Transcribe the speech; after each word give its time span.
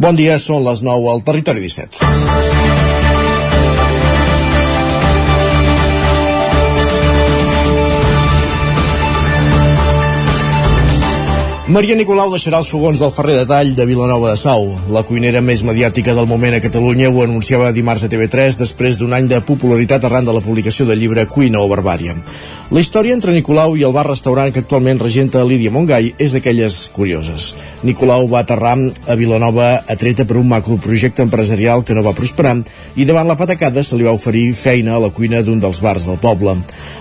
Bon 0.00 0.16
dia, 0.16 0.38
són 0.40 0.62
les 0.64 0.80
9 0.80 1.10
al 1.12 1.20
Territori 1.20 1.60
17. 1.60 2.00
Maria 11.70 11.94
Nicolau 11.94 12.32
deixarà 12.32 12.62
els 12.64 12.70
fogons 12.72 12.98
del 12.98 13.12
Ferrer 13.12 13.36
de 13.42 13.44
Tall 13.46 13.74
de 13.76 13.84
Vilanova 13.86 14.32
de 14.32 14.38
Sau. 14.40 14.72
La 14.90 15.04
cuinera 15.04 15.44
més 15.44 15.60
mediàtica 15.62 16.16
del 16.16 16.26
moment 16.26 16.56
a 16.56 16.62
Catalunya 16.64 17.12
ho 17.12 17.20
anunciava 17.22 17.68
dimarts 17.76 18.02
a 18.02 18.10
TV3 18.10 18.56
després 18.58 18.96
d'un 18.96 19.12
any 19.14 19.28
de 19.28 19.38
popularitat 19.44 20.08
arran 20.08 20.24
de 20.24 20.32
la 20.34 20.42
publicació 20.42 20.88
del 20.88 20.98
llibre 21.04 21.28
Cuina 21.28 21.60
o 21.60 21.68
Barbària. 21.68 22.16
La 22.70 22.78
història 22.78 23.16
entre 23.16 23.32
Nicolau 23.34 23.72
i 23.74 23.80
el 23.82 23.90
bar-restaurant 23.90 24.52
que 24.54 24.60
actualment 24.62 25.00
regenta 25.02 25.40
Lídia 25.42 25.72
Montgai 25.74 26.12
és 26.22 26.36
d'aquelles 26.36 26.74
curioses. 26.94 27.48
Nicolau 27.82 28.28
va 28.30 28.44
aterrar 28.44 28.76
a 29.10 29.16
Vilanova 29.18 29.80
atreta 29.90 30.22
per 30.22 30.36
un 30.38 30.46
macroprojecte 30.52 31.24
empresarial 31.26 31.82
que 31.82 31.96
no 31.98 32.04
va 32.06 32.14
prosperar 32.14 32.52
i 32.94 33.06
davant 33.08 33.26
la 33.26 33.34
patacada 33.34 33.82
se 33.82 33.98
li 33.98 34.06
va 34.06 34.14
oferir 34.14 34.52
feina 34.54 34.94
a 34.94 35.00
la 35.02 35.08
cuina 35.10 35.40
d'un 35.42 35.58
dels 35.58 35.80
bars 35.82 36.06
del 36.06 36.20
poble. 36.22 36.54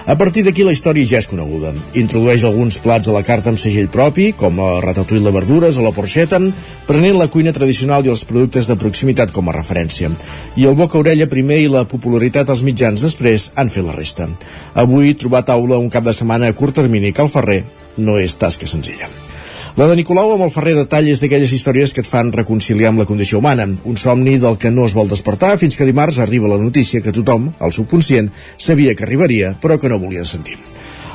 A 0.10 0.16
partir 0.18 0.42
d'aquí 0.48 0.66
la 0.66 0.74
història 0.74 1.06
ja 1.06 1.22
és 1.22 1.30
coneguda. 1.30 1.76
Introdueix 1.94 2.48
alguns 2.50 2.80
plats 2.82 3.06
a 3.06 3.14
la 3.14 3.22
carta 3.22 3.54
amb 3.54 3.62
segell 3.62 3.92
propi, 3.94 4.32
com 4.34 4.58
la 4.58 4.82
ratatouille 4.82 5.22
de 5.22 5.36
verdures 5.38 5.78
o 5.78 5.86
la 5.86 5.94
porxeta, 5.94 6.42
prenent 6.90 7.22
la 7.22 7.30
cuina 7.30 7.54
tradicional 7.54 8.02
i 8.02 8.10
els 8.10 8.26
productes 8.26 8.66
de 8.66 8.74
proximitat 8.74 9.30
com 9.30 9.54
a 9.54 9.58
referència. 9.60 10.10
I 10.58 10.66
el 10.66 10.74
boca-orella 10.74 11.30
primer 11.30 11.62
i 11.62 11.70
la 11.70 11.86
popularitat 11.86 12.50
als 12.50 12.66
mitjans 12.66 13.06
després 13.06 13.52
han 13.54 13.70
fet 13.70 13.86
la 13.86 13.94
resta. 13.94 14.32
Avui, 14.74 15.14
trobar 15.14 15.46
taula 15.46 15.59
un 15.60 15.90
cap 15.90 16.04
de 16.04 16.14
setmana 16.14 16.48
a 16.48 16.54
curt 16.54 16.76
termini 16.76 17.12
que 17.12 17.22
al 17.22 17.30
Ferrer 17.30 17.64
no 17.98 18.18
és 18.18 18.38
tasca 18.38 18.68
senzilla. 18.68 19.10
La 19.78 19.88
de 19.88 19.96
Nicolau 19.96 20.34
amb 20.34 20.44
el 20.44 20.52
Ferrer 20.52 20.74
de 20.76 20.86
Tall 20.90 21.08
és 21.12 21.22
d'aquelles 21.22 21.52
històries 21.56 21.94
que 21.94 22.02
et 22.04 22.08
fan 22.08 22.34
reconciliar 22.36 22.90
amb 22.90 23.00
la 23.00 23.06
condició 23.08 23.38
humana, 23.40 23.68
un 23.68 23.98
somni 23.98 24.38
del 24.40 24.58
que 24.58 24.72
no 24.72 24.86
es 24.86 24.96
vol 24.98 25.08
despertar 25.08 25.58
fins 25.62 25.78
que 25.78 25.88
dimarts 25.88 26.20
arriba 26.20 26.50
la 26.52 26.58
notícia 26.58 27.00
que 27.02 27.14
tothom, 27.16 27.52
el 27.60 27.72
subconscient, 27.72 28.32
sabia 28.58 28.96
que 28.96 29.06
arribaria 29.08 29.54
però 29.62 29.80
que 29.80 29.90
no 29.90 30.00
volia 30.00 30.26
sentir. 30.26 30.58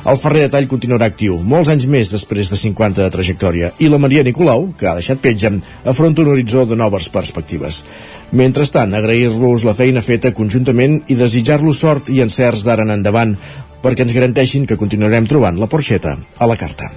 El 0.05 0.19
Ferrer 0.21 0.43
de 0.43 0.49
Tall 0.53 0.67
continuarà 0.69 1.07
actiu, 1.09 1.39
molts 1.41 1.69
anys 1.73 1.87
més 1.89 2.11
després 2.13 2.51
de 2.51 2.57
50 2.61 3.01
de 3.01 3.09
trajectòria, 3.09 3.71
i 3.81 3.87
la 3.89 3.97
Maria 3.97 4.21
Nicolau, 4.21 4.67
que 4.77 4.85
ha 4.85 4.93
deixat 4.93 5.17
petja, 5.21 5.49
afronta 5.83 6.21
un 6.21 6.29
horitzó 6.29 6.67
de 6.69 6.77
noves 6.77 7.07
perspectives. 7.09 7.79
Mentrestant, 8.31 8.93
agrair-los 8.93 9.65
la 9.65 9.73
feina 9.73 10.03
feta 10.05 10.33
conjuntament 10.37 10.99
i 11.09 11.17
desitjar-los 11.17 11.81
sort 11.81 12.13
i 12.13 12.21
encerts 12.21 12.67
d'ara 12.67 12.85
en 12.85 12.93
endavant, 12.99 13.33
perquè 13.83 14.05
ens 14.05 14.13
garanteixin 14.15 14.65
que 14.69 14.77
continuarem 14.79 15.27
trobant 15.29 15.59
la 15.59 15.69
porxeta 15.71 16.15
a 16.37 16.47
la 16.49 16.57
carta. 16.59 16.91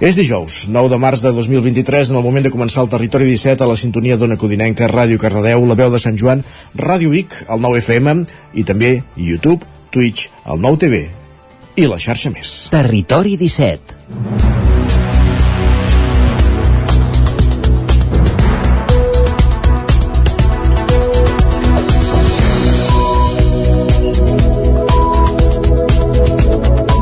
És 0.00 0.16
dijous, 0.18 0.66
9 0.68 0.90
de 0.92 0.98
març 1.00 1.22
de 1.24 1.32
2023, 1.32 2.10
en 2.12 2.18
el 2.20 2.24
moment 2.26 2.44
de 2.44 2.52
començar 2.52 2.82
el 2.84 2.90
Territori 2.92 3.28
17 3.30 3.64
a 3.64 3.70
la 3.70 3.78
sintonia 3.80 4.18
d'Ona 4.20 4.36
Codinenca, 4.36 4.90
Ràdio 4.92 5.20
Cardedeu, 5.22 5.64
La 5.66 5.78
Veu 5.78 5.92
de 5.92 6.02
Sant 6.02 6.18
Joan, 6.20 6.44
Ràdio 6.76 7.12
Vic, 7.14 7.38
el 7.48 7.64
9 7.64 7.80
FM 7.84 8.26
i 8.54 8.66
també 8.68 8.98
YouTube, 9.16 9.64
Twitch, 9.90 10.28
el 10.44 10.60
9 10.60 10.84
TV 10.84 11.06
i 11.76 11.88
la 11.88 12.00
xarxa 12.00 12.32
més. 12.32 12.58
Territori 12.72 13.36
17 13.40 14.55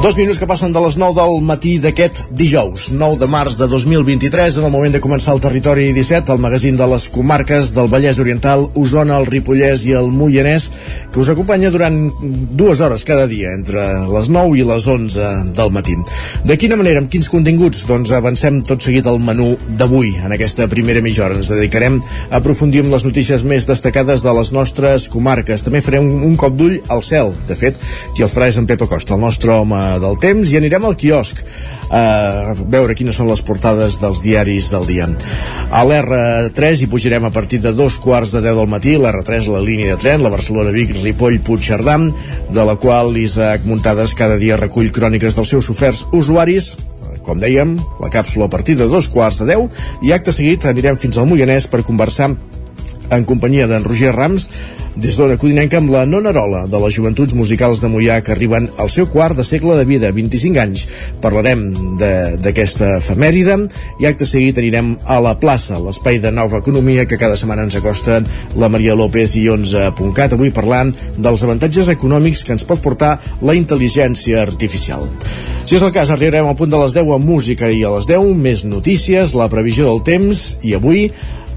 Dos 0.04 0.18
minuts 0.18 0.36
que 0.36 0.44
passen 0.44 0.68
de 0.68 0.80
les 0.84 0.98
9 1.00 1.14
del 1.16 1.38
matí 1.40 1.78
d'aquest 1.80 2.18
dijous, 2.36 2.90
9 2.92 3.16
de 3.22 3.24
març 3.24 3.54
de 3.56 3.64
2023, 3.72 4.58
en 4.60 4.66
el 4.68 4.72
moment 4.74 4.92
de 4.92 5.00
començar 5.00 5.32
el 5.32 5.40
Territori 5.40 5.86
17, 5.96 6.28
el 6.34 6.42
magazín 6.44 6.76
de 6.76 6.84
les 6.90 7.06
comarques 7.08 7.70
del 7.72 7.88
Vallès 7.88 8.20
Oriental, 8.20 8.66
Osona, 8.76 9.16
el 9.16 9.24
Ripollès 9.24 9.86
i 9.88 9.94
el 9.96 10.10
Moianès, 10.12 10.66
que 11.08 11.22
us 11.22 11.30
acompanya 11.32 11.70
durant 11.72 11.96
dues 12.20 12.82
hores 12.84 13.06
cada 13.08 13.24
dia, 13.30 13.54
entre 13.56 13.86
les 14.10 14.28
9 14.28 14.58
i 14.60 14.66
les 14.68 14.88
11 14.92 15.30
del 15.56 15.72
matí. 15.72 15.96
De 16.44 16.58
quina 16.60 16.76
manera, 16.76 17.00
amb 17.00 17.08
quins 17.08 17.32
continguts? 17.32 17.86
Doncs 17.88 18.12
avancem 18.12 18.60
tot 18.60 18.84
seguit 18.84 19.08
al 19.08 19.22
menú 19.24 19.54
d'avui, 19.80 20.12
en 20.20 20.36
aquesta 20.36 20.68
primera 20.68 21.00
mitja 21.00 21.24
hora. 21.24 21.40
Ens 21.40 21.48
dedicarem 21.48 21.96
a 22.28 22.42
aprofundir 22.42 22.84
en 22.84 22.92
les 22.92 23.08
notícies 23.08 23.46
més 23.48 23.64
destacades 23.64 24.20
de 24.20 24.36
les 24.36 24.52
nostres 24.52 25.08
comarques. 25.08 25.64
També 25.64 25.80
farem 25.80 26.12
un, 26.28 26.36
cop 26.36 26.60
d'ull 26.60 26.76
al 26.92 27.00
cel. 27.00 27.32
De 27.48 27.56
fet, 27.56 27.80
qui 28.12 28.28
el 28.28 28.28
farà 28.28 28.52
és 28.52 28.60
en 28.60 28.68
Pepa 28.68 28.92
Costa, 28.92 29.16
el 29.16 29.24
nostre 29.24 29.56
home 29.56 29.93
del 30.02 30.18
temps 30.22 30.50
i 30.52 30.58
anirem 30.60 30.84
al 30.84 30.96
quiosc 31.00 31.40
a 31.94 32.54
veure 32.58 32.96
quines 32.96 33.14
són 33.14 33.28
les 33.28 33.42
portades 33.44 34.00
dels 34.02 34.22
diaris 34.24 34.70
del 34.72 34.86
dia. 34.88 35.08
A 35.70 35.84
l'R3 35.86 36.82
hi 36.82 36.88
pujarem 36.90 37.28
a 37.28 37.32
partir 37.34 37.60
de 37.62 37.74
dos 37.76 37.98
quarts 38.02 38.32
de 38.34 38.40
10 38.42 38.56
del 38.58 38.70
matí, 38.70 38.96
l'R3, 38.98 39.50
la 39.52 39.62
línia 39.62 39.92
de 39.94 40.00
tren, 40.00 40.24
la 40.24 40.32
Barcelona-Vic, 40.32 40.96
Ripoll, 41.02 41.38
Puigcerdà, 41.44 41.98
de 42.50 42.64
la 42.66 42.74
qual 42.80 43.12
l'Isaac 43.14 43.68
Muntades 43.68 44.16
cada 44.18 44.40
dia 44.40 44.58
recull 44.58 44.90
cròniques 44.90 45.36
dels 45.36 45.54
seus 45.54 45.70
oferts 45.70 46.06
usuaris 46.12 46.74
com 47.24 47.40
dèiem, 47.40 47.78
la 48.02 48.10
càpsula 48.12 48.46
a 48.46 48.52
partir 48.52 48.76
de 48.76 48.86
dos 48.90 49.08
quarts 49.08 49.40
de 49.40 49.54
10 49.54 50.04
i 50.04 50.12
acte 50.12 50.32
seguit 50.36 50.66
anirem 50.68 50.98
fins 51.00 51.16
al 51.16 51.28
Moianès 51.30 51.66
per 51.72 51.80
conversar 51.86 52.34
en 53.14 53.24
companyia 53.24 53.66
d'en 53.70 53.84
Roger 53.84 54.12
Rams 54.14 54.50
des 54.94 55.16
d'Ona 55.18 55.34
Codinenca 55.40 55.80
amb 55.80 55.90
la 55.90 56.04
nonarola 56.06 56.64
de 56.70 56.78
les 56.78 56.94
joventuts 56.94 57.34
musicals 57.34 57.80
de 57.82 57.88
Mollà 57.90 58.20
que 58.22 58.30
arriben 58.34 58.68
al 58.78 58.90
seu 58.92 59.08
quart 59.10 59.36
de 59.36 59.44
segle 59.44 59.74
de 59.78 59.84
vida, 59.88 60.12
25 60.14 60.60
anys. 60.62 60.84
Parlarem 61.22 61.64
d'aquesta 61.98 62.96
efemèride 63.00 63.56
i 64.02 64.06
acte 64.06 64.28
seguit 64.28 64.58
anirem 64.62 64.94
a 65.04 65.18
la 65.24 65.34
plaça, 65.40 65.80
l'espai 65.82 66.20
de 66.22 66.30
nova 66.30 66.62
economia 66.62 67.08
que 67.10 67.18
cada 67.18 67.36
setmana 67.40 67.66
ens 67.66 67.78
acosten 67.80 68.28
la 68.60 68.70
Maria 68.70 68.94
López 68.94 69.34
i 69.40 69.48
11.cat, 69.50 70.38
avui 70.38 70.54
parlant 70.54 70.94
dels 71.18 71.42
avantatges 71.42 71.90
econòmics 71.90 72.44
que 72.46 72.54
ens 72.54 72.66
pot 72.68 72.82
portar 72.84 73.16
la 73.42 73.58
intel·ligència 73.58 74.42
artificial. 74.46 75.08
Si 75.64 75.78
és 75.78 75.82
el 75.82 75.94
cas, 75.96 76.10
arribarem 76.12 76.46
al 76.46 76.58
punt 76.58 76.70
de 76.70 76.78
les 76.78 76.92
10 76.92 77.14
amb 77.16 77.24
música 77.24 77.70
i 77.72 77.80
a 77.88 77.94
les 77.94 78.06
10 78.06 78.34
més 78.36 78.66
notícies, 78.68 79.32
la 79.34 79.48
previsió 79.48 79.88
del 79.88 80.02
temps 80.04 80.42
i 80.62 80.74
avui 80.76 81.08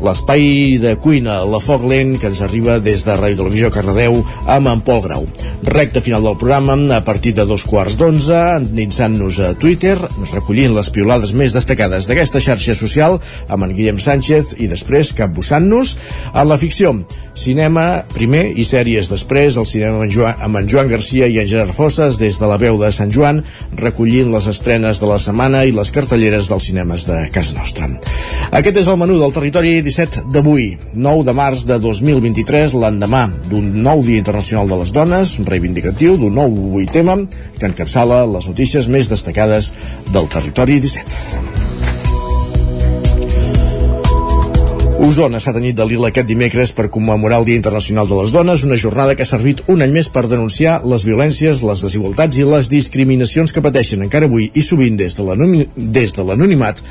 l'espai 0.03 0.78
de 0.81 0.94
cuina, 1.02 1.40
la 1.50 1.59
foc 1.63 1.84
lent 1.88 2.16
que 2.22 2.30
ens 2.30 2.41
arriba 2.46 2.78
des 2.84 3.03
de 3.06 3.16
Ràdio 3.18 3.41
Televisió 3.41 3.72
Cardedeu 3.74 4.19
amb 4.46 4.72
en 4.72 4.84
Pol 4.85 5.02
Grau. 5.06 5.28
Recte 5.68 6.03
final 6.06 6.25
del 6.28 6.38
programa, 6.38 6.78
a 6.96 7.02
partir 7.06 7.34
de 7.38 7.46
dos 7.50 7.66
quarts 7.66 7.97
d'onze, 7.97 8.38
endinsant-nos 8.62 9.40
a 9.41 9.53
Twitter, 9.59 9.96
recollint 10.34 10.75
les 10.78 10.91
piolades 10.94 11.34
més 11.34 11.56
destacades 11.56 12.09
d'aquesta 12.09 12.41
xarxa 12.44 12.78
social 12.78 13.19
amb 13.47 13.66
en 13.66 13.74
Guillem 13.78 14.02
Sánchez 14.02 14.56
i 14.62 14.69
després 14.69 15.16
capbussant-nos 15.18 15.97
en 16.34 16.46
la 16.47 16.59
ficció. 16.62 16.94
Cinema 17.37 18.01
primer 18.09 18.47
i 18.57 18.63
sèries 18.65 19.11
després, 19.11 19.59
el 19.61 19.67
cinema 19.69 19.99
amb 19.99 20.07
en, 20.07 20.11
Joan, 20.13 20.39
amb 20.47 20.57
en 20.57 20.69
Joan 20.69 20.89
Garcia 20.89 21.27
i 21.29 21.37
en 21.37 21.47
Gerard 21.49 21.75
Fosses 21.75 22.17
des 22.17 22.39
de 22.41 22.49
la 22.49 22.57
veu 22.57 22.79
de 22.81 22.89
Sant 22.95 23.13
Joan, 23.13 23.43
recollint 23.77 24.31
les 24.33 24.47
estrenes 24.49 24.97
de 24.97 25.09
la 25.09 25.19
setmana 25.21 25.61
i 25.69 25.75
les 25.75 25.93
cartelleres 25.93 26.49
dels 26.49 26.69
cinemes 26.71 27.05
de 27.09 27.19
casa 27.35 27.53
nostra. 27.57 27.91
Aquest 28.57 28.81
és 28.81 28.89
el 28.89 28.97
menú 28.97 29.19
del 29.21 29.35
territori 29.35 29.75
17 29.85 30.25
d'avui, 30.33 30.71
9 30.95 31.27
de 31.27 31.37
març 31.37 31.67
de 31.69 31.77
2023, 31.83 32.73
l'endemà 32.81 33.27
d'un 33.51 33.69
nou 33.85 34.01
Dia 34.07 34.23
Internacional 34.23 34.73
de 34.73 34.81
les 34.81 34.95
Dones, 34.95 35.37
reivindicatiu 35.45 36.17
d'un 36.17 36.33
nou 36.41 36.81
tema 36.91 37.19
que 37.59 37.69
encapçala 37.69 38.25
les 38.25 38.49
notícies 38.49 38.89
més 38.89 39.13
destacades 39.13 39.71
del 40.09 40.27
territori 40.33 40.81
17. 40.81 41.56
Osona 44.97 45.38
s'ha 45.38 45.52
tenit 45.53 45.75
de 45.78 45.85
Lila 45.85 46.08
aquest 46.09 46.25
dimecres 46.25 46.72
per 46.74 46.88
commemorar 46.90 47.38
el 47.38 47.46
Dia 47.46 47.59
Internacional 47.59 48.08
de 48.09 48.16
les 48.18 48.31
Dones, 48.34 48.63
una 48.66 48.80
jornada 48.81 49.13
que 49.13 49.22
ha 49.22 49.30
servit 49.30 49.59
un 49.69 49.84
any 49.85 49.91
més 49.94 50.08
per 50.09 50.24
denunciar 50.25 50.80
les 50.90 51.03
violències, 51.06 51.62
les 51.62 51.84
desigualtats 51.85 52.40
i 52.41 52.46
les 52.47 52.66
discriminacions 52.72 53.53
que 53.53 53.62
pateixen 53.62 54.02
encara 54.02 54.25
avui 54.25 54.47
i 54.58 54.63
sovint 54.66 54.97
des 54.97 55.13
de 55.13 56.25
l'anonimat 56.25 56.81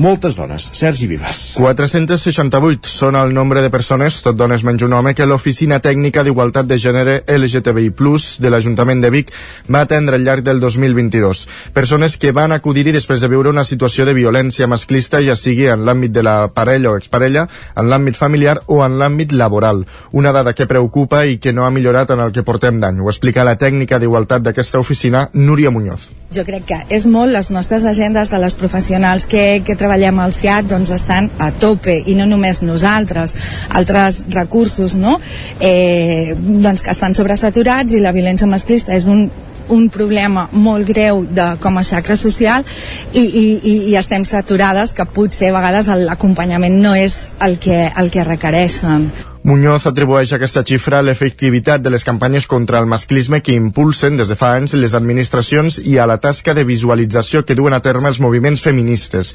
moltes 0.00 0.38
dones. 0.38 0.70
Sergi 0.72 1.10
Vives. 1.10 1.42
468 1.60 2.88
són 2.88 3.18
el 3.20 3.34
nombre 3.36 3.60
de 3.60 3.68
persones, 3.68 4.22
tot 4.24 4.40
dones 4.40 4.64
menys 4.64 4.86
un 4.88 4.96
home, 4.96 5.12
que 5.12 5.28
l'Oficina 5.28 5.82
Tècnica 5.84 6.24
d'Igualtat 6.24 6.64
de 6.64 6.80
Gènere 6.80 7.18
LGTBI+, 7.28 7.92
de 8.40 8.54
l'Ajuntament 8.54 9.04
de 9.04 9.12
Vic, 9.12 9.34
va 9.68 9.84
atendre 9.84 10.16
al 10.16 10.24
llarg 10.24 10.48
del 10.48 10.64
2022. 10.64 11.44
Persones 11.76 12.16
que 12.16 12.32
van 12.32 12.56
acudir-hi 12.56 12.96
després 12.96 13.20
de 13.20 13.28
viure 13.28 13.52
una 13.52 13.68
situació 13.68 14.08
de 14.08 14.16
violència 14.16 14.66
masclista, 14.66 15.20
ja 15.20 15.36
sigui 15.36 15.68
en 15.68 15.84
l'àmbit 15.84 16.16
de 16.16 16.24
la 16.24 16.38
parella 16.48 16.94
o 16.94 16.96
exparella, 16.96 17.49
en 17.76 17.90
l'àmbit 17.90 18.16
familiar 18.16 18.58
o 18.66 18.80
en 18.84 18.98
l'àmbit 19.00 19.32
laboral. 19.32 19.84
Una 20.12 20.32
dada 20.32 20.54
que 20.54 20.68
preocupa 20.70 21.24
i 21.26 21.38
que 21.38 21.52
no 21.52 21.64
ha 21.64 21.70
millorat 21.70 22.10
en 22.10 22.20
el 22.20 22.32
que 22.32 22.44
portem 22.46 22.80
d'any. 22.80 23.00
Ho 23.00 23.10
explica 23.10 23.44
la 23.44 23.56
tècnica 23.58 23.98
d'igualtat 23.98 24.42
d'aquesta 24.42 24.80
oficina, 24.80 25.28
Núria 25.32 25.70
Muñoz. 25.70 26.10
Jo 26.30 26.44
crec 26.46 26.66
que 26.68 26.78
és 26.94 27.06
molt, 27.10 27.32
les 27.34 27.50
nostres 27.50 27.84
agendes 27.84 28.30
de 28.30 28.38
les 28.38 28.54
professionals 28.54 29.26
que, 29.26 29.62
que 29.66 29.74
treballem 29.76 30.20
al 30.22 30.34
SIAC 30.34 30.68
doncs 30.70 30.92
estan 30.94 31.30
a 31.42 31.50
tope 31.50 31.96
i 32.06 32.14
no 32.14 32.26
només 32.30 32.62
nosaltres, 32.62 33.34
altres 33.74 34.24
recursos 34.30 34.94
no? 34.96 35.18
eh, 35.58 36.34
doncs 36.38 36.84
que 36.86 36.94
estan 36.94 37.18
sobresaturats 37.18 37.94
i 37.94 38.02
la 38.02 38.14
violència 38.14 38.46
masclista 38.50 38.94
és 38.94 39.08
un 39.10 39.26
un 39.70 39.88
problema 39.92 40.48
molt 40.52 40.86
greu 40.88 41.24
de, 41.24 41.54
com 41.62 41.78
a 41.78 41.86
xacra 41.86 42.16
social 42.18 42.66
i, 43.12 43.22
i, 43.22 43.46
i, 43.56 43.74
i 43.92 43.96
estem 44.00 44.26
saturades 44.28 44.94
que 44.96 45.06
potser 45.06 45.50
a 45.50 45.58
vegades 45.58 45.90
l'acompanyament 46.04 46.80
no 46.82 46.94
és 46.98 47.20
el 47.40 47.58
que, 47.62 47.86
el 47.96 48.10
que 48.10 48.26
requereixen. 48.26 49.10
Muñoz 49.42 49.86
atribueix 49.88 50.34
aquesta 50.36 50.60
xifra 50.68 50.98
a 51.00 51.04
l'efectivitat 51.06 51.80
de 51.80 51.88
les 51.88 52.02
campanyes 52.04 52.44
contra 52.46 52.76
el 52.78 52.84
masclisme 52.84 53.38
que 53.40 53.54
impulsen 53.56 54.18
des 54.18 54.28
de 54.28 54.36
fa 54.36 54.50
anys 54.52 54.74
les 54.76 54.92
administracions 54.92 55.78
i 55.80 55.94
a 55.96 56.04
la 56.04 56.18
tasca 56.20 56.52
de 56.52 56.66
visualització 56.68 57.40
que 57.48 57.56
duen 57.56 57.72
a 57.72 57.80
terme 57.80 58.10
els 58.12 58.20
moviments 58.20 58.60
feministes. 58.60 59.30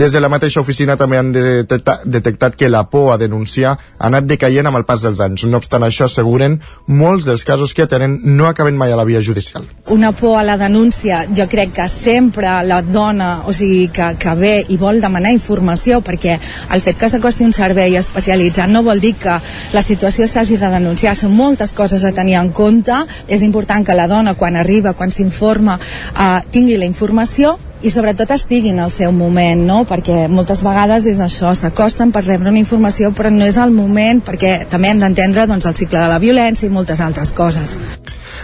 Des 0.00 0.16
de 0.16 0.22
la 0.24 0.30
mateixa 0.32 0.62
oficina 0.64 0.96
també 0.96 1.18
han 1.20 1.34
detectat 1.34 2.56
que 2.56 2.70
la 2.72 2.86
por 2.88 3.12
a 3.12 3.18
denunciar 3.20 3.74
ha 3.74 4.06
anat 4.08 4.24
decaient 4.30 4.64
amb 4.64 4.80
el 4.80 4.86
pas 4.88 5.04
dels 5.04 5.20
anys. 5.20 5.44
No 5.44 5.60
obstant 5.60 5.84
això, 5.84 6.08
asseguren, 6.08 6.56
molts 6.86 7.28
dels 7.28 7.44
casos 7.44 7.76
que 7.76 7.84
atenen 7.84 8.16
no 8.24 8.48
acaben 8.48 8.80
mai 8.80 8.94
a 8.94 8.96
la 8.96 9.04
via 9.04 9.20
judicial. 9.20 9.68
Una 9.92 10.14
por 10.16 10.38
a 10.40 10.42
la 10.42 10.56
denúncia, 10.56 11.26
jo 11.36 11.44
crec 11.52 11.76
que 11.76 11.88
sempre 11.92 12.56
la 12.64 12.80
dona, 12.80 13.42
o 13.44 13.52
sigui, 13.52 13.90
que, 13.92 14.14
que 14.16 14.34
ve 14.40 14.56
i 14.72 14.80
vol 14.80 15.04
demanar 15.04 15.36
informació, 15.36 16.00
perquè 16.00 16.40
el 16.72 16.80
fet 16.80 16.96
que 16.96 17.12
s'acosti 17.12 17.44
un 17.44 17.52
servei 17.52 18.00
especialitzat 18.00 18.72
no 18.72 18.82
vol 18.88 19.04
dir 19.04 19.18
que 19.20 19.36
la 19.72 19.82
situació 19.82 20.26
s'hagi 20.28 20.58
de 20.60 20.70
denunciar. 20.72 21.16
Són 21.16 21.34
moltes 21.36 21.72
coses 21.72 22.04
a 22.04 22.12
tenir 22.12 22.38
en 22.40 22.52
compte. 22.52 23.04
És 23.28 23.42
important 23.42 23.86
que 23.86 23.96
la 23.96 24.08
dona, 24.08 24.34
quan 24.34 24.56
arriba, 24.56 24.94
quan 24.94 25.10
s'informa, 25.10 25.78
eh, 25.80 26.40
tingui 26.50 26.76
la 26.76 26.86
informació 26.86 27.58
i 27.82 27.90
sobretot 27.90 28.30
estigui 28.34 28.74
en 28.74 28.80
el 28.84 28.90
seu 28.92 29.12
moment, 29.12 29.62
no? 29.64 29.78
perquè 29.88 30.26
moltes 30.28 30.60
vegades 30.66 31.06
és 31.08 31.20
això, 31.24 31.54
s'acosten 31.56 32.12
per 32.12 32.26
rebre 32.26 32.52
una 32.52 32.60
informació 32.60 33.10
però 33.16 33.32
no 33.32 33.46
és 33.48 33.56
el 33.56 33.72
moment 33.72 34.20
perquè 34.24 34.66
també 34.68 34.90
hem 34.92 35.00
d'entendre 35.00 35.46
doncs, 35.48 35.66
el 35.66 35.78
cicle 35.78 35.96
de 35.96 36.10
la 36.10 36.20
violència 36.20 36.68
i 36.68 36.72
moltes 36.74 37.00
altres 37.00 37.32
coses. 37.32 37.78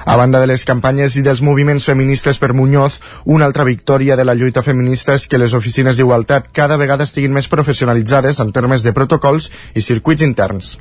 A 0.07 0.17
banda 0.17 0.41
de 0.41 0.49
les 0.49 0.65
campanyes 0.65 1.19
i 1.21 1.25
dels 1.27 1.43
moviments 1.43 1.85
feministes 1.85 2.41
per 2.41 2.55
Muñoz, 2.55 3.01
una 3.25 3.45
altra 3.45 3.65
victòria 3.69 4.17
de 4.17 4.25
la 4.25 4.35
lluita 4.35 4.63
feminista 4.63 5.15
és 5.15 5.29
que 5.29 5.41
les 5.41 5.53
oficines 5.53 6.01
d'igualtat 6.01 6.49
cada 6.53 6.81
vegada 6.81 7.05
estiguin 7.05 7.37
més 7.37 7.53
professionalitzades 7.53 8.41
en 8.41 8.53
termes 8.57 8.87
de 8.87 8.97
protocols 8.97 9.51
i 9.75 9.85
circuits 9.85 10.25
interns. 10.25 10.77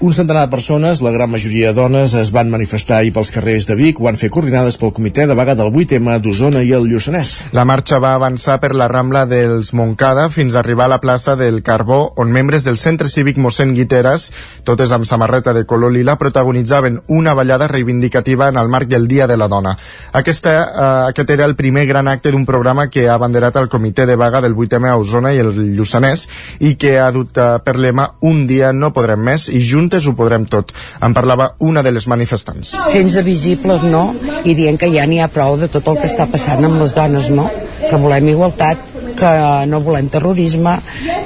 Un 0.00 0.12
centenar 0.14 0.44
de 0.44 0.50
persones, 0.52 1.00
la 1.02 1.10
gran 1.10 1.28
majoria 1.28 1.72
dones, 1.74 2.12
es 2.14 2.28
van 2.30 2.52
manifestar 2.52 3.00
ahir 3.00 3.10
pels 3.16 3.32
carrers 3.34 3.64
de 3.66 3.74
Vic, 3.74 3.98
ho 3.98 4.04
van 4.06 4.14
fer 4.14 4.28
coordinades 4.30 4.76
pel 4.78 4.92
comitè 4.94 5.24
de 5.26 5.34
vaga 5.34 5.56
del 5.58 5.72
8M 5.74 6.20
d'Osona 6.22 6.60
i 6.62 6.70
el 6.76 6.84
Lluçanès. 6.86 7.32
La 7.50 7.64
marxa 7.66 7.98
va 7.98 8.12
avançar 8.14 8.60
per 8.62 8.76
la 8.78 8.86
Rambla 8.86 9.24
dels 9.26 9.72
Moncada 9.74 10.28
fins 10.30 10.54
a 10.54 10.60
arribar 10.60 10.86
a 10.86 10.92
la 10.92 11.00
plaça 11.02 11.34
del 11.34 11.64
Carbó, 11.66 12.12
on 12.14 12.30
membres 12.30 12.62
del 12.62 12.78
Centre 12.78 13.10
Cívic 13.10 13.40
mossèn 13.42 13.72
Guiteres, 13.74 14.28
totes 14.62 14.94
amb 14.94 15.02
samarreta 15.02 15.50
de 15.52 15.64
color 15.66 15.90
lila, 15.90 16.14
protagonitzaven 16.14 17.00
una 17.08 17.34
ballada 17.34 17.66
reivindicativa 17.66 18.52
en 18.52 18.62
el 18.62 18.70
marc 18.70 18.86
del 18.86 19.08
Dia 19.08 19.26
de 19.26 19.36
la 19.36 19.50
Dona. 19.50 19.74
Aquesta, 20.12 20.54
eh, 20.62 21.08
aquest 21.08 21.34
era 21.34 21.44
el 21.44 21.56
primer 21.56 21.88
gran 21.90 22.06
acte 22.06 22.30
d'un 22.30 22.46
programa 22.46 22.86
que 22.86 23.08
ha 23.08 23.18
abanderat 23.18 23.58
el 23.58 23.66
comitè 23.66 24.06
de 24.06 24.14
vaga 24.14 24.40
del 24.46 24.54
8M 24.54 24.92
a 24.92 24.96
Osona 25.02 25.34
i 25.34 25.42
el 25.42 25.50
Lluçanès 25.74 26.28
i 26.60 26.76
que 26.78 27.00
ha 27.00 27.10
dut 27.10 27.34
eh, 27.34 27.50
per 27.66 27.74
lema 27.82 28.12
Un 28.22 28.46
dia 28.46 28.70
no 28.72 28.92
podrem 28.94 29.26
més 29.26 29.48
i 29.50 29.58
junts 29.58 29.87
juntes 29.88 30.06
ho 30.06 30.12
podrem 30.12 30.44
tot. 30.44 30.72
En 31.00 31.14
parlava 31.16 31.54
una 31.64 31.82
de 31.82 31.92
les 31.92 32.06
manifestants. 32.06 32.74
Fents 32.92 33.14
de 33.16 33.22
visibles, 33.24 33.82
no? 33.82 34.12
I 34.44 34.54
dient 34.54 34.76
que 34.78 34.90
ja 34.92 35.06
n'hi 35.08 35.22
ha 35.22 35.30
prou 35.32 35.56
de 35.56 35.68
tot 35.72 35.88
el 35.88 35.98
que 35.98 36.08
està 36.10 36.28
passant 36.28 36.64
amb 36.64 36.80
les 36.82 36.94
dones, 36.94 37.30
no? 37.32 37.48
Que 37.88 37.96
volem 37.96 38.28
igualtat, 38.28 38.84
que 39.18 39.32
no 39.66 39.80
volem 39.80 40.10
terrorisme, 40.12 40.76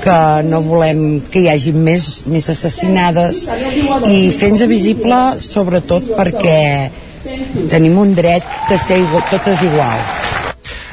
que 0.04 0.18
no 0.46 0.62
volem 0.62 1.20
que 1.32 1.42
hi 1.42 1.50
hagi 1.50 1.74
més, 1.74 2.22
més 2.30 2.48
assassinades 2.48 3.48
i 4.08 4.30
fent-se 4.38 4.70
visible 4.70 5.18
sobretot 5.42 6.14
perquè 6.16 6.62
tenim 7.68 7.98
un 7.98 8.14
dret 8.16 8.46
de 8.70 8.78
ser 8.78 9.02
igual, 9.02 9.26
totes 9.34 9.66
iguals. 9.66 10.51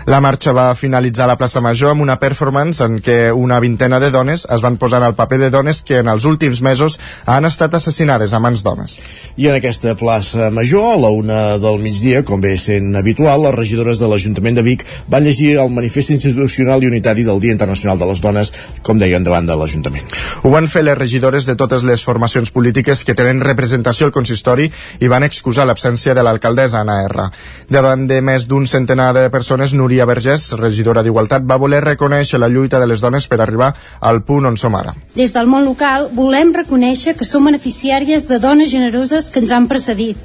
La 0.10 0.24
marxa 0.26 0.56
va 0.58 0.72
finalitzar 0.74 1.28
a 1.28 1.30
la 1.30 1.36
plaça 1.38 1.62
Major 1.62 1.92
amb 1.92 2.02
una 2.02 2.16
performance 2.18 2.82
en 2.82 2.96
què 3.06 3.30
una 3.30 3.60
vintena 3.62 4.00
de 4.02 4.08
dones 4.10 4.48
es 4.50 4.62
van 4.66 4.80
posar 4.82 5.04
en 5.04 5.06
el 5.06 5.14
paper 5.14 5.38
de 5.38 5.50
dones 5.54 5.84
que 5.86 6.00
en 6.02 6.08
els 6.10 6.24
últims 6.26 6.64
mesos 6.66 6.96
han 7.30 7.46
estat 7.46 7.76
assassinades 7.78 8.34
a 8.34 8.40
mans 8.42 8.64
d'homes. 8.66 8.96
I 9.38 9.52
en 9.52 9.58
aquesta 9.60 9.94
plaça 10.00 10.48
Major, 10.50 10.96
a 10.96 10.98
la 10.98 11.12
una 11.14 11.42
del 11.62 11.78
migdia, 11.84 12.24
com 12.26 12.42
bé 12.42 12.56
sent 12.58 12.98
habitual, 12.98 13.44
les 13.46 13.54
regidores 13.54 14.02
de 14.02 14.10
l'Ajuntament 14.10 14.58
de 14.58 14.64
Vic 14.66 14.88
van 15.14 15.28
llegir 15.28 15.52
el 15.62 15.70
manifest 15.76 16.10
institucional 16.16 16.82
i 16.82 16.90
unitari 16.90 17.28
del 17.28 17.44
Dia 17.46 17.54
Internacional 17.54 18.02
de 18.02 18.10
les 18.10 18.26
Dones, 18.26 18.52
com 18.82 18.98
deien 18.98 19.22
davant 19.22 19.46
de 19.46 19.60
l'Ajuntament. 19.62 20.10
Ho 20.42 20.50
van 20.50 20.72
fer 20.74 20.88
les 20.88 20.98
regidores 20.98 21.46
de 21.46 21.54
totes 21.54 21.86
les 21.86 22.02
formacions 22.02 22.50
polítiques 22.50 23.06
que 23.06 23.14
tenen 23.14 23.46
representació 23.46 24.10
al 24.10 24.18
consistori 24.18 24.72
i 24.98 25.14
van 25.14 25.30
excusar 25.30 25.70
l'absència 25.70 26.18
de 26.18 26.26
l'alcaldessa 26.26 26.82
Anna 26.82 26.98
R. 27.06 27.30
Davant 27.70 28.10
de 28.10 28.24
més 28.26 28.50
d'un 28.50 28.66
centenar 28.66 29.14
de 29.14 29.30
persones, 29.30 29.78
Núria 29.78 29.99
Núria 30.00 30.14
Vergés, 30.16 30.44
regidora 30.56 31.02
d'Igualtat, 31.04 31.44
va 31.44 31.58
voler 31.60 31.82
reconèixer 31.84 32.38
la 32.40 32.48
lluita 32.48 32.80
de 32.80 32.86
les 32.88 33.02
dones 33.04 33.26
per 33.28 33.42
arribar 33.44 33.74
al 34.00 34.22
punt 34.24 34.46
on 34.48 34.56
som 34.56 34.78
ara. 34.80 34.94
Des 35.12 35.34
del 35.36 35.50
món 35.52 35.66
local 35.68 36.08
volem 36.16 36.54
reconèixer 36.56 37.18
que 37.20 37.28
som 37.28 37.44
beneficiàries 37.50 38.30
de 38.30 38.38
dones 38.40 38.72
generoses 38.72 39.28
que 39.28 39.44
ens 39.44 39.52
han 39.52 39.68
precedit. 39.68 40.16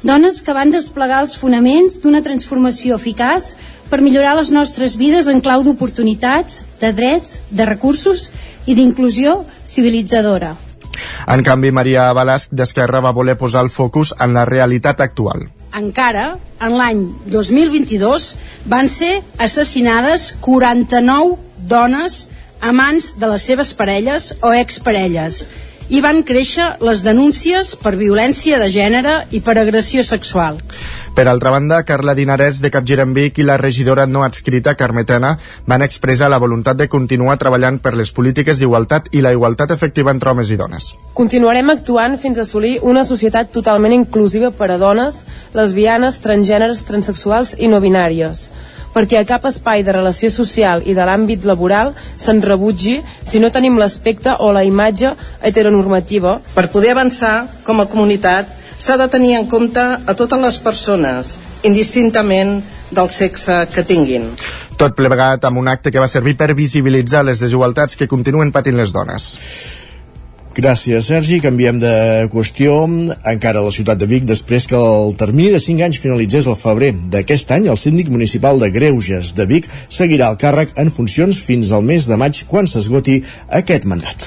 Dones 0.00 0.40
que 0.40 0.56
van 0.56 0.72
desplegar 0.72 1.20
els 1.26 1.36
fonaments 1.36 2.00
d'una 2.00 2.24
transformació 2.24 2.96
eficaç 2.96 3.52
per 3.92 4.00
millorar 4.00 4.38
les 4.40 4.54
nostres 4.56 4.96
vides 4.96 5.28
en 5.28 5.44
clau 5.44 5.68
d'oportunitats, 5.68 6.62
de 6.80 6.94
drets, 6.96 7.42
de 7.50 7.68
recursos 7.68 8.30
i 8.64 8.72
d'inclusió 8.72 9.42
civilitzadora. 9.68 10.54
En 11.28 11.44
canvi, 11.44 11.76
Maria 11.76 12.08
Balasc 12.16 12.56
d'Esquerra 12.56 13.04
va 13.04 13.12
voler 13.12 13.36
posar 13.36 13.68
el 13.68 13.74
focus 13.80 14.16
en 14.16 14.32
la 14.32 14.48
realitat 14.48 15.04
actual 15.04 15.50
encara 15.76 16.34
en 16.60 16.76
l'any 16.76 17.00
2022 17.32 18.34
van 18.70 18.88
ser 18.90 19.20
assassinades 19.38 20.30
49 20.44 21.36
dones 21.70 22.26
a 22.60 22.72
mans 22.76 23.14
de 23.20 23.28
les 23.32 23.48
seves 23.50 23.72
parelles 23.74 24.32
o 24.42 24.52
exparelles 24.52 25.44
i 25.90 26.00
van 26.04 26.22
créixer 26.22 26.66
les 26.86 27.02
denúncies 27.02 27.74
per 27.82 27.96
violència 27.98 28.60
de 28.62 28.68
gènere 28.70 29.14
i 29.34 29.40
per 29.42 29.56
agressió 29.58 30.04
sexual. 30.06 30.60
Per 31.14 31.26
altra 31.26 31.50
banda, 31.50 31.82
Carla 31.82 32.14
Dinarès 32.14 32.60
de 32.62 32.70
Capgirambik 32.70 33.40
i 33.42 33.44
la 33.44 33.56
regidora 33.58 34.06
no 34.06 34.22
adscrita 34.22 34.76
Carmetena 34.78 35.32
van 35.66 35.82
expressar 35.82 36.30
la 36.30 36.38
voluntat 36.38 36.78
de 36.78 36.86
continuar 36.88 37.36
treballant 37.36 37.80
per 37.82 37.96
les 37.98 38.12
polítiques 38.14 38.62
d'igualtat 38.62 39.10
i 39.10 39.20
la 39.20 39.32
igualtat 39.34 39.74
efectiva 39.74 40.14
entre 40.14 40.30
homes 40.30 40.52
i 40.54 40.58
dones. 40.60 40.92
Continuarem 41.18 41.74
actuant 41.74 42.14
fins 42.22 42.38
a 42.38 42.46
assolir 42.46 42.78
una 42.86 43.02
societat 43.04 43.50
totalment 43.50 43.96
inclusiva 43.96 44.52
per 44.54 44.70
a 44.70 44.78
dones, 44.78 45.24
lesbianes, 45.52 46.20
transgèneres, 46.22 46.86
transexuals 46.86 47.56
i 47.58 47.68
no 47.68 47.82
binàries 47.82 48.50
perquè 48.90 49.20
a 49.20 49.26
cap 49.26 49.44
espai 49.46 49.84
de 49.86 49.92
relació 49.94 50.30
social 50.34 50.82
i 50.82 50.96
de 50.96 51.04
l'àmbit 51.06 51.44
laboral 51.46 51.92
se'n 52.18 52.40
rebutgi 52.42 52.96
si 53.22 53.38
no 53.38 53.52
tenim 53.54 53.78
l'aspecte 53.78 54.34
o 54.42 54.50
la 54.50 54.64
imatge 54.66 55.12
heteronormativa. 55.46 56.40
Per 56.54 56.66
poder 56.72 56.96
avançar 56.96 57.46
com 57.62 57.78
a 57.78 57.86
comunitat 57.86 58.58
s'ha 58.80 58.96
de 58.96 59.08
tenir 59.12 59.36
en 59.38 59.46
compte 59.46 59.80
a 59.80 60.16
totes 60.16 60.40
les 60.40 60.58
persones, 60.64 61.36
indistintament 61.62 62.58
del 62.90 63.10
sexe 63.12 63.66
que 63.74 63.84
tinguin. 63.86 64.30
Tot 64.80 64.96
plegat 64.96 65.44
amb 65.44 65.60
un 65.60 65.68
acte 65.68 65.92
que 65.92 66.00
va 66.00 66.08
servir 66.08 66.38
per 66.40 66.54
visibilitzar 66.56 67.22
les 67.28 67.44
desigualtats 67.44 68.00
que 68.00 68.08
continuen 68.08 68.52
patint 68.54 68.80
les 68.80 68.96
dones. 68.96 69.34
Gràcies, 70.50 71.06
Sergi. 71.06 71.38
Canviem 71.40 71.78
de 71.78 71.92
qüestió. 72.32 72.80
Encara 73.30 73.60
a 73.60 73.66
la 73.68 73.70
ciutat 73.70 74.00
de 74.00 74.08
Vic, 74.10 74.24
després 74.26 74.66
que 74.66 74.76
el 74.76 75.14
termini 75.20 75.52
de 75.54 75.60
5 75.62 75.86
anys 75.86 76.00
finalitzés 76.02 76.48
el 76.50 76.58
febrer 76.58 76.90
d'aquest 77.12 77.54
any, 77.54 77.68
el 77.70 77.78
síndic 77.78 78.10
municipal 78.10 78.58
de 78.58 78.72
Greuges 78.74 79.36
de 79.38 79.46
Vic 79.46 79.70
seguirà 79.88 80.32
el 80.32 80.40
càrrec 80.42 80.74
en 80.80 80.90
funcions 80.90 81.38
fins 81.38 81.70
al 81.70 81.86
mes 81.86 82.08
de 82.10 82.18
maig, 82.18 82.42
quan 82.50 82.66
s'esgoti 82.66 83.20
aquest 83.62 83.86
mandat. 83.86 84.26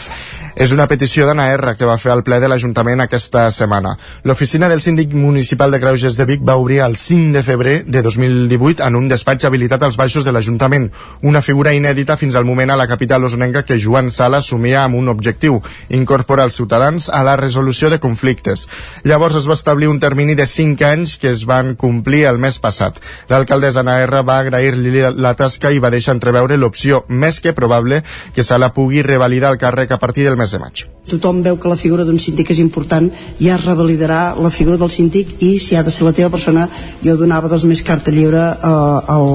És 0.55 0.71
una 0.71 0.85
petició 0.85 1.25
d'Anna 1.25 1.47
R 1.55 1.73
que 1.77 1.87
va 1.89 1.97
fer 1.97 2.11
al 2.13 2.21
ple 2.25 2.37
de 2.39 2.47
l'Ajuntament 2.49 3.01
aquesta 3.01 3.47
setmana. 3.51 3.95
L'oficina 4.23 4.67
del 4.69 4.83
síndic 4.85 5.15
municipal 5.17 5.71
de 5.73 5.79
Greuges 5.81 6.13
de 6.17 6.27
Vic 6.29 6.43
va 6.45 6.59
obrir 6.61 6.83
el 6.85 6.95
5 6.95 7.33
de 7.33 7.41
febrer 7.43 7.73
de 7.85 8.03
2018 8.05 8.83
en 8.85 8.95
un 8.95 9.07
despatx 9.09 9.49
habilitat 9.49 9.81
als 9.81 9.97
baixos 9.97 10.25
de 10.25 10.31
l'Ajuntament, 10.31 10.91
una 11.21 11.41
figura 11.41 11.73
inèdita 11.73 12.17
fins 12.21 12.35
al 12.35 12.45
moment 12.45 12.69
a 12.69 12.77
la 12.77 12.87
capital 12.87 13.25
osonenca 13.25 13.63
que 13.65 13.79
Joan 13.81 14.11
Sala 14.11 14.43
assumia 14.43 14.83
amb 14.83 14.99
un 14.99 15.09
objectiu, 15.09 15.57
incorporar 15.89 16.45
els 16.45 16.59
ciutadans 16.61 17.09
a 17.09 17.23
la 17.25 17.35
resolució 17.39 17.89
de 17.89 17.99
conflictes. 18.03 18.67
Llavors 19.03 19.39
es 19.41 19.49
va 19.49 19.57
establir 19.57 19.89
un 19.89 19.99
termini 19.99 20.35
de 20.35 20.45
5 20.45 20.85
anys 20.85 21.17
que 21.17 21.31
es 21.33 21.47
van 21.49 21.73
complir 21.75 22.27
el 22.29 22.37
mes 22.37 22.61
passat. 22.61 23.01
L'alcaldessa 23.33 23.81
Anna 23.81 23.97
R 24.05 24.21
va 24.21 24.37
agrair-li 24.43 25.01
la 25.17 25.33
tasca 25.33 25.73
i 25.73 25.81
va 25.81 25.89
deixar 25.89 26.13
entreveure 26.13 26.61
l'opció 26.61 27.03
més 27.09 27.41
que 27.41 27.57
probable 27.57 28.03
que 28.35 28.45
Sala 28.45 28.69
pugui 28.77 29.01
revalidar 29.01 29.49
el 29.49 29.57
càrrec 29.57 29.91
a 29.91 29.99
partir 29.99 30.29
del 30.29 30.37
mes 30.43 30.51
de 30.53 30.59
maig. 30.61 30.83
Tothom 31.09 31.41
veu 31.43 31.57
que 31.59 31.67
la 31.67 31.75
figura 31.79 32.05
d'un 32.07 32.19
síndic 32.19 32.53
és 32.53 32.61
important, 32.63 33.09
ja 33.39 33.57
es 33.57 33.65
revalidarà 33.65 34.35
la 34.39 34.51
figura 34.53 34.79
del 34.79 34.91
síndic 34.91 35.33
i 35.43 35.57
si 35.59 35.75
ha 35.75 35.83
de 35.83 35.91
ser 35.91 36.05
la 36.07 36.13
teva 36.15 36.31
persona, 36.31 36.67
jo 37.03 37.17
donava 37.19 37.51
dos 37.51 37.65
més 37.67 37.83
carta 37.83 38.11
lliure 38.13 38.43
eh, 38.53 39.15
al, 39.15 39.27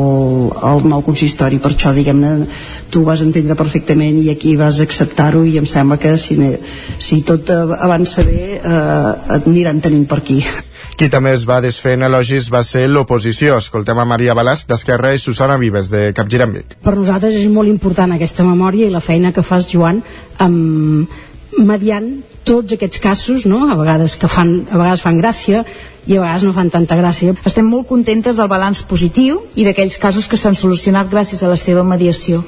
al 0.70 0.86
nou 0.88 1.04
consistori, 1.04 1.60
per 1.60 1.74
això 1.74 1.92
diguem-ne 1.96 2.32
tu 2.92 3.04
vas 3.08 3.24
entendre 3.24 3.58
perfectament 3.58 4.22
i 4.22 4.30
aquí 4.32 4.56
vas 4.56 4.80
acceptar-ho 4.84 5.44
i 5.44 5.58
em 5.60 5.68
sembla 5.68 6.00
que 6.00 6.16
si, 6.20 6.38
si 6.98 7.20
tot 7.28 7.52
avança 7.52 8.24
bé 8.24 8.40
eh, 8.56 9.36
et 9.36 9.52
aniran 9.52 9.84
tenint 9.84 10.08
per 10.08 10.22
aquí. 10.22 10.42
Qui 10.98 11.06
també 11.06 11.30
es 11.30 11.44
va 11.46 11.60
desfer 11.62 11.92
en 11.94 12.02
elogis 12.08 12.48
va 12.50 12.64
ser 12.66 12.88
l'oposició. 12.90 13.60
Escoltem 13.62 14.00
a 14.02 14.06
Maria 14.08 14.34
Balàs 14.34 14.64
d'Esquerra 14.66 15.12
i 15.14 15.20
Susana 15.22 15.54
Vives 15.60 15.92
de 15.92 16.08
Capgirambic. 16.10 16.74
Per 16.82 16.94
nosaltres 16.96 17.36
és 17.38 17.46
molt 17.54 17.70
important 17.70 18.16
aquesta 18.16 18.42
memòria 18.42 18.88
i 18.88 18.90
la 18.90 19.02
feina 19.04 19.30
que 19.30 19.44
fas, 19.46 19.68
Joan, 19.70 20.00
amb, 20.42 21.12
mediant 21.70 22.10
tots 22.48 22.74
aquests 22.74 22.98
casos, 23.04 23.46
no? 23.46 23.68
a 23.70 23.76
vegades 23.78 24.16
que 24.18 24.26
fan, 24.26 24.50
a 24.72 24.80
vegades 24.80 25.04
fan 25.06 25.22
gràcia 25.22 25.62
i 26.08 26.16
a 26.16 26.22
vegades 26.22 26.44
no 26.46 26.54
fan 26.56 26.72
tanta 26.72 26.96
gràcia. 26.96 27.36
Estem 27.46 27.68
molt 27.68 27.86
contentes 27.88 28.38
del 28.40 28.48
balanç 28.50 28.82
positiu 28.88 29.42
i 29.54 29.66
d'aquells 29.66 29.98
casos 30.00 30.26
que 30.26 30.40
s'han 30.40 30.56
solucionat 30.56 31.10
gràcies 31.12 31.44
a 31.44 31.52
la 31.52 31.58
seva 31.60 31.84
mediació. 31.84 32.42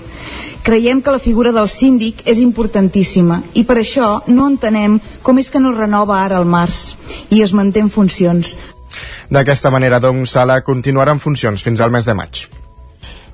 Creiem 0.65 1.01
que 1.05 1.13
la 1.13 1.21
figura 1.21 1.53
del 1.53 1.69
síndic 1.69 2.25
és 2.29 2.41
importantíssima 2.41 3.43
i 3.55 3.65
per 3.69 3.79
això 3.81 4.11
no 4.29 4.49
entenem 4.49 4.99
com 5.23 5.39
és 5.39 5.53
que 5.53 5.61
no 5.61 5.77
renova 5.77 6.23
ara 6.25 6.41
al 6.41 6.49
març 6.49 6.97
i 7.31 7.43
es 7.45 7.53
manté 7.53 7.85
en 7.85 7.93
funcions. 7.93 8.57
D'aquesta 9.31 9.71
manera, 9.71 10.01
doncs, 10.03 10.33
Sala 10.35 10.61
continuarà 10.67 11.15
en 11.15 11.23
funcions 11.23 11.63
fins 11.63 11.81
al 11.81 11.93
mes 11.95 12.09
de 12.09 12.17
maig. 12.19 12.49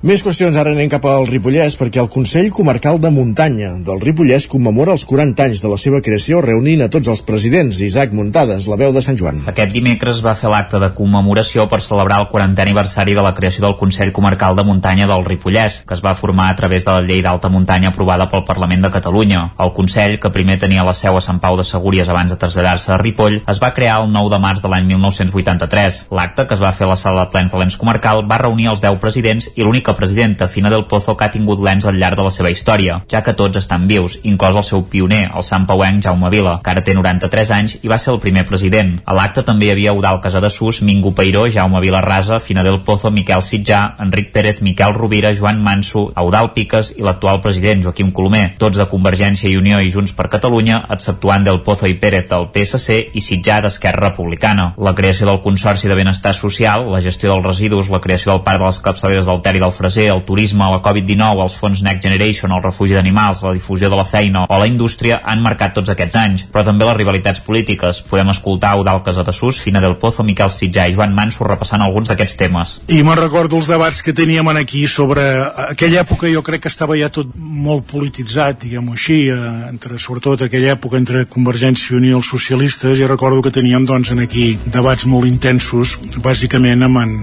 Més 0.05 0.21
qüestions, 0.21 0.53
ara 0.53 0.69
anem 0.75 0.91
cap 0.93 1.01
al 1.09 1.23
Ripollès, 1.25 1.73
perquè 1.73 1.97
el 1.97 2.09
Consell 2.13 2.51
Comarcal 2.53 2.99
de 3.01 3.09
Muntanya 3.09 3.71
del 3.81 3.97
Ripollès 3.97 4.45
commemora 4.45 4.91
els 4.93 5.07
40 5.09 5.47
anys 5.47 5.61
de 5.63 5.71
la 5.71 5.77
seva 5.81 6.03
creació 6.05 6.37
reunint 6.45 6.83
a 6.85 6.87
tots 6.93 7.09
els 7.09 7.23
presidents. 7.25 7.79
Isaac 7.81 8.13
Muntades, 8.13 8.67
la 8.69 8.77
veu 8.77 8.93
de 8.93 9.01
Sant 9.01 9.17
Joan. 9.17 9.39
Aquest 9.49 9.73
dimecres 9.73 10.19
va 10.21 10.35
fer 10.37 10.51
l'acte 10.53 10.77
de 10.77 10.91
commemoració 10.93 11.65
per 11.71 11.79
celebrar 11.81 12.19
el 12.21 12.27
40è 12.29 12.61
aniversari 12.61 13.15
de 13.17 13.23
la 13.25 13.31
creació 13.33 13.63
del 13.65 13.73
Consell 13.79 14.11
Comarcal 14.13 14.53
de 14.59 14.67
Muntanya 14.67 15.07
del 15.09 15.25
Ripollès, 15.25 15.79
que 15.89 15.97
es 15.97 16.05
va 16.05 16.13
formar 16.13 16.51
a 16.51 16.59
través 16.61 16.85
de 16.85 16.93
la 16.93 17.01
llei 17.01 17.25
d'alta 17.25 17.49
muntanya 17.49 17.89
aprovada 17.89 18.29
pel 18.29 18.45
Parlament 18.45 18.85
de 18.85 18.93
Catalunya. 18.93 19.41
El 19.57 19.73
Consell, 19.73 20.19
que 20.21 20.29
primer 20.29 20.59
tenia 20.61 20.85
la 20.85 20.93
seu 20.93 21.17
a 21.17 21.25
Sant 21.25 21.41
Pau 21.41 21.57
de 21.57 21.65
Segúries 21.65 22.13
abans 22.13 22.29
de 22.29 22.37
traslladar-se 22.37 22.93
a 22.93 22.99
Ripoll, 23.01 23.39
es 23.49 23.63
va 23.65 23.73
crear 23.73 23.97
el 24.03 24.13
9 24.13 24.35
de 24.35 24.41
març 24.45 24.61
de 24.61 24.69
l'any 24.75 24.85
1983. 24.93 26.03
L'acte, 26.13 26.45
que 26.45 26.53
es 26.53 26.61
va 26.61 26.75
fer 26.77 26.85
a 26.85 26.93
la 26.93 27.01
sala 27.01 27.25
de 27.25 27.33
plens 27.33 27.49
de 27.49 27.65
l'ens 27.65 27.81
comarcal, 27.81 28.27
va 28.29 28.43
reunir 28.45 28.69
els 28.75 28.85
10 28.85 29.01
presidents 29.01 29.49
i 29.55 29.65
l'única 29.65 29.86
presidenta, 29.95 30.47
Fina 30.47 30.69
del 30.69 30.85
Pozo, 30.85 31.15
que 31.17 31.25
ha 31.25 31.31
tingut 31.31 31.61
l'ens 31.63 31.85
al 31.85 31.97
llarg 31.99 32.17
de 32.17 32.25
la 32.25 32.31
seva 32.33 32.49
història, 32.51 33.01
ja 33.11 33.21
que 33.23 33.35
tots 33.37 33.59
estan 33.61 33.87
vius, 33.87 34.17
inclòs 34.23 34.57
el 34.59 34.65
seu 34.67 34.83
pioner, 34.91 35.27
el 35.35 35.43
Sant 35.43 35.67
Pauenc 35.69 36.03
Jaume 36.03 36.31
Vila, 36.33 36.57
que 36.63 36.71
ara 36.73 36.83
té 36.83 36.95
93 36.97 37.51
anys 37.55 37.77
i 37.83 37.91
va 37.91 37.99
ser 38.01 38.13
el 38.13 38.21
primer 38.23 38.45
president. 38.49 38.97
A 39.05 39.15
l'acte 39.17 39.43
també 39.47 39.67
hi 39.67 39.71
havia 39.75 39.93
Eudal 39.95 40.19
Casadesús, 40.23 40.81
Mingo 40.81 41.13
Peiró, 41.15 41.45
Jaume 41.51 41.81
Vilarrasa, 41.83 42.39
Fina 42.39 42.63
del 42.63 42.81
Pozo, 42.81 43.11
Miquel 43.11 43.43
Sitjà, 43.45 43.81
Enric 44.03 44.31
Pérez, 44.33 44.61
Miquel 44.61 44.95
Rovira, 44.97 45.33
Joan 45.35 45.61
Manso, 45.63 46.07
Eudal 46.17 46.51
Piques 46.55 46.93
i 46.97 47.05
l'actual 47.05 47.41
president 47.41 47.83
Joaquim 47.85 48.11
Colomer, 48.11 48.55
tots 48.57 48.79
de 48.79 48.87
Convergència 48.91 49.49
i 49.51 49.57
Unió 49.57 49.79
i 49.81 49.91
Junts 49.93 50.15
per 50.17 50.29
Catalunya, 50.33 50.83
exceptuant 50.97 51.45
del 51.45 51.61
Pozo 51.65 51.87
i 51.87 51.97
Pérez 52.01 52.27
del 52.31 52.49
PSC 52.53 53.13
i 53.13 53.23
Sitjà 53.23 53.61
d'Esquerra 53.63 54.09
Republicana. 54.09 54.71
La 54.77 54.95
creació 54.95 55.27
del 55.29 55.41
Consorci 55.45 55.87
de 55.87 55.95
Benestar 55.95 56.33
Social, 56.35 56.87
la 56.91 57.01
gestió 57.03 57.31
dels 57.31 57.45
residus, 57.45 57.91
la 57.93 58.01
creació 58.01 58.33
del 58.33 58.43
Parc 58.47 58.61
de 58.61 58.69
les 58.69 58.81
Capçaleres 58.83 59.27
del 59.29 59.41
Ter 59.45 59.55
i 59.57 59.63
del 59.63 59.75
Freser, 59.77 60.07
el 60.13 60.23
turisme, 60.27 60.65
la 60.71 60.81
Covid-19, 60.83 61.43
els 61.45 61.57
fons 61.59 61.83
Next 61.85 62.03
Generation, 62.03 62.53
el 62.55 62.63
refugi 62.63 62.97
d'animals, 62.97 63.43
la 63.45 63.53
difusió 63.55 63.91
de 63.91 63.99
la 63.99 64.05
feina 64.05 64.45
o 64.47 64.59
la 64.59 64.67
indústria 64.69 65.21
han 65.23 65.43
marcat 65.45 65.75
tots 65.77 65.93
aquests 65.93 66.19
anys, 66.19 66.45
però 66.51 66.65
també 66.67 66.87
les 66.87 66.97
rivalitats 66.97 67.43
polítiques. 67.45 68.01
Podem 68.09 68.33
escoltar 68.33 68.75
Eudal 68.77 69.03
Casadesús, 69.05 69.61
Fina 69.61 69.81
del 69.83 69.97
Pozo, 70.01 70.25
Miquel 70.25 70.51
Sitjà 70.53 70.87
i 70.89 70.95
Joan 70.97 71.15
Manso 71.15 71.45
repassant 71.47 71.83
alguns 71.85 72.11
d'aquests 72.11 72.39
temes. 72.39 72.73
I 72.87 73.03
me'n 73.05 73.19
recordo 73.19 73.59
els 73.59 73.69
debats 73.69 74.01
que 74.03 74.15
teníem 74.17 74.47
aquí 74.47 74.85
sobre 74.87 75.21
aquella 75.67 76.01
època 76.05 76.29
jo 76.31 76.41
crec 76.45 76.63
que 76.65 76.71
estava 76.71 76.97
ja 76.97 77.09
tot 77.13 77.33
molt 77.35 77.85
polititzat, 77.91 78.61
diguem-ho 78.63 78.95
així, 78.95 79.19
eh, 79.29 79.39
entre, 79.69 79.99
sobretot 79.99 80.45
aquella 80.45 80.73
època 80.75 80.97
entre 80.97 81.25
Convergència 81.29 81.93
i 81.93 81.99
Unió 81.99 82.15
i 82.15 82.19
els 82.19 82.29
socialistes, 82.31 82.99
i 82.99 83.07
recordo 83.09 83.41
que 83.43 83.53
teníem 83.53 83.85
doncs 83.85 84.13
en 84.13 84.23
aquí 84.23 84.47
debats 84.65 85.05
molt 85.09 85.27
intensos, 85.27 85.97
bàsicament 86.23 86.85
amb 86.87 87.01
en, 87.03 87.15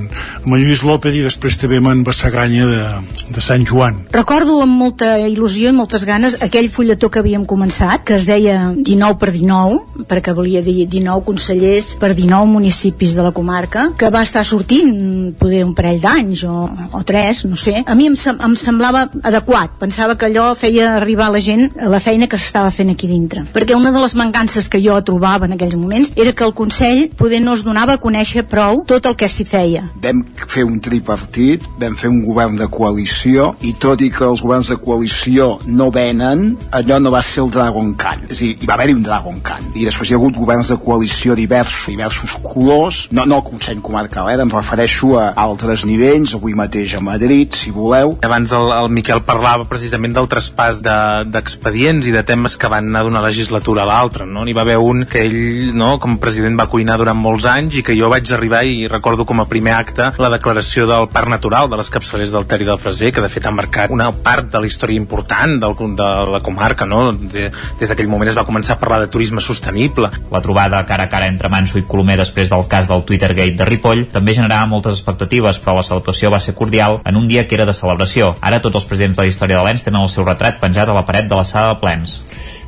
amb 0.42 0.52
en 0.52 0.60
Lluís 0.60 0.84
López 0.86 1.16
i 1.16 1.24
després 1.24 1.58
també 1.60 1.80
amb 1.80 1.92
en 1.92 2.04
Bassaganya 2.44 2.66
de, 2.66 3.32
de 3.34 3.40
Sant 3.40 3.64
Joan. 3.64 3.96
Recordo 4.12 4.58
amb 4.60 4.76
molta 4.76 5.14
il·lusió 5.22 5.70
i 5.70 5.76
moltes 5.76 6.04
ganes 6.04 6.36
aquell 6.44 6.68
fulletó 6.68 7.08
que 7.08 7.22
havíem 7.22 7.46
començat, 7.48 8.04
que 8.04 8.18
es 8.18 8.26
deia 8.28 8.72
19 8.76 9.16
per 9.18 9.30
19, 9.32 10.04
perquè 10.10 10.34
volia 10.36 10.60
dir 10.64 10.84
19 10.84 11.24
consellers 11.24 11.94
per 12.00 12.12
19 12.12 12.50
municipis 12.52 13.14
de 13.16 13.24
la 13.24 13.32
comarca, 13.32 13.86
que 13.96 14.10
va 14.12 14.22
estar 14.26 14.44
sortint 14.44 15.32
poder 15.40 15.62
un 15.64 15.72
parell 15.74 16.02
d'anys 16.02 16.44
o, 16.44 16.56
o 16.92 17.02
tres, 17.06 17.44
no 17.48 17.56
sé. 17.56 17.82
A 17.86 17.96
mi 17.96 18.10
em, 18.10 18.16
sem 18.16 18.36
em 18.36 18.56
semblava 18.60 19.06
adequat, 19.22 19.78
pensava 19.80 20.18
que 20.20 20.28
allò 20.28 20.50
feia 20.58 20.94
arribar 20.98 21.30
a 21.30 21.36
la 21.38 21.40
gent 21.40 21.70
a 21.80 21.88
la 21.88 22.02
feina 22.02 22.28
que 22.28 22.40
s'estava 22.40 22.72
fent 22.74 22.92
aquí 22.92 23.08
dintre. 23.08 23.46
Perquè 23.54 23.76
una 23.78 23.94
de 23.94 24.04
les 24.04 24.16
mancances 24.20 24.68
que 24.68 24.82
jo 24.84 24.98
trobava 25.06 25.48
en 25.48 25.56
aquells 25.56 25.78
moments 25.80 26.12
era 26.16 26.36
que 26.36 26.44
el 26.44 26.52
Consell 26.52 27.08
poder 27.16 27.40
no 27.40 27.56
es 27.56 27.64
donava 27.64 27.96
a 27.96 28.02
conèixer 28.02 28.44
prou 28.44 28.84
tot 28.84 29.08
el 29.08 29.16
que 29.16 29.30
s'hi 29.32 29.48
feia. 29.48 29.88
Vam 30.04 30.20
fer 30.50 30.68
un 30.68 30.76
tripartit, 30.84 31.64
vam 31.80 31.96
fer 31.96 32.12
un 32.12 32.20
govern 32.24 32.33
de 32.34 32.66
coalició 32.68 33.52
i 33.62 33.72
tot 33.78 34.00
i 34.02 34.10
que 34.10 34.24
els 34.26 34.42
governs 34.42 34.68
de 34.72 34.76
coalició 34.76 35.60
no 35.66 35.90
venen, 35.94 36.56
allò 36.74 36.98
no 37.00 37.12
va 37.14 37.22
ser 37.22 37.44
el 37.44 37.50
Dragon 37.54 37.92
Khan. 37.94 38.26
És 38.28 38.40
a 38.40 38.44
dir, 38.44 38.56
hi 38.60 38.66
va 38.66 38.74
haver-hi 38.74 38.96
un 38.96 39.04
Dragon 39.06 39.38
Khan. 39.40 39.70
I 39.74 39.86
després 39.86 40.10
hi 40.10 40.16
ha 40.16 40.18
hagut 40.18 40.36
governs 40.36 40.72
de 40.72 40.76
coalició 40.82 41.36
diversos, 41.38 41.86
diversos 41.86 42.34
colors, 42.42 43.04
no, 43.14 43.24
no 43.24 43.38
el 43.38 43.46
Consell 43.46 43.82
Comarcal, 43.84 44.30
eh? 44.32 44.38
em 44.42 44.50
refereixo 44.50 45.14
a 45.20 45.28
altres 45.44 45.84
nivells, 45.86 46.34
avui 46.34 46.56
mateix 46.58 46.96
a 46.98 47.02
Madrid, 47.04 47.54
si 47.54 47.70
voleu. 47.74 48.16
Abans 48.26 48.52
el, 48.56 48.72
el 48.74 48.90
Miquel 48.94 49.22
parlava 49.26 49.68
precisament 49.70 50.16
del 50.16 50.28
traspàs 50.30 50.82
d'expedients 50.82 52.04
de, 52.04 52.10
i 52.10 52.16
de 52.16 52.24
temes 52.26 52.58
que 52.58 52.70
van 52.72 52.90
anar 52.90 53.04
d'una 53.06 53.22
legislatura 53.24 53.84
a 53.84 53.88
l'altra, 53.88 54.26
no? 54.26 54.44
N'hi 54.44 54.56
va 54.56 54.66
haver 54.66 54.80
un 54.82 55.06
que 55.10 55.22
ell, 55.24 55.72
no, 55.78 55.94
com 56.02 56.18
a 56.18 56.22
president 56.22 56.58
va 56.58 56.68
cuinar 56.72 56.98
durant 57.00 57.18
molts 57.18 57.46
anys 57.50 57.78
i 57.78 57.86
que 57.86 57.96
jo 57.98 58.10
vaig 58.12 58.30
arribar 58.34 58.64
i 58.66 58.88
recordo 58.90 59.26
com 59.28 59.40
a 59.40 59.48
primer 59.50 59.74
acte 59.78 60.10
la 60.18 60.32
declaració 60.32 60.88
del 60.90 61.08
Parc 61.12 61.30
Natural 61.30 61.70
de 61.70 61.78
les 61.80 61.90
capçaleres 61.92 62.23
del 62.32 62.46
Ter 62.46 62.60
i 62.62 62.68
del 62.68 62.78
Freser, 62.80 63.10
que 63.12 63.24
de 63.24 63.30
fet 63.32 63.46
ha 63.46 63.52
marcat 63.54 63.92
una 63.94 64.10
part 64.12 64.48
de 64.52 64.62
la 64.62 64.68
història 64.68 65.00
important 65.00 65.58
del, 65.60 65.76
de 65.98 66.08
la 66.32 66.40
comarca, 66.44 66.86
no? 66.86 67.12
De, 67.12 67.50
des 67.80 67.90
d'aquell 67.90 68.08
moment 68.10 68.30
es 68.30 68.38
va 68.38 68.46
començar 68.48 68.76
a 68.76 68.80
parlar 68.80 69.00
de 69.02 69.10
turisme 69.12 69.42
sostenible. 69.44 70.10
La 70.32 70.42
trobada 70.44 70.84
cara 70.86 71.08
a 71.08 71.12
cara 71.12 71.28
entre 71.28 71.50
Manso 71.52 71.78
i 71.80 71.86
Colomer 71.88 72.18
després 72.20 72.52
del 72.52 72.66
cas 72.70 72.88
del 72.90 73.04
Twittergate 73.04 73.58
de 73.58 73.68
Ripoll 73.68 74.06
també 74.14 74.36
generava 74.36 74.70
moltes 74.70 74.98
expectatives, 74.98 75.60
però 75.60 75.76
la 75.78 75.86
salutació 75.86 76.32
va 76.34 76.40
ser 76.40 76.54
cordial 76.54 77.00
en 77.04 77.20
un 77.20 77.28
dia 77.28 77.46
que 77.48 77.58
era 77.58 77.68
de 77.68 77.76
celebració. 77.76 78.34
Ara 78.40 78.62
tots 78.64 78.80
els 78.80 78.88
presidents 78.88 79.18
de 79.18 79.26
la 79.26 79.32
història 79.32 79.60
de 79.60 79.66
l'ENS 79.66 79.88
tenen 79.88 80.02
el 80.02 80.12
seu 80.12 80.26
retrat 80.26 80.60
penjat 80.62 80.88
a 80.88 80.96
la 80.96 81.06
paret 81.06 81.28
de 81.30 81.38
la 81.38 81.44
sala 81.48 81.74
de 81.74 81.80
plens. 81.82 82.20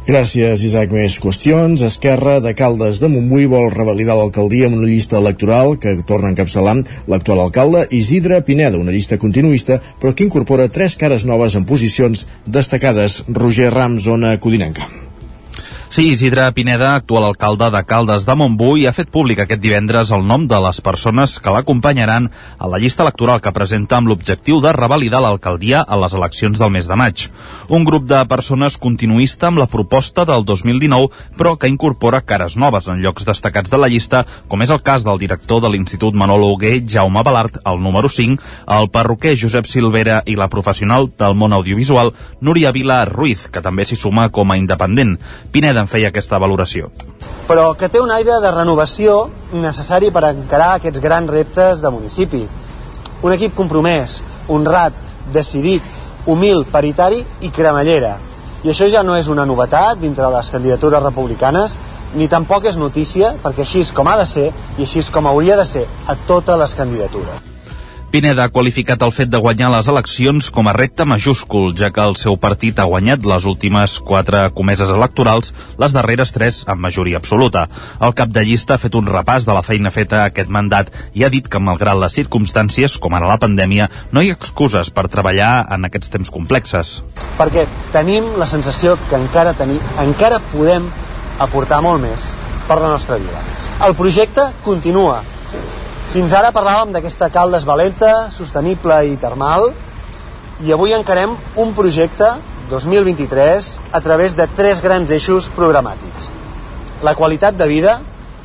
Gràcies, 0.07 0.63
Isaac. 0.63 0.93
Més 0.95 1.17
qüestions. 1.19 1.83
Esquerra 1.83 2.37
de 2.39 2.53
Caldes 2.55 3.01
de 3.03 3.09
Montbui 3.11 3.49
vol 3.51 3.73
revalidar 3.75 4.15
l'alcaldia 4.15 4.69
amb 4.71 4.79
una 4.79 4.87
llista 4.87 5.19
electoral 5.19 5.75
que 5.83 5.97
torna 6.07 6.31
a 6.31 6.35
encapçalar 6.35 6.77
l'actual 7.11 7.43
alcalde 7.43 7.89
Isidre 7.91 8.39
Pineda, 8.47 8.79
una 8.79 8.95
llista 8.95 9.19
continuista, 9.19 9.81
però 9.99 10.15
que 10.15 10.23
incorpora 10.29 10.69
tres 10.71 10.95
cares 11.01 11.27
noves 11.27 11.59
en 11.59 11.67
posicions 11.67 12.29
destacades. 12.47 13.25
Roger 13.27 13.73
Ram, 13.75 13.99
zona 13.99 14.37
Codinenca. 14.39 15.06
Sí, 15.89 16.09
Isidre 16.11 16.51
Pineda, 16.53 16.97
actual 16.97 17.25
alcalde 17.25 17.71
de 17.71 17.85
Caldes 17.87 18.27
de 18.27 18.35
Montbui, 18.35 18.85
ha 18.89 18.93
fet 18.93 19.09
públic 19.09 19.39
aquest 19.41 19.61
divendres 19.63 20.11
el 20.13 20.25
nom 20.27 20.49
de 20.51 20.59
les 20.61 20.81
persones 20.83 21.37
que 21.41 21.53
l'acompanyaran 21.55 22.27
a 22.59 22.67
la 22.69 22.81
llista 22.83 23.05
electoral 23.05 23.39
que 23.41 23.53
presenta 23.55 23.97
amb 23.97 24.11
l'objectiu 24.11 24.59
de 24.61 24.73
revalidar 24.75 25.23
l'alcaldia 25.23 25.85
a 25.87 25.97
les 26.03 26.17
eleccions 26.19 26.59
del 26.59 26.73
mes 26.75 26.89
de 26.91 26.97
maig. 26.99 27.29
Un 27.71 27.87
grup 27.87 28.09
de 28.11 28.19
persones 28.27 28.77
continuista 28.83 29.47
amb 29.47 29.63
la 29.63 29.69
proposta 29.71 30.25
del 30.27 30.45
2019, 30.45 31.09
però 31.39 31.55
que 31.57 31.71
incorpora 31.71 32.21
cares 32.27 32.59
noves 32.59 32.91
en 32.91 33.01
llocs 33.01 33.25
destacats 33.25 33.71
de 33.71 33.79
la 33.79 33.89
llista, 33.89 34.25
com 34.49 34.67
és 34.67 34.75
el 34.75 34.83
cas 34.83 35.07
del 35.07 35.23
director 35.23 35.63
de 35.63 35.71
l'Institut 35.71 36.19
Manolo 36.19 36.51
Hugué, 36.51 36.83
Jaume 36.83 37.23
Balart, 37.23 37.63
el 37.65 37.81
número 37.81 38.11
5, 38.11 38.43
el 38.81 38.91
perruquer 38.91 39.37
Josep 39.39 39.71
Silvera 39.71 40.19
i 40.27 40.35
la 40.35 40.51
professional 40.51 41.13
del 41.17 41.39
món 41.39 41.55
audiovisual, 41.55 42.13
Núria 42.41 42.75
Vila 42.75 43.05
Ruiz, 43.07 43.47
que 43.47 43.63
també 43.63 43.87
s'hi 43.87 43.97
suma 43.97 44.29
com 44.35 44.51
a 44.51 44.59
independent. 44.59 45.17
Pineda 45.55 45.76
en 45.81 45.89
feia 45.89 46.11
aquesta 46.13 46.39
valoració. 46.43 46.91
Però 47.47 47.73
que 47.79 47.89
té 47.89 48.01
un 48.03 48.11
aire 48.11 48.39
de 48.43 48.51
renovació 48.51 49.29
necessari 49.53 50.11
per 50.11 50.25
encarar 50.33 50.75
aquests 50.77 51.03
grans 51.03 51.31
reptes 51.31 51.83
de 51.83 51.93
municipi. 51.95 52.43
Un 53.23 53.33
equip 53.33 53.55
compromès, 53.55 54.21
honrat, 54.49 54.95
decidit, 55.33 55.83
humil, 56.27 56.65
paritari 56.71 57.23
i 57.41 57.51
cremallera. 57.55 58.17
I 58.65 58.73
això 58.73 58.89
ja 58.91 59.05
no 59.07 59.15
és 59.17 59.29
una 59.31 59.47
novetat 59.47 60.01
dintre 60.03 60.31
les 60.33 60.51
candidatures 60.51 61.03
republicanes, 61.03 61.77
ni 62.15 62.29
tampoc 62.29 62.67
és 62.67 62.79
notícia, 62.81 63.35
perquè 63.43 63.63
així 63.67 63.85
és 63.87 63.93
com 63.95 64.09
ha 64.09 64.17
de 64.19 64.27
ser 64.27 64.49
i 64.79 64.87
així 64.87 65.05
és 65.05 65.11
com 65.13 65.27
hauria 65.27 65.59
de 65.61 65.67
ser 65.69 65.85
a 66.07 66.17
totes 66.27 66.59
les 66.59 66.75
candidatures. 66.75 67.56
Pineda 68.17 68.47
ha 68.47 68.49
qualificat 68.49 69.03
el 69.05 69.11
fet 69.13 69.29
de 69.29 69.37
guanyar 69.45 69.67
les 69.75 69.91
eleccions 69.93 70.47
com 70.49 70.71
a 70.71 70.73
repte 70.73 71.05
majúscul, 71.05 71.75
ja 71.77 71.91
que 71.93 72.01
el 72.01 72.15
seu 72.17 72.39
partit 72.41 72.79
ha 72.81 72.87
guanyat 72.89 73.27
les 73.29 73.45
últimes 73.45 73.99
quatre 74.01 74.39
comeses 74.57 74.89
electorals, 74.89 75.53
les 75.77 75.93
darreres 75.93 76.33
tres 76.33 76.63
amb 76.65 76.81
majoria 76.87 77.21
absoluta. 77.21 77.67
El 78.01 78.17
cap 78.17 78.33
de 78.33 78.47
llista 78.49 78.79
ha 78.79 78.81
fet 78.81 78.97
un 78.97 79.05
repàs 79.13 79.45
de 79.45 79.53
la 79.53 79.61
feina 79.67 79.93
feta 79.93 80.23
aquest 80.23 80.49
mandat 80.49 80.89
i 81.13 81.27
ha 81.27 81.33
dit 81.37 81.45
que, 81.45 81.61
malgrat 81.61 82.01
les 82.01 82.17
circumstàncies, 82.17 82.97
com 82.97 83.13
ara 83.13 83.29
la 83.29 83.37
pandèmia, 83.45 83.91
no 84.17 84.25
hi 84.25 84.33
ha 84.33 84.41
excuses 84.41 84.89
per 84.89 85.11
treballar 85.13 85.67
en 85.77 85.85
aquests 85.85 86.17
temps 86.17 86.33
complexes. 86.33 86.97
Perquè 87.37 87.69
tenim 87.93 88.33
la 88.41 88.49
sensació 88.49 88.97
que 89.11 89.21
encara 89.21 89.53
tenim, 89.61 89.85
encara 90.09 90.41
podem 90.57 90.89
aportar 91.37 91.85
molt 91.85 92.09
més 92.09 92.33
per 92.65 92.81
la 92.81 92.97
nostra 92.97 93.21
vida. 93.21 93.45
El 93.85 93.93
projecte 93.93 94.55
continua. 94.65 95.21
Fins 96.17 96.33
ara 96.33 96.49
parlàvem 96.49 96.95
d'aquesta 96.95 97.27
Caldes 97.29 97.67
valenta, 97.69 98.31
sostenible 98.33 98.95
i 99.05 99.19
termal, 99.21 99.67
i 100.65 100.73
avui 100.73 100.95
encarem 100.97 101.35
un 101.61 101.75
projecte 101.77 102.31
2023 102.71 103.69
a 103.93 104.01
través 104.01 104.33
de 104.39 104.47
tres 104.57 104.81
grans 104.81 105.13
eixos 105.13 105.51
programàtics. 105.59 106.33
La 107.05 107.13
qualitat 107.21 107.61
de 107.61 107.69
vida, 107.69 107.99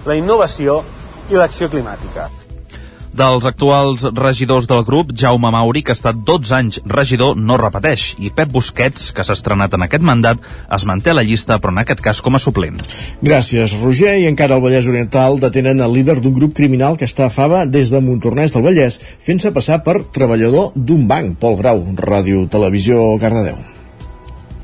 la 0.03 0.19
innovació 0.19 0.81
i 1.31 1.39
l'acció 1.39 1.71
climàtica. 1.71 2.27
Dels 3.11 3.43
actuals 3.43 4.05
regidors 4.15 4.69
del 4.71 4.85
grup, 4.87 5.09
Jaume 5.11 5.49
Mauri, 5.51 5.81
que 5.83 5.91
ha 5.91 5.97
estat 5.97 6.21
12 6.27 6.53
anys 6.55 6.79
regidor, 6.87 7.35
no 7.35 7.57
repeteix, 7.59 8.13
i 8.23 8.31
Pep 8.31 8.53
Busquets, 8.53 9.09
que 9.11 9.25
s'ha 9.27 9.35
estrenat 9.35 9.75
en 9.75 9.83
aquest 9.83 10.05
mandat, 10.07 10.39
es 10.77 10.85
manté 10.87 11.11
a 11.11 11.17
la 11.17 11.25
llista, 11.27 11.59
però 11.59 11.75
en 11.75 11.81
aquest 11.83 11.99
cas 12.05 12.21
com 12.23 12.39
a 12.39 12.41
suplent. 12.43 12.79
Gràcies, 13.19 13.75
Roger. 13.83 14.15
I 14.21 14.29
encara 14.31 14.55
al 14.55 14.63
Vallès 14.63 14.87
Oriental 14.87 15.41
detenen 15.43 15.83
el 15.83 15.91
líder 15.91 16.21
d'un 16.21 16.37
grup 16.39 16.55
criminal 16.55 16.95
que 16.95 17.09
està 17.09 17.27
a 17.27 17.33
Fava 17.33 17.65
des 17.65 17.91
de 17.91 17.99
Montornès 17.99 18.55
del 18.55 18.63
Vallès, 18.63 19.01
fent-se 19.19 19.51
passar 19.51 19.81
per 19.83 19.99
treballador 20.15 20.71
d'un 20.75 21.03
banc. 21.11 21.35
Pol 21.41 21.59
Grau, 21.59 21.83
Ràdio 21.99 22.47
Televisió, 22.47 23.03
Cardedeu. 23.19 23.80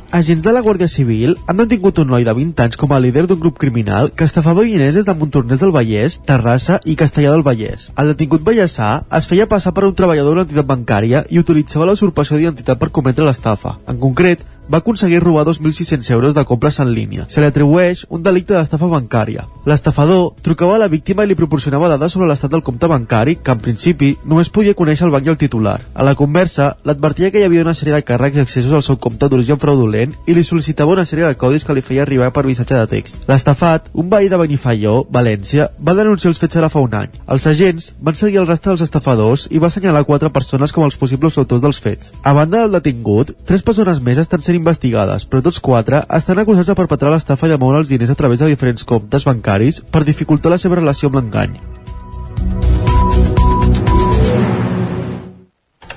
Agents 0.10 0.40
de 0.42 0.52
la 0.56 0.62
Guàrdia 0.64 0.88
Civil 0.88 1.34
han 1.52 1.58
detingut 1.60 1.98
un 2.00 2.08
noi 2.08 2.24
de 2.24 2.32
20 2.32 2.62
anys 2.64 2.78
com 2.80 2.94
a 2.96 3.00
líder 3.04 3.26
d'un 3.28 3.42
grup 3.42 3.58
criminal 3.60 4.08
que 4.16 4.24
estafava 4.24 4.64
guineses 4.64 5.04
de 5.04 5.14
Montornès 5.14 5.60
del 5.60 5.74
Vallès, 5.76 6.16
Terrassa 6.24 6.78
i 6.86 6.96
Castellà 6.96 7.34
del 7.34 7.44
Vallès. 7.44 7.90
El 8.00 8.14
detingut 8.14 8.46
vallèsà 8.48 9.02
es 9.20 9.28
feia 9.28 9.50
passar 9.52 9.74
per 9.76 9.84
un 9.84 9.98
treballador 10.00 10.38
de 10.38 10.40
l'entitat 10.46 10.70
bancària 10.70 11.26
i 11.28 11.42
utilitzava 11.44 11.90
la 11.90 11.98
usurpació 12.00 12.38
d'identitat 12.38 12.80
per 12.80 12.94
cometre 12.96 13.28
l'estafa. 13.28 13.76
En 13.92 14.00
concret, 14.00 14.48
va 14.72 14.80
aconseguir 14.80 15.20
robar 15.20 15.44
2.600 15.44 16.12
euros 16.16 16.36
de 16.36 16.46
compres 16.46 16.80
en 16.80 16.94
línia. 16.96 17.28
Se 17.28 17.44
li 17.44 17.52
atribueix 17.52 18.06
un 18.08 18.24
delicte 18.24 18.56
d'estafa 18.56 18.88
bancària. 18.88 19.44
L'estafador 19.68 20.30
trucava 20.42 20.78
a 20.78 20.80
la 20.80 20.88
víctima 20.88 21.26
i 21.26 21.28
li 21.28 21.36
proporcionava 21.36 21.90
dades 21.92 22.14
sobre 22.16 22.30
l'estat 22.30 22.54
del 22.54 22.62
compte 22.64 22.88
bancari, 22.88 23.34
que 23.44 23.52
en 23.52 23.60
principi 23.60 24.14
només 24.24 24.48
podia 24.48 24.78
conèixer 24.80 25.04
el 25.04 25.12
banc 25.12 25.26
i 25.28 25.32
el 25.34 25.40
titular. 25.42 25.82
A 25.92 26.06
la 26.08 26.14
conversa, 26.16 26.70
l'advertia 26.88 27.34
que 27.34 27.42
hi 27.42 27.44
havia 27.44 27.66
una 27.66 27.74
sèrie 27.76 27.98
de 27.98 28.06
càrrecs 28.08 28.40
i 28.40 28.44
accessos 28.46 28.72
al 28.72 28.86
seu 28.86 28.96
compte 28.96 29.28
d'origen 29.28 29.60
fraudulent 29.60 30.14
i 30.24 30.36
li 30.38 30.44
sol·licitava 30.48 30.94
una 30.96 31.04
sèrie 31.04 31.28
de 31.28 31.36
codis 31.36 31.68
que 31.68 31.76
li 31.76 31.84
feia 31.84 32.06
arribar 32.06 32.30
per 32.32 32.46
missatge 32.48 32.78
de 32.80 32.86
text. 32.94 33.18
L'estafat, 33.28 33.90
un 33.92 34.08
veí 34.08 34.30
de 34.32 34.40
Benifaió, 34.40 35.02
València, 35.12 35.68
va 35.84 35.98
denunciar 36.00 36.32
els 36.32 36.40
fets 36.40 36.62
ara 36.62 36.72
fa 36.72 36.86
un 36.88 36.96
any. 36.96 37.20
Els 37.28 37.50
agents 37.52 37.90
van 38.00 38.16
seguir 38.16 38.40
el 38.40 38.48
rastre 38.48 38.72
dels 38.72 38.86
estafadors 38.88 39.50
i 39.52 39.60
va 39.60 39.68
assenyalar 39.68 40.06
quatre 40.08 40.32
persones 40.32 40.72
com 40.72 40.88
els 40.88 40.96
possibles 40.96 41.36
autors 41.44 41.66
dels 41.68 41.82
fets. 41.84 42.16
A 42.24 42.32
banda 42.32 42.64
del 42.64 42.80
detingut, 42.80 43.36
tres 43.44 43.68
persones 43.68 44.00
més 44.00 44.24
estan 44.24 44.40
sent 44.40 44.56
investigades, 44.56 45.28
però 45.28 45.44
tots 45.44 45.60
quatre 45.60 46.06
estan 46.22 46.40
acusats 46.40 46.72
de 46.72 46.80
perpetrar 46.80 47.12
l'estafa 47.12 47.52
i 47.52 47.56
de 47.58 47.60
moure 47.60 47.84
els 47.84 47.92
diners 47.92 48.16
a 48.16 48.20
través 48.24 48.40
de 48.40 48.54
diferents 48.56 48.88
comptes 48.88 49.28
bancaris 49.28 49.57
per 49.92 50.06
dificultar 50.08 50.54
la 50.54 50.62
seva 50.62 50.80
relació 50.80 51.10
amb 51.10 51.20
l'engany. 51.20 51.58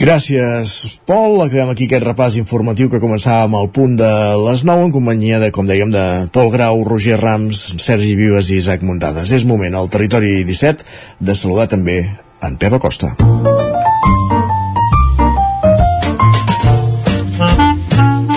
Gràcies, 0.01 0.99
Pol. 1.05 1.43
Acabem 1.45 1.69
aquí 1.75 1.85
aquest 1.85 2.07
repàs 2.07 2.39
informatiu 2.41 2.89
que 2.89 3.03
començàvem 3.03 3.53
al 3.59 3.69
punt 3.69 3.99
de 4.01 4.09
les 4.47 4.63
9 4.65 4.87
en 4.87 4.95
companyia 4.95 5.43
de, 5.43 5.51
com 5.53 5.69
dèiem, 5.69 5.93
de 5.93 6.05
Pol 6.33 6.49
Grau, 6.55 6.81
Roger 6.89 7.19
Rams, 7.21 7.61
Sergi 7.77 8.15
Vives 8.17 8.49
i 8.49 8.57
Isaac 8.63 8.81
Muntades. 8.81 9.29
És 9.29 9.45
moment 9.45 9.77
al 9.77 9.93
territori 9.93 10.41
17 10.49 10.89
de 11.21 11.37
saludar 11.37 11.69
també 11.69 12.01
en 12.41 12.57
Pep 12.57 12.81
Acosta. 12.81 13.13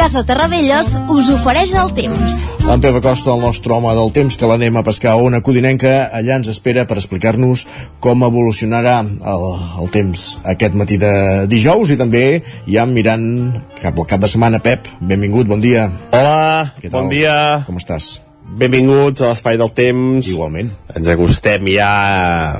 Casa 0.04 0.26
Terradellos 0.28 0.98
us 1.08 1.30
ofereix 1.32 1.70
el 1.80 1.94
temps. 1.96 2.34
En 2.68 2.82
Pep 2.84 2.98
Acosta, 2.98 3.32
el 3.32 3.40
nostre 3.40 3.72
home 3.72 3.94
del 3.96 4.10
temps, 4.12 4.36
que 4.36 4.48
l'anem 4.50 4.76
a 4.76 4.82
pescar 4.84 5.14
a 5.14 5.20
una 5.24 5.40
codinenca, 5.40 5.94
allà 6.12 6.42
ens 6.42 6.50
espera 6.52 6.82
per 6.90 6.98
explicar-nos 7.00 7.62
com 8.04 8.26
evolucionarà 8.28 8.98
el, 9.00 9.46
el 9.80 9.94
temps 9.94 10.26
aquest 10.52 10.76
matí 10.76 10.98
de 11.00 11.12
dijous 11.48 11.94
i 11.94 11.96
també 12.02 12.42
ja 12.68 12.84
mirant 12.84 13.30
cap 13.78 13.96
al 13.96 14.10
cap 14.10 14.20
de 14.20 14.28
setmana. 14.34 14.60
Pep, 14.66 14.90
benvingut, 15.00 15.48
bon 15.48 15.64
dia. 15.64 15.86
Hola, 16.12 16.74
bon 16.92 17.08
dia. 17.08 17.36
Com 17.64 17.80
estàs? 17.80 18.18
Benvinguts 18.60 19.24
a 19.24 19.30
l'Espai 19.30 19.56
del 19.62 19.72
Temps. 19.78 20.28
Igualment. 20.34 20.74
Ens 20.98 21.14
acostem 21.14 21.70
ja 21.78 21.94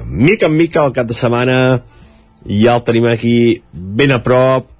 mica 0.08 0.48
en 0.48 0.56
mica 0.56 0.86
al 0.86 0.96
cap 0.96 1.12
de 1.12 1.20
setmana. 1.20 1.58
Ja 2.48 2.78
el 2.78 2.88
tenim 2.88 3.10
aquí 3.12 3.36
ben 3.74 4.16
a 4.16 4.22
prop. 4.24 4.72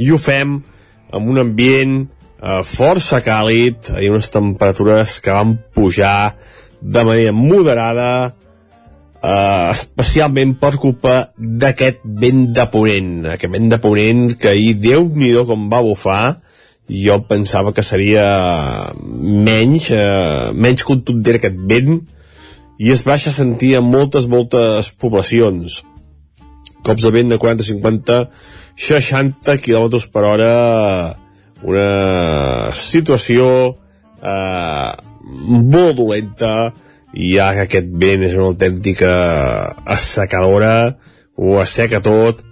I 0.00 0.08
ho 0.16 0.16
fem 0.16 0.56
amb 1.16 1.32
un 1.32 1.42
ambient 1.42 1.98
eh, 2.04 2.62
força 2.64 3.22
càlid 3.24 3.90
i 4.00 4.10
unes 4.12 4.30
temperatures 4.32 5.18
que 5.24 5.34
van 5.34 5.56
pujar 5.74 6.36
de 6.80 7.04
manera 7.04 7.32
moderada 7.32 8.10
eh, 9.22 9.68
especialment 9.72 10.56
per 10.60 10.76
culpa 10.80 11.16
d'aquest 11.36 12.04
vent 12.04 12.46
de 12.56 12.66
ponent. 12.72 13.14
Aquest 13.34 13.52
vent 13.52 13.70
de 13.72 13.80
ponent 13.82 14.26
que 14.40 14.52
ahir 14.52 14.76
déu 14.80 15.08
nhi 15.14 15.32
com 15.46 15.70
va 15.72 15.84
bufar 15.84 16.36
jo 16.86 17.18
pensava 17.26 17.72
que 17.74 17.82
seria 17.82 18.26
menys 19.02 19.90
eh, 19.90 20.52
menys 20.54 20.84
contundent 20.86 21.40
aquest 21.40 21.58
vent 21.72 21.98
i 22.78 22.92
es 22.92 23.02
baixa 23.02 23.32
sentir 23.32 23.74
en 23.78 23.88
moltes, 23.88 24.28
moltes 24.28 24.92
poblacions. 24.92 25.82
Cops 26.84 27.02
de 27.02 27.10
vent 27.10 27.32
de 27.32 27.38
40-50 27.40 28.20
60 28.76 29.56
km 29.64 29.98
per 30.12 30.24
hora 30.28 30.52
una 31.64 32.72
situació 32.76 33.46
eh, 34.20 34.90
molt 35.24 35.96
dolenta 35.96 36.52
ja 37.16 37.48
que 37.56 37.64
aquest 37.64 37.88
vent 38.02 38.26
és 38.28 38.36
una 38.36 38.50
autèntica 38.52 39.12
assecadora 39.96 40.74
ho 41.36 41.56
asseca 41.60 42.02
tot 42.04 42.44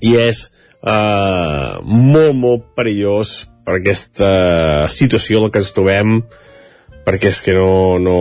i 0.00 0.16
és 0.20 0.46
eh, 0.80 1.70
molt 1.84 2.40
molt 2.40 2.70
perillós 2.76 3.36
per 3.64 3.78
aquesta 3.78 4.32
situació 4.92 5.40
en 5.40 5.46
la 5.46 5.52
que 5.52 5.60
ens 5.60 5.72
trobem 5.76 6.18
perquè 7.04 7.28
és 7.28 7.40
que 7.44 7.54
no, 7.56 8.00
no, 8.00 8.18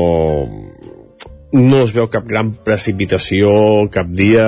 no 1.56 1.84
es 1.84 1.94
veu 1.96 2.10
cap 2.12 2.28
gran 2.28 2.52
precipitació 2.68 3.88
cap 3.92 4.12
dia 4.12 4.48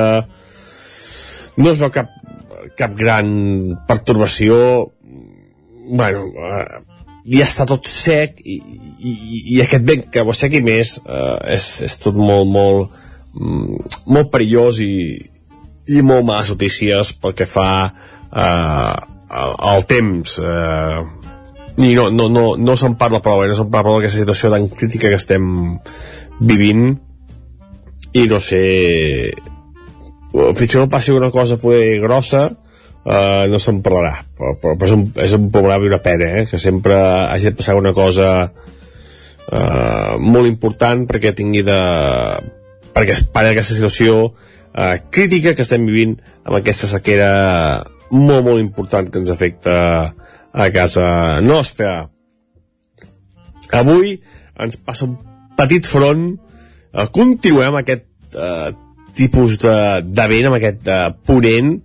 no 1.57 1.71
es 1.71 1.79
veu 1.79 1.91
cap, 1.93 2.11
cap 2.77 2.95
gran 2.97 3.29
pertorbació 3.87 4.57
bueno 5.85 6.25
eh, 6.33 6.81
ja 7.37 7.47
està 7.47 7.65
tot 7.69 7.87
sec 7.89 8.41
i, 8.43 8.59
i, 8.99 9.13
i 9.55 9.61
aquest 9.63 9.85
vent 9.87 10.05
que 10.13 10.23
ho 10.23 10.31
assequi 10.33 10.61
més 10.65 10.97
eh, 11.01 11.37
és, 11.55 11.67
és 11.87 11.97
tot 12.01 12.17
molt 12.17 12.49
molt 12.51 12.95
mm, 13.39 13.95
molt 14.13 14.31
perillós 14.33 14.81
i, 14.83 15.15
i 15.95 16.01
molt 16.05 16.25
males 16.27 16.51
notícies 16.53 17.13
pel 17.21 17.35
que 17.37 17.49
fa 17.49 17.69
eh, 17.85 18.93
al, 19.35 19.55
al 19.71 19.87
temps 19.89 20.37
eh, 20.41 20.99
i 21.75 21.91
no, 21.95 22.09
no, 22.09 22.29
no, 22.31 22.45
no 22.55 22.77
se'n 22.79 22.95
parla 22.99 23.21
prou 23.23 23.43
eh? 23.43 23.49
no 23.51 23.57
se'n 23.57 23.71
parla 23.71 23.89
prou 23.89 23.99
d'aquesta 23.99 24.21
situació 24.21 24.53
tan 24.53 24.69
crítica 24.71 25.11
que 25.11 25.19
estem 25.19 25.49
vivint 26.39 26.93
i 28.15 28.23
no 28.31 28.39
sé 28.43 28.63
fins 30.55 30.71
que 30.71 30.79
no 30.79 30.91
passi 30.91 31.13
una 31.15 31.31
cosa 31.31 31.57
poder 31.61 31.99
grossa 32.03 32.49
uh, 33.05 33.45
no 33.49 33.59
se'n 33.61 33.81
parlarà 33.85 34.17
però, 34.25 34.55
però, 34.59 34.75
però 34.75 34.89
és, 34.89 34.95
un, 34.95 35.05
és 35.27 35.35
un 35.37 35.49
problema 35.53 35.85
i 35.85 35.91
una 35.91 36.01
pena 36.03 36.31
eh? 36.41 36.45
que 36.49 36.59
sempre 36.61 36.97
hagi 37.29 37.51
de 37.51 37.55
passar 37.59 37.77
una 37.79 37.93
cosa 37.95 38.29
uh, 38.49 40.15
molt 40.19 40.49
important 40.49 41.05
perquè 41.09 41.33
tingui 41.37 41.63
de 41.65 41.79
perquè 42.95 43.17
es 43.17 43.23
pari 43.31 43.53
aquesta 43.53 43.77
situació 43.77 44.17
uh, 44.27 44.95
crítica 45.11 45.55
que 45.55 45.65
estem 45.65 45.87
vivint 45.87 46.17
amb 46.43 46.59
aquesta 46.59 46.89
sequera 46.91 47.29
molt 48.11 48.45
molt 48.45 48.61
important 48.61 49.09
que 49.09 49.21
ens 49.21 49.33
afecta 49.33 49.75
a 50.55 50.69
casa 50.71 51.41
nostra 51.43 52.05
avui 53.75 54.15
ens 54.61 54.77
passa 54.79 55.07
un 55.07 55.17
petit 55.57 55.87
front 55.87 56.27
uh, 56.35 57.07
continuem 57.11 57.75
aquest 57.81 58.05
uh, 58.35 58.71
tipus 59.15 59.57
de, 59.61 59.75
de 60.05 60.27
vent, 60.31 60.49
amb 60.49 60.57
aquest 60.59 60.89
uh, 60.91 61.09
ponent, 61.27 61.75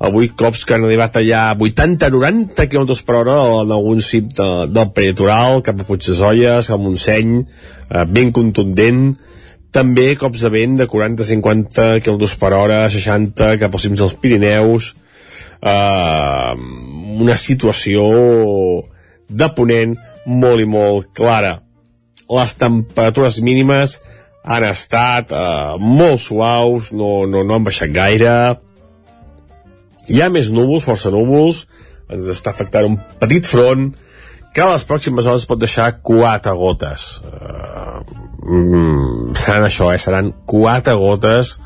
avui 0.00 0.30
cops 0.32 0.64
que 0.64 0.76
han 0.76 0.86
arribat 0.86 1.18
allà 1.20 1.42
80-90 1.60 2.68
km 2.72 2.94
per 3.06 3.16
hora 3.18 3.36
en 3.60 3.74
algun 3.76 4.00
cim 4.04 4.30
de, 4.32 4.48
del 4.72 4.92
peritoral, 4.96 5.60
cap 5.64 5.82
a 5.82 5.86
Puigdesolles, 5.88 6.70
a 6.70 6.78
Montseny, 6.80 7.40
uh, 7.42 8.04
ben 8.08 8.32
contundent, 8.36 9.10
també 9.70 10.14
cops 10.18 10.42
de 10.42 10.50
vent 10.50 10.78
de 10.80 10.88
40-50 10.90 12.00
km 12.02 12.26
per 12.40 12.52
hora, 12.58 12.82
60 12.90 13.54
cap 13.60 13.74
als 13.76 13.86
cims 13.86 14.02
dels 14.02 14.16
Pirineus, 14.18 14.94
uh, 15.62 16.54
una 17.20 17.36
situació 17.38 18.06
de 19.30 19.50
ponent 19.54 19.94
molt 20.26 20.62
i 20.62 20.66
molt 20.68 21.12
clara. 21.16 21.60
Les 22.30 22.54
temperatures 22.58 23.40
mínimes 23.42 23.98
han 24.44 24.64
estat 24.64 25.32
eh, 25.32 25.76
molt 25.80 26.20
suaus, 26.22 26.92
no, 26.96 27.26
no, 27.30 27.44
no 27.44 27.56
han 27.56 27.66
baixat 27.66 27.92
gaire. 27.94 28.34
Hi 30.10 30.22
ha 30.22 30.30
més 30.32 30.50
núvols, 30.52 30.86
força 30.86 31.12
núvols, 31.12 31.66
ens 32.10 32.30
està 32.32 32.54
afectant 32.54 32.88
un 32.88 32.96
petit 33.20 33.46
front 33.46 33.90
que 34.54 34.62
a 34.64 34.70
les 34.72 34.86
pròximes 34.86 35.28
hores 35.30 35.46
pot 35.46 35.60
deixar 35.60 35.92
quatre 36.02 36.54
gotes. 36.58 37.20
Eh, 37.26 38.00
mm, 38.46 39.36
seran 39.38 39.68
això, 39.68 39.92
eh? 39.94 40.00
seran 40.00 40.32
quatre 40.48 40.96
gotes 40.98 41.58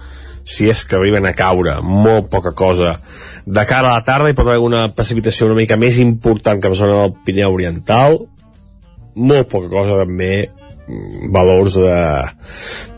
si 0.45 0.69
és 0.69 0.83
que 0.85 0.99
arriben 0.99 1.25
a 1.25 1.33
caure, 1.33 1.79
molt 1.81 2.29
poca 2.33 2.53
cosa. 2.53 2.99
De 3.47 3.65
cara 3.65 3.89
a 3.89 3.97
la 3.97 4.05
tarda 4.05 4.29
hi 4.29 4.37
pot 4.37 4.51
haver 4.51 4.61
una 4.61 4.91
precipitació 4.93 5.49
una 5.49 5.57
mica 5.57 5.79
més 5.81 5.97
important 6.03 6.61
que 6.61 6.69
la 6.69 6.77
zona 6.77 6.99
del 7.01 7.15
Pirineu 7.25 7.57
Oriental, 7.57 8.19
molt 9.15 9.49
poca 9.49 9.71
cosa 9.73 10.03
també, 10.03 10.51
valors 11.33 11.79
de, 11.81 11.99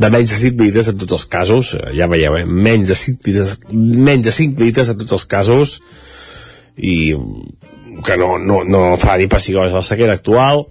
de 0.03 0.11
menys 0.11 0.33
de 0.33 0.39
5 0.41 0.65
litres 0.65 0.91
en 0.91 0.99
tots 0.99 1.17
els 1.19 1.27
casos, 1.31 1.75
eh, 1.79 1.93
ja 1.99 2.09
veieu, 2.11 2.37
eh? 2.39 2.47
menys, 2.47 2.89
de 2.91 2.99
5 2.99 3.31
litres, 3.31 3.59
menys 3.73 4.27
de 4.27 4.35
5 4.35 4.65
litres 4.65 4.91
en 4.91 4.99
tots 5.03 5.17
els 5.19 5.27
casos, 5.31 5.77
i 6.77 7.15
que 8.07 8.17
no, 8.21 8.37
no, 8.43 8.63
no 8.69 8.83
fa 9.01 9.17
ni 9.17 9.31
pessigolles 9.31 9.73
a 9.73 9.81
la 9.81 9.87
sequera 9.87 10.17
actual, 10.19 10.67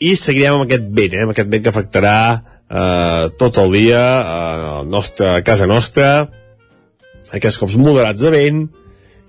i 0.00 0.16
seguirem 0.18 0.58
amb 0.58 0.66
aquest 0.66 0.88
vent, 0.96 1.14
eh? 1.14 1.24
amb 1.24 1.34
aquest 1.34 1.52
vent 1.52 1.64
que 1.64 1.72
afectarà 1.72 2.16
eh, 2.36 3.28
tot 3.38 3.60
el 3.62 3.76
dia 3.76 4.02
a, 4.20 4.82
nostre, 4.88 5.36
a 5.38 5.44
casa 5.46 5.68
nostra 5.68 6.26
aquests 7.34 7.58
cops 7.58 7.76
moderats 7.80 8.22
de 8.22 8.30
vent 8.30 8.66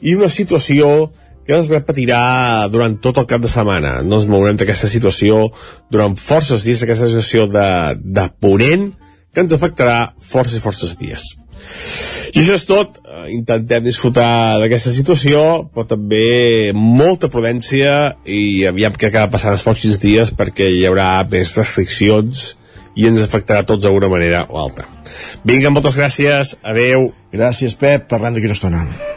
i 0.06 0.14
una 0.16 0.30
situació 0.30 1.10
que 1.48 1.56
es 1.56 1.72
repetirà 1.72 2.68
durant 2.72 2.98
tot 3.00 3.18
el 3.22 3.28
cap 3.30 3.42
de 3.42 3.52
setmana. 3.52 4.02
No 4.04 4.20
ens 4.20 4.28
mourem 4.30 4.60
d'aquesta 4.60 4.90
situació 4.92 5.48
durant 5.94 6.18
forces 6.20 6.68
dies, 6.68 6.84
aquesta 6.84 7.08
situació 7.08 7.48
de, 7.52 7.68
de 8.04 8.28
ponent 8.44 8.90
que 9.34 9.46
ens 9.46 9.56
afectarà 9.56 10.12
forces 10.20 10.60
i 10.60 10.64
forces 10.64 10.98
dies. 11.00 11.30
I 12.36 12.42
això 12.42 12.58
és 12.58 12.66
tot. 12.68 13.00
Intentem 13.32 13.84
disfrutar 13.84 14.60
d'aquesta 14.62 14.92
situació, 14.94 15.40
però 15.74 15.88
també 15.88 16.72
molta 16.76 17.32
prudència 17.32 18.18
i 18.24 18.68
aviam 18.70 18.96
què 18.96 19.10
acaba 19.10 19.34
passant 19.36 19.56
els 19.56 19.66
pocs 19.66 20.00
dies 20.04 20.32
perquè 20.36 20.70
hi 20.72 20.86
haurà 20.88 21.26
més 21.32 21.56
restriccions 21.58 22.54
i 22.98 23.08
ens 23.10 23.22
afectarà 23.24 23.66
tots 23.66 23.86
d'alguna 23.86 24.10
manera 24.12 24.46
o 24.50 24.60
altra. 24.62 24.88
Vinga, 25.48 25.72
moltes 25.74 26.00
gràcies, 26.00 26.58
adeu. 26.64 27.12
Gràcies, 27.34 27.78
Pep, 27.78 28.10
parlem 28.12 28.36
d'aquí 28.36 28.50
una 28.50 28.58
estona. 28.58 29.17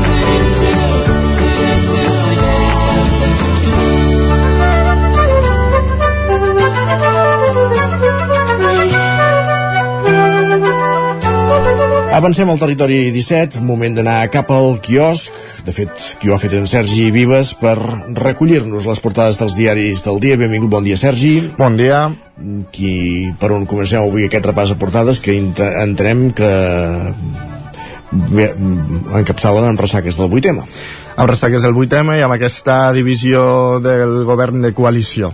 Avancem 12.11 12.49
al 12.51 12.59
territori 12.59 13.05
17, 13.15 13.61
moment 13.63 13.93
d'anar 13.95 14.25
cap 14.33 14.49
al 14.51 14.81
quiosc. 14.83 15.31
De 15.63 15.71
fet, 15.71 15.91
qui 16.19 16.27
ho 16.27 16.33
ha 16.35 16.39
fet 16.41 16.51
en 16.57 16.65
Sergi 16.67 17.05
Vives 17.15 17.53
per 17.55 17.77
recollir-nos 18.17 18.83
les 18.83 18.99
portades 18.99 19.39
dels 19.39 19.55
diaris 19.55 20.03
del 20.03 20.19
dia. 20.19 20.35
Benvingut, 20.35 20.67
bon 20.73 20.83
dia, 20.83 20.97
Sergi. 20.99 21.37
Bon 21.55 21.77
dia. 21.79 22.01
Qui, 22.75 22.91
per 23.39 23.53
on 23.55 23.63
comencem 23.63 24.01
avui 24.03 24.27
aquest 24.27 24.49
repàs 24.49 24.73
de 24.73 24.77
portades 24.81 25.21
que 25.23 25.37
entenem 25.39 26.25
que 26.35 26.49
bé, 28.11 28.49
encapçalen 29.21 29.69
amb 29.69 29.79
ressaques 29.79 30.19
del 30.19 30.35
8 30.35 30.49
tema. 30.49 30.67
Amb 31.15 31.31
ressaques 31.31 31.63
del 31.63 31.79
8 31.79 31.93
tema 31.95 32.19
i 32.19 32.25
amb 32.27 32.35
aquesta 32.35 32.81
divisió 32.91 33.79
del 33.79 34.25
govern 34.27 34.59
de 34.67 34.73
coalició. 34.75 35.31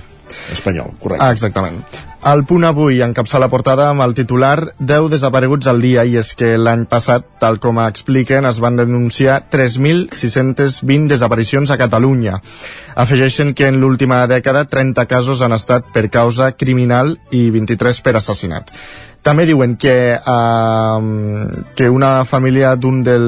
Espanyol, 0.54 0.94
correcte. 1.02 1.26
Ah, 1.26 1.34
exactament. 1.34 1.82
El 2.28 2.42
punt 2.44 2.66
avui 2.68 2.98
encapçala 3.06 3.46
la 3.46 3.52
portada 3.52 3.86
amb 3.88 4.04
el 4.04 4.12
titular 4.18 4.74
10 4.80 5.06
desapareguts 5.14 5.70
al 5.72 5.78
dia 5.80 6.04
i 6.04 6.18
és 6.20 6.34
que 6.36 6.50
l'any 6.60 6.84
passat, 6.92 7.24
tal 7.40 7.56
com 7.64 7.80
expliquen, 7.80 8.44
es 8.50 8.60
van 8.60 8.76
denunciar 8.76 9.38
3.620 9.54 11.08
desaparicions 11.14 11.72
a 11.72 11.78
Catalunya. 11.80 12.42
Afegeixen 13.00 13.54
que 13.56 13.70
en 13.72 13.80
l'última 13.80 14.26
dècada 14.28 14.66
30 14.68 15.08
casos 15.08 15.46
han 15.46 15.56
estat 15.56 15.88
per 15.96 16.10
causa 16.12 16.52
criminal 16.60 17.16
i 17.32 17.48
23 17.56 18.04
per 18.04 18.18
assassinat. 18.20 18.76
També 19.26 19.44
diuen 19.44 19.76
que, 19.76 20.16
uh, 20.16 21.64
que 21.76 21.90
una 21.92 22.24
família 22.24 22.76
d'un 22.80 23.02
del, 23.04 23.26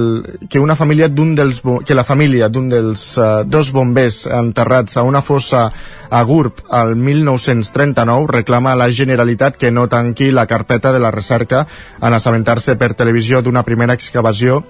que 0.50 0.60
una 0.60 0.76
família 0.80 1.10
d'un 1.10 1.34
dels 1.36 1.60
que 1.86 1.98
la 1.98 2.06
família 2.08 2.48
d'un 2.48 2.70
dels 2.72 3.04
uh, 3.18 3.44
dos 3.44 3.72
bombers 3.76 4.22
enterrats 4.32 4.96
a 4.96 5.04
una 5.04 5.22
fossa 5.22 5.66
a 6.10 6.22
Gurb 6.24 6.62
al 6.70 6.96
1939 6.96 8.32
reclama 8.32 8.72
a 8.72 8.80
la 8.80 8.90
Generalitat 8.90 9.58
que 9.58 9.72
no 9.72 9.88
tanqui 9.92 10.32
la 10.32 10.48
carpeta 10.48 10.94
de 10.94 11.02
la 11.04 11.12
recerca 11.12 11.66
en 12.02 12.14
assabentar-se 12.14 12.78
per 12.80 12.94
televisió 12.94 13.42
d'una 13.42 13.64
primera 13.68 13.94
excavació 13.94 14.64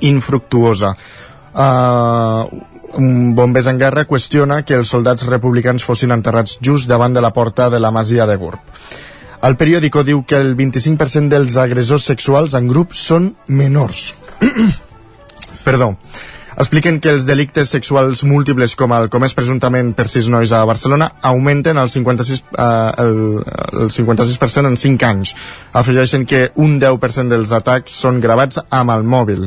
infructuosa. 0.00 0.96
Uh, 1.54 2.46
un 2.98 3.34
bombers 3.34 3.68
en 3.70 3.78
guerra 3.78 4.06
qüestiona 4.08 4.62
que 4.66 4.74
els 4.80 4.90
soldats 4.90 5.26
republicans 5.28 5.84
fossin 5.86 6.10
enterrats 6.14 6.58
just 6.62 6.88
davant 6.90 7.14
de 7.14 7.22
la 7.22 7.30
porta 7.30 7.70
de 7.70 7.80
la 7.80 7.90
masia 7.94 8.26
de 8.26 8.36
Gurb. 8.36 8.58
El 9.46 9.56
periòdico 9.56 10.02
diu 10.04 10.20
que 10.28 10.36
el 10.36 10.52
25% 10.56 11.32
dels 11.32 11.56
agressors 11.60 12.04
sexuals 12.10 12.56
en 12.58 12.66
grup 12.68 12.92
són 12.92 13.30
menors. 13.48 14.10
Perdó. 15.66 15.94
Expliquen 16.60 16.98
que 17.00 17.08
els 17.14 17.24
delictes 17.24 17.70
sexuals 17.72 18.20
múltiples 18.28 18.74
com 18.76 18.92
el 18.92 19.08
comès 19.08 19.32
presumptament 19.38 19.94
per 19.96 20.10
sis 20.12 20.26
nois 20.28 20.52
a 20.52 20.60
Barcelona 20.68 21.08
augmenten 21.30 21.80
el 21.80 21.88
56%, 21.88 22.52
eh, 22.52 23.04
el, 23.04 23.14
el 23.86 23.92
56% 23.94 24.68
en 24.68 24.76
5 24.76 25.08
anys. 25.08 25.32
Afegeixen 25.72 26.26
que 26.28 26.50
un 26.60 26.76
10% 26.82 27.32
dels 27.32 27.54
atacs 27.56 27.96
són 28.02 28.20
gravats 28.20 28.60
amb 28.68 28.92
el 28.92 29.08
mòbil. 29.08 29.46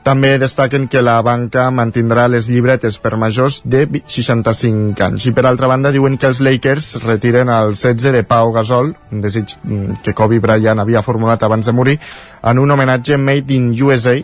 També 0.00 0.38
destaquen 0.40 0.86
que 0.88 1.02
la 1.04 1.18
banca 1.20 1.66
mantindrà 1.76 2.24
les 2.32 2.46
llibretes 2.48 2.96
per 3.02 3.18
majors 3.20 3.60
de 3.68 3.82
65 3.84 5.04
anys. 5.04 5.26
I 5.28 5.32
per 5.36 5.44
altra 5.44 5.68
banda 5.68 5.92
diuen 5.92 6.16
que 6.16 6.30
els 6.30 6.40
Lakers 6.40 6.94
retiren 7.04 7.52
el 7.52 7.74
16 7.74 8.16
de 8.16 8.22
Pau 8.24 8.52
Gasol, 8.54 8.94
un 9.12 9.20
desig 9.20 9.52
mm, 9.60 10.00
que 10.04 10.16
Kobe 10.16 10.40
Bryant 10.40 10.80
havia 10.80 11.04
formulat 11.04 11.44
abans 11.44 11.68
de 11.68 11.76
morir, 11.76 11.98
en 12.40 12.62
un 12.62 12.72
homenatge 12.72 13.20
Made 13.20 13.52
in 13.52 13.74
USA, 13.76 14.16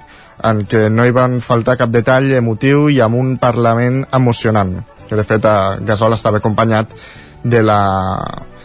en 0.48 0.64
què 0.64 0.86
no 0.92 1.04
hi 1.04 1.12
van 1.16 1.42
faltar 1.44 1.76
cap 1.76 1.92
detall 1.92 2.32
emotiu 2.38 2.88
i 2.88 3.02
amb 3.04 3.20
un 3.20 3.36
parlament 3.40 4.06
emocionant, 4.16 4.78
que 5.08 5.16
de 5.16 5.28
fet 5.28 5.44
a 5.44 5.56
Gasol 5.84 6.16
estava 6.16 6.40
acompanyat 6.40 6.96
de 7.44 7.62
la... 7.62 7.80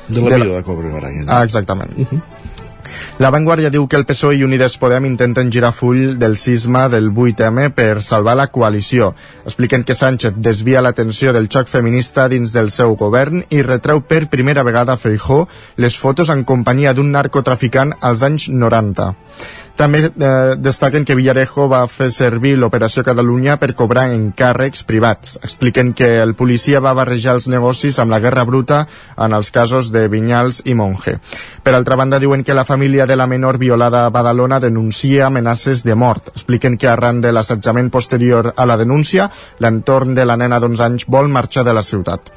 De 0.08 0.22
la 0.22 0.38
vida 0.38 0.46
de, 0.46 0.56
de 0.62 0.64
Kobe 0.64 0.88
Bryant. 0.88 1.28
Ah, 1.28 1.44
exactament. 1.44 1.92
Uh 1.98 2.08
-huh. 2.08 2.41
La 3.22 3.30
Vanguardia 3.30 3.70
diu 3.70 3.88
que 3.88 3.98
el 4.00 4.06
PSOE 4.10 4.40
i 4.40 4.44
Unides 4.44 4.78
Podem 4.82 5.06
intenten 5.06 5.52
girar 5.54 5.72
full 5.78 6.16
del 6.22 6.38
sisme 6.42 6.88
del 6.90 7.12
8M 7.12 7.70
per 7.76 8.02
salvar 8.02 8.36
la 8.40 8.48
coalició. 8.48 9.12
Expliquen 9.46 9.84
que 9.84 9.98
Sánchez 9.98 10.38
desvia 10.38 10.82
l'atenció 10.82 11.34
del 11.34 11.50
xoc 11.52 11.70
feminista 11.70 12.28
dins 12.30 12.54
del 12.56 12.72
seu 12.72 12.96
govern 12.96 13.44
i 13.50 13.62
retreu 13.62 14.02
per 14.02 14.28
primera 14.30 14.64
vegada 14.64 14.94
a 14.94 15.02
Feijó 15.02 15.46
les 15.78 15.98
fotos 15.98 16.30
en 16.34 16.44
companyia 16.44 16.94
d'un 16.94 17.12
narcotraficant 17.12 17.94
als 18.02 18.24
anys 18.24 18.50
90. 18.50 19.14
També 19.82 20.04
eh, 20.06 20.56
destaquen 20.62 21.08
que 21.10 21.16
Villarejo 21.18 21.64
va 21.66 21.80
fer 21.90 22.12
servir 22.14 22.52
l'Operació 22.60 23.02
Catalunya 23.02 23.56
per 23.58 23.72
cobrar 23.74 24.04
encàrrecs 24.14 24.84
privats. 24.86 25.40
Expliquen 25.42 25.96
que 25.98 26.10
el 26.22 26.36
policia 26.38 26.84
va 26.86 26.94
barrejar 26.94 27.34
els 27.40 27.48
negocis 27.50 27.98
amb 27.98 28.14
la 28.14 28.20
guerra 28.22 28.44
bruta 28.46 28.84
en 29.18 29.34
els 29.34 29.50
casos 29.50 29.90
de 29.90 30.06
Vinyals 30.06 30.62
i 30.70 30.78
Monge. 30.78 31.16
Per 31.66 31.74
altra 31.74 31.98
banda, 31.98 32.22
diuen 32.22 32.46
que 32.46 32.54
la 32.54 32.68
família 32.68 33.10
de 33.10 33.18
la 33.18 33.26
menor 33.26 33.58
violada 33.58 34.06
a 34.06 34.14
Badalona 34.14 34.62
denuncia 34.62 35.26
amenaces 35.26 35.82
de 35.82 35.96
mort. 35.96 36.30
Expliquen 36.36 36.78
que 36.78 36.92
arran 36.92 37.26
de 37.26 37.34
l'assetjament 37.34 37.90
posterior 37.90 38.54
a 38.56 38.70
la 38.70 38.78
denúncia, 38.78 39.32
l'entorn 39.58 40.14
de 40.14 40.30
la 40.30 40.38
nena 40.38 40.62
d'11 40.62 40.90
anys 40.92 41.10
vol 41.10 41.34
marxar 41.34 41.66
de 41.66 41.74
la 41.74 41.82
ciutat. 41.82 42.30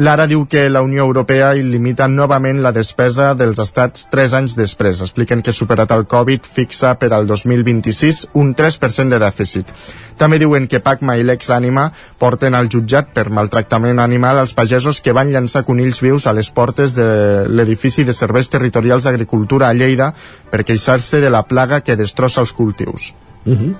L'Ara 0.00 0.24
diu 0.24 0.46
que 0.48 0.62
la 0.70 0.80
Unió 0.80 1.02
Europea 1.04 1.50
limita 1.52 2.06
novament 2.08 2.62
la 2.64 2.70
despesa 2.72 3.34
dels 3.36 3.58
estats 3.60 4.06
tres 4.08 4.32
anys 4.32 4.54
després. 4.56 5.02
Expliquen 5.04 5.42
que 5.44 5.52
superat 5.52 5.92
el 5.92 6.06
Covid 6.08 6.48
fixa 6.54 6.94
per 6.96 7.10
al 7.12 7.28
2026 7.28 8.22
un 8.40 8.54
3% 8.56 9.12
de 9.12 9.20
dèficit. 9.20 9.74
També 10.16 10.40
diuen 10.40 10.70
que 10.72 10.80
Pacma 10.80 11.18
i 11.20 11.26
l'ex-ànima 11.28 11.90
porten 12.16 12.56
al 12.56 12.72
jutjat 12.72 13.12
per 13.12 13.28
maltractament 13.28 14.00
animal 14.00 14.40
als 14.40 14.56
pagesos 14.56 15.04
que 15.04 15.12
van 15.12 15.34
llançar 15.36 15.66
conills 15.68 16.00
vius 16.00 16.24
a 16.24 16.32
les 16.32 16.48
portes 16.48 16.96
de 16.96 17.10
l'edifici 17.52 18.08
de 18.08 18.16
serveis 18.16 18.48
territorials 18.48 19.04
d'agricultura 19.04 19.68
a 19.68 19.76
Lleida 19.76 20.14
per 20.48 20.64
queixar-se 20.64 21.20
de 21.20 21.28
la 21.28 21.44
plaga 21.44 21.84
que 21.84 22.00
destrossa 22.00 22.40
els 22.40 22.56
cultius. 22.56 23.12
Uh 23.46 23.54
-huh. 23.54 23.74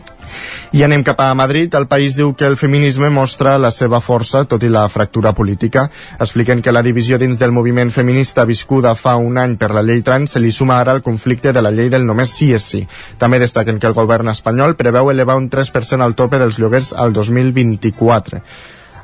I 0.73 0.85
anem 0.85 1.03
cap 1.03 1.19
a 1.21 1.35
Madrid. 1.35 1.75
El 1.75 1.89
país 1.91 2.15
diu 2.15 2.35
que 2.39 2.47
el 2.47 2.57
feminisme 2.57 3.11
mostra 3.11 3.59
la 3.59 3.73
seva 3.75 4.01
força, 4.01 4.45
tot 4.47 4.63
i 4.63 4.69
la 4.69 4.89
fractura 4.89 5.33
política. 5.33 5.91
Expliquen 6.19 6.63
que 6.63 6.73
la 6.73 6.83
divisió 6.83 7.19
dins 7.19 7.39
del 7.39 7.53
moviment 7.53 7.91
feminista 7.91 8.45
viscuda 8.45 8.95
fa 8.95 9.17
un 9.17 9.39
any 9.39 9.57
per 9.57 9.73
la 9.75 9.83
llei 9.83 10.03
trans 10.03 10.31
se 10.31 10.41
li 10.41 10.53
suma 10.53 10.79
ara 10.79 10.93
el 10.93 11.03
conflicte 11.03 11.53
de 11.53 11.63
la 11.63 11.73
llei 11.73 11.91
del 11.91 12.07
només 12.07 12.31
sí 12.31 12.53
és 12.55 12.63
sí. 12.63 12.87
També 13.19 13.39
destaquen 13.39 13.81
que 13.81 13.87
el 13.87 13.95
govern 13.95 14.29
espanyol 14.29 14.77
preveu 14.77 15.11
elevar 15.11 15.37
un 15.37 15.51
3% 15.51 16.03
al 16.03 16.15
tope 16.15 16.39
dels 16.39 16.59
lloguers 16.59 16.93
al 16.93 17.13
2024. 17.13 18.43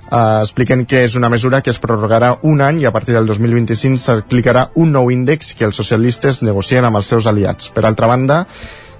Uh, 0.06 0.38
expliquen 0.38 0.84
que 0.86 1.02
és 1.02 1.16
una 1.18 1.28
mesura 1.28 1.64
que 1.66 1.72
es 1.74 1.80
prorrogarà 1.82 2.36
un 2.46 2.60
any 2.62 2.84
i 2.84 2.84
a 2.86 2.92
partir 2.94 3.12
del 3.16 3.26
2025 3.26 3.98
s'aplicarà 3.98 4.68
un 4.78 4.92
nou 4.92 5.10
índex 5.10 5.56
que 5.58 5.66
els 5.66 5.74
socialistes 5.74 6.44
negocien 6.46 6.84
amb 6.86 7.02
els 7.02 7.10
seus 7.10 7.26
aliats. 7.26 7.72
Per 7.74 7.82
altra 7.84 8.06
banda, 8.06 8.44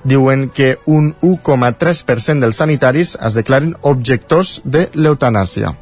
diuen 0.07 0.49
que 0.55 0.79
un 0.87 1.15
1,3% 1.21 2.41
dels 2.41 2.63
sanitaris 2.63 3.17
es 3.21 3.35
declaren 3.35 3.75
objectors 3.83 4.61
de 4.65 4.89
l'eutanàsia. 4.95 5.75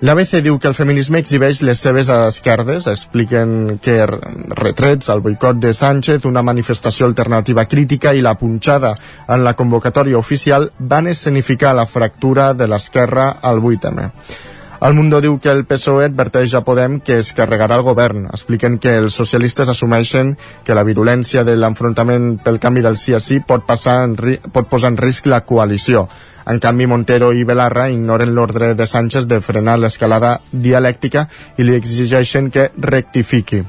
L'ABC 0.00 0.36
diu 0.46 0.60
que 0.62 0.68
el 0.70 0.76
feminisme 0.78 1.18
exhibeix 1.18 1.58
les 1.66 1.80
seves 1.82 2.06
esquerdes, 2.14 2.86
expliquen 2.86 3.80
que 3.82 3.96
retrets, 4.06 5.08
el 5.10 5.24
boicot 5.24 5.58
de 5.58 5.72
Sánchez, 5.74 6.22
una 6.28 6.44
manifestació 6.46 7.08
alternativa 7.08 7.64
crítica 7.66 8.12
i 8.14 8.22
la 8.22 8.36
punxada 8.38 8.92
en 9.26 9.42
la 9.42 9.56
convocatòria 9.58 10.20
oficial 10.20 10.70
van 10.78 11.10
escenificar 11.10 11.74
la 11.74 11.88
fractura 11.90 12.52
de 12.54 12.70
l'esquerra 12.70 13.26
al 13.42 13.58
8M. 13.58 14.12
El 14.80 14.94
Mundo 14.94 15.18
diu 15.18 15.40
que 15.42 15.50
el 15.50 15.64
PSOE 15.66 16.04
adverteix 16.06 16.52
a 16.54 16.60
Podem 16.62 17.00
que 17.02 17.16
es 17.18 17.32
carregarà 17.34 17.80
el 17.80 17.82
govern. 17.82 18.28
Expliquen 18.30 18.76
que 18.78 18.92
els 19.00 19.16
socialistes 19.18 19.72
assumeixen 19.72 20.36
que 20.64 20.76
la 20.78 20.84
virulència 20.86 21.42
de 21.42 21.56
l'enfrontament 21.58 22.36
pel 22.44 22.60
canvi 22.62 22.84
del 22.86 22.94
sí 22.96 23.16
a 23.16 23.18
sí 23.18 23.40
pot, 23.42 23.64
passar 23.66 23.96
en, 24.06 24.14
pot 24.54 24.68
posar 24.70 24.92
en 24.94 24.98
risc 25.02 25.26
la 25.26 25.40
coalició. 25.48 26.04
En 26.46 26.62
canvi, 26.62 26.86
Montero 26.86 27.32
i 27.34 27.42
Belarra 27.44 27.88
ignoren 27.90 28.36
l'ordre 28.36 28.70
de 28.78 28.86
Sánchez 28.86 29.26
de 29.26 29.40
frenar 29.42 29.80
l'escalada 29.82 30.36
dialèctica 30.52 31.26
i 31.58 31.66
li 31.66 31.74
exigeixen 31.74 32.52
que 32.54 32.70
rectifiqui. 32.78 33.64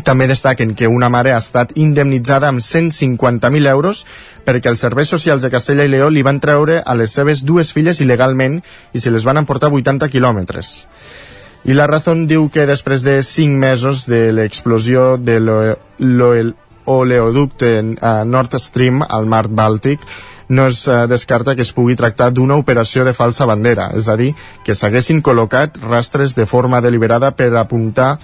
També 0.00 0.24
destaquen 0.26 0.72
que 0.74 0.88
una 0.88 1.10
mare 1.12 1.34
ha 1.36 1.38
estat 1.42 1.74
indemnitzada 1.76 2.48
amb 2.48 2.60
150.000 2.64 3.68
euros 3.68 4.06
perquè 4.46 4.70
els 4.72 4.80
serveis 4.80 5.08
socials 5.12 5.42
de 5.44 5.50
Castella 5.52 5.84
i 5.84 5.90
Lleó 5.92 6.08
li 6.08 6.24
van 6.24 6.40
treure 6.40 6.80
a 6.80 6.94
les 6.96 7.12
seves 7.12 7.44
dues 7.44 7.76
filles 7.76 8.00
il·legalment 8.00 8.62
i 8.96 9.00
se 9.00 9.12
les 9.12 9.24
van 9.28 9.36
emportar 9.42 9.68
80 9.70 10.08
quilòmetres. 10.08 10.88
I 11.68 11.72
la 11.76 11.86
Razón 11.86 12.26
diu 12.26 12.48
que 12.50 12.66
després 12.66 13.02
de 13.04 13.22
5 13.22 13.54
mesos 13.54 14.06
de 14.08 14.32
l'explosió 14.32 15.18
de 15.20 15.38
l'oleoducte 15.38 17.82
Nord 18.26 18.58
Stream 18.58 19.02
al 19.06 19.26
mar 19.30 19.46
Bàltic, 19.46 20.00
no 20.52 20.66
es 20.66 20.88
uh, 20.88 21.06
descarta 21.08 21.54
que 21.56 21.62
es 21.62 21.72
pugui 21.72 21.96
tractar 21.96 22.32
d'una 22.32 22.58
operació 22.60 23.06
de 23.06 23.14
falsa 23.16 23.46
bandera, 23.48 23.88
és 23.96 24.08
a 24.08 24.16
dir, 24.20 24.32
que 24.66 24.74
s'haguessin 24.74 25.22
col·locat 25.24 25.78
rastres 25.86 26.36
de 26.36 26.46
forma 26.46 26.82
deliberada 26.84 27.30
per 27.36 27.54
apuntar 27.56 28.18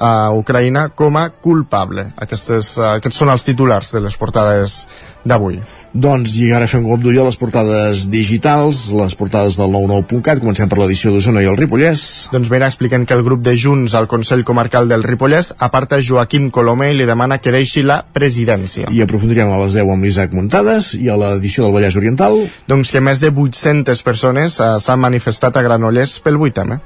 a 0.00 0.32
Ucraïna 0.32 0.88
com 0.96 1.20
a 1.20 1.28
culpable. 1.44 2.08
Aquestes, 2.16 2.74
uh, 2.80 2.96
aquests 2.96 3.20
són 3.22 3.30
els 3.32 3.44
titulars 3.46 3.92
de 3.94 4.02
les 4.02 4.16
portades 4.16 4.80
d'avui. 5.24 5.60
Doncs 5.90 6.36
i 6.38 6.52
ara 6.54 6.68
fem 6.70 6.84
cop 6.86 7.00
d'ull 7.02 7.18
a 7.18 7.24
les 7.26 7.36
portades 7.36 8.04
digitals, 8.12 8.84
les 8.94 9.16
portades 9.18 9.56
del 9.58 9.72
99.cat, 9.74 10.38
comencem 10.38 10.68
per 10.70 10.78
l'edició 10.78 11.10
d'Osona 11.10 11.42
i 11.42 11.48
el 11.50 11.58
Ripollès. 11.58 12.02
Doncs 12.30 12.50
ben 12.52 12.62
expliquen 12.62 13.06
que 13.06 13.16
el 13.18 13.24
grup 13.26 13.42
de 13.42 13.56
Junts 13.58 13.96
al 13.98 14.06
Consell 14.10 14.44
Comarcal 14.46 14.86
del 14.88 15.02
Ripollès 15.02 15.50
aparta 15.58 15.98
Joaquim 15.98 16.46
Colomer 16.54 16.92
i 16.94 17.00
li 17.00 17.08
demana 17.10 17.40
que 17.42 17.50
deixi 17.50 17.82
la 17.82 17.98
presidència. 18.06 18.86
I 18.94 19.02
aprofundirem 19.02 19.50
a 19.50 19.58
les 19.64 19.74
10 19.80 19.90
amb 19.96 20.06
l'Isaac 20.06 20.36
Muntades 20.36 20.92
i 20.94 21.10
a 21.10 21.18
l'edició 21.18 21.66
del 21.66 21.74
Vallès 21.74 21.98
Oriental. 21.98 22.38
Doncs 22.70 22.94
que 22.94 23.02
més 23.02 23.18
de 23.18 23.32
800 23.34 24.06
persones 24.06 24.60
uh, 24.62 24.76
s'han 24.78 25.02
manifestat 25.02 25.58
a 25.58 25.66
Granollers 25.66 26.20
pel 26.22 26.38
8M. 26.38 26.78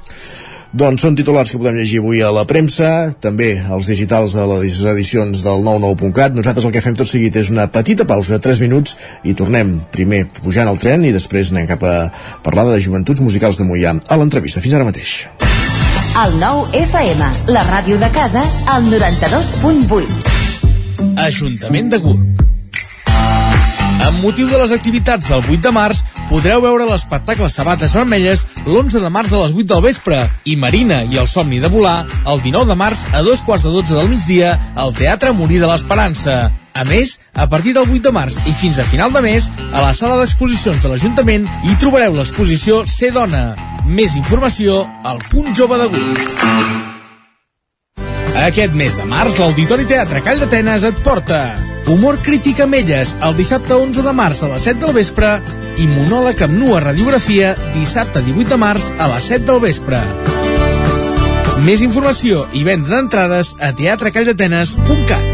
Doncs 0.75 1.05
són 1.05 1.15
titulars 1.15 1.53
que 1.55 1.59
podem 1.61 1.77
llegir 1.79 2.01
avui 2.01 2.19
a 2.27 2.33
la 2.35 2.43
premsa, 2.51 3.15
també 3.23 3.53
als 3.63 3.87
digitals 3.87 4.33
de 4.35 4.43
les 4.51 4.81
edicions 4.91 5.45
del 5.45 5.63
99.cat. 5.63 6.35
Nosaltres 6.35 6.67
el 6.67 6.73
que 6.75 6.83
fem 6.83 6.97
tot 6.99 7.07
seguit 7.07 7.37
és 7.39 7.47
una 7.55 7.69
petita 7.71 8.03
pausa 8.11 8.35
de 8.35 8.43
3 8.43 8.59
minuts 8.65 8.97
i 9.23 9.39
tornem 9.39 9.77
primer 9.95 10.25
pujant 10.41 10.67
al 10.67 10.81
tren 10.83 11.07
i 11.07 11.15
després 11.15 11.55
anem 11.55 11.71
cap 11.71 11.79
a 11.87 12.11
parlar 12.43 12.67
de 12.73 12.83
joventuts 12.83 13.23
musicals 13.23 13.55
de 13.61 13.65
Mollà 13.69 13.93
a 14.03 14.19
l'entrevista. 14.19 14.59
Fins 14.65 14.75
ara 14.75 14.89
mateix. 14.89 15.31
El 16.25 16.35
9 16.43 16.75
FM, 16.81 17.23
la 17.55 17.63
ràdio 17.71 17.95
de 18.03 18.11
casa, 18.11 18.43
al 18.67 18.83
92.8. 18.91 21.15
Ajuntament 21.23 21.95
de 21.95 22.03
Gurb. 22.03 22.54
Amb 24.05 24.21
motiu 24.21 24.45
de 24.51 24.59
les 24.61 24.73
activitats 24.75 25.31
del 25.31 25.41
8 25.41 25.63
de 25.65 25.71
març, 25.73 26.03
podreu 26.29 26.61
veure 26.61 26.85
l'espectacle 26.85 27.49
Sabates 27.49 27.95
Vermelles 27.97 28.43
l'11 28.67 29.01
de 29.01 29.09
març 29.09 29.33
a 29.33 29.41
les 29.41 29.55
8 29.57 29.71
del 29.71 29.81
vespre 29.87 30.19
i 30.45 30.59
Marina 30.61 30.99
i 31.09 31.17
el 31.23 31.29
somni 31.31 31.57
de 31.63 31.71
volar 31.73 32.03
el 32.29 32.43
19 32.45 32.69
de 32.69 32.77
març 32.77 33.07
a 33.17 33.23
dos 33.25 33.41
quarts 33.47 33.65
de 33.65 33.73
12 33.73 33.97
del 33.97 34.13
migdia 34.13 34.53
al 34.77 34.93
Teatre 34.93 35.33
Morir 35.33 35.63
de 35.63 35.73
l'Esperança. 35.73 36.53
A 36.75 36.85
més, 36.85 37.17
a 37.33 37.49
partir 37.49 37.73
del 37.73 37.89
8 37.89 38.05
de 38.05 38.13
març 38.13 38.37
i 38.45 38.53
fins 38.53 38.77
a 38.79 38.85
final 38.93 39.15
de 39.15 39.25
mes, 39.25 39.49
a 39.73 39.81
la 39.81 39.95
sala 39.97 40.21
d'exposicions 40.21 40.85
de 40.85 40.93
l'Ajuntament 40.93 41.49
hi 41.65 41.81
trobareu 41.81 42.19
l'exposició 42.19 42.85
Ser 42.85 43.15
Dona. 43.17 43.55
Més 43.89 44.19
informació 44.21 44.83
al 45.05 45.25
punt 45.33 45.55
jove 45.57 45.81
Gurb. 45.81 46.25
Aquest 48.35 48.75
mes 48.77 48.99
de 49.01 49.07
març, 49.09 49.39
l'Auditori 49.41 49.89
Teatre 49.89 50.21
Call 50.21 50.45
d'Atenes 50.45 50.85
et 50.91 51.01
porta 51.07 51.45
Humor 51.87 52.17
crític 52.25 52.63
amb 52.65 52.79
elles, 52.79 53.13
el 53.27 53.37
dissabte 53.37 53.77
11 53.77 54.05
de 54.07 54.15
març 54.17 54.41
a 54.43 54.49
les 54.55 54.65
7 54.71 54.81
del 54.87 54.95
vespre 54.97 55.35
i 55.77 55.89
monòleg 55.91 56.41
amb 56.47 56.57
nua 56.57 56.81
radiografia 56.81 57.53
dissabte 57.75 58.25
18 58.25 58.55
de 58.55 58.61
març 58.63 58.89
a 58.97 59.11
les 59.13 59.29
7 59.35 59.45
del 59.53 59.61
vespre. 59.67 60.01
Més 61.69 61.85
informació 61.85 62.49
i 62.57 62.65
venda 62.65 62.97
d'entrades 62.97 63.55
a 63.61 63.73
teatrecalldatenes.cat 63.77 65.34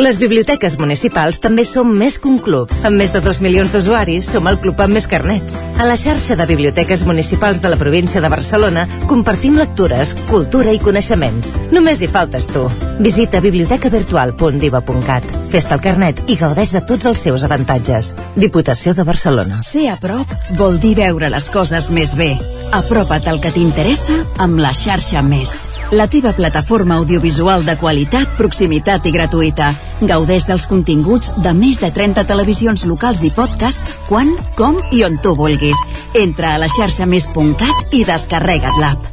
Les 0.00 0.18
biblioteques 0.20 0.74
municipals 0.80 1.38
també 1.40 1.62
som 1.64 1.88
més 1.96 2.18
que 2.20 2.28
un 2.28 2.38
club. 2.40 2.70
Amb 2.84 2.96
més 3.00 3.14
de 3.14 3.20
2 3.24 3.40
milions 3.44 3.72
d'usuaris, 3.72 4.26
som 4.32 4.46
el 4.48 4.58
club 4.60 4.80
amb 4.80 4.92
més 4.96 5.06
carnets. 5.08 5.58
A 5.80 5.86
la 5.88 5.96
xarxa 6.00 6.36
de 6.36 6.46
biblioteques 6.48 7.06
municipals 7.08 7.62
de 7.64 7.68
la 7.72 7.78
província 7.80 8.20
de 8.20 8.28
Barcelona 8.28 8.86
compartim 9.08 9.56
lectures, 9.56 10.14
cultura 10.28 10.72
i 10.76 10.80
coneixements. 10.84 11.56
Només 11.72 12.00
hi 12.00 12.08
faltes 12.12 12.48
tu. 12.52 12.66
Visita 13.00 13.40
bibliotecavirtual.diva.cat. 13.40 15.24
Fes-te 15.48 15.76
el 15.76 15.84
carnet 15.88 16.24
i 16.28 16.36
gaudeix 16.36 16.76
de 16.76 16.84
tots 16.84 17.08
els 17.08 17.24
seus 17.28 17.44
avantatges. 17.48 18.14
Diputació 18.36 18.92
de 18.96 19.04
Barcelona. 19.08 19.62
Ser 19.64 19.88
a 19.92 19.98
prop 20.00 20.28
vol 20.60 20.76
dir 20.80 20.96
veure 21.00 21.32
les 21.32 21.48
coses 21.52 21.88
més 21.88 22.16
bé. 22.20 22.34
Apropa't 22.76 23.32
al 23.32 23.40
que 23.40 23.52
t'interessa 23.56 24.16
amb 24.44 24.60
la 24.60 24.76
xarxa 24.76 25.24
Més. 25.24 25.79
La 25.90 26.06
teva 26.06 26.30
plataforma 26.32 26.94
audiovisual 27.00 27.64
de 27.66 27.74
qualitat, 27.74 28.36
proximitat 28.38 29.08
i 29.10 29.10
gratuïta. 29.10 29.72
Gaudeix 30.06 30.46
dels 30.46 30.68
continguts 30.70 31.32
de 31.42 31.50
més 31.50 31.80
de 31.82 31.90
30 31.90 32.22
televisions 32.30 32.84
locals 32.86 33.24
i 33.26 33.32
podcast 33.34 33.90
quan, 34.06 34.30
com 34.54 34.78
i 34.94 35.02
on 35.02 35.18
tu 35.18 35.34
vulguis. 35.34 35.74
Entra 36.14 36.54
a 36.54 36.60
la 36.62 36.70
xarxa 36.70 37.10
més.cat 37.10 37.90
i 37.90 38.04
descarrega't 38.06 38.78
l'app. 38.78 39.10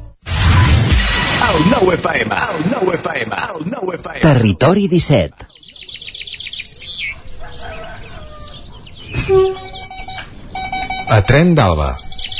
El 1.47 1.65
nou 1.73 1.89
FM, 1.95 2.37
el 2.53 2.65
nou 2.69 2.93
FM, 2.93 3.33
el 3.55 3.65
nou 3.73 3.93
FM. 3.97 4.21
Territori 4.21 4.85
17. 4.91 5.49
A 11.09 11.23
Tren 11.25 11.55
d'Alba. 11.57 11.95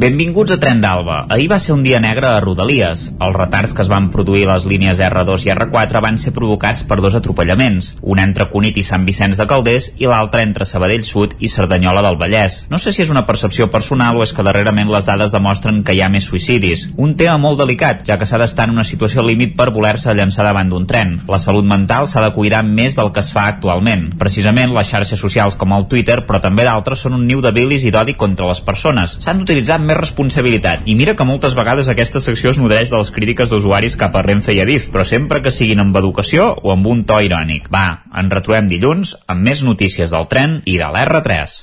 Benvinguts 0.00 0.54
a 0.54 0.56
Tren 0.56 0.78
d'Alba. 0.80 1.26
Ahir 1.28 1.50
va 1.50 1.58
ser 1.60 1.74
un 1.74 1.82
dia 1.84 1.98
negre 2.00 2.24
a 2.24 2.38
Rodalies. 2.40 3.02
Els 3.20 3.34
retards 3.36 3.74
que 3.76 3.82
es 3.84 3.88
van 3.92 4.06
produir 4.08 4.46
a 4.46 4.54
les 4.54 4.64
línies 4.64 5.00
R2 5.04 5.42
i 5.44 5.50
R4 5.52 6.00
van 6.00 6.16
ser 6.16 6.30
provocats 6.32 6.86
per 6.88 6.96
dos 7.04 7.18
atropellaments, 7.18 7.90
un 8.00 8.22
entre 8.22 8.46
Cunit 8.48 8.78
i 8.80 8.84
Sant 8.86 9.04
Vicenç 9.04 9.36
de 9.36 9.44
Calders 9.50 9.90
i 10.00 10.08
l'altre 10.08 10.40
entre 10.40 10.64
Sabadell 10.64 11.04
Sud 11.04 11.34
i 11.36 11.50
Cerdanyola 11.52 12.00
del 12.06 12.16
Vallès. 12.16 12.62
No 12.72 12.80
sé 12.80 12.94
si 12.96 13.02
és 13.04 13.12
una 13.12 13.26
percepció 13.28 13.66
personal 13.68 14.16
o 14.16 14.22
és 14.24 14.32
que 14.32 14.46
darrerament 14.46 14.88
les 14.88 15.04
dades 15.04 15.34
demostren 15.36 15.82
que 15.84 15.92
hi 15.92 16.00
ha 16.00 16.08
més 16.08 16.30
suïcidis. 16.32 16.86
Un 16.96 17.12
tema 17.20 17.36
molt 17.36 17.60
delicat, 17.60 18.00
ja 18.08 18.16
que 18.16 18.24
s'ha 18.24 18.40
d'estar 18.40 18.70
en 18.70 18.78
una 18.78 18.86
situació 18.88 19.20
límit 19.26 19.52
per 19.60 19.68
voler-se 19.68 20.16
llançar 20.16 20.48
davant 20.48 20.72
d'un 20.72 20.88
tren. 20.88 21.18
La 21.28 21.42
salut 21.44 21.68
mental 21.68 22.08
s'ha 22.08 22.24
de 22.24 22.32
cuidar 22.32 22.62
més 22.64 22.96
del 22.96 23.12
que 23.12 23.20
es 23.20 23.34
fa 23.36 23.50
actualment. 23.52 24.14
Precisament 24.24 24.72
les 24.72 24.94
xarxes 24.96 25.20
socials 25.20 25.60
com 25.60 25.76
el 25.76 25.90
Twitter, 25.92 26.22
però 26.24 26.40
també 26.40 26.64
d'altres, 26.64 27.04
són 27.04 27.20
un 27.20 27.28
niu 27.28 27.44
de 27.44 27.52
bilis 27.52 27.84
i 27.84 27.92
d'odi 27.92 28.16
contra 28.16 28.48
les 28.48 28.64
persones. 28.64 29.18
S'han 29.20 29.44
d'utilitzar 29.44 29.89
més 29.90 29.98
responsabilitat. 29.98 30.86
I 30.86 30.94
mira 30.94 31.16
que 31.18 31.26
moltes 31.26 31.56
vegades 31.58 31.90
aquesta 31.90 32.22
secció 32.22 32.52
es 32.54 32.58
nodreix 32.60 32.90
de 32.92 32.98
les 32.98 33.10
crítiques 33.14 33.50
d'usuaris 33.50 33.98
cap 33.98 34.14
a 34.14 34.22
Renfe 34.22 34.54
i 34.54 34.62
Adif, 34.62 34.88
però 34.94 35.04
sempre 35.06 35.42
que 35.42 35.52
siguin 35.54 35.82
amb 35.82 35.96
educació 35.98 36.52
o 36.62 36.72
amb 36.74 36.86
un 36.86 37.04
to 37.08 37.20
irònic. 37.24 37.70
Va, 37.74 38.02
en 38.14 38.30
retrobem 38.30 38.70
dilluns 38.70 39.16
amb 39.26 39.42
més 39.46 39.64
notícies 39.66 40.14
del 40.14 40.28
tren 40.30 40.60
i 40.64 40.78
de 40.78 40.86
l'R3. 40.86 41.56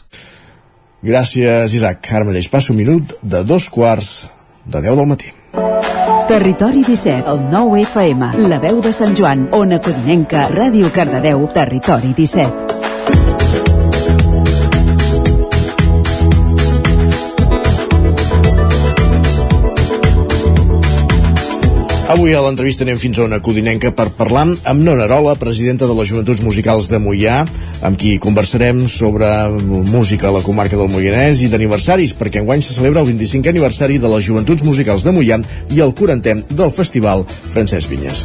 Gràcies, 1.07 1.75
Isaac. 1.77 2.09
Ara 2.11 2.27
mateix 2.27 2.49
passo 2.51 2.73
un 2.73 2.81
minut 2.81 3.15
de 3.21 3.43
dos 3.47 3.69
quarts 3.69 4.27
de 4.65 4.81
10 4.81 4.97
del 4.97 5.07
matí. 5.07 5.31
Territori 6.27 6.83
17, 6.83 7.29
el 7.31 7.45
9 7.53 7.85
FM, 7.85 8.33
la 8.51 8.59
veu 8.59 8.81
de 8.83 8.91
Sant 8.91 9.15
Joan, 9.15 9.47
Ona 9.55 9.79
Codinenca, 9.79 10.49
Ràdio 10.51 10.91
Cardedeu, 10.91 11.47
Territori 11.55 12.11
17. 12.17 12.76
Avui 22.17 22.32
a 22.34 22.39
l'entrevista 22.41 22.82
anem 22.82 22.97
fins 22.97 23.19
a 23.19 23.25
una 23.27 23.38
codinenca 23.45 23.91
per 23.93 24.08
parlar 24.17 24.47
amb 24.49 24.82
Nona 24.82 25.03
Arola, 25.06 25.36
presidenta 25.38 25.86
de 25.86 25.93
les 25.93 26.08
Joventuts 26.10 26.41
Musicals 26.41 26.88
de 26.89 26.97
Mollà, 26.97 27.43
amb 27.86 27.99
qui 28.01 28.15
conversarem 28.17 28.80
sobre 28.89 29.27
música 29.86 30.32
a 30.32 30.32
la 30.34 30.41
comarca 30.41 30.80
del 30.80 30.89
Moianès 30.89 31.43
i 31.45 31.49
d'aniversaris, 31.51 32.15
perquè 32.17 32.41
enguany 32.41 32.63
se 32.65 32.73
celebra 32.73 33.03
el 33.03 33.12
25è 33.12 33.53
aniversari 33.53 33.99
de 34.01 34.10
les 34.10 34.25
Joventuts 34.25 34.65
Musicals 34.65 35.06
de 35.06 35.13
Mollà 35.13 35.38
i 35.69 35.84
el 35.86 35.93
40è 35.99 36.56
del 36.58 36.73
Festival 36.73 37.21
Francesc 37.53 37.93
Vinyes. 37.93 38.23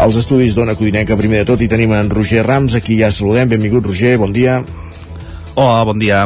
Als 0.00 0.16
estudis 0.22 0.56
d'Ona 0.56 0.72
Codinenca, 0.80 1.20
primer 1.20 1.42
de 1.42 1.50
tot, 1.52 1.60
hi 1.60 1.68
tenim 1.68 1.92
en 1.92 2.08
Roger 2.08 2.46
Rams, 2.48 2.78
aquí 2.80 2.96
ja 3.02 3.12
saludem. 3.12 3.52
Benvingut, 3.52 3.92
Roger, 3.92 4.16
bon 4.24 4.32
dia. 4.32 4.62
Hola, 5.52 5.84
bon 5.84 6.00
dia. 6.00 6.24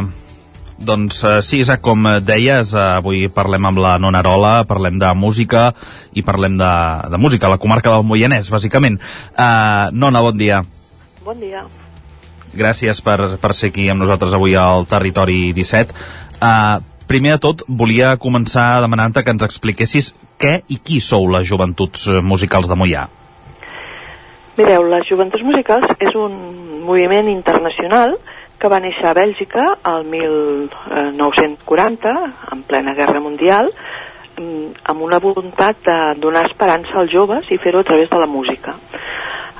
Doncs 0.79 1.23
uh, 1.27 1.41
sí, 1.43 1.59
Isaac, 1.59 1.81
com 1.83 2.05
deies, 2.23 2.71
uh, 2.71 2.99
avui 3.01 3.25
parlem 3.35 3.65
amb 3.67 3.81
la 3.83 3.97
Nona 3.99 4.21
Arola, 4.23 4.63
parlem 4.63 4.95
de 5.01 5.09
música 5.11 5.73
i 6.15 6.23
parlem 6.23 6.55
de, 6.59 6.71
de 7.11 7.19
música 7.19 7.51
la 7.51 7.59
comarca 7.59 7.91
del 7.91 8.07
Moianès, 8.07 8.47
bàsicament. 8.47 8.95
Uh, 9.35 9.91
Nona, 9.91 10.23
bon 10.23 10.39
dia. 10.39 10.61
Bon 11.25 11.35
dia. 11.35 11.65
Gràcies 12.55 13.03
per, 13.03 13.35
per 13.43 13.53
ser 13.59 13.73
aquí 13.73 13.89
amb 13.91 14.05
nosaltres 14.05 14.33
avui 14.33 14.55
al 14.55 14.87
Territori 14.89 15.51
17. 15.57 15.93
Uh, 16.39 16.79
primer 17.11 17.35
de 17.35 17.43
tot, 17.43 17.67
volia 17.67 18.15
començar 18.15 18.79
demanant-te 18.79 19.25
que 19.25 19.35
ens 19.35 19.43
expliquessis 19.43 20.13
què 20.39 20.61
i 20.71 20.79
qui 20.79 21.03
sou 21.03 21.27
les 21.27 21.43
joventuts 21.49 22.07
musicals 22.23 22.71
de 22.71 22.79
Moià. 22.79 23.09
Mireu, 24.55 24.87
les 24.91 25.05
joventuts 25.11 25.43
musicals 25.43 25.91
és 25.99 26.15
un 26.15 26.33
moviment 26.87 27.27
internacional 27.31 28.15
que 28.15 28.38
va 28.67 28.81
néixer 28.83 29.07
a 29.07 29.15
Bèlgica 29.15 29.63
el 29.93 30.03
1940, 30.11 32.11
en 32.51 32.59
plena 32.67 32.91
Guerra 32.97 33.21
Mundial, 33.23 33.71
amb 34.39 35.01
una 35.01 35.19
voluntat 35.19 35.75
de 35.85 36.15
donar 36.19 36.45
esperança 36.49 36.97
als 36.99 37.11
joves 37.13 37.51
i 37.51 37.57
fer-ho 37.57 37.79
a 37.79 37.83
través 37.87 38.09
de 38.09 38.19
la 38.19 38.27
música. 38.27 38.75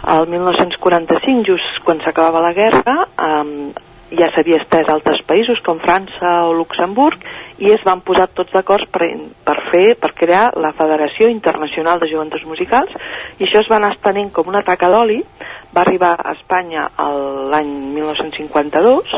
El 0.08 0.28
1945, 0.32 1.44
just 1.48 1.84
quan 1.86 2.00
s'acabava 2.04 2.42
la 2.44 2.54
guerra, 2.54 3.06
eh, 3.06 3.72
ja 4.12 4.30
s'havia 4.34 4.62
estès 4.62 4.88
a 4.88 4.96
altres 4.96 5.22
països 5.28 5.62
com 5.66 5.82
França 5.84 6.46
o 6.48 6.54
Luxemburg 6.58 7.22
i 7.60 7.74
es 7.74 7.84
van 7.86 8.02
posar 8.02 8.30
tots 8.34 8.54
d'acord 8.56 8.90
per, 8.94 9.06
per 9.46 9.58
fer, 9.70 9.94
per 10.00 10.14
crear 10.18 10.50
la 10.58 10.74
Federació 10.78 11.30
Internacional 11.30 12.00
de 12.02 12.10
Joventuts 12.12 12.48
Musicals 12.50 12.96
i 13.38 13.46
això 13.46 13.62
es 13.62 13.70
va 13.70 13.78
anar 13.78 13.94
estenent 13.96 14.32
com 14.34 14.50
una 14.50 14.64
taca 14.66 14.90
d'oli 14.90 15.22
va 15.76 15.82
arribar 15.82 16.16
a 16.18 16.34
Espanya 16.34 16.88
l'any 17.52 17.70
1952, 17.94 19.12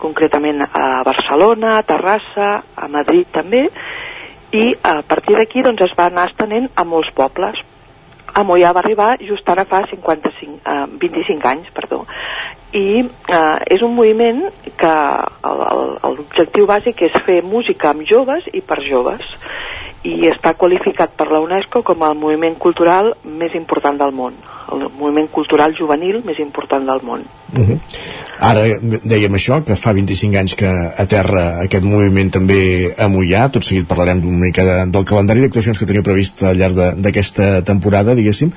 concretament 0.00 0.64
a 0.64 1.02
Barcelona, 1.04 1.76
a 1.76 1.84
Terrassa, 1.84 2.50
a 2.76 2.88
Madrid 2.88 3.28
també, 3.34 3.66
i 4.56 4.70
a 4.82 5.00
partir 5.06 5.36
d'aquí 5.36 5.62
doncs, 5.62 5.84
es 5.84 5.92
va 5.98 6.08
anar 6.08 6.30
estenent 6.30 6.70
a 6.74 6.86
molts 6.88 7.12
pobles. 7.14 7.60
A 8.34 8.44
Mollà 8.46 8.72
va 8.76 8.82
arribar 8.84 9.16
just 9.26 9.48
ara 9.50 9.64
fa 9.68 9.82
55, 9.90 10.60
eh, 10.64 10.86
25 11.02 11.48
anys, 11.50 11.70
perdó. 11.74 12.04
I 12.72 13.02
eh, 13.02 13.58
és 13.74 13.82
un 13.82 13.94
moviment 13.96 14.44
que 14.78 14.94
l'objectiu 15.42 16.68
bàsic 16.70 17.02
és 17.08 17.18
fer 17.26 17.40
música 17.42 17.90
amb 17.90 18.06
joves 18.06 18.46
i 18.54 18.62
per 18.62 18.78
joves 18.86 19.34
i 20.04 20.30
està 20.30 20.54
qualificat 20.54 21.12
per 21.16 21.28
la 21.30 21.42
UNESCO 21.44 21.82
com 21.82 22.02
el 22.06 22.16
moviment 22.16 22.56
cultural 22.56 23.12
més 23.24 23.54
important 23.54 23.98
del 24.00 24.16
món 24.16 24.38
el 24.72 24.88
moviment 24.98 25.28
cultural 25.32 25.74
juvenil 25.76 26.20
més 26.26 26.38
important 26.42 26.86
del 26.86 27.02
món. 27.02 27.24
Uh 27.52 27.60
-huh. 27.60 27.78
Ara 28.38 28.62
dèiem 28.82 29.34
això, 29.34 29.62
que 29.64 29.76
fa 29.76 29.92
25 29.92 30.38
anys 30.38 30.54
que 30.54 30.70
aterra 30.98 31.62
aquest 31.64 31.84
moviment 31.84 32.30
també 32.30 32.94
a 32.96 33.08
Mollà, 33.08 33.50
tot 33.50 33.64
seguit 33.64 33.86
parlarem 33.86 34.24
una 34.24 34.46
mica 34.46 34.64
de, 34.64 34.86
del 34.90 35.04
calendari 35.04 35.40
d'actuacions 35.40 35.78
que 35.78 35.86
teniu 35.86 36.02
previst 36.02 36.42
al 36.42 36.56
llarg 36.56 36.74
d'aquesta 36.96 37.62
temporada, 37.62 38.14
diguéssim, 38.14 38.52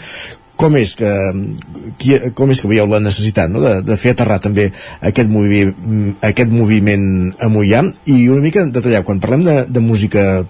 com 0.55 0.75
és 0.77 0.93
que, 0.95 1.11
qui, 1.99 2.17
com 2.37 2.51
és 2.53 2.61
que 2.61 2.69
veieu 2.69 2.87
la 2.89 3.01
necessitat 3.03 3.51
no? 3.51 3.61
de, 3.63 3.73
de 3.85 3.97
fer 3.99 4.13
aterrar 4.13 4.39
també 4.43 4.69
aquest, 5.01 5.31
movi, 5.31 5.63
aquest 6.21 6.53
moviment 6.53 7.33
a 7.41 7.49
Mollà 7.51 7.83
i 8.09 8.17
una 8.29 8.43
mica 8.43 8.65
detallar, 8.69 9.03
quan 9.07 9.21
parlem 9.23 9.43
de, 9.47 9.57
de 9.67 9.83
música 9.83 10.43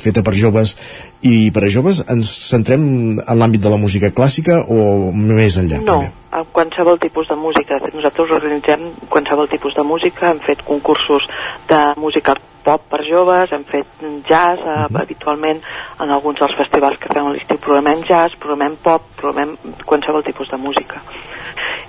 feta 0.00 0.24
per 0.26 0.34
joves 0.38 0.74
i 1.22 1.52
per 1.54 1.66
a 1.66 1.70
joves 1.70 2.02
ens 2.10 2.30
centrem 2.50 2.84
en 3.22 3.38
l'àmbit 3.38 3.62
de 3.62 3.72
la 3.72 3.80
música 3.80 4.10
clàssica 4.14 4.58
o 4.66 5.12
més 5.14 5.58
enllà 5.60 5.82
no, 5.84 5.86
també? 5.94 6.12
Qualsevol 6.52 6.98
tipus 7.00 7.28
de 7.30 7.36
música 7.38 7.78
nosaltres 7.92 8.32
organitzem 8.40 8.88
qualsevol 9.12 9.50
tipus 9.52 9.76
de 9.78 9.86
música 9.86 10.32
hem 10.32 10.42
fet 10.42 10.64
concursos 10.66 11.28
de 11.70 11.82
música 12.00 12.34
pop 12.64 12.88
per 12.88 13.02
joves, 13.04 13.52
hem 13.52 13.64
fet 13.64 13.86
jazz 14.28 14.60
uh 14.60 14.66
-huh. 14.66 15.00
habitualment 15.02 15.60
en 16.00 16.10
alguns 16.10 16.38
dels 16.38 16.56
festivals 16.56 16.98
que 16.98 17.12
fem 17.12 17.26
a 17.26 17.32
l'estiu 17.32 17.58
programem 17.58 18.02
jazz, 18.02 18.34
programem 18.38 18.76
pop, 18.76 19.02
programem 19.16 19.56
qualsevol 19.84 20.22
tipus 20.22 20.48
de 20.50 20.56
música 20.56 21.00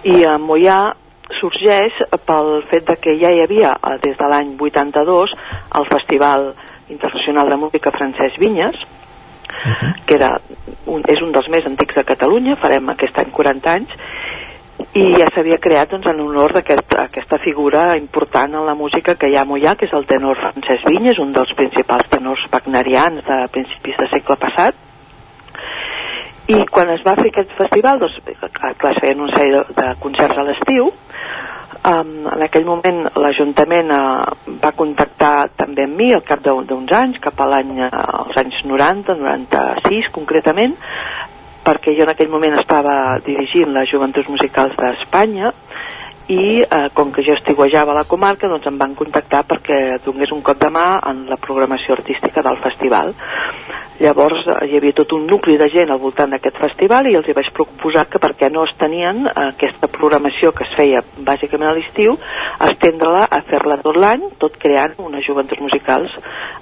i 0.03 0.23
a 0.27 0.37
Mollà 0.37 0.93
sorgeix 1.39 1.95
pel 2.27 2.49
fet 2.69 2.85
de 2.87 2.95
que 2.99 3.15
ja 3.19 3.31
hi 3.31 3.41
havia 3.43 3.73
des 4.03 4.17
de 4.19 4.27
l'any 4.29 4.55
82 4.59 5.35
el 5.79 5.87
Festival 5.91 6.51
Internacional 6.89 7.49
de 7.49 7.57
Música 7.57 7.91
Francesc 7.91 8.37
Vinyes 8.39 8.75
uh 8.75 9.71
-huh. 9.71 9.93
que 10.05 10.15
era 10.15 10.39
un, 10.85 11.01
és 11.07 11.21
un 11.21 11.31
dels 11.31 11.47
més 11.49 11.65
antics 11.65 11.95
de 11.95 12.03
Catalunya, 12.03 12.55
farem 12.55 12.89
aquest 12.89 13.17
any 13.17 13.31
40 13.31 13.71
anys, 13.71 13.89
i 14.93 15.03
ja 15.17 15.27
s'havia 15.33 15.59
creat 15.63 15.93
doncs, 15.93 16.07
en 16.11 16.21
honor 16.23 16.53
d'aquesta 16.57 17.05
aquest, 17.07 17.35
figura 17.43 17.95
important 17.97 18.55
en 18.59 18.65
la 18.67 18.75
música 18.75 19.15
que 19.15 19.29
hi 19.31 19.37
ha 19.37 19.45
Mollà, 19.47 19.75
que 19.79 19.87
és 19.87 19.93
el 19.97 20.07
tenor 20.09 20.39
Francesc 20.41 20.87
Vinyes, 20.89 21.21
un 21.23 21.33
dels 21.35 21.53
principals 21.57 22.09
tenors 22.11 22.43
wagnerians 22.51 23.23
de 23.27 23.39
principis 23.53 23.97
de 23.99 24.09
segle 24.11 24.37
passat. 24.41 24.75
I 26.51 26.59
quan 26.67 26.89
es 26.91 27.03
va 27.05 27.15
fer 27.15 27.29
aquest 27.31 27.53
festival, 27.57 28.01
doncs, 28.03 28.19
clar, 28.51 28.91
es 28.91 28.99
feien 28.99 29.23
un 29.23 29.31
sèrie 29.31 29.61
de, 29.61 29.77
de 29.79 29.87
concerts 30.03 30.37
a 30.37 30.47
l'estiu, 30.49 30.91
Um, 31.83 32.29
en 32.31 32.39
aquell 32.45 32.63
moment 32.63 33.01
l'Ajuntament 33.19 33.89
uh, 33.91 34.23
va 34.61 34.69
contactar 34.71 35.49
també 35.59 35.83
amb 35.83 35.97
mi 35.99 36.13
al 36.15 36.21
cap 36.23 36.39
d'uns 36.45 36.93
anys, 36.95 37.17
cap 37.19 37.41
a 37.43 37.47
l'any 37.51 37.73
uh, 37.75 37.89
als 38.21 38.37
anys 38.39 38.61
90, 38.63 39.17
96 39.19 40.07
concretament, 40.15 40.77
perquè 41.63 41.95
jo 41.97 42.05
en 42.05 42.13
aquell 42.13 42.31
moment 42.31 42.57
estava 42.59 43.19
dirigint 43.25 43.73
les 43.75 43.89
joventuts 43.91 44.29
musicals 44.29 44.75
d'Espanya 44.79 45.53
i 46.27 46.63
eh, 46.63 46.89
com 46.95 47.11
que 47.11 47.23
jo 47.23 47.35
estiguejava 47.35 47.91
a 47.91 47.99
la 47.99 48.07
comarca 48.07 48.47
doncs 48.47 48.67
em 48.69 48.77
van 48.79 48.95
contactar 48.95 49.43
perquè 49.47 49.99
donés 50.05 50.31
un 50.31 50.41
cop 50.41 50.59
de 50.59 50.69
mà 50.71 51.01
en 51.09 51.25
la 51.27 51.37
programació 51.37 51.97
artística 51.97 52.41
del 52.41 52.59
festival. 52.63 53.13
Llavors 53.99 54.47
eh, 54.47 54.55
hi 54.69 54.77
havia 54.79 54.95
tot 54.95 55.11
un 55.17 55.27
nucli 55.27 55.57
de 55.59 55.67
gent 55.73 55.91
al 55.91 55.99
voltant 55.99 56.31
d'aquest 56.31 56.61
festival 56.63 57.11
i 57.11 57.17
els 57.19 57.27
hi 57.27 57.35
vaig 57.35 57.51
proposar 57.55 58.07
que 58.07 58.23
perquè 58.23 58.49
no 58.51 58.63
es 58.63 58.75
tenien 58.79 59.27
eh, 59.27 59.33
aquesta 59.49 59.91
programació 59.91 60.53
que 60.55 60.63
es 60.67 60.75
feia 60.79 61.03
bàsicament 61.19 61.69
a 61.69 61.77
l'estiu 61.77 62.17
estendre-la 62.71 63.27
a 63.29 63.43
fer-la 63.49 63.81
tot 63.83 63.99
l'any 63.99 64.29
tot 64.39 64.55
creant 64.59 64.95
unes 65.03 65.27
joventuts 65.27 65.61
musicals 65.61 66.15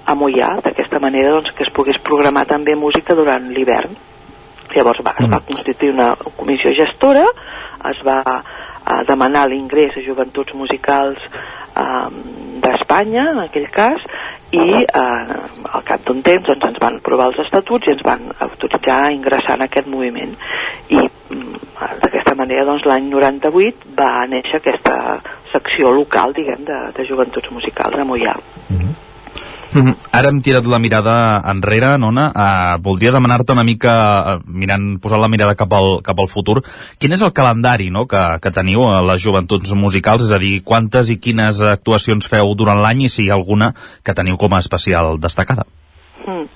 a 0.04 0.18
Mollà 0.18 0.56
d'aquesta 0.64 0.98
manera 0.98 1.36
doncs, 1.38 1.54
que 1.54 1.68
es 1.68 1.74
pogués 1.74 2.02
programar 2.02 2.48
també 2.50 2.74
música 2.74 3.14
durant 3.14 3.52
l'hivern 3.54 3.94
llavors 4.76 5.00
va, 5.04 5.14
es 5.18 5.30
va 5.30 5.42
constituir 5.46 5.92
una 5.92 6.14
comissió 6.36 6.72
gestora 6.76 7.26
es 7.90 8.02
va 8.06 8.20
a 8.84 9.02
demanar 9.06 9.46
l'ingrés 9.48 9.96
a 9.96 10.04
joventuts 10.04 10.54
musicals 10.58 11.18
eh, 11.76 12.08
d'Espanya, 12.62 13.28
en 13.32 13.40
aquell 13.44 13.68
cas, 13.74 14.02
i 14.52 14.82
eh, 14.82 15.36
al 15.72 15.84
cap 15.88 16.02
d'un 16.06 16.22
temps 16.26 16.48
doncs, 16.48 16.66
ens 16.68 16.80
van 16.82 16.98
aprovar 16.98 17.30
els 17.30 17.40
estatuts 17.46 17.88
i 17.88 17.94
ens 17.94 18.02
van 18.06 18.26
autoritzar 18.46 18.98
a 19.06 19.12
ingressar 19.14 19.56
en 19.56 19.66
aquest 19.68 19.88
moviment. 19.90 20.34
I 20.90 20.98
mm, 21.00 21.62
d'aquesta 22.02 22.36
manera 22.38 22.66
doncs, 22.68 22.86
l'any 22.90 23.08
98 23.12 23.94
va 23.98 24.26
néixer 24.30 24.60
aquesta 24.60 24.96
secció 25.52 25.94
local, 25.94 26.34
diguem, 26.36 26.66
de, 26.68 26.82
de 26.96 27.08
joventuts 27.08 27.54
musicals 27.54 27.98
a 27.98 28.08
Mollà. 28.08 28.36
Mm 28.68 28.76
-hmm. 28.76 29.01
-hmm. 29.72 29.94
Ara 30.12 30.28
hem 30.28 30.40
tirat 30.42 30.66
la 30.66 30.78
mirada 30.78 31.42
enrere, 31.50 31.96
Nona. 31.98 32.26
Uh, 32.34 32.82
voldria 32.82 33.12
demanar-te 33.12 33.52
una 33.52 33.64
mica, 33.64 33.92
uh, 34.36 34.40
mirant, 34.46 34.98
posant 35.00 35.20
la 35.20 35.28
mirada 35.28 35.54
cap 35.54 35.72
al, 35.72 36.02
cap 36.02 36.18
al 36.18 36.28
futur, 36.28 36.62
quin 36.98 37.12
és 37.12 37.22
el 37.22 37.32
calendari 37.32 37.90
no, 37.90 38.06
que, 38.06 38.22
que 38.42 38.50
teniu 38.50 38.82
a 38.88 39.02
les 39.02 39.22
joventuts 39.22 39.72
musicals? 39.72 40.24
És 40.24 40.32
a 40.32 40.38
dir, 40.38 40.62
quantes 40.62 41.10
i 41.10 41.18
quines 41.18 41.60
actuacions 41.62 42.28
feu 42.28 42.54
durant 42.54 42.82
l'any 42.82 43.06
i 43.06 43.08
si 43.08 43.24
hi 43.24 43.30
ha 43.30 43.34
alguna 43.34 43.72
que 44.04 44.14
teniu 44.14 44.36
com 44.36 44.52
a 44.52 44.60
especial 44.60 45.18
destacada? 45.20 45.64
Mm. 46.26 46.46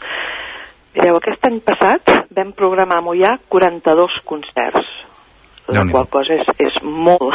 Mireu, 0.97 1.17
aquest 1.17 1.45
any 1.45 1.61
passat 1.61 2.13
vam 2.37 2.53
programar 2.57 2.99
a 2.99 3.05
Mollà 3.05 3.39
42 3.49 4.21
concerts 4.25 4.97
la 5.69 5.83
qual 5.91 6.07
cosa 6.09 6.35
és, 6.35 6.47
és 6.63 6.77
molt 6.83 7.35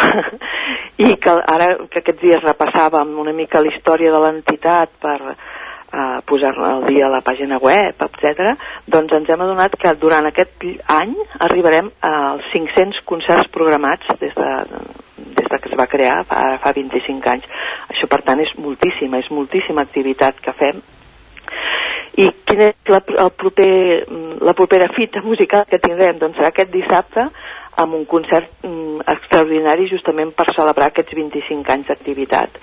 i 1.05 1.15
que 1.19 1.33
ara 1.53 1.73
que 1.91 1.99
aquests 1.99 2.21
dies 2.21 2.43
repassàvem 2.45 3.11
una 3.19 3.33
mica 3.35 3.61
la 3.61 3.73
història 3.73 4.11
de 4.13 4.21
l'entitat 4.23 4.93
per, 5.03 5.35
a 5.91 6.21
posar 6.27 6.53
al 6.55 6.85
dia 6.87 7.07
a 7.07 7.11
la 7.11 7.21
pàgina 7.25 7.59
web, 7.61 8.03
etc. 8.07 8.53
doncs 8.87 9.13
ens 9.17 9.29
hem 9.29 9.43
adonat 9.43 9.75
que 9.79 9.93
durant 9.99 10.29
aquest 10.29 10.65
any 10.87 11.13
arribarem 11.39 11.91
als 11.99 12.47
500 12.53 13.03
concerts 13.05 13.51
programats 13.51 14.07
des 14.21 14.33
de, 14.35 14.49
des 15.35 15.51
de 15.51 15.59
que 15.59 15.69
es 15.69 15.77
va 15.77 15.89
crear 15.91 16.21
fa, 16.29 16.57
fa 16.63 16.73
25 16.77 17.33
anys. 17.35 17.51
Això, 17.91 18.07
per 18.07 18.21
tant, 18.25 18.39
és 18.39 18.55
moltíssima, 18.57 19.19
és 19.19 19.31
moltíssima 19.31 19.83
activitat 19.83 20.39
que 20.41 20.55
fem 20.55 20.81
i 22.19 22.27
quina 22.45 22.67
és 22.71 22.91
la, 22.91 22.99
el 23.23 23.29
proper, 23.39 23.71
la 24.43 24.53
propera 24.57 24.89
fita 24.95 25.21
musical 25.23 25.63
que 25.69 25.79
tindrem? 25.79 26.17
Doncs 26.19 26.39
serà 26.39 26.51
aquest 26.51 26.71
dissabte 26.73 27.29
amb 27.83 27.97
un 27.97 28.05
concert 28.09 28.49
mm, 28.63 29.03
extraordinari 29.13 29.87
justament 29.89 30.33
per 30.37 30.47
celebrar 30.55 30.91
aquests 30.91 31.15
25 31.17 31.73
anys 31.73 31.89
d'activitat. 31.91 32.57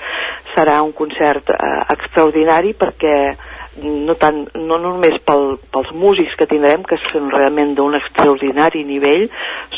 Serà 0.54 0.78
un 0.84 0.92
concert 0.96 1.50
eh, 1.54 1.58
extraordinari 1.94 2.74
perquè 2.78 3.14
no, 3.82 4.14
tant, 4.18 4.44
no 4.54 4.78
només 4.82 5.18
pel, 5.26 5.58
pels 5.72 5.92
músics 5.94 6.34
que 6.38 6.48
tindrem, 6.50 6.84
que 6.86 6.98
són 7.08 7.30
realment 7.34 7.74
d'un 7.78 7.98
extraordinari 7.98 8.84
nivell, 8.86 9.28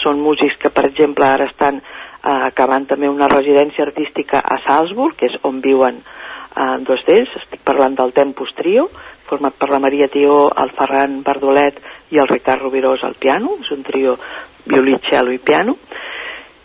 són 0.02 0.22
músics 0.24 0.56
que, 0.60 0.72
per 0.72 0.86
exemple, 0.88 1.26
ara 1.26 1.50
estan 1.50 1.80
eh, 1.80 2.40
acabant 2.50 2.88
també 2.90 3.10
una 3.10 3.28
residència 3.32 3.86
artística 3.86 4.40
a 4.40 4.60
Salzburg, 4.66 5.16
que 5.18 5.30
és 5.30 5.38
on 5.44 5.60
viuen 5.64 6.00
eh, 6.00 6.76
dos 6.86 7.04
d'ells, 7.06 7.32
estic 7.42 7.64
parlant 7.66 7.96
del 7.98 8.14
Tempus 8.16 8.54
Trio, 8.58 8.88
format 9.30 9.54
per 9.54 9.70
la 9.70 9.78
Maria 9.78 10.08
Tió, 10.10 10.48
el 10.58 10.72
Ferran 10.74 11.20
Bardolet 11.26 11.78
i 12.10 12.18
el 12.18 12.28
Ricard 12.28 12.64
Rubirós 12.64 13.04
al 13.06 13.14
piano, 13.20 13.56
és 13.62 13.70
un 13.76 13.84
trio 13.86 14.16
violí, 14.66 14.96
cello 15.08 15.32
i 15.32 15.38
piano, 15.38 15.76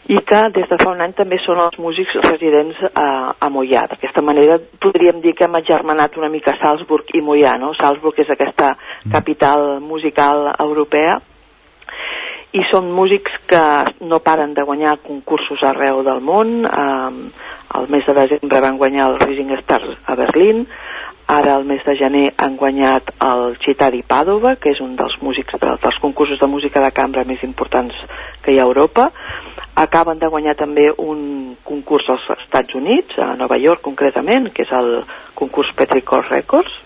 i 0.08 0.20
que 0.22 0.40
des 0.54 0.68
de 0.70 0.78
fa 0.78 0.92
un 0.92 1.02
any 1.02 1.16
també 1.18 1.40
són 1.42 1.60
els 1.64 1.78
músics 1.82 2.14
residents 2.28 2.78
a, 2.94 3.34
a 3.42 3.50
Mollà. 3.50 3.88
D'aquesta 3.90 4.22
manera 4.22 4.60
podríem 4.82 5.22
dir 5.24 5.34
que 5.34 5.48
hem 5.48 5.58
agermanat 5.58 6.18
una 6.20 6.30
mica 6.30 6.54
Salzburg 6.62 7.10
i 7.18 7.24
Mollà, 7.26 7.56
no? 7.62 7.74
Salzburg 7.80 8.20
és 8.22 8.30
aquesta 8.30 8.76
capital 9.12 9.80
musical 9.82 10.52
europea 10.60 11.18
i 12.56 12.62
són 12.70 12.94
músics 12.96 13.34
que 13.50 13.64
no 14.08 14.22
paren 14.24 14.54
de 14.56 14.64
guanyar 14.64 15.00
concursos 15.04 15.64
arreu 15.66 16.04
del 16.06 16.22
món. 16.24 16.62
Um, 16.70 17.18
el 17.76 17.90
mes 17.92 18.06
de 18.08 18.14
desembre 18.16 18.62
van 18.64 18.78
guanyar 18.80 19.10
el 19.10 19.20
Rising 19.20 19.52
Stars 19.58 19.98
a 20.06 20.16
Berlín, 20.16 20.64
Ara, 21.28 21.56
al 21.56 21.66
mes 21.66 21.82
de 21.84 21.96
gener, 21.98 22.34
han 22.38 22.54
guanyat 22.56 23.10
el 23.26 23.56
Citari 23.64 24.04
Padova, 24.06 24.56
que 24.62 24.70
és 24.76 24.82
un 24.84 24.94
dels 24.96 25.16
músics 25.26 25.58
de, 25.58 25.72
dels 25.82 25.98
concursos 26.04 26.38
de 26.38 26.46
música 26.46 26.84
de 26.84 26.92
cambra 26.94 27.24
més 27.26 27.42
importants 27.48 27.98
que 28.46 28.54
hi 28.54 28.60
ha 28.60 28.66
a 28.66 28.70
Europa. 28.70 29.08
Acaben 29.76 30.22
de 30.22 30.30
guanyar 30.30 30.54
també 30.60 30.92
un 31.02 31.56
concurs 31.66 32.12
als 32.14 32.28
Estats 32.38 32.78
Units, 32.78 33.18
a 33.18 33.34
Nova 33.40 33.58
York 33.58 33.82
concretament, 33.82 34.52
que 34.54 34.68
és 34.68 34.74
el 34.78 35.00
concurs 35.34 35.74
Petrichor 35.76 36.30
Records. 36.30 36.78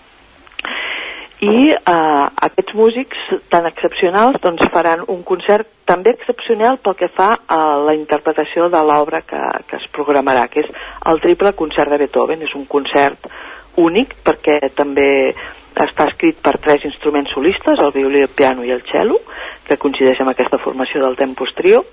I 1.40 1.72
eh, 1.72 2.24
aquests 2.48 2.74
músics 2.76 3.20
tan 3.52 3.68
excepcionals 3.68 4.40
doncs, 4.40 4.64
faran 4.72 5.04
un 5.08 5.22
concert 5.24 5.68
també 5.88 6.12
excepcional 6.16 6.80
pel 6.80 6.96
que 6.96 7.08
fa 7.12 7.30
a 7.48 7.60
la 7.80 7.94
interpretació 7.96 8.68
de 8.72 8.82
l'obra 8.88 9.20
que, 9.20 9.40
que 9.68 9.80
es 9.80 9.86
programarà, 9.92 10.48
que 10.48 10.64
és 10.64 10.74
el 11.12 11.20
triple 11.20 11.52
concert 11.56 11.92
de 11.92 12.00
Beethoven. 12.02 12.44
És 12.44 12.56
un 12.56 12.64
concert 12.68 13.28
únic 13.76 14.16
perquè 14.24 14.58
també 14.74 15.34
està 15.80 16.08
escrit 16.10 16.40
per 16.42 16.58
tres 16.58 16.84
instruments 16.84 17.30
solistes, 17.34 17.78
el 17.78 17.92
violí, 17.94 18.24
el 18.24 18.34
piano 18.36 18.64
i 18.66 18.72
el 18.74 18.82
cello, 18.90 19.20
que 19.66 19.78
coincideix 19.78 20.20
amb 20.20 20.32
aquesta 20.32 20.58
formació 20.58 21.02
del 21.04 21.16
Tempus 21.16 21.54
Trio, 21.56 21.84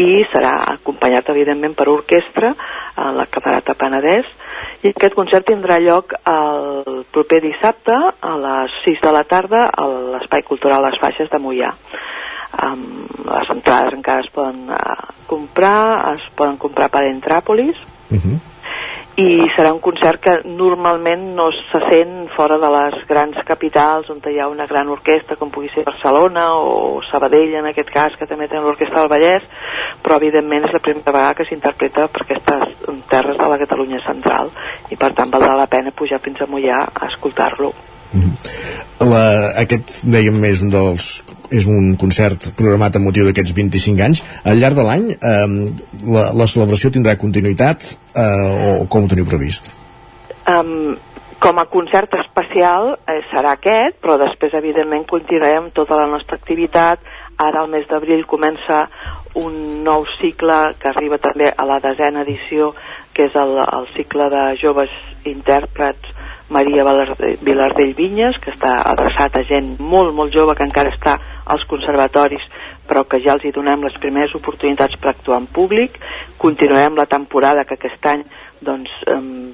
i 0.00 0.24
serà 0.32 0.54
acompanyat 0.72 1.28
evidentment 1.30 1.76
per 1.78 1.86
orquestra 1.92 2.54
a 2.98 3.10
la 3.14 3.26
Camerata 3.30 3.76
Penedès 3.78 4.26
i 4.82 4.90
aquest 4.90 5.14
concert 5.14 5.46
tindrà 5.46 5.78
lloc 5.82 6.16
el 6.30 7.04
proper 7.14 7.40
dissabte 7.44 7.94
a 7.94 8.32
les 8.42 8.74
6 8.84 9.04
de 9.04 9.12
la 9.14 9.22
tarda 9.28 9.68
a 9.70 9.86
l'Espai 10.16 10.42
Cultural 10.48 10.82
Les 10.82 10.98
Faixes 11.02 11.30
de 11.30 11.38
Mollà 11.38 11.70
um, 12.58 12.82
les 13.28 13.52
entrades 13.54 13.94
encara 13.94 14.26
es 14.26 14.32
poden 14.34 14.66
uh, 14.74 15.14
comprar 15.30 16.16
es 16.16 16.26
poden 16.34 16.58
comprar 16.58 16.90
per 16.90 17.06
Entràpolis. 17.12 17.78
Uh 18.10 18.18
-huh 18.18 18.53
i 19.16 19.46
serà 19.54 19.70
un 19.70 19.78
concert 19.78 20.18
que 20.18 20.32
normalment 20.42 21.22
no 21.36 21.46
se 21.54 21.78
sent 21.86 22.26
fora 22.34 22.56
de 22.58 22.70
les 22.74 22.96
grans 23.06 23.38
capitals 23.46 24.10
on 24.10 24.18
hi 24.26 24.40
ha 24.42 24.48
una 24.50 24.66
gran 24.66 24.90
orquestra 24.90 25.36
com 25.38 25.52
pugui 25.54 25.70
ser 25.70 25.84
Barcelona 25.86 26.48
o 26.58 26.98
Sabadell 27.12 27.54
en 27.60 27.70
aquest 27.70 27.94
cas 27.94 28.18
que 28.18 28.26
també 28.26 28.48
tenen 28.50 28.66
l'orquestra 28.66 29.04
del 29.04 29.12
Vallès 29.14 29.46
però 30.02 30.18
evidentment 30.18 30.66
és 30.66 30.74
la 30.74 30.82
primera 30.82 31.14
vegada 31.14 31.38
que 31.38 31.46
s'interpreta 31.46 32.08
per 32.10 32.26
aquestes 32.26 32.76
terres 33.08 33.38
de 33.38 33.50
la 33.54 33.62
Catalunya 33.62 34.02
central 34.02 34.50
i 34.90 34.98
per 34.98 35.14
tant 35.14 35.30
valdrà 35.30 35.54
la 35.62 35.70
pena 35.70 35.94
pujar 35.94 36.18
fins 36.18 36.42
a 36.42 36.50
Mollà 36.50 36.82
a 36.90 37.12
escoltar-lo 37.14 37.70
la, 39.04 39.22
aquest, 39.60 40.02
dèiem, 40.10 40.42
és 40.48 40.62
un 40.64 40.72
dels 40.72 41.08
és 41.54 41.66
un 41.70 41.94
concert 42.00 42.50
programat 42.58 42.96
amb 42.98 43.08
motiu 43.08 43.26
d'aquests 43.28 43.54
25 43.54 44.02
anys. 44.02 44.22
Al 44.48 44.58
llarg 44.58 44.78
de 44.78 44.84
l'any 44.86 45.08
eh, 45.14 45.48
la, 46.02 46.28
la 46.34 46.46
celebració 46.50 46.90
tindrà 46.94 47.16
continuïtat 47.20 47.90
eh, 47.92 48.80
o 48.82 48.86
com 48.90 49.04
ho 49.04 49.10
teniu 49.10 49.28
previst? 49.28 49.70
Um, 50.50 50.96
com 51.40 51.60
a 51.60 51.66
concert 51.70 52.16
especial 52.18 52.94
eh, 52.96 53.20
serà 53.30 53.54
aquest, 53.58 54.00
però 54.02 54.16
després 54.20 54.56
evidentment 54.56 55.06
continuarem 55.10 55.70
tota 55.76 55.98
la 56.00 56.08
nostra 56.10 56.40
activitat. 56.40 57.04
Ara 57.38 57.64
al 57.64 57.70
mes 57.70 57.86
d'abril 57.90 58.24
comença 58.30 58.86
un 59.38 59.84
nou 59.84 60.06
cicle 60.20 60.58
que 60.80 60.90
arriba 60.90 61.18
també 61.18 61.50
a 61.50 61.66
la 61.66 61.80
desena 61.82 62.22
edició, 62.22 62.72
que 63.14 63.28
és 63.28 63.38
el, 63.38 63.58
el 63.62 63.88
cicle 63.96 64.30
de 64.30 64.44
joves 64.62 64.92
intèrprets 65.26 66.13
Maria 66.54 66.84
Vilardell 67.42 67.94
Vinyes, 67.98 68.38
que 68.42 68.52
està 68.54 68.76
adreçat 68.92 69.36
a 69.36 69.44
gent 69.48 69.74
molt, 69.80 70.14
molt 70.14 70.32
jove 70.34 70.54
que 70.54 70.66
encara 70.66 70.94
està 70.94 71.18
als 71.50 71.66
conservatoris 71.70 72.46
però 72.88 73.04
que 73.08 73.20
ja 73.24 73.34
els 73.34 73.44
hi 73.44 73.52
donem 73.54 73.84
les 73.84 73.96
primeres 74.00 74.34
oportunitats 74.36 74.96
per 75.00 75.14
actuar 75.14 75.40
en 75.40 75.46
públic. 75.48 75.96
Continuarem 76.40 76.98
la 76.98 77.08
temporada 77.08 77.64
que 77.64 77.78
aquest 77.78 78.08
any 78.10 78.24
doncs, 78.64 78.92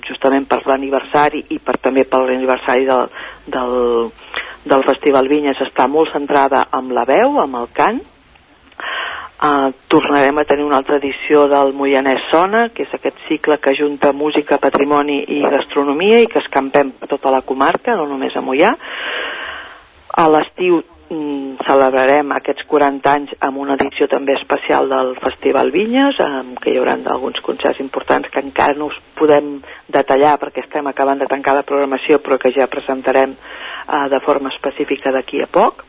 justament 0.07 0.46
per 0.51 0.61
l'aniversari 0.66 1.44
i 1.55 1.59
per 1.62 1.76
també 1.82 2.05
per 2.07 2.22
l'aniversari 2.24 2.86
del, 2.86 3.07
del, 3.46 3.74
del 4.66 4.86
Festival 4.86 5.30
Vinyes 5.30 5.62
està 5.66 5.88
molt 5.90 6.12
centrada 6.14 6.66
amb 6.74 6.94
la 6.94 7.07
veu, 7.09 7.38
amb 7.42 7.62
el 7.62 7.70
cant, 7.74 8.01
Uh, 9.41 9.72
tornarem 9.88 10.36
a 10.36 10.45
tenir 10.45 10.66
una 10.66 10.76
altra 10.76 10.99
edició 10.99 11.47
del 11.49 11.70
Moianès 11.72 12.26
Sona, 12.28 12.66
que 12.76 12.84
és 12.84 12.91
aquest 12.93 13.16
cicle 13.24 13.57
que 13.57 13.72
junta 13.72 14.11
música, 14.12 14.59
patrimoni 14.61 15.22
i 15.32 15.41
gastronomia 15.41 16.18
i 16.20 16.28
que 16.28 16.43
escampem 16.43 16.91
per 17.01 17.09
tota 17.09 17.32
la 17.32 17.41
comarca, 17.41 17.95
no 17.97 18.05
només 18.11 18.36
a 18.36 18.43
Moià. 18.45 18.74
A 20.12 20.26
l'estiu 20.28 20.82
mm, 20.82 21.64
celebrarem 21.64 22.36
aquests 22.36 22.68
40 22.68 23.16
anys 23.16 23.34
amb 23.41 23.64
una 23.64 23.78
edició 23.80 24.11
també 24.12 24.36
especial 24.36 24.93
del 24.93 25.16
Festival 25.24 25.72
Vinyes, 25.72 26.20
amb 26.20 26.61
que 26.61 26.74
hi 26.74 26.78
haurà 26.82 26.99
alguns 27.01 27.41
concerts 27.41 27.80
importants 27.80 28.28
que 28.28 28.45
encara 28.45 28.76
no 28.76 28.93
us 28.93 29.01
podem 29.16 29.55
detallar 29.88 30.36
perquè 30.43 30.66
estem 30.66 30.93
acabant 30.93 31.24
de 31.24 31.32
tancar 31.32 31.57
la 31.57 31.64
programació 31.64 32.20
però 32.20 32.36
que 32.36 32.53
ja 32.53 32.68
presentarem 32.68 33.32
uh, 33.32 34.05
de 34.12 34.20
forma 34.20 34.53
específica 34.53 35.16
d'aquí 35.16 35.41
a 35.41 35.49
poc 35.49 35.86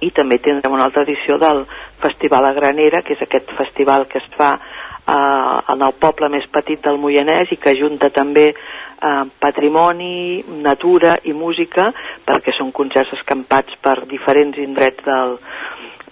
i 0.00 0.10
també 0.16 0.38
tindrem 0.40 0.72
una 0.72 0.86
altra 0.88 1.04
edició 1.06 1.38
del 1.38 1.64
Festival 2.00 2.46
a 2.48 2.52
Granera, 2.56 3.02
que 3.02 3.14
és 3.16 3.24
aquest 3.24 3.50
festival 3.58 4.06
que 4.08 4.20
es 4.22 4.28
fa 4.36 4.54
eh, 4.56 5.72
en 5.74 5.82
el 5.82 5.96
poble 6.00 6.30
més 6.32 6.46
petit 6.52 6.82
del 6.84 7.00
Moianès 7.02 7.52
i 7.52 7.58
que 7.60 7.76
junta 7.78 8.10
també 8.14 8.46
eh, 8.50 9.24
patrimoni, 9.42 10.44
natura 10.64 11.18
i 11.24 11.34
música, 11.36 11.90
perquè 12.26 12.54
són 12.56 12.72
concerts 12.72 13.16
escampats 13.20 13.76
per 13.84 13.98
diferents 14.10 14.58
indrets 14.60 15.04
del, 15.06 15.36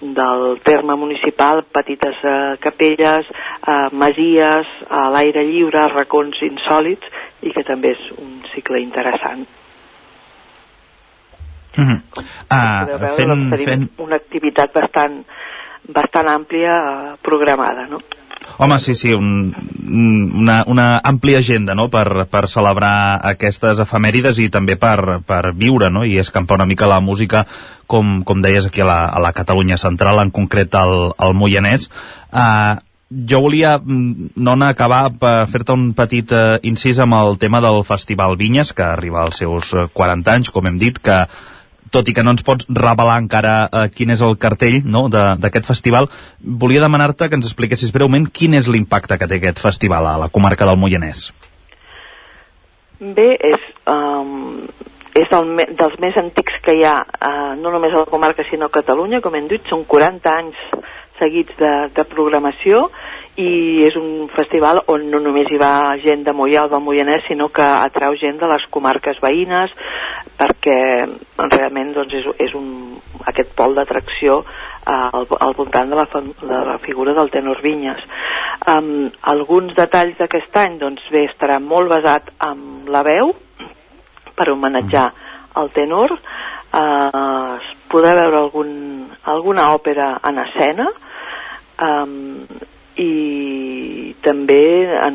del 0.01 0.59
terme 0.65 0.97
municipal, 0.97 1.65
petites 1.73 2.25
eh, 2.25 2.57
capelles, 2.61 3.29
eh, 3.29 3.79
masies, 3.93 4.75
a 4.89 5.09
l'aire 5.15 5.47
lliure, 5.49 5.89
racons 5.95 6.43
insòlits, 6.47 7.09
i 7.43 7.55
que 7.55 7.65
també 7.65 7.95
és 7.97 8.11
un 8.19 8.43
cicle 8.55 8.83
interessant. 8.83 9.47
Uh 11.79 11.85
-huh. 11.85 11.99
uh, 12.51 12.87
veure, 12.87 13.09
fent, 13.17 13.29
doncs, 13.29 13.65
fent... 13.65 13.91
una 13.99 14.17
activitat 14.17 14.73
bastant, 14.75 15.25
bastant 15.89 16.29
àmplia 16.29 16.75
eh, 16.77 17.17
programada, 17.23 17.87
no? 17.87 18.01
Home, 18.57 18.79
sí, 18.81 18.95
sí, 18.95 19.13
un, 19.13 19.55
una, 20.35 20.65
una 20.67 20.87
àmplia 21.05 21.39
agenda 21.39 21.75
no? 21.75 21.89
per, 21.93 22.27
per 22.31 22.49
celebrar 22.49 23.21
aquestes 23.31 23.79
efemèrides 23.85 24.41
i 24.43 24.49
també 24.51 24.75
per, 24.81 25.21
per 25.27 25.53
viure 25.55 25.91
no? 25.91 26.05
i 26.05 26.19
escampar 26.19 26.59
una 26.59 26.67
mica 26.67 26.89
la 26.91 27.01
música, 27.01 27.45
com, 27.87 28.23
com 28.25 28.43
deies 28.43 28.67
aquí 28.67 28.83
a 28.83 28.89
la, 28.89 28.99
a 29.07 29.21
la 29.23 29.33
Catalunya 29.37 29.79
central, 29.79 30.19
en 30.23 30.33
concret 30.35 30.75
al, 30.75 31.13
al 31.19 31.37
Moianès. 31.39 31.89
Uh, 32.33 32.81
jo 33.09 33.43
volia, 33.45 33.77
mm, 33.79 34.33
Nona, 34.37 34.73
acabar 34.75 35.05
per 35.21 35.37
fer-te 35.53 35.77
un 35.77 35.93
petit 35.99 36.33
uh, 36.35 36.59
incís 36.67 36.99
amb 36.99 37.17
el 37.21 37.39
tema 37.39 37.63
del 37.65 37.85
Festival 37.87 38.37
Vinyes, 38.41 38.75
que 38.75 38.85
arriba 38.85 39.23
als 39.23 39.39
seus 39.45 39.75
40 39.93 40.35
anys, 40.35 40.51
com 40.51 40.67
hem 40.67 40.81
dit, 40.81 40.99
que 40.99 41.23
tot 41.91 42.09
i 42.09 42.15
que 42.17 42.25
no 42.25 42.35
ens 42.35 42.45
pots 42.47 42.69
revelar 42.69 43.19
encara 43.23 43.55
eh, 43.67 43.85
quin 43.95 44.13
és 44.15 44.23
el 44.25 44.37
cartell 44.41 44.81
no, 44.85 45.07
d'aquest 45.11 45.69
festival, 45.69 46.09
volia 46.41 46.83
demanar-te 46.85 47.29
que 47.29 47.39
ens 47.39 47.49
expliquessis 47.49 47.93
breument 47.95 48.29
quin 48.33 48.57
és 48.59 48.69
l'impacte 48.69 49.19
que 49.19 49.29
té 49.29 49.41
aquest 49.41 49.63
festival 49.63 50.07
a 50.07 50.17
la 50.25 50.31
comarca 50.33 50.69
del 50.69 50.81
Moianès. 50.81 51.29
Bé, 52.99 53.29
és, 53.37 53.67
um, 53.87 54.67
és 55.15 55.35
el, 55.37 55.53
dels 55.79 55.99
més 56.03 56.17
antics 56.19 56.57
que 56.65 56.75
hi 56.75 56.83
ha, 56.87 56.97
uh, 57.05 57.53
no 57.61 57.71
només 57.71 57.95
a 57.95 58.03
la 58.03 58.11
comarca 58.11 58.47
sinó 58.49 58.67
a 58.67 58.75
Catalunya, 58.75 59.23
com 59.23 59.37
hem 59.39 59.47
dit, 59.51 59.63
són 59.71 59.85
40 59.87 60.33
anys 60.35 60.65
seguits 61.19 61.55
de, 61.59 61.73
de 61.95 62.05
programació 62.11 62.89
i 63.39 63.85
és 63.87 63.95
un 63.95 64.27
festival 64.35 64.81
on 64.91 65.05
no 65.13 65.21
només 65.23 65.51
hi 65.51 65.59
va 65.61 65.95
gent 66.03 66.25
de 66.27 66.35
Mollà 66.35 66.65
o 66.67 66.71
del 66.73 66.83
Moianès, 66.83 67.23
sinó 67.29 67.47
que 67.55 67.63
atrau 67.63 68.17
gent 68.19 68.41
de 68.41 68.49
les 68.51 68.65
comarques 68.75 69.21
veïnes, 69.23 69.71
perquè 70.39 70.79
realment 71.39 71.93
doncs, 71.95 72.17
és, 72.19 72.27
és 72.49 72.57
un, 72.59 72.97
aquest 73.31 73.55
pol 73.59 73.77
d'atracció 73.79 74.41
eh, 74.43 74.91
al, 74.91 75.29
al 75.39 75.55
voltant 75.55 75.93
de 75.93 76.01
la, 76.01 76.07
de 76.43 76.63
la 76.73 76.79
figura 76.83 77.15
del 77.15 77.31
tenor 77.31 77.63
Vinyes. 77.63 78.03
Um, 78.67 79.07
alguns 79.31 79.77
detalls 79.77 80.19
d'aquest 80.19 80.57
any, 80.59 80.81
doncs 80.83 81.05
bé, 81.15 81.29
estarà 81.29 81.61
molt 81.63 81.93
basat 81.93 82.33
en 82.43 82.91
la 82.91 83.05
veu, 83.07 83.31
per 84.35 84.49
homenatjar 84.51 85.07
el 85.63 85.71
tenor, 85.77 86.17
eh, 86.75 87.23
es 87.55 87.71
podrà 87.91 88.17
veure 88.19 88.43
algun, 88.43 88.73
alguna 89.31 89.71
òpera 89.77 90.17
en 90.27 90.43
escena, 90.43 90.89
um, 91.87 92.19
i 92.99 94.15
també 94.25 94.63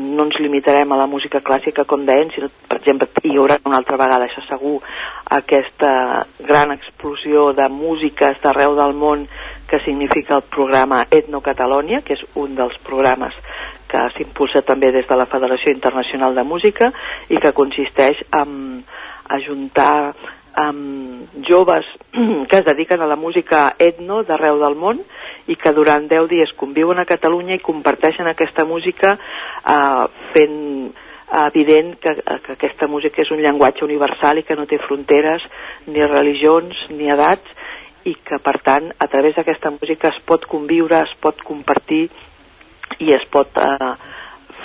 no 0.00 0.24
ens 0.24 0.38
limitarem 0.40 0.92
a 0.92 0.98
la 0.98 1.06
música 1.06 1.42
clàssica 1.44 1.84
com 1.84 2.06
deien, 2.08 2.30
sinó 2.32 2.48
per 2.68 2.78
exemple 2.80 3.08
hi 3.22 3.36
haurà 3.36 3.58
una 3.68 3.76
altra 3.76 3.98
vegada, 4.00 4.24
això 4.24 4.44
segur 4.48 4.78
aquesta 5.38 6.24
gran 6.40 6.72
explosió 6.72 7.50
de 7.52 7.68
músiques 7.68 8.40
d'arreu 8.42 8.76
del 8.78 8.96
món 8.96 9.26
que 9.68 9.80
significa 9.84 10.36
el 10.36 10.46
programa 10.48 11.04
Etno 11.10 11.42
Catalònia, 11.44 12.00
que 12.00 12.16
és 12.16 12.24
un 12.40 12.56
dels 12.56 12.76
programes 12.86 13.36
que 13.88 14.06
s'impulsa 14.16 14.64
també 14.66 14.90
des 14.92 15.06
de 15.06 15.16
la 15.16 15.28
Federació 15.30 15.72
Internacional 15.72 16.34
de 16.34 16.44
Música 16.44 16.90
i 17.28 17.38
que 17.38 17.52
consisteix 17.52 18.24
en 18.32 18.82
ajuntar 19.36 20.14
amb 20.54 21.44
joves 21.48 21.86
que 22.48 22.56
es 22.56 22.64
dediquen 22.64 23.02
a 23.02 23.10
la 23.10 23.16
música 23.16 23.74
etno 23.78 24.22
d'arreu 24.22 24.60
del 24.62 24.76
món 24.78 25.00
i 25.46 25.56
que 25.60 25.72
durant 25.76 26.08
10 26.08 26.28
dies 26.30 26.52
conviuen 26.56 26.98
a 26.98 27.08
Catalunya 27.08 27.58
i 27.58 27.64
comparteixen 27.64 28.28
aquesta 28.30 28.64
música 28.64 29.16
eh, 29.16 30.04
fent 30.32 30.92
evident 31.34 31.96
que, 31.98 32.14
que 32.44 32.52
aquesta 32.54 32.86
música 32.86 33.22
és 33.22 33.30
un 33.34 33.42
llenguatge 33.42 33.84
universal 33.84 34.38
i 34.38 34.44
que 34.46 34.56
no 34.56 34.68
té 34.70 34.78
fronteres 34.78 35.42
ni 35.86 36.04
religions 36.04 36.84
ni 36.90 37.10
edats 37.10 37.50
i 38.04 38.14
que 38.20 38.38
per 38.44 38.58
tant 38.62 38.90
a 39.00 39.08
través 39.08 39.34
d'aquesta 39.36 39.72
música 39.74 40.12
es 40.12 40.20
pot 40.28 40.44
conviure, 40.46 41.00
es 41.02 41.14
pot 41.20 41.40
compartir 41.42 42.04
i 43.00 43.14
es 43.16 43.24
pot 43.32 43.56
eh, 43.58 43.94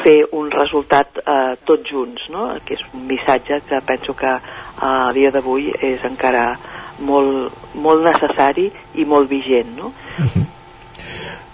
fer 0.04 0.18
un 0.36 0.52
resultat 0.52 1.22
eh, 1.24 1.56
tots 1.66 1.90
junts, 1.90 2.28
no? 2.34 2.52
que 2.66 2.76
és 2.76 2.84
un 2.94 3.08
missatge 3.08 3.62
que 3.68 3.82
penso 3.88 4.16
que 4.16 4.36
a 4.36 4.92
dia 5.16 5.32
d'avui 5.32 5.72
és 5.82 6.04
encara 6.08 6.52
molt, 7.00 7.56
molt 7.76 8.06
necessari 8.06 8.70
i 8.96 9.08
molt 9.08 9.30
vigent. 9.32 9.76
No? 9.78 9.94
Uh 10.20 10.26
-huh. 10.28 10.49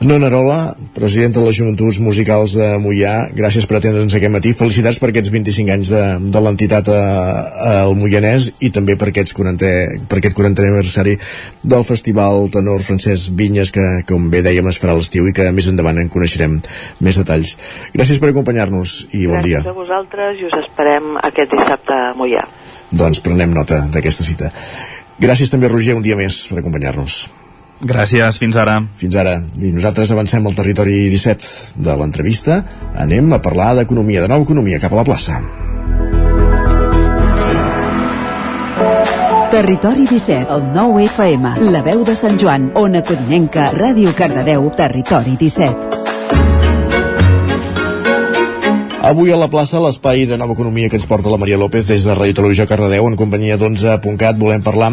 Nona 0.06 0.28
Rola, 0.28 0.76
presidenta 0.94 1.40
de 1.40 1.46
les 1.48 1.56
Joventuts 1.56 2.02
Musicals 2.04 2.54
de 2.60 2.66
Mollà, 2.84 3.30
gràcies 3.32 3.64
per 3.64 3.78
atendre'ns 3.78 4.14
aquest 4.18 4.34
matí. 4.34 4.52
Felicitats 4.52 4.98
per 5.00 5.08
aquests 5.10 5.32
25 5.32 5.72
anys 5.72 5.92
de, 5.94 6.02
de 6.36 6.42
l'entitat 6.44 6.92
al 6.92 7.96
Moianès 7.96 8.50
i 8.60 8.74
també 8.76 8.98
per, 9.00 9.08
aquests 9.14 9.32
40, 9.38 9.70
per 10.12 10.20
aquest 10.20 10.36
40 10.36 10.66
aniversari 10.66 11.16
del 11.64 11.86
Festival 11.88 12.50
Tenor 12.52 12.84
Francesc 12.84 13.32
Vinyes, 13.40 13.72
que, 13.72 13.86
com 14.10 14.28
bé 14.34 14.44
dèiem, 14.44 14.68
es 14.68 14.82
farà 14.84 14.98
l'estiu 15.00 15.30
i 15.32 15.34
que 15.38 15.48
més 15.56 15.72
endavant 15.72 16.04
en 16.04 16.12
coneixerem 16.12 16.60
més 17.00 17.22
detalls. 17.24 17.56
Gràcies 17.96 18.20
per 18.20 18.34
acompanyar-nos 18.34 18.98
i 19.14 19.24
bon 19.24 19.40
gràcies 19.40 19.48
dia. 19.48 19.64
Gràcies 19.64 19.72
a 19.72 19.80
vosaltres 19.80 20.44
i 20.44 20.50
us 20.52 20.60
esperem 20.60 21.16
aquest 21.24 21.56
dissabte 21.56 21.96
a 21.96 22.12
Mollà. 22.20 22.44
Doncs 22.92 23.24
prenem 23.24 23.56
nota 23.56 23.86
d'aquesta 23.88 24.28
cita. 24.28 24.52
Gràcies 25.24 25.50
també, 25.50 25.72
Roger, 25.72 25.96
un 25.96 26.04
dia 26.04 26.20
més 26.20 26.44
per 26.52 26.60
acompanyar-nos. 26.60 27.24
Gràcies, 27.82 28.40
fins 28.40 28.56
ara. 28.56 28.80
Fins 28.96 29.16
ara. 29.20 29.36
I 29.60 29.74
nosaltres 29.76 30.12
avancem 30.16 30.46
al 30.48 30.56
territori 30.56 31.10
17 31.12 31.84
de 31.84 31.96
l'entrevista. 32.00 32.62
Anem 32.96 33.34
a 33.36 33.42
parlar 33.44 33.74
d'economia, 33.76 34.24
de 34.24 34.32
nova 34.32 34.48
economia, 34.48 34.80
cap 34.80 34.96
a 34.96 35.02
la 35.02 35.08
plaça. 35.08 35.42
Territori 39.52 40.08
17, 40.08 40.52
el 40.52 40.66
9 40.74 41.06
FM, 41.06 41.54
la 41.72 41.82
veu 41.86 42.04
de 42.04 42.16
Sant 42.16 42.40
Joan, 42.42 42.72
Ona 42.76 43.04
Codinenca, 43.08 43.70
Ràdio 43.72 44.12
Cardedeu, 44.18 44.68
Territori 44.76 45.38
17. 45.40 46.05
Avui 49.06 49.30
a 49.30 49.36
la 49.38 49.46
plaça, 49.54 49.78
l'espai 49.78 50.24
de 50.26 50.34
nova 50.34 50.56
economia 50.56 50.90
que 50.90 50.98
ens 50.98 51.06
porta 51.06 51.30
la 51.30 51.38
Maria 51.38 51.60
López 51.62 51.86
des 51.86 52.08
de 52.08 52.14
Ràdio 52.18 52.34
Televisió 52.40 52.66
Cardedeu 52.66 53.06
en 53.06 53.14
companyia 53.20 53.54
d'11.cat 53.62 54.40
volem 54.42 54.64
parlar 54.66 54.88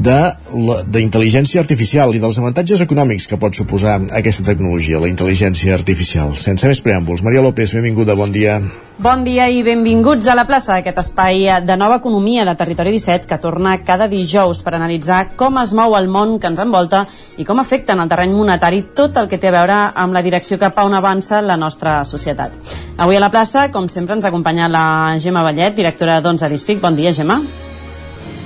d'intel·ligència 0.00 1.60
artificial 1.60 2.16
i 2.16 2.22
dels 2.22 2.40
avantatges 2.40 2.80
econòmics 2.86 3.28
que 3.28 3.36
pot 3.36 3.52
suposar 3.52 3.98
aquesta 4.16 4.46
tecnologia, 4.48 4.96
la 4.96 5.12
intel·ligència 5.12 5.76
artificial. 5.76 6.32
Sense 6.40 6.64
més 6.72 6.80
preàmbuls, 6.80 7.20
Maria 7.20 7.44
López, 7.44 7.76
benvinguda, 7.76 8.16
bon 8.16 8.32
dia. 8.32 8.56
Bon 8.94 9.24
dia 9.26 9.48
i 9.50 9.64
benvinguts 9.66 10.28
a 10.30 10.36
la 10.38 10.44
plaça, 10.46 10.76
aquest 10.78 11.00
espai 11.02 11.48
de 11.66 11.74
nova 11.74 11.96
economia 11.98 12.44
de 12.46 12.52
Territori 12.54 12.92
17 12.94 13.26
que 13.26 13.40
torna 13.42 13.72
cada 13.82 14.06
dijous 14.06 14.60
per 14.62 14.76
analitzar 14.76 15.32
com 15.34 15.58
es 15.58 15.72
mou 15.74 15.96
el 15.98 16.06
món 16.06 16.36
que 16.38 16.46
ens 16.46 16.62
envolta 16.62 17.00
i 17.36 17.44
com 17.44 17.58
afecta 17.58 17.96
en 17.96 18.04
el 18.04 18.12
terreny 18.12 18.30
monetari 18.38 18.84
tot 18.94 19.18
el 19.18 19.26
que 19.26 19.40
té 19.42 19.50
a 19.50 19.56
veure 19.56 19.78
amb 19.98 20.14
la 20.14 20.22
direcció 20.22 20.60
cap 20.62 20.78
a 20.78 20.84
on 20.86 20.94
avança 20.94 21.42
la 21.42 21.56
nostra 21.58 22.04
societat. 22.06 22.54
Avui 22.94 23.18
a 23.18 23.24
la 23.24 23.32
plaça, 23.34 23.68
com 23.74 23.88
sempre, 23.90 24.14
ens 24.14 24.24
acompanya 24.28 24.68
la 24.70 25.18
Gemma 25.18 25.42
Vallet, 25.42 25.74
directora 25.74 26.20
d'11 26.22 26.48
District. 26.52 26.80
Bon 26.80 26.94
dia, 26.94 27.10
Gemma. 27.12 27.42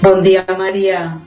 Bon 0.01 0.22
dia, 0.24 0.47
Maria. 0.57 1.18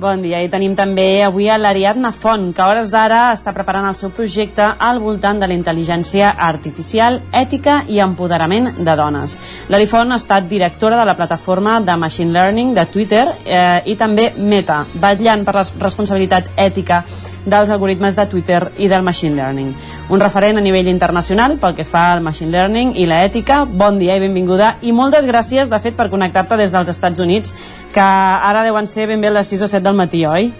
Bon 0.00 0.22
dia. 0.24 0.40
I 0.42 0.48
tenim 0.48 0.72
també 0.74 1.20
avui 1.22 1.46
a 1.52 1.58
l'Ariadna 1.60 2.10
Font, 2.10 2.48
que 2.56 2.62
a 2.64 2.66
hores 2.72 2.90
d'ara 2.90 3.34
està 3.36 3.52
preparant 3.54 3.86
el 3.86 3.94
seu 3.94 4.10
projecte 4.16 4.64
al 4.64 4.98
voltant 4.98 5.38
de 5.38 5.46
la 5.46 5.54
intel·ligència 5.54 6.32
artificial, 6.48 7.20
ètica 7.30 7.84
i 7.86 8.00
empoderament 8.02 8.72
de 8.80 8.94
dones. 8.98 9.38
L'Ari 9.68 9.86
Font 9.86 10.10
ha 10.10 10.18
estat 10.18 10.48
directora 10.50 10.98
de 10.98 11.06
la 11.06 11.14
plataforma 11.14 11.78
de 11.84 11.98
Machine 12.00 12.32
Learning 12.32 12.72
de 12.74 12.86
Twitter 12.90 13.26
eh, 13.44 13.82
i 13.84 13.94
també 14.00 14.32
Meta, 14.38 14.86
vetllant 14.94 15.44
per 15.44 15.60
la 15.60 15.68
responsabilitat 15.84 16.50
ètica 16.56 17.04
dels 17.44 17.70
algoritmes 17.70 18.16
de 18.16 18.26
Twitter 18.26 18.60
i 18.78 18.88
del 18.88 19.02
Machine 19.02 19.36
Learning. 19.36 19.74
Un 20.10 20.20
referent 20.20 20.58
a 20.58 20.64
nivell 20.64 20.88
internacional 20.88 21.58
pel 21.60 21.76
que 21.76 21.84
fa 21.84 22.10
al 22.12 22.24
Machine 22.24 22.50
Learning 22.52 22.94
i 22.96 23.06
la 23.06 23.22
ètica. 23.24 23.62
Bon 23.64 23.98
dia 23.98 24.16
i 24.16 24.22
benvinguda 24.22 24.76
i 24.82 24.92
moltes 24.92 25.28
gràcies, 25.28 25.70
de 25.70 25.80
fet, 25.80 25.96
per 25.96 26.10
connectar-te 26.10 26.58
des 26.60 26.72
dels 26.72 26.90
Estats 26.92 27.20
Units, 27.20 27.54
que 27.94 28.00
ara 28.04 28.64
deuen 28.64 28.86
ser 28.86 29.08
ben 29.10 29.20
bé 29.20 29.30
les 29.30 29.46
6 29.46 29.62
o 29.62 29.70
7 29.70 29.84
del 29.84 29.96
matí, 29.96 30.24
oi? 30.26 30.50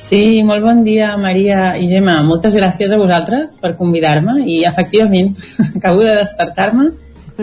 Sí, 0.00 0.42
molt 0.42 0.64
bon 0.64 0.80
dia, 0.82 1.12
Maria 1.20 1.74
i 1.76 1.86
Gemma. 1.90 2.22
Moltes 2.24 2.56
gràcies 2.56 2.92
a 2.92 2.98
vosaltres 2.98 3.58
per 3.60 3.76
convidar-me 3.76 4.40
i, 4.46 4.62
efectivament, 4.64 5.34
acabo 5.76 6.00
de 6.06 6.16
despertar-me 6.22 6.88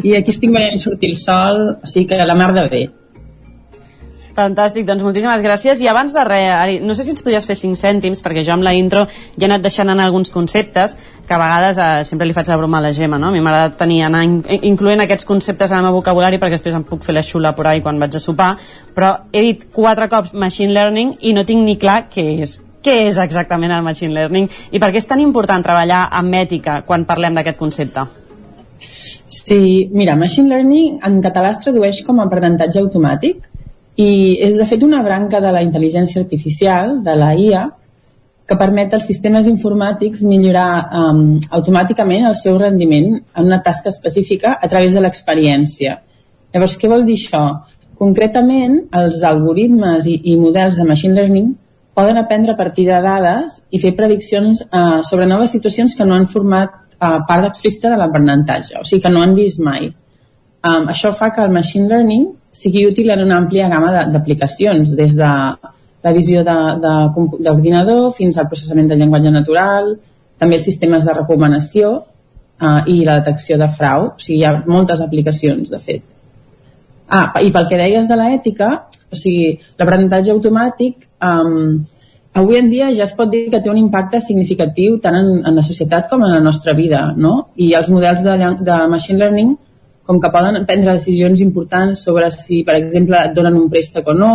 i 0.04 0.16
aquí 0.18 0.34
estic 0.34 0.54
veient 0.54 0.82
sortir 0.82 1.14
el 1.14 1.20
sol, 1.22 1.62
o 1.78 1.90
sigui 1.90 2.10
que 2.10 2.26
la 2.26 2.36
mar 2.38 2.54
de 2.58 2.66
bé. 2.70 2.84
Fantàstic, 4.38 4.86
doncs 4.86 5.02
moltíssimes 5.02 5.42
gràcies. 5.42 5.80
I 5.82 5.88
abans 5.90 6.14
de 6.14 6.22
res, 6.28 6.52
Ari, 6.54 6.76
no 6.86 6.94
sé 6.94 7.02
si 7.02 7.10
ens 7.10 7.24
podries 7.26 7.46
fer 7.50 7.56
5 7.58 7.80
cèntims, 7.80 8.20
perquè 8.22 8.44
jo 8.46 8.54
amb 8.54 8.66
la 8.68 8.76
intro 8.78 9.08
ja 9.10 9.40
he 9.40 9.48
anat 9.48 9.64
deixant 9.66 9.90
en 9.90 10.02
alguns 10.04 10.30
conceptes 10.30 10.94
que 11.26 11.34
a 11.34 11.40
vegades 11.42 11.80
eh, 11.82 12.04
sempre 12.06 12.28
li 12.28 12.36
faig 12.38 12.52
la 12.52 12.58
broma 12.62 12.78
a 12.78 12.86
la 12.86 12.92
Gemma, 12.94 13.18
no? 13.18 13.32
A 13.32 13.34
mi 13.34 13.42
m'agrada 13.42 13.74
tenir, 13.80 14.04
anar 14.06 14.22
in 14.28 14.36
incloent 14.70 15.02
aquests 15.02 15.26
conceptes 15.26 15.74
en 15.74 15.80
el 15.80 15.88
meu 15.88 15.98
vocabulari 15.98 16.38
perquè 16.38 16.60
després 16.60 16.78
em 16.78 16.86
puc 16.86 17.02
fer 17.08 17.18
la 17.18 17.26
xula 17.26 17.56
por 17.58 17.66
ahí 17.66 17.82
quan 17.82 17.98
vaig 17.98 18.20
a 18.20 18.22
sopar, 18.22 18.52
però 18.94 19.12
he 19.34 19.42
dit 19.48 19.66
quatre 19.74 20.06
cops 20.14 20.38
machine 20.38 20.70
learning 20.70 21.18
i 21.26 21.34
no 21.34 21.42
tinc 21.42 21.66
ni 21.66 21.80
clar 21.82 22.04
què 22.14 22.30
és 22.46 22.60
què 22.86 23.00
és 23.08 23.18
exactament 23.18 23.74
el 23.74 23.84
machine 23.84 24.14
learning 24.14 24.46
i 24.70 24.78
per 24.78 24.94
què 24.94 25.02
és 25.02 25.10
tan 25.10 25.20
important 25.20 25.66
treballar 25.66 26.06
amb 26.14 26.38
ètica 26.46 26.84
quan 26.86 27.10
parlem 27.10 27.34
d'aquest 27.34 27.58
concepte? 27.58 28.06
Sí, 28.78 29.90
mira, 29.90 30.14
machine 30.16 30.54
learning 30.54 31.02
en 31.02 31.22
català 31.26 31.56
es 31.56 31.64
tradueix 31.66 32.06
com 32.06 32.22
a 32.22 32.30
aprenentatge 32.30 32.86
automàtic 32.86 33.48
i 33.98 34.38
és 34.45 34.58
de 34.58 34.66
fet 34.70 34.84
una 34.86 35.02
branca 35.04 35.41
de 35.41 35.52
la 35.54 35.64
intel·ligència 35.66 36.22
artificial, 36.22 37.00
de 37.04 37.16
la 37.18 37.34
IA, 37.34 37.64
que 38.48 38.56
permet 38.56 38.93
als 38.95 39.08
sistemes 39.10 39.48
informàtics 39.52 40.22
millorar 40.24 40.70
um, 40.95 41.24
automàticament 41.58 42.30
el 42.30 42.38
seu 42.39 42.56
rendiment 42.62 43.18
en 43.18 43.43
una 43.43 43.60
tasca 43.66 43.91
específica 43.91 44.54
a 44.62 44.70
través 44.72 44.95
de 44.95 45.04
l'experiència. 45.04 45.98
Llavors, 46.54 46.78
què 46.80 46.88
vol 46.88 47.04
dir 47.10 47.18
això? 47.20 47.43
Concretament, 48.00 48.78
els 48.95 49.24
algoritmes 49.28 50.08
i, 50.08 50.16
i 50.32 50.38
models 50.39 50.78
de 50.80 50.86
machine 50.88 51.18
learning 51.18 51.52
poden 51.98 52.22
aprendre 52.22 52.54
a 52.54 52.60
partir 52.60 52.86
de 52.88 53.02
dades 53.04 53.64
i 53.74 53.82
fer 53.82 53.95
prediccions 53.98 54.62
uh, 54.70 55.02
sobre 55.04 55.26
noves 55.28 55.52
situacions 55.52 55.98
que 55.98 56.06
no 56.06 56.16
han 56.16 56.30
format 56.30 56.78
uh, 57.02 57.18
part 57.28 57.50
explícita 57.50 57.91
de 57.91 58.00
l'aprenentatge, 58.00 58.78
o 58.80 58.86
sigui 58.86 59.04
que 59.04 59.12
no 59.12 59.26
han 59.26 59.34
vist 59.36 59.60
mai. 59.60 59.89
Um, 60.62 60.88
això 60.93 61.12
fa 61.18 61.34
que 61.34 61.41
el 61.43 61.52
machine 61.52 61.89
learning 61.89 62.30
sigui 62.58 62.86
útil 62.89 63.12
en 63.14 63.24
una 63.26 63.38
àmplia 63.41 63.70
gamma 63.70 64.05
d'aplicacions, 64.14 64.95
des 64.97 65.16
de 65.18 65.32
la 66.03 66.14
visió 66.16 66.43
d'ordinador 66.43 68.12
fins 68.18 68.38
al 68.38 68.47
processament 68.49 68.89
de 68.89 68.97
llenguatge 68.99 69.32
natural, 69.34 69.95
també 70.38 70.60
els 70.60 70.68
sistemes 70.70 71.05
de 71.05 71.16
recomanació 71.18 71.91
eh, 72.62 72.82
i 72.93 73.03
la 73.05 73.20
detecció 73.20 73.58
de 73.58 73.68
frau. 73.80 74.12
O 74.14 74.22
sigui, 74.22 74.41
hi 74.41 74.47
ha 74.47 74.55
moltes 74.68 75.01
aplicacions, 75.01 75.70
de 75.74 75.82
fet. 75.82 76.05
Ah, 77.08 77.32
i 77.41 77.51
pel 77.55 77.68
que 77.70 77.80
deies 77.80 78.08
de 78.08 78.18
l'ètica, 78.20 78.72
o 79.08 79.16
sigui, 79.16 79.53
l'aprenentatge 79.80 80.34
automàtic 80.34 81.08
um, 81.24 81.78
avui 82.38 82.58
en 82.60 82.68
dia 82.70 82.89
ja 82.93 83.05
es 83.05 83.14
pot 83.18 83.30
dir 83.32 83.45
que 83.51 83.62
té 83.64 83.72
un 83.72 83.80
impacte 83.80 84.20
significatiu 84.22 84.97
tant 85.03 85.16
en, 85.16 85.30
en 85.47 85.55
la 85.55 85.64
societat 85.64 86.10
com 86.12 86.26
en 86.26 86.34
la 86.36 86.41
nostra 86.43 86.76
vida, 86.78 87.14
no? 87.16 87.53
I 87.55 87.72
els 87.80 87.89
models 87.93 88.22
de, 88.26 88.36
de 88.68 88.82
machine 88.91 89.22
learning 89.24 89.55
com 90.08 90.22
que 90.24 90.32
poden 90.32 90.64
prendre 90.66 90.95
decisions 90.95 91.41
importants 91.43 92.05
sobre 92.08 92.32
si, 92.32 92.64
per 92.68 92.78
exemple, 92.80 93.20
et 93.20 93.36
donen 93.36 93.60
un 93.60 93.68
préstec 93.70 94.08
o 94.08 94.16
no, 94.16 94.34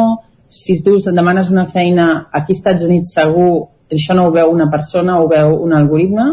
si 0.52 0.76
tu 0.84 0.98
demanes 1.06 1.50
una 1.50 1.64
feina 1.64 2.28
aquí 2.30 2.52
als 2.52 2.58
Estats 2.58 2.84
Units 2.84 3.14
segur, 3.16 3.52
això 3.92 4.14
no 4.14 4.28
ho 4.28 4.32
veu 4.34 4.52
una 4.52 4.68
persona, 4.70 5.18
ho 5.18 5.28
veu 5.28 5.56
un 5.64 5.72
algoritme, 5.72 6.28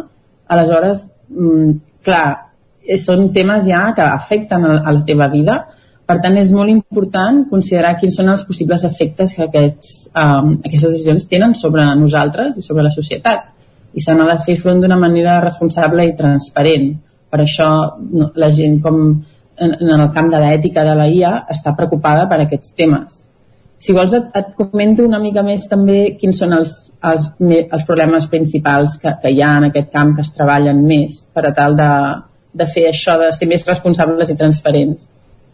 aleshores, 0.47 1.05
mm, 1.29 1.71
clar, 2.03 2.51
eh, 2.83 2.97
són 2.97 3.31
temes 3.31 3.65
ja 3.65 3.93
que 3.95 4.03
afecten 4.03 4.65
a, 4.65 4.81
a 4.83 4.91
la 4.91 5.05
teva 5.07 5.29
vida, 5.31 5.59
per 6.09 6.17
tant 6.23 6.39
és 6.41 6.49
molt 6.51 6.71
important 6.73 7.43
considerar 7.49 7.93
quins 7.99 8.15
són 8.17 8.31
els 8.33 8.43
possibles 8.47 8.83
efectes 8.87 9.35
que 9.37 9.43
aquests, 9.45 9.89
um, 10.17 10.55
aquestes 10.57 10.95
decisions 10.95 11.27
tenen 11.29 11.53
sobre 11.53 11.85
nosaltres 11.99 12.57
i 12.57 12.63
sobre 12.65 12.83
la 12.87 12.93
societat 12.95 13.51
i 13.93 14.01
s'han 14.01 14.23
de 14.25 14.37
fer 14.45 14.55
front 14.57 14.81
d'una 14.81 14.97
manera 14.97 15.39
responsable 15.43 16.07
i 16.07 16.15
transparent. 16.17 16.89
Per 17.29 17.39
això 17.43 17.69
no, 18.09 18.31
la 18.41 18.49
gent 18.49 18.79
com 18.81 18.97
en, 19.59 19.75
en 19.79 19.95
el 19.95 20.11
camp 20.15 20.29
de 20.31 20.39
l'ètica 20.41 20.85
de 20.87 20.95
la 20.97 21.07
IA 21.09 21.33
està 21.51 21.75
preocupada 21.77 22.27
per 22.29 22.41
aquests 22.43 22.73
temes. 22.77 23.25
Si 23.79 23.93
vols 23.95 24.13
et, 24.13 24.25
et 24.35 24.49
comento 24.59 25.05
una 25.07 25.21
mica 25.23 25.43
més 25.43 25.63
també 25.71 26.17
quins 26.19 26.41
són 26.41 26.57
els, 26.57 26.73
els, 27.11 27.29
els 27.39 27.85
problemes 27.87 28.27
principals 28.27 28.97
que, 28.99 29.13
que 29.21 29.31
hi 29.31 29.39
ha 29.41 29.53
en 29.61 29.69
aquest 29.69 29.93
camp 29.93 30.17
que 30.17 30.25
es 30.25 30.33
treballen 30.35 30.81
més 30.87 31.21
per 31.35 31.45
a 31.47 31.53
tal 31.55 31.77
de, 31.79 31.91
de 32.59 32.67
fer 32.67 32.89
això, 32.89 33.15
de 33.21 33.31
ser 33.35 33.47
més 33.47 33.63
responsables 33.67 34.33
i 34.33 34.35
transparents. 34.39 35.13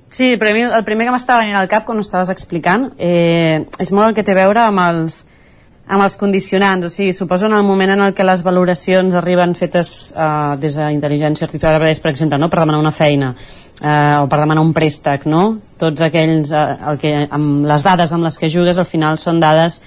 Sí, 0.09 0.35
però 0.41 0.55
mi 0.55 0.65
el 0.65 0.85
primer 0.87 1.05
que 1.05 1.13
m'estava 1.13 1.43
venint 1.43 1.59
al 1.59 1.69
cap 1.69 1.85
quan 1.85 1.99
ho 1.99 2.05
estaves 2.05 2.31
explicant 2.33 2.91
eh, 2.97 3.61
és 3.81 3.93
molt 3.93 4.09
el 4.09 4.17
que 4.17 4.25
té 4.25 4.33
a 4.33 4.39
veure 4.39 4.63
amb 4.63 4.81
els, 4.81 5.19
amb 5.85 6.05
els 6.05 6.17
condicionants, 6.17 6.87
o 6.87 6.89
sigui, 6.89 7.13
suposo 7.13 7.45
en 7.45 7.53
el 7.53 7.65
moment 7.67 7.93
en 7.93 8.01
el 8.07 8.15
que 8.17 8.25
les 8.25 8.41
valoracions 8.45 9.13
arriben 9.21 9.53
fetes 9.59 9.91
eh, 10.15 10.55
des 10.61 10.79
d'intel·ligència 10.79 11.45
artificial, 11.45 11.77
per 11.77 12.13
exemple, 12.13 12.41
no? 12.41 12.49
per 12.49 12.63
demanar 12.63 12.81
una 12.81 12.95
feina 12.95 13.35
eh, 13.81 14.17
o 14.21 14.27
per 14.31 14.39
demanar 14.39 14.63
un 14.63 14.73
préstec, 14.73 15.25
no? 15.29 15.57
Tots 15.81 16.05
aquells, 16.07 16.51
eh, 16.51 16.65
el 16.91 16.99
que, 17.01 17.13
amb 17.29 17.65
les 17.67 17.83
dades 17.83 18.13
amb 18.13 18.27
les 18.27 18.37
que 18.39 18.51
jugues 18.51 18.79
al 18.79 18.89
final 18.89 19.19
són 19.21 19.39
dades 19.43 19.81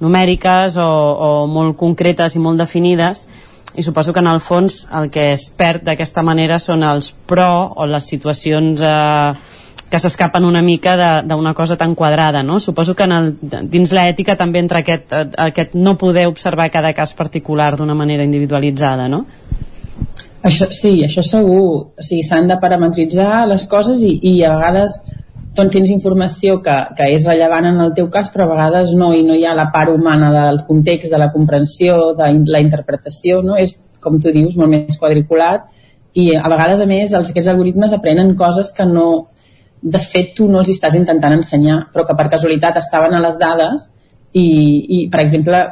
numèriques 0.00 0.76
o, 0.76 0.86
o 0.86 1.28
molt 1.48 1.76
concretes 1.80 2.36
i 2.36 2.42
molt 2.42 2.60
definides 2.60 3.26
i 3.76 3.82
suposo 3.82 4.12
que 4.12 4.20
en 4.20 4.28
el 4.30 4.40
fons 4.40 4.86
el 4.96 5.10
que 5.12 5.32
es 5.34 5.50
perd 5.56 5.84
d'aquesta 5.84 6.24
manera 6.24 6.58
són 6.58 6.84
els 6.84 7.12
pro 7.28 7.72
o 7.76 7.86
les 7.88 8.08
situacions 8.08 8.80
eh, 8.80 9.34
que 9.86 10.00
s'escapen 10.02 10.44
una 10.44 10.62
mica 10.62 10.96
d'una 11.22 11.52
cosa 11.54 11.76
tan 11.76 11.94
quadrada, 11.94 12.42
no? 12.42 12.58
Suposo 12.58 12.96
que 12.96 13.04
en 13.04 13.12
el, 13.12 13.28
dins 13.70 13.92
l'ètica 13.94 14.34
també 14.36 14.58
entra 14.58 14.80
aquest, 14.82 15.12
aquest 15.12 15.76
no 15.78 15.94
poder 16.00 16.26
observar 16.26 16.70
cada 16.74 16.92
cas 16.92 17.14
particular 17.14 17.76
d'una 17.76 17.94
manera 17.94 18.24
individualitzada, 18.24 19.06
no? 19.08 19.24
Això, 20.46 20.68
sí, 20.70 21.00
això 21.04 21.24
segur. 21.26 21.92
Sigui, 21.98 22.24
s'han 22.26 22.50
de 22.50 22.58
parametritzar 22.62 23.46
les 23.50 23.66
coses 23.70 24.02
i, 24.06 24.16
i 24.30 24.34
a 24.46 24.54
vegades 24.54 25.00
doncs 25.56 25.72
tens 25.72 25.90
informació 25.90 26.58
que, 26.64 26.74
que 26.98 27.06
és 27.14 27.24
rellevant 27.24 27.64
en 27.70 27.80
el 27.80 27.94
teu 27.96 28.10
cas, 28.12 28.28
però 28.32 28.44
a 28.44 28.52
vegades 28.52 28.92
no, 28.98 29.08
i 29.16 29.22
no 29.24 29.34
hi 29.34 29.46
ha 29.48 29.54
la 29.56 29.70
part 29.72 29.88
humana 29.88 30.28
del 30.34 30.60
context, 30.68 31.08
de 31.12 31.20
la 31.20 31.30
comprensió, 31.32 32.12
de 32.18 32.28
la 32.52 32.60
interpretació, 32.60 33.40
no? 33.42 33.56
És, 33.56 33.78
com 34.04 34.20
tu 34.20 34.32
dius, 34.34 34.58
molt 34.60 34.74
més 34.74 34.98
quadriculat, 35.00 35.64
i 36.16 36.28
a 36.36 36.48
vegades, 36.52 36.82
a 36.84 36.88
més, 36.88 37.14
els, 37.16 37.32
aquests 37.32 37.50
algoritmes 37.52 37.94
aprenen 37.96 38.34
coses 38.36 38.70
que 38.76 38.84
no, 38.88 39.06
de 39.82 40.00
fet 40.00 40.34
tu 40.36 40.46
no 40.48 40.60
els 40.60 40.70
estàs 40.72 40.96
intentant 40.96 41.34
ensenyar, 41.36 41.86
però 41.92 42.04
que 42.08 42.16
per 42.16 42.28
casualitat 42.32 42.78
estaven 42.80 43.16
a 43.16 43.22
les 43.24 43.40
dades 43.40 43.90
i, 44.36 44.46
i 44.46 45.00
per 45.12 45.24
exemple, 45.24 45.64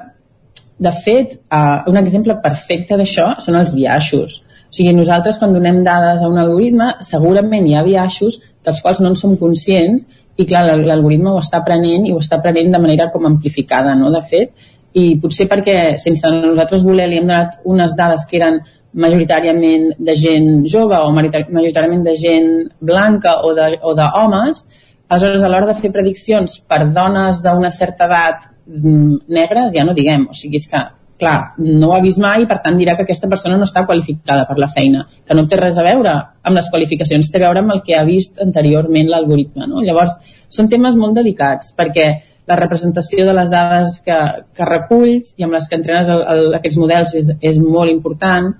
de 0.85 0.93
fet, 1.05 1.39
uh, 1.53 1.85
un 1.93 2.01
exemple 2.01 2.37
perfecte 2.45 2.99
d'això 3.01 3.31
són 3.45 3.61
els 3.61 3.72
biaixos. 3.77 4.41
O 4.75 4.77
sigui, 4.77 4.91
nosaltres 4.91 5.37
quan 5.39 5.53
donem 5.55 5.85
dades 5.87 6.22
a 6.25 6.27
un 6.27 6.39
algoritme, 6.43 6.89
segurament 7.07 7.66
hi 7.70 7.77
ha 7.79 7.83
biaixos 7.87 8.41
dels 8.66 8.81
quals 8.83 8.99
no 8.99 9.12
en 9.12 9.14
som 9.14 9.37
conscients 9.39 10.09
i 10.35 10.47
clar, 10.51 10.64
l'algoritme 10.66 11.31
ho 11.31 11.39
està 11.39 11.61
aprenent 11.61 12.09
i 12.09 12.11
ho 12.11 12.18
està 12.18 12.41
aprenent 12.41 12.72
de 12.75 12.81
manera 12.83 13.07
com 13.12 13.29
amplificada, 13.29 13.93
no? 13.95 14.11
de 14.11 14.22
fet, 14.27 14.51
i 14.99 15.05
potser 15.22 15.47
perquè 15.47 15.77
sense 16.03 16.27
nosaltres 16.35 16.83
voler 16.89 17.07
li 17.07 17.20
hem 17.20 17.31
donat 17.31 17.61
unes 17.70 17.95
dades 17.95 18.27
que 18.27 18.41
eren 18.41 18.59
majoritàriament 19.05 19.93
de 20.09 20.18
gent 20.18 20.51
jove 20.75 20.99
o 20.99 21.14
majoritàriament 21.14 22.03
de 22.11 22.16
gent 22.18 22.51
blanca 22.83 23.37
o 23.47 23.55
d'homes, 23.55 24.66
aleshores 25.07 25.47
a 25.47 25.53
l'hora 25.55 25.70
de 25.70 25.79
fer 25.79 25.95
prediccions 25.95 26.59
per 26.66 26.83
dones 26.99 27.45
d'una 27.47 27.70
certa 27.70 28.11
edat 28.11 28.51
mm, 28.66 29.22
negres, 29.39 29.70
ja 29.79 29.87
no 29.87 29.95
diguem, 29.95 30.27
o 30.27 30.35
sigui, 30.35 30.59
és 30.59 30.66
que 30.66 30.83
clar, 31.19 31.55
no 31.59 31.89
ho 31.89 31.95
ha 31.95 32.03
vist 32.03 32.21
mai 32.23 32.43
i 32.43 32.49
per 32.51 32.59
tant 32.65 32.77
dirà 32.79 32.97
que 32.97 33.05
aquesta 33.07 33.29
persona 33.31 33.57
no 33.59 33.67
està 33.69 33.85
qualificada 33.87 34.47
per 34.49 34.57
la 34.59 34.69
feina, 34.69 35.05
que 35.27 35.37
no 35.37 35.47
té 35.49 35.59
res 35.61 35.79
a 35.79 35.87
veure 35.87 36.12
amb 36.43 36.59
les 36.59 36.69
qualificacions, 36.71 37.31
té 37.31 37.39
a 37.41 37.47
veure 37.47 37.62
amb 37.62 37.75
el 37.77 37.83
que 37.87 37.97
ha 37.99 38.05
vist 38.09 38.41
anteriorment 38.43 39.11
l'algoritme. 39.11 39.69
No? 39.71 39.83
Llavors, 39.85 40.17
són 40.49 40.69
temes 40.71 40.99
molt 41.01 41.17
delicats 41.19 41.73
perquè 41.79 42.09
la 42.51 42.59
representació 42.61 43.25
de 43.25 43.35
les 43.37 43.51
dades 43.51 44.01
que, 44.05 44.19
que 44.55 44.69
reculls 44.69 45.33
i 45.39 45.47
amb 45.47 45.57
les 45.57 45.69
que 45.69 45.79
entrenes 45.79 46.11
el, 46.12 46.25
el, 46.35 46.51
aquests 46.59 46.81
models 46.81 47.15
és, 47.21 47.31
és 47.41 47.61
molt 47.62 47.93
important, 47.93 48.51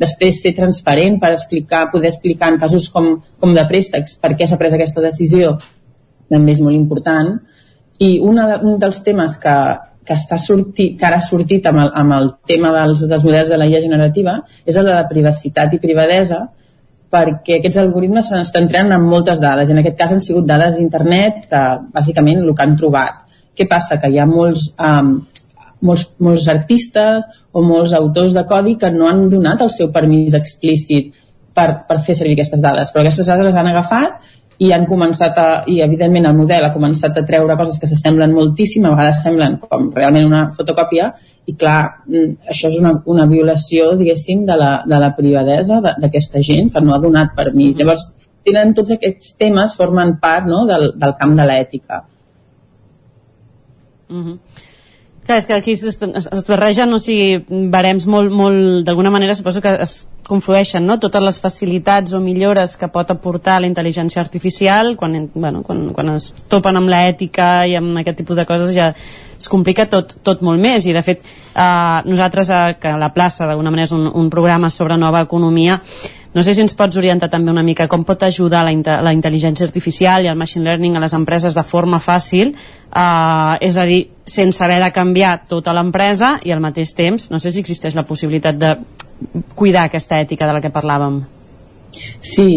després 0.00 0.40
ser 0.42 0.54
transparent 0.56 1.18
per 1.20 1.32
explicar, 1.34 1.86
poder 1.92 2.12
explicar 2.12 2.52
en 2.52 2.60
casos 2.60 2.88
com, 2.92 3.16
com 3.40 3.52
de 3.56 3.64
préstecs 3.68 4.16
per 4.20 4.34
què 4.36 4.48
s'ha 4.48 4.60
pres 4.60 4.76
aquesta 4.76 5.04
decisió 5.04 5.56
també 6.32 6.52
és 6.56 6.62
molt 6.64 6.76
important 6.76 7.36
i 8.02 8.16
una, 8.20 8.58
un 8.60 8.80
dels 8.80 9.00
temes 9.06 9.38
que, 9.40 9.54
que, 10.06 10.14
està 10.14 10.38
sortit, 10.40 10.94
que 10.98 11.06
ara 11.08 11.18
ha 11.20 11.24
sortit 11.24 11.66
amb 11.66 11.82
el, 11.82 11.90
amb 12.02 12.14
el 12.16 12.30
tema 12.48 12.72
dels, 12.74 13.02
dels 13.10 13.24
models 13.26 13.50
de 13.52 13.58
la 13.60 13.66
IA 13.68 13.82
generativa 13.84 14.38
és 14.64 14.76
el 14.76 14.86
de 14.86 14.94
la 14.94 15.06
privacitat 15.10 15.74
i 15.74 15.82
privadesa 15.82 16.44
perquè 17.12 17.58
aquests 17.58 17.80
algoritmes 17.82 18.28
s'estan 18.30 18.66
entrenant 18.66 18.96
amb 18.96 19.10
moltes 19.10 19.40
dades 19.42 19.68
i 19.68 19.74
en 19.74 19.82
aquest 19.82 19.98
cas 19.98 20.14
han 20.14 20.22
sigut 20.24 20.46
dades 20.48 20.76
d'internet 20.78 21.46
que 21.50 21.62
bàsicament 21.94 22.42
el 22.42 22.54
que 22.54 22.64
han 22.64 22.76
trobat 22.78 23.24
què 23.56 23.68
passa? 23.68 24.00
que 24.00 24.10
hi 24.12 24.18
ha 24.20 24.26
molts, 24.28 24.70
um, 24.78 25.18
molts, 25.86 26.08
molts 26.20 26.48
artistes 26.52 27.24
o 27.52 27.62
molts 27.64 27.94
autors 27.96 28.34
de 28.36 28.44
codi 28.48 28.76
que 28.80 28.90
no 28.92 29.08
han 29.08 29.28
donat 29.32 29.62
el 29.64 29.72
seu 29.72 29.92
permís 29.92 30.34
explícit 30.36 31.14
per, 31.56 31.86
per 31.88 32.00
fer 32.04 32.18
servir 32.18 32.36
aquestes 32.36 32.62
dades 32.62 32.92
però 32.92 33.04
aquestes 33.04 33.30
dades 33.30 33.50
les 33.50 33.60
han 33.60 33.70
agafat 33.70 34.34
i 34.58 34.70
han 34.72 34.86
començat 34.88 35.38
a, 35.38 35.46
i 35.68 35.80
evidentment 35.84 36.26
el 36.28 36.36
model 36.36 36.64
ha 36.64 36.72
començat 36.72 37.18
a 37.18 37.24
treure 37.28 37.56
coses 37.58 37.78
que 37.80 37.88
s'assemblen 37.90 38.32
moltíssim, 38.32 38.86
a 38.86 38.94
vegades 38.94 39.22
semblen 39.24 39.58
com 39.60 39.90
realment 39.94 40.28
una 40.28 40.42
fotocòpia 40.56 41.10
i 41.46 41.54
clar, 41.54 41.80
mm, 42.06 42.48
això 42.52 42.70
és 42.72 42.78
una, 42.80 42.94
una 43.12 43.26
violació 43.30 43.92
diguéssim 43.98 44.46
de 44.48 44.56
la, 44.56 44.70
de 44.88 45.00
la 45.02 45.12
privadesa 45.16 45.80
d'aquesta 45.86 46.42
gent 46.42 46.72
que 46.72 46.80
no 46.80 46.94
ha 46.94 47.02
donat 47.02 47.34
permís. 47.36 47.76
Llavors 47.78 48.08
tenen 48.46 48.72
tots 48.74 48.94
aquests 48.96 49.36
temes 49.40 49.74
formen 49.76 50.16
part 50.22 50.48
no, 50.48 50.64
del, 50.68 50.92
del 50.96 51.14
camp 51.20 51.36
de 51.36 51.46
l'ètica. 51.50 52.02
Mm 54.08 54.22
-hmm. 54.24 54.38
Clar, 55.26 55.40
és 55.40 55.46
que 55.46 55.54
aquí 55.54 55.72
es, 55.74 55.82
es, 55.82 55.98
es 56.30 56.44
barregen, 56.46 56.92
o 56.94 57.00
sigui, 57.02 57.40
barems 57.72 58.04
molt, 58.06 58.30
molt, 58.30 58.84
d'alguna 58.86 59.10
manera 59.10 59.34
suposo 59.34 59.58
que 59.60 59.72
es 59.82 60.04
conflueixen, 60.26 60.86
no?, 60.86 61.00
totes 61.02 61.22
les 61.22 61.38
facilitats 61.42 62.14
o 62.14 62.20
millores 62.22 62.76
que 62.78 62.86
pot 62.94 63.10
aportar 63.10 63.56
la 63.62 63.66
intel·ligència 63.66 64.22
artificial, 64.22 64.94
quan, 64.98 65.16
bueno, 65.34 65.64
quan, 65.66 65.88
quan 65.96 66.12
es 66.14 66.28
topen 66.50 66.78
amb 66.78 66.90
l'ètica 66.90 67.66
i 67.66 67.74
amb 67.78 67.98
aquest 68.02 68.20
tipus 68.22 68.38
de 68.38 68.46
coses 68.46 68.70
ja 68.74 68.92
es 68.92 69.50
complica 69.50 69.88
tot, 69.90 70.14
tot 70.22 70.46
molt 70.46 70.62
més, 70.62 70.86
i 70.86 70.94
de 70.94 71.02
fet 71.02 71.26
eh, 71.26 71.98
nosaltres, 72.06 72.50
eh, 72.50 72.76
que 72.82 72.94
la 72.94 73.10
plaça 73.14 73.50
d'alguna 73.50 73.74
manera 73.74 73.90
és 73.90 73.96
un, 73.98 74.06
un 74.06 74.30
programa 74.30 74.70
sobre 74.70 74.98
nova 74.98 75.26
economia, 75.26 75.80
no 76.36 76.42
sé 76.44 76.52
si 76.52 76.60
ens 76.60 76.74
pots 76.76 76.98
orientar 77.00 77.30
també 77.32 77.48
una 77.48 77.62
mica 77.64 77.86
com 77.88 78.02
pot 78.04 78.20
ajudar 78.26 78.60
la, 78.66 78.72
la 79.00 79.12
intel·ligència 79.16 79.64
artificial 79.64 80.26
i 80.26 80.28
el 80.28 80.36
machine 80.36 80.66
learning 80.66 80.98
a 80.98 81.00
les 81.00 81.14
empreses 81.16 81.56
de 81.56 81.64
forma 81.64 81.96
fàcil, 81.96 82.50
eh, 82.52 83.54
és 83.64 83.78
a 83.80 83.86
dir, 83.88 84.02
sense 84.28 84.60
haver 84.64 84.82
de 84.82 84.90
canviar 84.92 85.38
tota 85.48 85.72
l'empresa 85.72 86.34
i 86.44 86.52
al 86.52 86.60
mateix 86.60 86.92
temps, 86.98 87.30
no 87.32 87.40
sé 87.40 87.54
si 87.54 87.64
existeix 87.64 87.96
la 87.96 88.04
possibilitat 88.04 88.60
de 88.60 88.74
cuidar 89.56 89.86
aquesta 89.88 90.20
ètica 90.20 90.44
de 90.44 90.58
la 90.58 90.60
que 90.60 90.74
parlàvem. 90.74 91.22
Sí, 92.20 92.50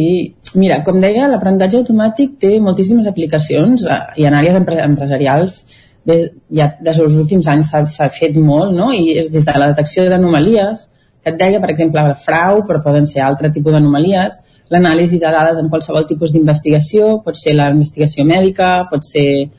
mira, 0.59 0.81
com 0.83 0.99
deia, 0.99 1.29
l'aprenentatge 1.31 1.79
automàtic 1.79 2.35
té 2.43 2.57
moltíssimes 2.59 3.07
aplicacions 3.07 3.87
eh, 3.87 4.01
i 4.19 4.27
en 4.27 4.35
àrees 4.35 4.59
empre 4.59 4.83
empresarials 4.83 5.61
des, 6.03 6.29
ja 6.51 6.73
des 6.83 6.99
dels 6.99 7.15
últims 7.15 7.47
anys 7.47 7.71
s'ha 7.71 8.11
fet 8.11 8.35
molt, 8.35 8.75
no? 8.75 8.91
I 8.91 9.15
és 9.23 9.31
des 9.31 9.47
de 9.47 9.55
la 9.55 9.71
detecció 9.71 10.09
d'anomalies, 10.11 10.89
que 11.23 11.33
et 11.33 11.39
deia, 11.39 11.59
per 11.59 11.71
exemple, 11.73 12.01
el 12.01 12.15
frau, 12.15 12.63
però 12.67 12.81
poden 12.83 13.07
ser 13.07 13.23
altre 13.25 13.51
tipus 13.51 13.75
d'anomalies, 13.75 14.39
l'anàlisi 14.69 15.19
de 15.19 15.31
dades 15.33 15.57
en 15.59 15.69
qualsevol 15.69 16.05
tipus 16.07 16.33
d'investigació, 16.33 17.17
pot 17.25 17.37
ser 17.37 17.55
la 17.57 17.69
investigació 17.73 18.25
mèdica, 18.25 18.85
pot 18.91 19.05
ser 19.05 19.49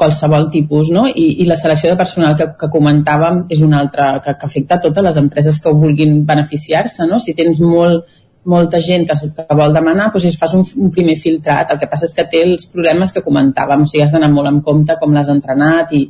qualsevol 0.00 0.48
tipus, 0.52 0.88
no? 0.92 1.04
I, 1.08 1.26
i 1.42 1.46
la 1.48 1.58
selecció 1.60 1.90
de 1.92 1.98
personal 2.00 2.36
que, 2.36 2.46
que 2.60 2.70
comentàvem 2.72 3.44
és 3.52 3.60
una 3.64 3.82
altra 3.82 4.14
que, 4.24 4.36
que 4.38 4.48
afecta 4.48 4.78
a 4.78 4.84
totes 4.86 5.04
les 5.04 5.18
empreses 5.20 5.60
que 5.60 5.72
vulguin 5.76 6.22
beneficiar-se, 6.28 7.04
no? 7.08 7.18
Si 7.20 7.34
tens 7.36 7.60
molt, 7.60 8.06
molta 8.44 8.80
gent 8.80 9.04
que, 9.08 9.16
que 9.36 9.56
vol 9.56 9.74
demanar, 9.76 10.08
doncs 10.14 10.38
fas 10.40 10.54
un, 10.56 10.64
un 10.80 10.92
primer 10.94 11.16
filtrat. 11.20 11.74
El 11.74 11.80
que 11.82 11.88
passa 11.90 12.08
és 12.08 12.16
que 12.16 12.24
té 12.32 12.44
els 12.46 12.68
problemes 12.72 13.12
que 13.12 13.24
comentàvem, 13.24 13.84
o 13.84 13.90
sigui, 13.90 14.04
has 14.06 14.16
d'anar 14.16 14.30
molt 14.32 14.48
en 14.48 14.62
compte 14.64 14.96
com 15.00 15.12
l'has 15.12 15.28
entrenat 15.32 15.92
i, 15.96 16.06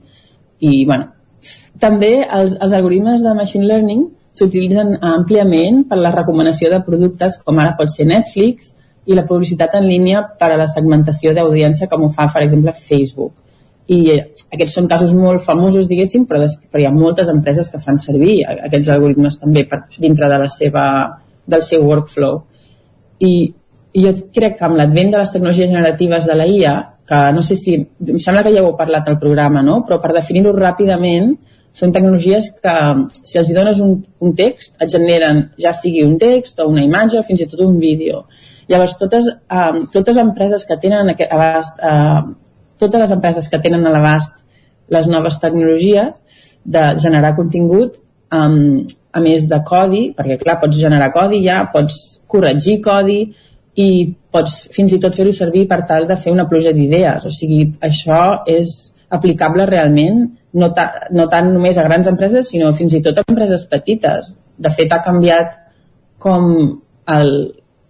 i 0.60 0.84
bueno. 0.84 1.10
També 1.80 2.20
els, 2.22 2.54
els 2.60 2.74
algoritmes 2.76 3.24
de 3.24 3.34
machine 3.34 3.66
learning 3.66 4.06
s'utilitzen 4.36 4.96
àmpliament 5.02 5.84
per 5.90 5.98
la 5.98 6.12
recomanació 6.14 6.70
de 6.70 6.80
productes 6.86 7.40
com 7.44 7.58
ara 7.58 7.74
pot 7.78 7.90
ser 7.92 8.06
Netflix 8.08 8.74
i 9.10 9.16
la 9.16 9.26
publicitat 9.26 9.74
en 9.78 9.86
línia 9.88 10.22
per 10.38 10.52
a 10.52 10.58
la 10.60 10.68
segmentació 10.70 11.32
d'audiència 11.34 11.88
com 11.90 12.04
ho 12.06 12.10
fa, 12.14 12.28
per 12.32 12.44
exemple, 12.44 12.74
Facebook. 12.76 13.32
I 13.90 13.98
eh, 14.14 14.18
aquests 14.54 14.76
són 14.78 14.88
casos 14.90 15.14
molt 15.18 15.42
famosos, 15.42 15.88
diguéssim, 15.90 16.26
però, 16.30 16.44
però 16.70 16.82
hi 16.82 16.86
ha 16.86 16.94
moltes 16.94 17.30
empreses 17.32 17.72
que 17.72 17.80
fan 17.82 17.98
servir 17.98 18.36
aquests 18.52 18.92
algoritmes 18.94 19.40
també 19.40 19.64
per, 19.66 19.82
dintre 19.98 20.28
de 20.30 20.38
la 20.44 20.50
seva, 20.52 20.84
del 21.46 21.64
seu 21.66 21.86
workflow. 21.88 22.38
I, 23.26 23.32
i 23.92 24.04
jo 24.04 24.14
crec 24.36 24.60
que 24.60 24.68
amb 24.68 24.78
l'advent 24.78 25.10
de 25.10 25.18
les 25.18 25.32
tecnologies 25.34 25.72
generatives 25.72 26.28
de 26.30 26.38
la 26.38 26.46
IA, 26.46 26.76
que 27.10 27.20
no 27.34 27.42
sé 27.42 27.56
si, 27.58 27.74
em 28.06 28.20
sembla 28.22 28.44
que 28.46 28.54
ja 28.54 28.62
heu 28.62 28.76
parlat 28.78 29.08
al 29.10 29.18
programa, 29.18 29.64
no? 29.66 29.80
però 29.86 29.98
per 29.98 30.12
definir-ho 30.14 30.54
ràpidament, 30.54 31.32
són 31.72 31.92
tecnologies 31.94 32.50
que 32.62 32.74
si 33.14 33.38
els 33.38 33.52
dones 33.54 33.80
un, 33.84 33.94
un 34.20 34.34
text 34.36 34.80
et 34.82 34.90
generen 34.90 35.44
ja 35.60 35.72
sigui 35.76 36.02
un 36.04 36.16
text 36.18 36.58
o 36.60 36.68
una 36.70 36.82
imatge 36.84 37.20
o 37.20 37.26
fins 37.26 37.44
i 37.44 37.48
tot 37.50 37.62
un 37.66 37.78
vídeo 37.78 38.24
llavors 38.70 38.96
totes, 38.98 39.26
um, 39.50 39.82
totes 39.92 40.18
empreses 40.22 40.66
que 40.66 40.78
tenen 40.82 41.12
aquest 41.12 41.32
abast, 41.34 41.80
uh, 41.82 42.22
totes 42.78 43.02
les 43.04 43.14
empreses 43.16 43.48
que 43.50 43.58
tenen 43.62 43.86
a 43.86 43.94
l'abast 43.94 44.36
les 44.90 45.06
noves 45.10 45.38
tecnologies 45.42 46.22
de 46.64 46.84
generar 47.02 47.34
contingut 47.36 47.98
um, 48.34 48.86
a 49.10 49.20
més 49.22 49.46
de 49.50 49.58
codi, 49.66 50.02
perquè 50.14 50.38
clar, 50.38 50.60
pots 50.62 50.78
generar 50.78 51.10
codi 51.14 51.42
ja, 51.44 51.64
pots 51.72 52.20
corregir 52.30 52.78
codi 52.84 53.20
i 53.80 53.88
pots 54.30 54.68
fins 54.74 54.94
i 54.94 55.00
tot 55.02 55.16
fer-ho 55.16 55.32
servir 55.34 55.66
per 55.70 55.82
tal 55.88 56.06
de 56.06 56.18
fer 56.18 56.32
una 56.34 56.46
pluja 56.50 56.74
d'idees. 56.74 57.26
O 57.26 57.32
sigui, 57.34 57.64
això 57.82 58.42
és 58.50 58.92
aplicable 59.10 59.66
realment 59.66 60.28
no, 60.54 60.70
ta, 60.74 60.86
no 61.14 61.26
tant 61.30 61.52
només 61.54 61.78
a 61.78 61.86
grans 61.86 62.08
empreses, 62.10 62.50
sinó 62.50 62.72
fins 62.76 62.96
i 62.96 63.02
tot 63.04 63.18
a 63.20 63.24
empreses 63.28 63.66
petites. 63.70 64.36
De 64.60 64.72
fet, 64.74 64.92
ha 64.92 65.02
canviat 65.04 65.56
com 66.20 66.46
el, 67.10 67.30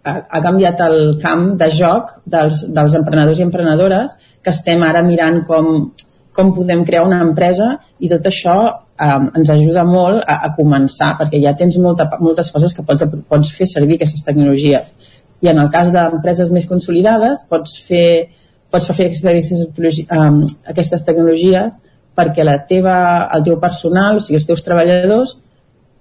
ha, 0.04 0.14
ha 0.28 0.42
canviat 0.44 0.80
el 0.86 1.00
camp 1.22 1.46
de 1.60 1.70
joc 1.74 2.14
dels, 2.34 2.62
dels 2.76 2.94
emprenedors 2.98 3.40
i 3.40 3.46
emprenedores 3.46 4.14
que 4.42 4.52
estem 4.54 4.84
ara 4.86 5.02
mirant 5.06 5.42
com, 5.48 5.90
com 6.36 6.54
podem 6.56 6.84
crear 6.88 7.04
una 7.06 7.20
empresa 7.24 7.72
i 7.98 8.10
tot 8.12 8.28
això 8.30 8.56
eh, 8.70 9.18
ens 9.40 9.52
ajuda 9.56 9.84
molt 9.88 10.22
a, 10.24 10.40
a 10.48 10.52
començar 10.56 11.12
perquè 11.20 11.42
ja 11.42 11.56
tens 11.58 11.78
molta, 11.82 12.08
moltes 12.20 12.52
coses 12.54 12.76
que 12.76 12.86
pots, 12.86 13.04
pots 13.28 13.52
fer 13.56 13.68
servir 13.68 13.98
aquestes 13.98 14.24
tecnologies 14.26 15.10
i 15.40 15.50
en 15.52 15.60
el 15.60 15.70
cas 15.72 15.92
d'empreses 15.92 16.52
més 16.54 16.68
consolidades 16.70 17.44
pots 17.50 17.76
fer, 17.84 18.30
pots 18.72 18.90
fer 18.96 19.10
aquestes, 19.10 19.68
um, 20.16 20.42
aquestes 20.72 21.06
tecnologies 21.06 21.76
perquè 22.16 22.44
la 22.44 22.58
teva, 22.68 22.96
el 23.36 23.44
teu 23.46 23.60
personal, 23.60 24.18
o 24.18 24.24
sigui, 24.24 24.40
els 24.40 24.48
teus 24.48 24.64
treballadors, 24.66 25.36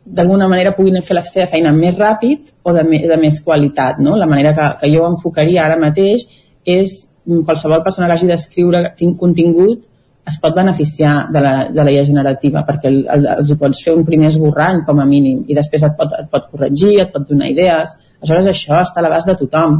d'alguna 0.05 0.47
manera 0.49 0.73
puguin 0.75 1.01
fer 1.05 1.17
la 1.17 1.23
seva 1.25 1.45
feina 1.51 1.71
més 1.75 1.97
ràpid 1.97 2.53
o 2.65 2.73
de, 2.73 2.83
de 2.83 3.17
més 3.21 3.41
qualitat. 3.45 3.99
No? 4.01 4.15
La 4.17 4.27
manera 4.29 4.55
que, 4.57 4.69
que 4.81 4.91
jo 4.93 5.05
enfocaria 5.07 5.65
ara 5.65 5.77
mateix 5.79 6.25
és 6.65 6.97
qualsevol 7.45 7.83
persona 7.83 8.07
que 8.07 8.17
hagi 8.17 8.29
d'escriure 8.29 8.83
contingut 9.19 9.85
es 10.29 10.37
pot 10.41 10.55
beneficiar 10.55 11.29
de 11.33 11.41
la, 11.41 11.53
de 11.73 11.83
la 11.83 11.91
IA 11.93 12.05
generativa 12.05 12.63
perquè 12.67 12.89
el, 12.91 12.99
el, 13.09 13.27
els 13.39 13.53
pots 13.59 13.83
fer 13.85 13.95
un 13.97 14.05
primer 14.05 14.29
esborrant 14.29 14.83
com 14.85 14.99
a 15.01 15.07
mínim 15.09 15.43
i 15.47 15.57
després 15.57 15.85
et 15.87 15.95
pot, 15.97 16.11
et 16.17 16.27
pot 16.31 16.49
corregir, 16.51 16.99
et 17.01 17.13
pot 17.13 17.25
donar 17.25 17.49
idees 17.49 17.95
aleshores 18.19 18.51
això 18.51 18.81
està 18.83 19.01
a 19.01 19.05
l'abast 19.05 19.31
de 19.31 19.37
tothom 19.39 19.79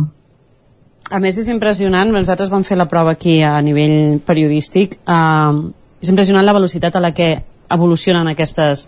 a 1.10 1.20
més 1.22 1.38
és 1.42 1.50
impressionant, 1.50 2.12
nosaltres 2.14 2.52
vam 2.54 2.66
fer 2.66 2.78
la 2.78 2.88
prova 2.90 3.16
aquí 3.18 3.40
a 3.46 3.56
nivell 3.66 4.20
periodístic 4.26 4.98
eh, 5.04 5.60
és 6.02 6.12
impressionant 6.12 6.46
la 6.46 6.56
velocitat 6.56 6.96
a 6.96 7.04
la 7.04 7.14
que 7.14 7.32
evolucionen 7.70 8.28
aquestes, 8.28 8.88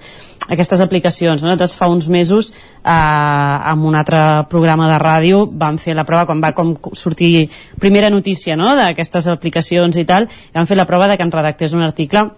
aquestes 0.50 0.82
aplicacions. 0.82 1.42
No? 1.42 1.50
Nosaltres 1.50 1.76
fa 1.78 1.90
uns 1.92 2.10
mesos 2.10 2.52
eh, 2.52 2.92
amb 2.92 3.86
un 3.86 3.96
altre 3.96 4.22
programa 4.50 4.90
de 4.92 5.00
ràdio 5.02 5.46
vam 5.46 5.78
fer 5.82 5.96
la 5.98 6.06
prova 6.08 6.26
quan 6.26 6.42
va 6.42 6.54
com 6.58 6.74
sortir 6.98 7.50
primera 7.80 8.10
notícia 8.10 8.58
no? 8.58 8.74
d'aquestes 8.80 9.30
aplicacions 9.32 9.98
i 9.98 10.06
tal, 10.10 10.30
vam 10.56 10.70
fer 10.70 10.80
la 10.80 10.90
prova 10.90 11.12
de 11.12 11.18
que 11.18 11.28
ens 11.28 11.38
redactés 11.38 11.78
un 11.78 11.86
article 11.86 12.30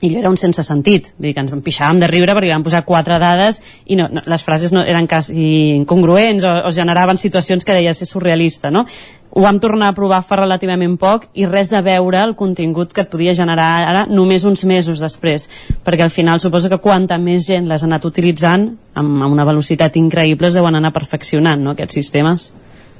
i 0.00 0.10
allò 0.10 0.22
era 0.22 0.30
un 0.30 0.38
sense 0.40 0.62
sentit, 0.62 1.12
vull 1.16 1.28
dir 1.28 1.34
que 1.36 1.42
ens 1.44 1.54
pixàvem 1.64 2.02
de 2.02 2.10
riure 2.10 2.34
perquè 2.36 2.52
vam 2.52 2.66
posar 2.66 2.84
quatre 2.86 3.18
dades 3.18 3.60
i 3.86 3.98
no, 3.98 4.08
no, 4.12 4.22
les 4.26 4.44
frases 4.46 4.74
no 4.74 4.84
eren 4.86 5.08
quasi 5.10 5.74
incongruents 5.76 6.46
o, 6.46 6.52
o 6.68 6.74
generaven 6.74 7.18
situacions 7.18 7.66
que 7.66 7.74
deia 7.74 7.94
ser 7.94 8.06
surrealista, 8.06 8.70
no? 8.70 8.86
ho 9.30 9.42
vam 9.42 9.58
tornar 9.60 9.90
a 9.92 9.94
provar 9.94 10.22
fa 10.26 10.38
relativament 10.40 10.96
poc 10.98 11.28
i 11.38 11.46
res 11.46 11.72
a 11.76 11.82
veure 11.84 12.20
el 12.24 12.34
contingut 12.36 12.94
que 12.94 13.04
et 13.04 13.10
podia 13.12 13.34
generar 13.36 13.68
ara 13.86 14.04
només 14.08 14.44
uns 14.48 14.64
mesos 14.64 15.02
després. 15.04 15.48
Perquè 15.84 16.06
al 16.06 16.14
final 16.14 16.40
suposo 16.40 16.70
que 16.72 16.80
quanta 16.82 17.18
més 17.22 17.46
gent 17.46 17.68
les 17.68 17.84
ha 17.84 17.86
anat 17.86 18.06
utilitzant 18.08 18.70
amb, 18.94 19.22
amb 19.22 19.32
una 19.32 19.46
velocitat 19.48 19.96
increïble 20.00 20.48
es 20.48 20.56
deuen 20.58 20.80
anar 20.80 20.94
perfeccionant 20.96 21.62
no, 21.62 21.76
aquests 21.76 22.00
sistemes. 22.00 22.48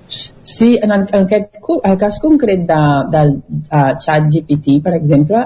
Sí, 0.09 0.79
en, 0.81 0.93
el, 0.93 1.09
en 1.13 1.27
aquest, 1.27 1.59
el 1.85 1.99
cas 2.01 2.21
concret 2.23 2.63
de, 2.69 2.83
del 3.13 3.35
uh, 3.39 3.93
xat 4.01 4.29
GPT, 4.33 4.79
per 4.85 4.95
exemple, 4.97 5.43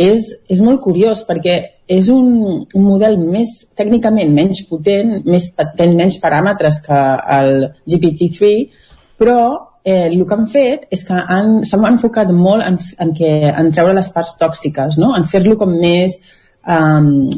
és, 0.00 0.26
és 0.50 0.62
molt 0.64 0.82
curiós 0.82 1.22
perquè 1.28 1.58
és 1.86 2.08
un, 2.08 2.64
un 2.64 2.84
model 2.84 3.18
més 3.20 3.50
tècnicament 3.76 4.32
menys 4.32 4.64
potent, 4.68 5.18
més, 5.28 5.50
menys 5.78 6.18
paràmetres 6.22 6.80
que 6.84 7.00
el 7.36 7.68
GPT-3, 7.90 8.84
però 9.20 9.38
eh, 9.84 10.08
el 10.08 10.22
que 10.24 10.36
han 10.36 10.46
fet 10.50 10.86
és 10.94 11.04
que 11.06 11.14
han, 11.14 11.58
s'han 11.68 11.84
enfocat 11.92 12.32
molt 12.32 12.64
en, 12.66 12.78
en, 13.04 13.12
que, 13.16 13.32
en 13.52 13.72
treure 13.72 13.96
les 13.96 14.08
parts 14.14 14.34
tòxiques, 14.40 14.96
no? 14.98 15.12
en 15.18 15.28
fer-lo 15.28 15.58
com 15.60 15.74
més, 15.76 16.16
um, 16.64 17.28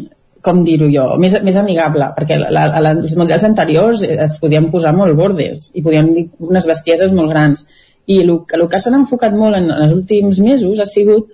com 0.47 0.63
dir-ho 0.65 0.87
jo, 0.93 1.09
més, 1.19 1.35
més 1.43 1.59
amigable, 1.59 2.07
perquè 2.15 2.39
la, 2.39 2.69
la, 2.71 2.93
els 2.95 3.17
models 3.19 3.49
anteriors 3.49 4.05
es 4.07 4.39
podien 4.39 4.71
posar 4.71 4.95
molt 4.95 5.19
bordes 5.19 5.73
i 5.75 5.83
podien 5.83 6.13
dir 6.15 6.29
unes 6.39 6.71
bestieses 6.71 7.11
molt 7.13 7.35
grans. 7.35 7.67
I 8.07 8.21
el, 8.23 8.31
el 8.31 8.69
que 8.71 8.79
s'han 8.79 8.95
enfocat 9.01 9.35
molt 9.35 9.59
en, 9.59 9.67
en 9.75 9.89
els 9.89 9.97
últims 9.97 10.39
mesos 10.39 10.79
ha 10.79 10.87
sigut, 10.87 11.33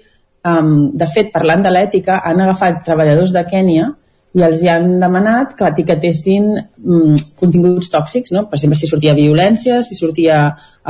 um, 0.49 0.90
de 0.99 1.09
fet, 1.11 1.32
parlant 1.34 1.64
de 1.64 1.72
l'ètica, 1.72 2.20
han 2.24 2.40
agafat 2.45 2.82
treballadors 2.86 3.34
de 3.34 3.45
Kènia 3.49 3.90
i 4.32 4.43
els 4.47 4.62
hi 4.64 4.70
han 4.72 4.97
demanat 5.01 5.53
que 5.59 5.68
etiquetessin 5.68 6.49
um, 6.57 7.16
continguts 7.38 7.90
tòxics, 7.93 8.32
no? 8.32 8.47
per 8.49 8.57
exemple, 8.57 8.78
si 8.80 8.88
sortia 8.88 9.16
violència, 9.18 9.82
si 9.84 9.99
sortia 9.99 10.45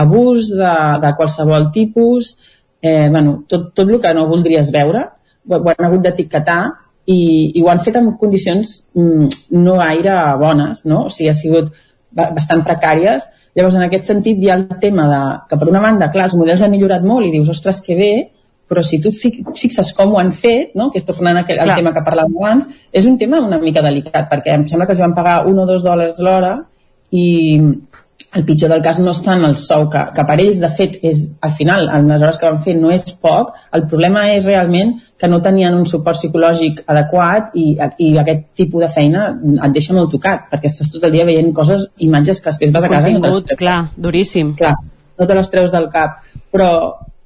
abús 0.04 0.52
de, 0.54 0.74
de 1.02 1.12
qualsevol 1.18 1.70
tipus, 1.74 2.36
eh, 2.80 3.08
bueno, 3.10 3.42
tot, 3.48 3.72
tot 3.74 3.88
el 3.88 4.00
que 4.00 4.14
no 4.14 4.28
voldries 4.30 4.70
veure, 4.74 5.04
ho, 5.48 5.58
ho 5.58 5.74
han 5.74 5.88
hagut 5.88 6.06
d'etiquetar 6.06 6.62
i, 7.06 7.18
i 7.58 7.62
ho 7.62 7.70
han 7.70 7.82
fet 7.82 7.98
en 7.98 8.12
condicions 8.18 8.76
mm, 8.94 9.28
no 9.58 9.78
gaire 9.80 10.18
bones, 10.38 10.84
no? 10.86 11.06
o 11.06 11.12
sigui, 11.12 11.30
ha 11.32 11.38
sigut 11.38 11.72
bastant 12.12 12.62
precàries. 12.66 13.26
Llavors, 13.56 13.76
en 13.76 13.84
aquest 13.84 14.06
sentit, 14.08 14.38
hi 14.40 14.48
ha 14.48 14.56
el 14.56 14.68
tema 14.80 15.08
de 15.10 15.22
que, 15.48 15.58
per 15.60 15.68
una 15.68 15.82
banda, 15.82 16.08
clar, 16.12 16.30
els 16.30 16.38
models 16.40 16.62
han 16.64 16.72
millorat 16.72 17.04
molt 17.04 17.26
i 17.26 17.32
dius, 17.34 17.50
ostres, 17.52 17.82
que 17.84 17.96
bé, 17.98 18.12
però 18.72 18.80
si 18.80 19.02
tu 19.04 19.12
fixes 19.12 19.92
com 19.92 20.14
ho 20.14 20.20
han 20.22 20.32
fet, 20.32 20.72
no? 20.78 20.88
que 20.90 21.02
és 21.02 21.04
tornant 21.04 21.36
al 21.36 21.44
Clar. 21.44 21.76
tema 21.76 21.92
que 21.92 22.04
parlàvem 22.06 22.38
abans, 22.40 22.70
és 22.88 23.04
un 23.04 23.18
tema 23.20 23.42
una 23.44 23.60
mica 23.60 23.84
delicat, 23.84 24.30
perquè 24.30 24.56
em 24.56 24.64
sembla 24.68 24.88
que 24.88 24.96
els 24.96 25.02
van 25.04 25.12
pagar 25.12 25.42
un 25.50 25.60
o 25.60 25.66
dos 25.68 25.84
dòlars 25.84 26.22
l'hora 26.24 26.54
i 27.12 27.26
el 28.32 28.44
pitjor 28.48 28.70
del 28.72 28.80
cas 28.80 28.96
no 29.02 29.12
està 29.12 29.34
en 29.36 29.44
el 29.44 29.58
sou, 29.60 29.90
que, 29.92 30.06
que 30.16 30.24
per 30.24 30.38
ells, 30.40 30.62
de 30.62 30.70
fet, 30.72 30.96
és, 31.04 31.20
al 31.44 31.52
final, 31.52 31.84
en 31.92 32.08
les 32.08 32.22
hores 32.22 32.38
que 32.40 32.48
van 32.48 32.62
fer 32.64 32.78
no 32.78 32.92
és 32.94 33.04
poc, 33.20 33.52
el 33.76 33.84
problema 33.90 34.24
és 34.32 34.46
realment 34.48 34.94
que 35.20 35.28
no 35.28 35.42
tenien 35.44 35.76
un 35.76 35.84
suport 35.90 36.16
psicològic 36.16 36.80
adequat 36.94 37.52
i, 37.60 37.74
i 38.00 38.14
aquest 38.22 38.46
tipus 38.62 38.86
de 38.86 38.90
feina 38.94 39.28
et 39.34 39.76
deixa 39.76 39.96
molt 39.98 40.14
tocat, 40.16 40.48
perquè 40.48 40.70
estàs 40.72 40.94
tot 40.94 41.04
el 41.08 41.12
dia 41.18 41.28
veient 41.28 41.52
coses, 41.52 41.90
imatges 42.08 42.40
que 42.40 42.54
després 42.54 42.72
vas 42.72 42.88
a 42.88 42.92
casa 42.94 43.12
Contingut, 43.12 43.44
i 43.44 43.52
no 43.52 43.62
clar, 43.66 43.78
duríssim. 44.08 44.56
Clar, 44.56 44.76
no 45.20 45.28
te 45.28 45.36
les 45.36 45.52
treus 45.52 45.74
del 45.74 45.90
cap. 45.92 46.22
Però 46.52 46.72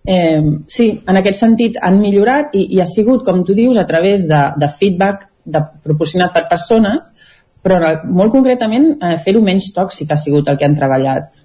eh, 0.06 0.42
sí, 0.68 0.90
en 1.06 1.20
aquest 1.20 1.42
sentit 1.42 1.80
han 1.82 2.00
millorat 2.00 2.54
i, 2.54 2.66
i 2.76 2.80
ha 2.80 2.86
sigut, 2.88 3.24
com 3.26 3.42
tu 3.44 3.54
dius, 3.54 3.78
a 3.78 3.86
través 3.86 4.26
de, 4.28 4.42
de 4.56 4.68
feedback 4.70 5.26
de, 5.44 5.62
proporcionat 5.84 6.34
per 6.34 6.46
persones, 6.50 7.12
però 7.66 7.80
molt 8.06 8.32
concretament 8.34 8.92
eh, 8.96 9.16
fer-ho 9.22 9.42
menys 9.42 9.72
tòxic 9.74 10.12
ha 10.12 10.20
sigut 10.20 10.48
el 10.48 10.58
que 10.58 10.66
han 10.68 10.78
treballat. 10.78 11.42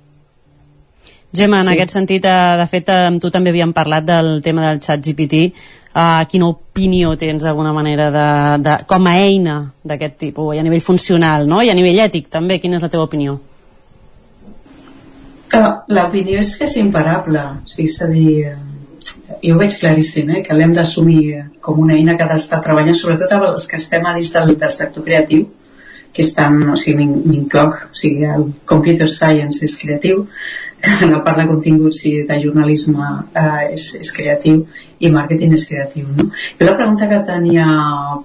Gemma, 1.34 1.62
en 1.62 1.70
sí. 1.70 1.76
aquest 1.78 1.94
sentit, 1.96 2.26
eh, 2.28 2.58
de 2.60 2.66
fet, 2.70 2.90
amb 2.94 3.22
tu 3.24 3.32
també 3.34 3.54
havíem 3.54 3.72
parlat 3.74 4.06
del 4.08 4.34
tema 4.46 4.68
del 4.70 4.82
xat 4.84 5.04
GPT. 5.06 5.46
Uh, 5.92 6.22
quina 6.32 6.48
opinió 6.48 7.10
tens 7.20 7.44
d'alguna 7.44 7.74
manera 7.76 8.06
de, 8.16 8.28
de, 8.64 8.76
com 8.88 9.08
a 9.12 9.16
eina 9.20 9.58
d'aquest 9.84 10.14
tipus, 10.22 10.54
i 10.56 10.62
a 10.62 10.64
nivell 10.64 10.80
funcional, 10.80 11.44
no? 11.52 11.60
i 11.60 11.68
a 11.68 11.76
nivell 11.76 12.00
ètic 12.06 12.30
també, 12.32 12.62
quina 12.64 12.78
és 12.78 12.86
la 12.86 12.88
teva 12.94 13.04
opinió? 13.04 13.34
L'opinió 15.52 16.40
és 16.40 16.54
que 16.58 16.68
és 16.70 16.78
imparable, 16.80 17.42
o 17.60 17.72
sigui, 17.72 17.90
és 17.90 18.02
a 18.02 18.10
dir, 18.12 18.36
jo 19.42 19.56
ho 19.56 19.60
veig 19.60 19.78
claríssim, 19.82 20.30
eh, 20.32 20.44
que 20.46 20.56
l'hem 20.56 20.74
d'assumir 20.78 21.24
com 21.60 21.82
una 21.84 21.98
eina 21.98 22.16
que 22.18 22.24
ha 22.24 22.32
d'estar 22.32 22.62
treballant, 22.64 22.96
sobretot 22.98 23.34
els 23.38 23.68
que 23.68 23.80
estem 23.82 24.06
a 24.06 24.16
dins 24.16 24.32
del, 24.36 24.56
del 24.64 24.74
sector 24.78 25.04
creatiu, 25.04 25.48
que 26.14 26.24
estan, 26.24 26.60
o 26.72 26.76
sigui, 26.80 27.08
m'incloc, 27.08 27.78
o 27.92 27.96
sigui, 27.96 28.28
el 28.28 28.50
computer 28.68 29.08
science 29.10 29.64
és 29.68 29.78
creatiu, 29.80 30.26
la 31.14 31.20
part 31.26 31.38
de 31.38 31.46
continguts 31.50 32.00
i 32.10 32.14
de 32.28 32.38
jornalisme 32.42 33.08
eh, 33.38 33.74
és, 33.76 33.86
és 34.02 34.12
creatiu 34.16 34.64
i 35.00 35.12
màrqueting 35.14 35.54
és 35.58 35.68
creatiu. 35.70 36.08
No? 36.18 36.30
I 36.58 36.66
la 36.66 36.76
pregunta 36.78 37.10
que 37.10 37.22
tenia 37.28 37.68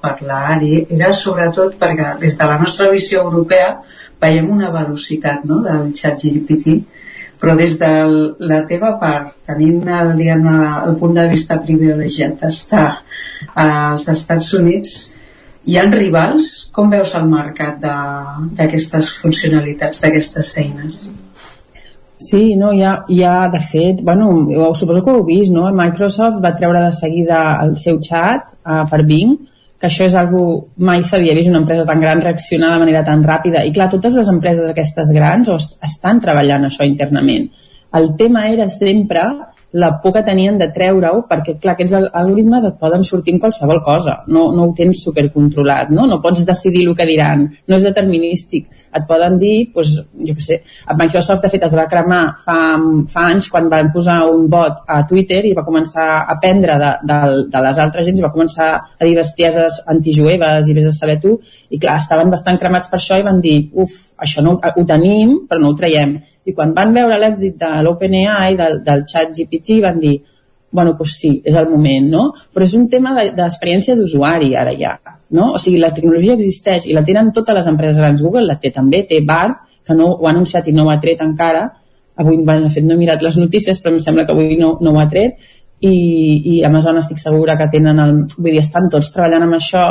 per 0.02 0.14
l'Ari 0.24 0.86
era 0.96 1.12
sobretot 1.12 1.76
perquè 1.80 2.14
des 2.22 2.38
de 2.38 2.48
la 2.48 2.58
nostra 2.62 2.88
visió 2.92 3.26
europea 3.26 3.74
veiem 4.22 4.48
una 4.50 4.70
velocitat 4.72 5.44
no, 5.44 5.60
del 5.64 5.90
xat 5.96 6.22
GPT 6.22 6.78
però 7.40 7.56
des 7.58 7.76
de 7.80 7.90
la 8.50 8.62
teva 8.68 8.94
part, 9.00 9.34
tenint 9.48 9.82
el, 9.88 10.14
diguem, 10.18 10.46
el 10.88 10.96
punt 11.00 11.16
de 11.18 11.26
vista 11.32 11.58
privilegiat 11.62 12.40
d'estar 12.40 12.88
als 13.66 14.08
Estats 14.12 14.52
Units, 14.56 14.96
hi 15.66 15.76
han 15.80 15.92
rivals? 15.92 16.48
Com 16.72 16.90
veus 16.94 17.12
el 17.18 17.26
mercat 17.28 17.80
d'aquestes 17.82 19.12
funcionalitats, 19.20 20.00
d'aquestes 20.04 20.52
eines? 20.62 21.00
Sí, 22.16 22.54
no, 22.56 22.70
hi 22.72 23.22
ha 23.22 23.34
de 23.52 23.60
fet, 23.60 24.00
bueno, 24.02 24.30
suposo 24.74 25.02
que 25.04 25.12
ho 25.12 25.18
heu 25.18 25.26
vist, 25.26 25.52
no? 25.52 25.66
Microsoft 25.76 26.40
va 26.44 26.54
treure 26.56 26.80
de 26.86 26.94
seguida 26.96 27.42
el 27.64 27.76
seu 27.76 28.00
xat 28.00 28.48
uh, 28.64 28.86
per 28.88 29.02
Bing, 29.04 29.36
que 29.80 29.88
això 29.88 30.06
és 30.08 30.14
algo 30.16 30.42
mai 30.78 31.02
s'havia 31.04 31.34
vist 31.36 31.50
una 31.50 31.60
empresa 31.60 31.84
tan 31.88 32.00
gran 32.00 32.22
reaccionar 32.24 32.72
de 32.72 32.80
manera 32.84 33.04
tan 33.04 33.24
ràpida. 33.24 33.64
I 33.66 33.74
clar, 33.76 33.90
totes 33.92 34.16
les 34.16 34.30
empreses 34.32 34.70
aquestes 34.70 35.12
grans 35.12 35.50
estan 35.84 36.20
treballant 36.24 36.64
això 36.64 36.86
internament. 36.88 37.50
El 37.96 38.14
tema 38.16 38.46
era 38.48 38.68
sempre 38.72 39.22
la 39.76 39.90
por 40.00 40.12
que 40.14 40.22
tenien 40.24 40.56
de 40.58 40.68
treure-ho 40.72 41.22
perquè 41.28 41.56
clar, 41.60 41.74
aquests 41.74 41.94
algoritmes 42.16 42.64
et 42.64 42.78
poden 42.80 43.04
sortir 43.04 43.34
en 43.34 43.40
qualsevol 43.42 43.82
cosa. 43.84 44.16
No, 44.32 44.46
no 44.56 44.68
ho 44.68 44.74
tens 44.76 45.02
supercontrolat 45.04 45.90
no? 45.92 46.06
no 46.08 46.20
pots 46.24 46.46
decidir 46.48 46.86
el 46.86 46.94
que 46.96 47.06
diran. 47.08 47.44
No 47.68 47.76
és 47.76 47.84
determinístic. 47.84 48.70
Et 48.96 49.04
poden 49.08 49.36
dir 49.40 49.54
doncs, 49.74 49.98
jo 50.24 50.36
què 50.36 50.44
sé, 50.44 50.60
Microsoft 50.96 51.44
de 51.44 51.50
fet 51.52 51.66
es 51.66 51.74
va 51.76 51.84
cremar 51.90 52.20
fa, 52.44 52.56
fa 53.12 53.26
anys 53.32 53.50
quan 53.52 53.68
van 53.72 53.90
posar 53.92 54.22
un 54.30 54.46
bot 54.52 54.86
a 54.88 55.02
Twitter 55.10 55.42
i 55.44 55.52
va 55.56 55.66
començar 55.66 56.06
a 56.14 56.22
aprendre 56.36 56.78
de, 56.80 56.92
de, 57.10 57.18
de 57.52 57.64
les 57.66 57.82
altres 57.84 58.08
gens 58.08 58.24
va 58.24 58.32
començar 58.32 58.70
a 58.96 59.02
dir 59.04 59.16
bestieses 59.18 59.82
antijueves 59.92 60.70
i 60.70 60.78
vés 60.78 60.88
a 60.88 60.94
saber 60.96 61.18
tu. 61.20 61.36
I 61.68 61.82
clar, 61.82 61.98
estaven 62.00 62.32
bastant 62.32 62.56
cremats 62.62 62.88
per 62.88 63.02
això 63.02 63.20
i 63.20 63.26
van 63.26 63.42
dir 63.44 63.58
uf, 63.74 63.98
això 64.16 64.44
no, 64.46 64.56
ho 64.56 64.88
tenim 64.88 65.42
però 65.50 65.60
no 65.60 65.74
ho 65.74 65.76
traiem 65.76 66.16
i 66.46 66.54
quan 66.54 66.72
van 66.76 66.94
veure 66.94 67.18
l'èxit 67.18 67.58
de 67.60 67.68
l'OpenAI, 67.82 68.56
del, 68.58 68.80
del 68.86 69.04
xat 69.10 69.34
GPT, 69.34 69.80
van 69.82 70.00
dir, 70.02 70.14
bueno, 70.76 70.94
doncs 70.98 71.16
sí, 71.18 71.32
és 71.44 71.56
el 71.58 71.68
moment, 71.70 72.08
no? 72.12 72.24
Però 72.54 72.66
és 72.66 72.74
un 72.78 72.86
tema 72.92 73.14
d'experiència 73.16 73.96
de, 73.96 74.02
d'usuari 74.02 74.54
ara 74.58 74.74
ja, 74.78 74.94
no? 75.34 75.52
O 75.56 75.62
sigui, 75.62 75.80
la 75.82 75.92
tecnologia 75.94 76.36
existeix 76.36 76.86
i 76.86 76.94
la 76.94 77.04
tenen 77.06 77.32
totes 77.34 77.56
les 77.56 77.70
empreses 77.70 77.98
grans. 78.02 78.22
Google 78.22 78.46
la 78.46 78.58
té 78.62 78.70
també, 78.74 79.02
té 79.08 79.22
BAR, 79.26 79.56
que 79.86 79.94
no 79.94 80.12
ho 80.14 80.26
ha 80.26 80.32
anunciat 80.34 80.68
i 80.68 80.74
no 80.76 80.86
ho 80.86 80.92
ha 80.92 81.00
tret 81.02 81.22
encara. 81.24 81.68
Avui, 82.16 82.38
bueno, 82.42 82.66
de 82.66 82.74
fet, 82.74 82.84
no 82.84 82.94
he 82.94 83.00
mirat 83.00 83.22
les 83.22 83.38
notícies, 83.38 83.80
però 83.82 83.94
em 83.94 84.02
sembla 84.02 84.26
que 84.26 84.34
avui 84.34 84.58
no, 84.60 84.76
no 84.82 84.92
ho 84.92 85.00
ha 85.00 85.08
tret. 85.10 85.40
I, 85.80 85.94
i 86.56 86.60
Amazon 86.64 86.98
estic 87.02 87.18
segura 87.22 87.56
que 87.58 87.70
tenen 87.72 87.98
el... 88.02 88.14
Vull 88.36 88.52
dir, 88.52 88.60
estan 88.62 88.90
tots 88.92 89.10
treballant 89.14 89.46
amb 89.46 89.58
això 89.58 89.86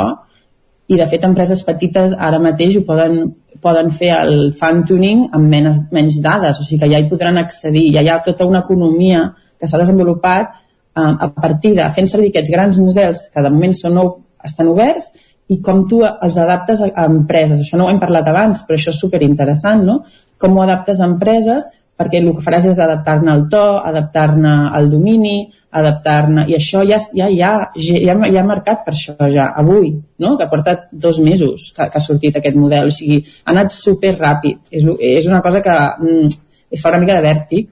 i 0.86 0.98
de 0.98 1.06
fet 1.10 1.24
empreses 1.26 1.64
petites 1.66 2.14
ara 2.14 2.38
mateix 2.42 2.76
ho 2.78 2.84
poden, 2.86 3.24
poden 3.66 3.90
fer 3.90 4.12
el 4.20 4.52
fan 4.58 4.84
tuning 4.86 5.26
amb 5.34 5.50
menys, 5.50 5.82
menys 5.94 6.20
dades, 6.22 6.62
o 6.62 6.66
sigui 6.66 6.84
que 6.84 6.92
ja 6.94 7.02
hi 7.02 7.10
podran 7.10 7.42
accedir, 7.42 7.88
ja 7.96 8.04
hi 8.04 8.12
ha 8.12 8.22
tota 8.24 8.46
una 8.46 8.62
economia 8.62 9.26
que 9.58 9.66
s'ha 9.66 9.82
desenvolupat 9.82 10.54
eh, 10.54 11.12
a 11.26 11.28
partir 11.34 11.74
de 11.76 11.86
fent 11.96 12.10
servir 12.12 12.30
aquests 12.30 12.54
grans 12.54 12.80
models 12.82 13.28
que 13.34 13.42
de 13.42 13.52
moment 13.52 13.74
són 13.74 13.98
nou, 13.98 14.12
estan 14.46 14.70
oberts 14.70 15.10
i 15.50 15.60
com 15.62 15.84
tu 15.90 16.02
els 16.06 16.36
adaptes 16.42 16.82
a, 16.82 16.90
empreses. 17.06 17.60
Això 17.62 17.78
no 17.78 17.86
ho 17.86 17.92
hem 17.92 18.02
parlat 18.02 18.28
abans, 18.30 18.64
però 18.66 18.78
això 18.78 18.94
és 18.94 19.02
superinteressant, 19.02 19.84
no? 19.86 20.00
Com 20.38 20.56
ho 20.56 20.64
adaptes 20.64 21.00
a 21.00 21.10
empreses 21.10 21.68
perquè 21.96 22.20
el 22.20 22.32
que 22.36 22.44
faràs 22.44 22.66
és 22.72 22.80
adaptar-ne 22.82 23.30
al 23.32 23.46
to, 23.52 23.62
adaptar-ne 23.90 24.56
al 24.76 24.90
domini, 24.92 25.46
adaptar-ne, 25.80 26.46
i 26.50 26.56
això 26.56 26.82
ja, 26.86 26.98
ja, 27.14 27.28
ja, 27.32 27.52
ja, 27.76 28.16
ja 28.16 28.40
ha 28.42 28.46
marcat 28.46 28.84
per 28.86 28.94
això 28.94 29.14
ja, 29.32 29.50
avui, 29.62 29.92
no? 30.22 30.34
que 30.36 30.46
ha 30.46 30.50
portat 30.50 30.88
dos 30.92 31.20
mesos 31.20 31.70
que, 31.76 31.88
que 31.92 32.00
ha 32.00 32.04
sortit 32.04 32.38
aquest 32.38 32.58
model, 32.58 32.90
o 32.90 32.94
sigui, 32.94 33.20
ha 33.44 33.52
anat 33.54 33.74
super 33.74 34.14
ràpid, 34.16 34.62
és, 34.70 34.86
és 35.12 35.28
una 35.30 35.42
cosa 35.44 35.62
que 35.64 35.74
mm, 35.74 36.78
fa 36.80 36.92
una 36.94 37.02
mica 37.02 37.18
de 37.18 37.26
vèrtic, 37.26 37.70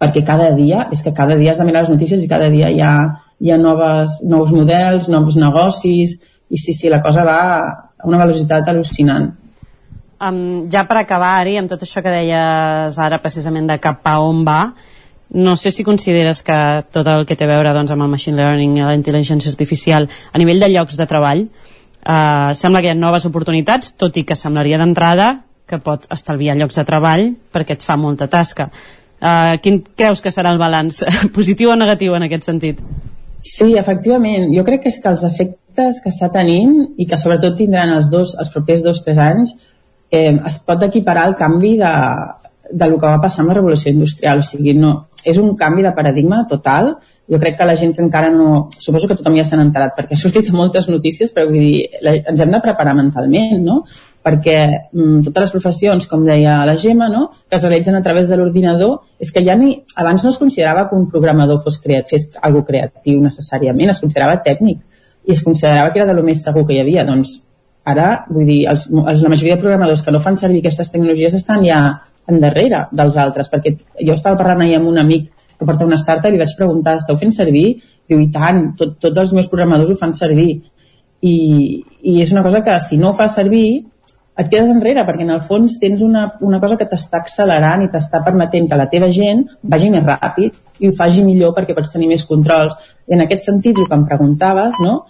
perquè 0.00 0.24
cada 0.26 0.50
dia, 0.56 0.88
és 0.92 1.02
que 1.04 1.14
cada 1.16 1.38
dia 1.40 1.52
has 1.52 1.62
de 1.62 1.68
mirar 1.68 1.84
les 1.84 1.94
notícies 1.94 2.22
i 2.22 2.30
cada 2.30 2.50
dia 2.52 2.70
hi 2.70 2.82
ha, 2.82 2.94
hi 3.40 3.52
ha 3.52 3.60
noves, 3.60 4.20
nous 4.28 4.52
models, 4.52 5.08
nous 5.12 5.38
negocis, 5.40 6.18
i 6.50 6.60
sí, 6.60 6.74
sí, 6.76 6.90
la 6.92 7.00
cosa 7.02 7.24
va 7.24 7.40
a 7.62 8.08
una 8.08 8.20
velocitat 8.20 8.68
al·lucinant. 8.68 9.30
Um, 10.24 10.64
ja 10.70 10.84
per 10.88 11.00
acabar, 11.00 11.34
Ari, 11.42 11.56
amb 11.60 11.70
tot 11.70 11.82
això 11.84 12.02
que 12.04 12.12
deies 12.12 12.98
ara 13.02 13.20
precisament 13.22 13.66
de 13.68 13.78
cap 13.82 14.04
a 14.08 14.18
on 14.22 14.44
va, 14.46 14.60
no 15.34 15.56
sé 15.56 15.70
si 15.74 15.84
consideres 15.84 16.42
que 16.46 16.56
tot 16.94 17.08
el 17.10 17.26
que 17.26 17.36
té 17.36 17.44
a 17.44 17.50
veure 17.50 17.74
doncs, 17.74 17.90
amb 17.90 18.06
el 18.06 18.12
machine 18.12 18.38
learning 18.38 18.78
i 18.78 18.84
la 18.86 18.96
intel·ligència 18.96 19.50
artificial 19.50 20.08
a 20.08 20.38
nivell 20.38 20.62
de 20.62 20.70
llocs 20.70 20.98
de 20.98 21.08
treball 21.10 21.42
eh, 21.44 22.50
sembla 22.54 22.80
que 22.80 22.90
hi 22.90 22.94
ha 22.94 22.98
noves 22.98 23.26
oportunitats 23.26 23.96
tot 23.98 24.16
i 24.16 24.24
que 24.24 24.38
semblaria 24.38 24.78
d'entrada 24.78 25.32
que 25.66 25.80
pot 25.82 26.06
estalviar 26.14 26.54
llocs 26.56 26.78
de 26.78 26.86
treball 26.86 27.32
perquè 27.52 27.74
et 27.74 27.82
fa 27.82 27.98
molta 27.98 28.30
tasca 28.30 28.70
eh, 29.20 29.58
quin 29.62 29.82
creus 29.96 30.22
que 30.22 30.32
serà 30.34 30.52
el 30.54 30.60
balanç 30.62 31.02
positiu 31.36 31.74
o 31.74 31.76
negatiu 31.80 32.14
en 32.14 32.28
aquest 32.28 32.48
sentit? 32.50 32.80
Sí, 33.44 33.74
efectivament. 33.76 34.48
Jo 34.56 34.64
crec 34.64 34.86
que 34.86 34.92
és 34.92 35.00
que 35.02 35.10
els 35.12 35.24
efectes 35.26 36.00
que 36.00 36.08
està 36.08 36.30
tenint 36.32 36.72
i 36.96 37.04
que 37.08 37.18
sobretot 37.20 37.58
tindran 37.58 37.92
els, 37.92 38.08
dos, 38.12 38.32
els 38.40 38.50
propers 38.54 38.84
dos 38.84 39.02
o 39.02 39.04
tres 39.04 39.20
anys 39.20 39.52
eh, 40.10 40.32
es 40.32 40.56
pot 40.64 40.82
equiparar 40.86 41.26
al 41.28 41.36
canvi 41.36 41.74
de, 41.80 41.92
de 42.70 42.88
lo 42.88 42.96
que 43.00 43.10
va 43.10 43.20
passar 43.20 43.42
amb 43.42 43.52
la 43.52 43.58
revolució 43.58 43.92
industrial. 43.92 44.40
O 44.40 44.46
sigui, 44.46 44.72
no, 44.78 44.94
és 45.24 45.38
un 45.40 45.54
canvi 45.56 45.84
de 45.84 45.92
paradigma 45.96 46.42
total. 46.48 46.94
Jo 47.30 47.38
crec 47.40 47.56
que 47.58 47.66
la 47.68 47.76
gent 47.80 47.94
que 47.96 48.02
encara 48.04 48.30
no... 48.30 48.68
Suposo 48.78 49.08
que 49.08 49.16
tothom 49.18 49.36
ja 49.38 49.44
s'ha 49.48 49.60
enterat 49.60 49.94
perquè 49.96 50.16
ha 50.16 50.20
sortit 50.20 50.50
moltes 50.52 50.88
notícies, 50.92 51.32
però 51.32 51.48
vull 51.48 51.60
dir, 51.60 51.86
la, 52.04 52.16
ens 52.32 52.42
hem 52.44 52.52
de 52.52 52.60
preparar 52.64 52.96
mentalment, 52.98 53.62
no? 53.64 53.82
perquè 54.24 54.56
mm, 54.92 55.20
totes 55.26 55.46
les 55.46 55.52
professions, 55.52 56.06
com 56.08 56.24
deia 56.24 56.62
la 56.64 56.76
Gemma, 56.80 57.10
no? 57.12 57.26
que 57.48 57.58
es 57.58 57.64
realitzen 57.64 57.96
a 57.98 58.02
través 58.02 58.28
de 58.28 58.38
l'ordinador, 58.40 59.02
és 59.20 59.32
que 59.32 59.44
ja 59.44 59.56
ni, 59.60 59.74
abans 60.00 60.24
no 60.24 60.32
es 60.32 60.40
considerava 60.40 60.86
que 60.88 60.96
un 60.96 61.08
programador 61.12 61.60
fos 61.60 61.76
creat, 61.82 62.08
fes 62.08 62.30
algo 62.40 62.64
creatiu 62.64 63.20
necessàriament, 63.24 63.92
es 63.92 64.00
considerava 64.00 64.40
tècnic 64.44 64.80
i 65.24 65.32
es 65.32 65.42
considerava 65.44 65.92
que 65.92 66.00
era 66.00 66.08
de 66.08 66.16
lo 66.16 66.24
més 66.24 66.42
segur 66.44 66.66
que 66.68 66.76
hi 66.76 66.80
havia. 66.82 67.04
Doncs 67.08 67.38
ara, 67.88 68.24
vull 68.30 68.48
dir, 68.48 68.62
els, 68.70 68.86
els, 68.92 69.22
la 69.24 69.32
majoria 69.32 69.56
de 69.56 69.62
programadors 69.62 70.02
que 70.04 70.12
no 70.12 70.20
fan 70.24 70.36
servir 70.40 70.60
aquestes 70.64 70.92
tecnologies 70.92 71.36
estan 71.40 71.64
ja 71.64 71.80
endarrere 72.30 72.86
dels 72.92 73.16
altres, 73.20 73.50
perquè 73.52 73.74
jo 74.00 74.14
estava 74.14 74.38
parlant 74.40 74.64
ahir 74.64 74.78
amb 74.78 74.90
un 74.90 75.00
amic 75.02 75.30
que 75.58 75.66
porta 75.66 75.86
una 75.86 75.98
startup 76.00 76.30
i 76.30 76.34
li 76.34 76.42
vaig 76.42 76.54
preguntar, 76.58 76.96
esteu 76.98 77.18
fent 77.20 77.34
servir? 77.34 77.66
Diu, 78.08 78.20
i 78.20 78.30
tant, 78.32 78.70
tot, 78.78 78.96
tots 79.00 79.20
els 79.22 79.34
meus 79.36 79.50
programadors 79.52 79.94
ho 79.94 79.98
fan 79.98 80.14
servir. 80.16 80.56
I, 81.24 81.34
I 82.02 82.20
és 82.24 82.32
una 82.34 82.42
cosa 82.44 82.62
que 82.64 82.74
si 82.84 82.98
no 83.00 83.10
ho 83.10 83.16
fas 83.16 83.36
servir 83.38 83.66
et 84.34 84.48
quedes 84.50 84.70
enrere, 84.72 85.04
perquè 85.06 85.22
en 85.22 85.30
el 85.36 85.44
fons 85.46 85.78
tens 85.78 86.02
una, 86.02 86.24
una 86.42 86.58
cosa 86.60 86.76
que 86.76 86.88
t'està 86.90 87.20
accelerant 87.22 87.84
i 87.84 87.90
t'està 87.92 88.20
permetent 88.26 88.66
que 88.70 88.78
la 88.80 88.88
teva 88.90 89.08
gent 89.14 89.44
vagi 89.62 89.92
més 89.92 90.02
ràpid 90.04 90.82
i 90.82 90.90
ho 90.90 90.96
faci 90.96 91.22
millor 91.22 91.54
perquè 91.54 91.76
pots 91.76 91.94
tenir 91.94 92.10
més 92.10 92.26
controls. 92.26 92.74
I 93.06 93.14
en 93.14 93.22
aquest 93.24 93.46
sentit, 93.46 93.78
el 93.78 93.86
que 93.86 93.94
em 93.94 94.08
preguntaves, 94.10 94.80
no? 94.82 95.04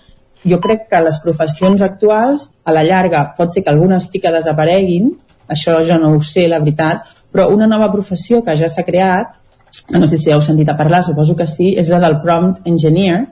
jo 0.44 0.58
crec 0.60 0.88
que 0.90 1.00
les 1.00 1.18
professions 1.24 1.82
actuals, 1.82 2.50
a 2.64 2.72
la 2.76 2.84
llarga, 2.84 3.24
pot 3.36 3.52
ser 3.52 3.64
que 3.64 3.72
algunes 3.72 4.10
sí 4.10 4.20
que 4.20 4.32
desapareguin, 4.32 5.14
això 5.48 5.78
jo 5.86 5.98
no 6.00 6.14
ho 6.14 6.20
sé, 6.22 6.46
la 6.48 6.60
veritat, 6.62 7.08
però 7.32 7.48
una 7.52 7.66
nova 7.66 7.90
professió 7.92 8.42
que 8.44 8.56
ja 8.56 8.68
s'ha 8.68 8.84
creat, 8.86 9.34
no 9.90 10.06
sé 10.08 10.18
si 10.18 10.30
heu 10.30 10.42
sentit 10.42 10.68
a 10.70 10.76
parlar, 10.78 11.02
suposo 11.02 11.34
que 11.36 11.46
sí, 11.50 11.72
és 11.78 11.90
la 11.90 12.00
del 12.02 12.20
prompt 12.22 12.62
engineer, 12.70 13.24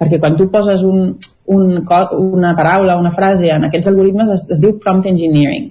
perquè 0.00 0.18
quan 0.18 0.36
tu 0.36 0.48
poses 0.50 0.82
un, 0.82 1.12
un, 1.52 1.64
una 2.16 2.54
paraula, 2.56 2.96
una 2.96 3.12
frase 3.12 3.50
en 3.52 3.68
aquests 3.68 3.90
algoritmes 3.90 4.32
es, 4.32 4.46
es 4.56 4.62
diu 4.62 4.78
prompt 4.80 5.10
engineering. 5.10 5.70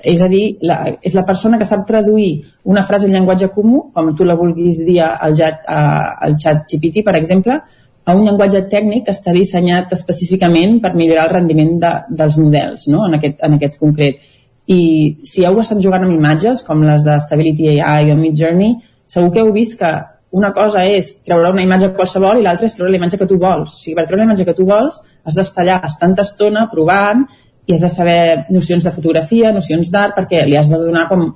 És 0.00 0.22
a 0.24 0.28
dir, 0.32 0.56
la, 0.64 0.78
és 1.04 1.14
la 1.16 1.26
persona 1.28 1.58
que 1.60 1.68
sap 1.68 1.86
traduir 1.88 2.30
una 2.68 2.84
frase 2.84 3.08
en 3.08 3.16
llenguatge 3.16 3.50
comú, 3.54 3.86
com 3.94 4.14
tu 4.16 4.24
la 4.24 4.36
vulguis 4.36 4.80
dir 4.84 5.00
al, 5.04 5.36
chat, 5.36 5.64
al 5.68 6.36
chat 6.40 6.64
GPT, 6.68 7.04
per 7.04 7.16
exemple, 7.18 7.56
a 8.04 8.16
un 8.16 8.24
llenguatge 8.24 8.62
tècnic 8.72 9.06
que 9.06 9.14
està 9.14 9.32
dissenyat 9.36 9.92
específicament 9.96 10.78
per 10.82 10.94
millorar 10.96 11.28
el 11.28 11.34
rendiment 11.34 11.74
de, 11.82 11.92
dels 12.22 12.38
models, 12.40 12.88
no? 12.92 13.04
en, 13.06 13.18
aquest, 13.20 13.40
en 13.46 13.56
aquests 13.58 13.80
concret. 13.82 14.24
I 14.70 14.80
si 15.26 15.44
heu 15.46 15.58
estat 15.62 15.80
jugant 15.82 16.04
amb 16.06 16.14
imatges, 16.14 16.62
com 16.66 16.84
les 16.86 17.02
de 17.06 17.18
Stability 17.24 17.80
AI 17.80 18.12
o 18.14 18.16
Midjourney, 18.18 18.76
segur 19.10 19.32
que 19.34 19.42
heu 19.42 19.52
vist 19.54 19.78
que 19.80 19.90
una 20.30 20.52
cosa 20.54 20.84
és 20.86 21.16
treure 21.26 21.50
una 21.50 21.64
imatge 21.64 21.90
qualsevol 21.96 22.38
i 22.38 22.44
l'altra 22.44 22.68
és 22.68 22.76
treure 22.76 22.92
la 22.92 23.00
imatge 23.00 23.18
que 23.18 23.26
tu 23.26 23.38
vols. 23.40 23.74
O 23.74 23.82
sigui, 23.82 23.96
per 23.98 24.06
treure 24.06 24.22
la 24.22 24.28
imatge 24.28 24.46
que 24.46 24.54
tu 24.54 24.66
vols 24.68 25.00
has 25.26 25.36
d'estar 25.36 25.64
allà 25.64 25.80
tanta 25.98 26.22
estona 26.22 26.68
provant 26.70 27.24
i 27.66 27.74
has 27.74 27.82
de 27.82 27.90
saber 27.90 28.20
nocions 28.50 28.86
de 28.86 28.92
fotografia, 28.94 29.52
nocions 29.52 29.90
d'art, 29.90 30.14
perquè 30.16 30.44
li 30.46 30.56
has 30.58 30.70
de 30.70 30.78
donar 30.78 31.06
com, 31.10 31.26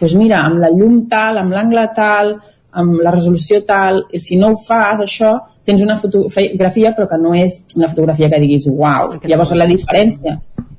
doncs 0.00 0.16
mira, 0.20 0.42
amb 0.44 0.60
la 0.60 0.70
llum 0.72 1.02
tal, 1.08 1.40
amb 1.40 1.52
l'angle 1.52 1.86
tal, 1.96 2.36
amb 2.72 3.00
la 3.04 3.12
resolució 3.12 3.60
tal, 3.68 4.04
i 4.12 4.20
si 4.20 4.38
no 4.40 4.52
ho 4.52 4.60
fas, 4.66 5.00
això, 5.04 5.34
tens 5.64 5.82
una 5.84 5.98
fotografia 6.00 6.94
però 6.96 7.08
que 7.08 7.20
no 7.20 7.34
és 7.36 7.58
una 7.76 7.88
fotografia 7.88 8.30
que 8.32 8.40
diguis 8.40 8.68
uau. 8.70 9.16
Llavors 9.24 9.52
la 9.56 9.68
diferència, 9.68 10.38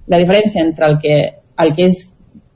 la 0.10 0.22
diferència 0.22 0.64
entre 0.66 0.90
el 0.90 0.98
que, 1.02 1.18
el 1.60 1.74
que 1.76 1.88
és 1.90 2.02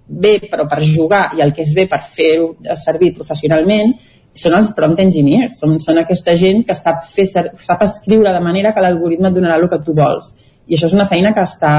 bé 0.07 0.37
però 0.47 0.67
per 0.69 0.79
jugar 0.83 1.33
i 1.37 1.41
el 1.43 1.51
que 1.53 1.65
és 1.65 1.73
bé 1.75 1.87
per 1.91 1.99
fer-ho 1.99 2.53
servir 2.79 3.13
professionalment 3.15 3.93
són 4.37 4.53
els 4.53 4.71
prompt 4.77 4.99
engineers, 5.01 5.57
són, 5.59 5.79
són 5.81 5.97
aquesta 6.01 6.35
gent 6.37 6.61
que 6.67 6.75
sap, 6.77 7.01
fer, 7.03 7.25
sap 7.27 7.81
escriure 7.83 8.33
de 8.33 8.43
manera 8.43 8.73
que 8.73 8.83
l'algoritme 8.83 9.31
et 9.31 9.35
donarà 9.35 9.57
el 9.57 9.65
que 9.71 9.81
tu 9.83 9.95
vols. 9.97 10.35
I 10.67 10.77
això 10.77 10.89
és 10.91 10.95
una 10.95 11.07
feina 11.09 11.33
que 11.33 11.41
està 11.41 11.73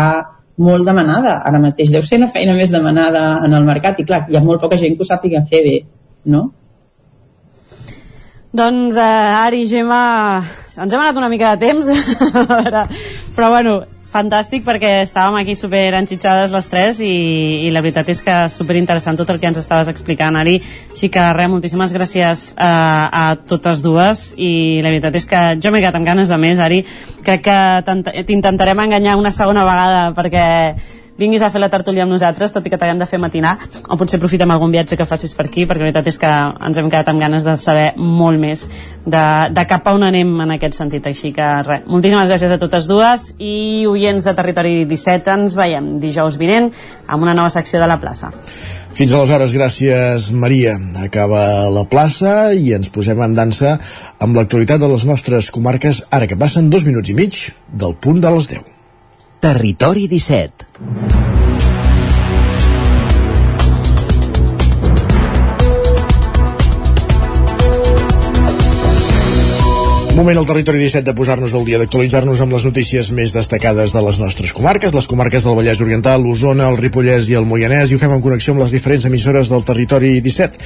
molt 0.58 0.86
demanada 0.88 1.38
ara 1.46 1.60
mateix. 1.62 1.92
Deu 1.94 2.02
ser 2.02 2.18
la 2.18 2.30
feina 2.34 2.56
més 2.58 2.72
demanada 2.74 3.38
en 3.46 3.54
el 3.54 3.66
mercat 3.66 4.00
i 4.00 4.06
clar, 4.08 4.24
hi 4.26 4.38
ha 4.38 4.42
molt 4.44 4.62
poca 4.64 4.78
gent 4.80 4.96
que 4.96 5.06
ho 5.06 5.08
sàpiga 5.08 5.44
fer 5.46 5.62
bé, 5.66 5.76
no? 6.34 6.48
Doncs, 8.58 8.96
eh, 8.96 9.44
Ari, 9.44 9.66
Gemma, 9.68 10.02
ens 10.72 10.92
hem 10.92 10.98
anat 10.98 11.20
una 11.20 11.28
mica 11.30 11.54
de 11.54 11.68
temps, 11.68 11.92
però 13.36 13.50
bueno, 13.52 13.82
fantàstic 14.18 14.64
perquè 14.66 15.02
estàvem 15.04 15.38
aquí 15.40 15.54
super 15.58 15.94
enxitxades 16.00 16.52
les 16.54 16.68
tres 16.72 17.00
i, 17.04 17.12
i 17.68 17.72
la 17.74 17.82
veritat 17.84 18.08
és 18.10 18.22
que 18.26 18.36
super 18.52 18.76
interessant 18.80 19.18
tot 19.18 19.30
el 19.30 19.38
que 19.40 19.48
ens 19.50 19.60
estaves 19.60 19.90
explicant 19.92 20.38
Ari, 20.40 20.58
així 20.92 21.10
que 21.12 21.24
res, 21.36 21.50
moltíssimes 21.52 21.94
gràcies 21.94 22.44
a, 22.58 22.72
a 23.08 23.24
totes 23.48 23.82
dues 23.84 24.32
i 24.36 24.80
la 24.84 24.92
veritat 24.92 25.18
és 25.20 25.28
que 25.28 25.42
jo 25.62 25.72
m'he 25.72 25.82
quedat 25.82 25.98
amb 26.00 26.08
ganes 26.08 26.32
de 26.32 26.38
més 26.40 26.62
Ari, 26.62 26.82
crec 27.26 27.46
que 27.46 28.22
t'intentarem 28.28 28.86
enganyar 28.86 29.18
una 29.20 29.34
segona 29.34 29.66
vegada 29.68 30.08
perquè 30.18 30.46
vinguis 31.18 31.42
a 31.42 31.50
fer 31.50 31.60
la 31.60 31.68
tertúlia 31.72 32.04
amb 32.06 32.14
nosaltres, 32.14 32.54
tot 32.54 32.66
i 32.66 32.70
que 32.70 32.78
t'haguem 32.78 33.00
de 33.00 33.08
fer 33.10 33.18
matinar, 33.20 33.56
o 33.90 33.98
potser 33.98 34.20
aprofitem 34.20 34.50
algun 34.54 34.72
viatge 34.72 34.96
que 34.96 35.06
facis 35.08 35.34
per 35.34 35.48
aquí, 35.48 35.66
perquè 35.66 35.82
la 35.82 35.88
veritat 35.88 36.10
és 36.12 36.18
que 36.22 36.30
ens 36.68 36.78
hem 36.78 36.90
quedat 36.90 37.10
amb 37.10 37.22
ganes 37.22 37.46
de 37.46 37.56
saber 37.58 37.88
molt 37.98 38.38
més 38.40 38.68
de, 39.04 39.24
de 39.54 39.66
cap 39.68 39.86
a 39.88 39.96
on 39.98 40.06
anem 40.06 40.30
en 40.46 40.54
aquest 40.54 40.78
sentit. 40.78 41.06
Així 41.10 41.32
que 41.34 41.48
res, 41.66 41.84
moltíssimes 41.90 42.30
gràcies 42.30 42.54
a 42.54 42.60
totes 42.62 42.86
dues 42.90 43.32
i 43.42 43.86
oients 43.90 44.28
de 44.28 44.34
Territori 44.38 44.74
17, 44.88 45.34
ens 45.34 45.58
veiem 45.58 45.96
dijous 46.02 46.38
vinent 46.38 46.70
amb 47.08 47.26
una 47.26 47.34
nova 47.34 47.50
secció 47.50 47.82
de 47.82 47.90
la 47.90 47.98
plaça. 47.98 48.30
Fins 48.98 49.12
aleshores, 49.14 49.52
gràcies 49.54 50.30
Maria. 50.32 50.76
Acaba 51.02 51.68
la 51.70 51.84
plaça 51.90 52.54
i 52.54 52.72
ens 52.76 52.90
posem 52.94 53.20
en 53.22 53.36
dansa 53.36 53.76
amb 54.22 54.38
l'actualitat 54.38 54.80
de 54.82 54.88
les 54.90 55.06
nostres 55.06 55.52
comarques 55.54 56.04
ara 56.10 56.30
que 56.30 56.38
passen 56.38 56.70
dos 56.70 56.86
minuts 56.88 57.10
i 57.10 57.18
mig 57.18 57.44
del 57.68 57.94
punt 57.94 58.22
de 58.22 58.34
les 58.34 58.50
10. 58.54 58.74
Territori 59.38 60.08
17 60.10 60.67
Moment 60.78 60.94
al 70.38 70.46
territori 70.46 70.78
17 70.78 71.02
de 71.02 71.14
posar-nos 71.18 71.50
al 71.50 71.66
dia, 71.66 71.80
d'actualitzar-nos 71.82 72.38
amb 72.44 72.54
les 72.54 72.62
notícies 72.68 73.10
més 73.10 73.34
destacades 73.34 73.90
de 73.90 74.04
les 74.06 74.22
nostres 74.22 74.54
comarques, 74.54 74.94
les 74.94 75.10
comarques 75.10 75.42
del 75.42 75.58
Vallès 75.58 75.82
Oriental, 75.82 76.22
l'Osona, 76.22 76.70
el 76.70 76.78
Ripollès 76.78 77.26
i 77.26 77.34
el 77.34 77.50
Moianès, 77.50 77.90
i 77.90 77.98
ho 77.98 78.02
fem 78.06 78.14
en 78.14 78.22
connexió 78.22 78.54
amb 78.54 78.62
les 78.62 78.78
diferents 78.78 79.10
emissores 79.10 79.50
del 79.50 79.66
territori 79.66 80.20
17. 80.22 80.62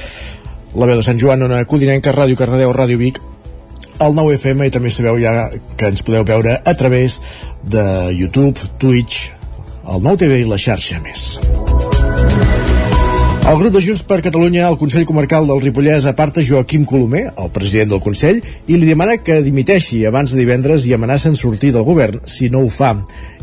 La 0.77 0.85
veu 0.85 1.01
de 1.01 1.09
Sant 1.09 1.17
Joan, 1.17 1.49
Ona 1.49 1.65
Codinenca, 1.65 2.13
Ràdio 2.13 2.37
Cardedeu, 2.37 2.69
Ràdio 2.69 3.01
Vic, 3.01 3.17
el 3.97 4.13
9 4.13 4.37
FM 4.37 4.69
i 4.69 4.73
també 4.73 4.93
sabeu 4.93 5.17
ja 5.17 5.49
que 5.73 5.89
ens 5.89 6.05
podeu 6.05 6.21
veure 6.21 6.61
a 6.61 6.73
través 6.77 7.17
de 7.65 8.13
YouTube, 8.13 8.61
Twitch, 8.77 9.31
el 9.83 10.01
9 10.01 10.17
TV 10.23 10.43
i 10.43 10.47
la 10.47 10.59
xarxa 10.59 11.01
més. 11.03 11.72
El 13.43 13.57
grup 13.59 13.73
de 13.75 13.81
Junts 13.83 14.05
per 14.07 14.21
Catalunya 14.23 14.61
al 14.69 14.77
Consell 14.79 15.03
Comarcal 15.03 15.43
del 15.49 15.59
Ripollès 15.59 16.05
aparta 16.07 16.41
Joaquim 16.47 16.85
Colomer, 16.87 17.25
el 17.35 17.49
president 17.51 17.89
del 17.91 17.99
Consell, 17.99 18.39
i 18.71 18.77
li 18.79 18.87
demana 18.87 19.17
que 19.19 19.41
dimiteixi 19.43 19.99
abans 20.07 20.31
de 20.31 20.39
divendres 20.39 20.85
i 20.87 20.93
amenacen 20.95 21.35
sortir 21.35 21.73
del 21.75 21.83
govern 21.83 22.21
si 22.23 22.47
no 22.49 22.61
ho 22.63 22.69
fa. 22.71 22.93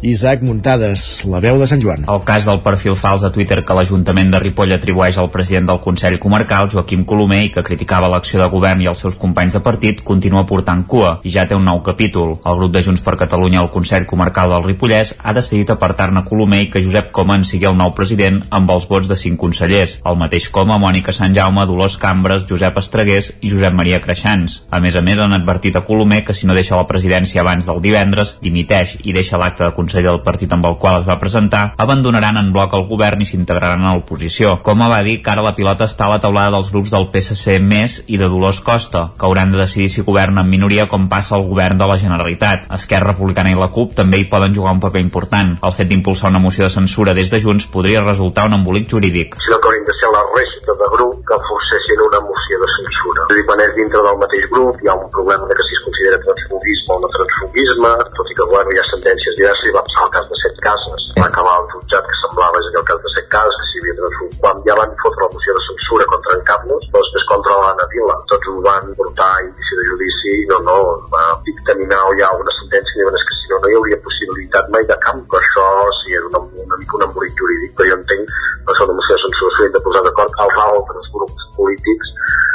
Isaac 0.00 0.40
Muntades, 0.40 1.26
la 1.28 1.42
veu 1.44 1.58
de 1.60 1.66
Sant 1.68 1.82
Joan. 1.84 2.06
El 2.08 2.22
cas 2.24 2.46
del 2.48 2.62
perfil 2.64 2.94
fals 2.96 3.26
a 3.26 3.30
Twitter 3.34 3.58
que 3.60 3.74
l'Ajuntament 3.76 4.30
de 4.32 4.40
Ripoll 4.40 4.72
atribueix 4.72 5.18
al 5.20 5.28
president 5.28 5.68
del 5.68 5.82
Consell 5.84 6.16
Comarcal, 6.22 6.70
Joaquim 6.72 7.04
Colomer, 7.04 7.42
i 7.44 7.50
que 7.52 7.64
criticava 7.66 8.08
l'acció 8.08 8.40
de 8.40 8.48
govern 8.48 8.80
i 8.80 8.88
els 8.88 9.04
seus 9.04 9.18
companys 9.20 9.58
de 9.58 9.60
partit, 9.66 10.00
continua 10.00 10.46
portant 10.48 10.86
cua 10.88 11.18
i 11.22 11.34
ja 11.34 11.44
té 11.44 11.58
un 11.58 11.68
nou 11.68 11.82
capítol. 11.84 12.38
El 12.40 12.56
grup 12.62 12.72
de 12.72 12.84
Junts 12.86 13.04
per 13.04 13.18
Catalunya 13.20 13.60
al 13.60 13.68
Consell 13.74 14.08
Comarcal 14.08 14.48
del 14.54 14.64
Ripollès 14.70 15.12
ha 15.20 15.36
decidit 15.36 15.76
apartar-ne 15.76 16.24
Colomer 16.24 16.62
i 16.64 16.70
que 16.72 16.80
Josep 16.80 17.12
Coma 17.12 17.36
en 17.36 17.44
sigui 17.44 17.68
el 17.68 17.76
nou 17.76 17.92
president 17.92 18.40
amb 18.48 18.72
els 18.72 18.88
vots 18.88 19.10
de 19.10 19.20
cinc 19.20 19.36
consellers. 19.44 19.89
El 20.04 20.18
mateix 20.20 20.48
Coma, 20.54 20.78
Mònica 20.82 21.14
Sant 21.16 21.34
Jaume, 21.36 21.66
Dolors 21.68 21.98
Cambres, 22.00 22.46
Josep 22.48 22.78
Estregués 22.80 23.32
i 23.40 23.50
Josep 23.52 23.74
Maria 23.76 24.00
Creixans. 24.04 24.60
A 24.70 24.80
més 24.80 24.96
a 24.96 25.02
més, 25.04 25.18
han 25.18 25.36
advertit 25.36 25.76
a 25.76 25.84
Colomer 25.86 26.22
que 26.24 26.36
si 26.36 26.46
no 26.46 26.56
deixa 26.56 26.78
la 26.78 26.88
presidència 26.88 27.42
abans 27.44 27.68
del 27.68 27.82
divendres, 27.84 28.36
dimiteix 28.42 28.96
i 29.04 29.14
deixa 29.16 29.40
l'acte 29.40 29.64
de 29.66 29.74
Consell 29.76 30.06
del 30.06 30.22
partit 30.26 30.52
amb 30.52 30.66
el 30.68 30.78
qual 30.80 31.00
es 31.00 31.08
va 31.08 31.18
presentar, 31.20 31.74
abandonaran 31.78 32.38
en 32.40 32.52
bloc 32.54 32.74
el 32.76 32.86
govern 32.90 33.22
i 33.22 33.28
s'integraran 33.28 33.84
a 33.84 33.94
l'oposició. 33.96 34.58
Com 34.66 34.80
va 34.80 35.02
dir 35.04 35.20
que 35.22 35.30
ara 35.32 35.44
la 35.44 35.54
pilota 35.54 35.86
està 35.86 36.06
a 36.06 36.14
la 36.14 36.20
taulada 36.22 36.54
dels 36.56 36.70
grups 36.72 36.92
del 36.92 37.08
PSC 37.12 37.58
més 37.60 38.00
i 38.06 38.18
de 38.20 38.28
Dolors 38.32 38.62
Costa, 38.64 39.10
que 39.18 39.26
hauran 39.28 39.52
de 39.52 39.60
decidir 39.60 39.90
si 39.92 40.06
governen 40.06 40.44
en 40.44 40.50
minoria 40.50 40.88
com 40.88 41.08
passa 41.08 41.36
al 41.36 41.46
govern 41.48 41.78
de 41.78 41.88
la 41.88 41.98
Generalitat. 42.00 42.66
Esquerra 42.74 43.12
Republicana 43.12 43.52
i 43.52 43.58
la 43.58 43.70
CUP 43.74 43.94
també 43.98 44.20
hi 44.20 44.28
poden 44.32 44.54
jugar 44.56 44.74
un 44.76 44.82
paper 44.82 45.04
important. 45.04 45.56
El 45.62 45.76
fet 45.76 45.90
d'impulsar 45.90 46.30
una 46.32 46.42
moció 46.42 46.64
de 46.66 46.74
censura 46.74 47.14
des 47.14 47.30
de 47.30 47.40
Junts 47.40 47.68
podria 47.70 48.04
resultar 48.04 48.46
un 48.48 48.56
embolic 48.60 48.88
jurídic. 48.90 49.36
Que 49.36 49.60
haurien 49.80 49.86
de 49.86 49.94
ser 50.00 50.10
la 50.12 50.24
resta 50.36 50.72
de 50.72 50.88
grup 50.94 51.16
que 51.26 51.36
forcessin 51.48 52.00
una 52.04 52.20
moció 52.20 52.54
de 52.60 52.68
censura. 52.76 53.22
És 53.30 53.36
dir, 53.36 53.44
quan 53.48 53.60
és 53.64 53.72
dintre 53.76 54.00
del 54.04 54.18
mateix 54.20 54.44
grup 54.52 54.76
hi 54.82 54.88
ha 54.88 54.94
un 54.94 55.10
problema 55.14 55.46
de 55.48 55.54
que 55.56 55.64
si 55.68 55.74
es 55.76 55.82
considera 55.86 56.22
transfugisme 56.24 56.94
o 56.94 57.00
no 57.00 57.08
transfugisme, 57.16 57.90
tot 58.16 58.30
i 58.30 58.34
que 58.36 58.46
bueno, 58.52 58.68
hi 58.70 58.80
ha 58.80 58.86
sentències 58.90 59.38
diverses, 59.40 59.68
i 59.70 59.76
va 59.76 59.84
passar 59.86 60.06
el 60.06 60.12
cas 60.16 60.26
de 60.30 60.36
set 60.42 60.56
cases, 60.66 61.00
va 61.18 61.26
acabar 61.28 61.54
el 61.60 61.68
jutjat 61.72 62.04
que 62.10 62.20
semblava 62.20 62.60
és 62.60 62.68
el 62.70 62.86
cas 62.90 63.00
de 63.04 63.14
set 63.14 63.28
cases, 63.32 63.56
que 63.60 63.68
s'hi 63.70 63.82
havia 63.82 63.96
transfugit, 64.00 64.38
quan 64.44 64.62
ja 64.68 64.78
van 64.80 64.96
fotre 65.04 65.24
la 65.24 65.32
moció 65.36 65.56
de 65.56 65.64
censura 65.68 66.08
contra 66.12 66.36
en 66.36 66.44
Carlos, 66.50 66.88
però 66.90 67.04
després 67.04 67.28
contra 67.32 67.58
l'Anna 67.64 67.88
Vila, 67.94 68.18
tots 68.32 68.52
ho 68.52 68.56
van 68.66 68.92
portar 69.00 69.30
a 69.36 69.42
indici 69.46 69.80
de 69.80 69.88
judici, 69.90 70.36
no, 70.52 70.60
no, 70.68 70.78
va 71.14 71.24
dictaminar 71.48 72.02
o 72.08 72.14
hi 72.16 72.24
ha 72.26 72.30
una 72.36 72.56
sentència 72.58 73.00
diuen 73.00 73.16
que 73.16 73.38
si 73.40 73.52
no, 73.52 73.62
no 73.62 73.70
hi 73.70 73.78
hauria 73.78 74.02
possibilitat 74.04 74.72
mai 74.74 74.84
de 74.90 74.98
camp, 75.06 75.24
però 75.30 75.40
això 75.40 75.66
sí, 76.02 76.16
és 76.18 76.30
una, 76.32 76.42
una 76.66 76.80
mica 76.80 76.98
un 77.00 77.06
embolic 77.08 77.36
jurídic, 77.38 77.76
però 77.78 77.92
jo 77.92 78.00
entenc 78.00 78.34
que 78.60 78.74
això 78.74 78.86
una 78.86 78.98
moció 78.98 79.16
de 79.16 79.24
censura 79.24 79.56
s'ha 79.70 79.78
de 79.78 79.84
posar 79.86 80.02
d'acord 80.02 80.40
els 80.44 80.56
altres 80.64 81.10
grups 81.14 81.44
polítics 81.56 82.08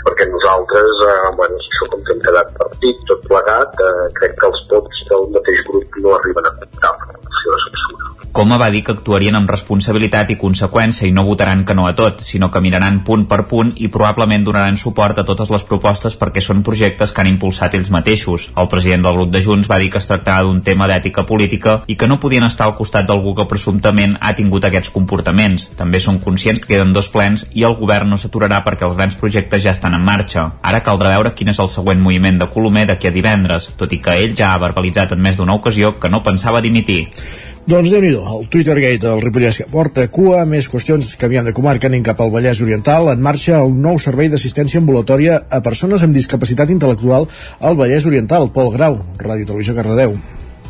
perquè 0.05 0.27
nosaltres, 0.31 1.03
eh, 1.11 1.31
bueno, 1.37 1.55
això 1.55 1.87
com 1.91 2.03
que 2.03 2.13
hem 2.13 2.21
quedat 2.27 2.51
partit, 2.59 2.99
tot 3.07 3.23
plegat, 3.29 3.79
eh, 3.87 4.07
crec 4.19 4.37
que 4.39 4.47
els 4.51 4.61
vots 4.69 5.03
del 5.09 5.27
mateix 5.37 5.63
grup 5.69 5.99
no 6.03 6.15
arriben 6.19 6.45
a 6.45 6.55
comptar 6.59 6.93
per 6.99 7.07
la 7.13 7.19
moció 7.23 7.55
de 7.55 7.59
censura. 7.65 8.24
Coma 8.35 8.57
va 8.59 8.67
dir 8.67 8.81
que 8.83 8.91
actuarien 8.91 9.37
amb 9.37 9.47
responsabilitat 9.47 10.33
i 10.33 10.35
conseqüència 10.35 11.07
i 11.07 11.13
no 11.15 11.23
votaran 11.23 11.61
que 11.63 11.71
no 11.71 11.85
a 11.87 11.93
tot, 11.95 12.19
sinó 12.19 12.49
que 12.51 12.59
miraran 12.59 12.97
punt 13.07 13.21
per 13.31 13.45
punt 13.47 13.69
i 13.79 13.87
probablement 13.87 14.43
donaran 14.43 14.75
suport 14.75 15.21
a 15.21 15.23
totes 15.23 15.53
les 15.53 15.63
propostes 15.69 16.17
perquè 16.19 16.43
són 16.43 16.59
projectes 16.67 17.13
que 17.15 17.23
han 17.23 17.29
impulsat 17.29 17.77
ells 17.79 17.93
mateixos. 17.95 18.49
El 18.59 18.67
president 18.67 19.07
del 19.07 19.15
grup 19.15 19.31
de 19.31 19.41
Junts 19.45 19.71
va 19.71 19.77
dir 19.79 19.87
que 19.93 20.01
es 20.03 20.09
tractava 20.09 20.43
d'un 20.49 20.59
tema 20.67 20.89
d'ètica 20.91 21.23
política 21.29 21.77
i 21.87 21.95
que 21.95 22.11
no 22.11 22.19
podien 22.19 22.43
estar 22.43 22.67
al 22.67 22.75
costat 22.75 23.07
d'algú 23.07 23.37
que 23.39 23.47
presumptament 23.47 24.19
ha 24.19 24.35
tingut 24.35 24.67
aquests 24.67 24.91
comportaments. 24.91 25.69
També 25.79 26.03
són 26.03 26.19
conscients 26.19 26.59
que 26.59 26.73
queden 26.73 26.91
dos 26.91 27.07
plens 27.15 27.47
i 27.53 27.63
el 27.63 27.79
govern 27.79 28.11
no 28.11 28.19
s'aturarà 28.19 28.65
perquè 28.67 28.83
els 28.89 28.99
grans 28.99 29.15
projectes 29.15 29.63
ja 29.63 29.71
estan 29.71 29.95
en 29.95 30.03
marxa. 30.03 30.49
Ara 30.59 30.83
caldrà 30.83 31.15
veure 31.15 31.31
quin 31.31 31.55
és 31.55 31.63
el 31.63 31.71
següent 31.71 32.03
moviment 32.03 32.43
de 32.43 32.51
Colomer 32.51 32.83
d'aquí 32.91 33.07
a 33.07 33.15
divendres, 33.15 33.71
tot 33.79 33.95
i 33.95 34.03
que 34.03 34.19
ell 34.19 34.35
ja 34.35 34.51
ha 34.51 34.63
verbalitzat 34.67 35.15
en 35.15 35.23
més 35.23 35.39
d'una 35.39 35.55
ocasió 35.55 35.95
que 36.01 36.11
no 36.11 36.25
pensava 36.27 36.59
dimitir. 36.59 37.05
Doncs 37.65 37.89
déu 37.89 38.03
nhi 38.03 38.11
el 38.13 38.43
Twittergate 38.53 38.99
del 39.01 39.23
Ripollès 39.23 39.57
que 39.57 39.65
porta 39.71 40.03
cua, 40.13 40.43
més 40.45 40.67
qüestions 40.69 41.07
canviant 41.17 41.47
de 41.49 41.53
comarca, 41.57 41.89
anem 41.89 42.03
cap 42.05 42.21
al 42.21 42.29
Vallès 42.29 42.61
Oriental, 42.61 43.09
en 43.09 43.23
marxa 43.25 43.63
un 43.65 43.79
nou 43.81 43.97
servei 43.97 44.29
d'assistència 44.29 44.83
ambulatòria 44.83 45.39
a 45.49 45.63
persones 45.65 46.05
amb 46.05 46.13
discapacitat 46.13 46.69
intel·lectual 46.69 47.25
al 47.65 47.81
Vallès 47.81 48.05
Oriental. 48.05 48.51
Pol 48.53 48.69
Grau, 48.77 49.01
Ràdio 49.17 49.49
Televisió 49.49 49.73
Cardedeu. 49.73 50.13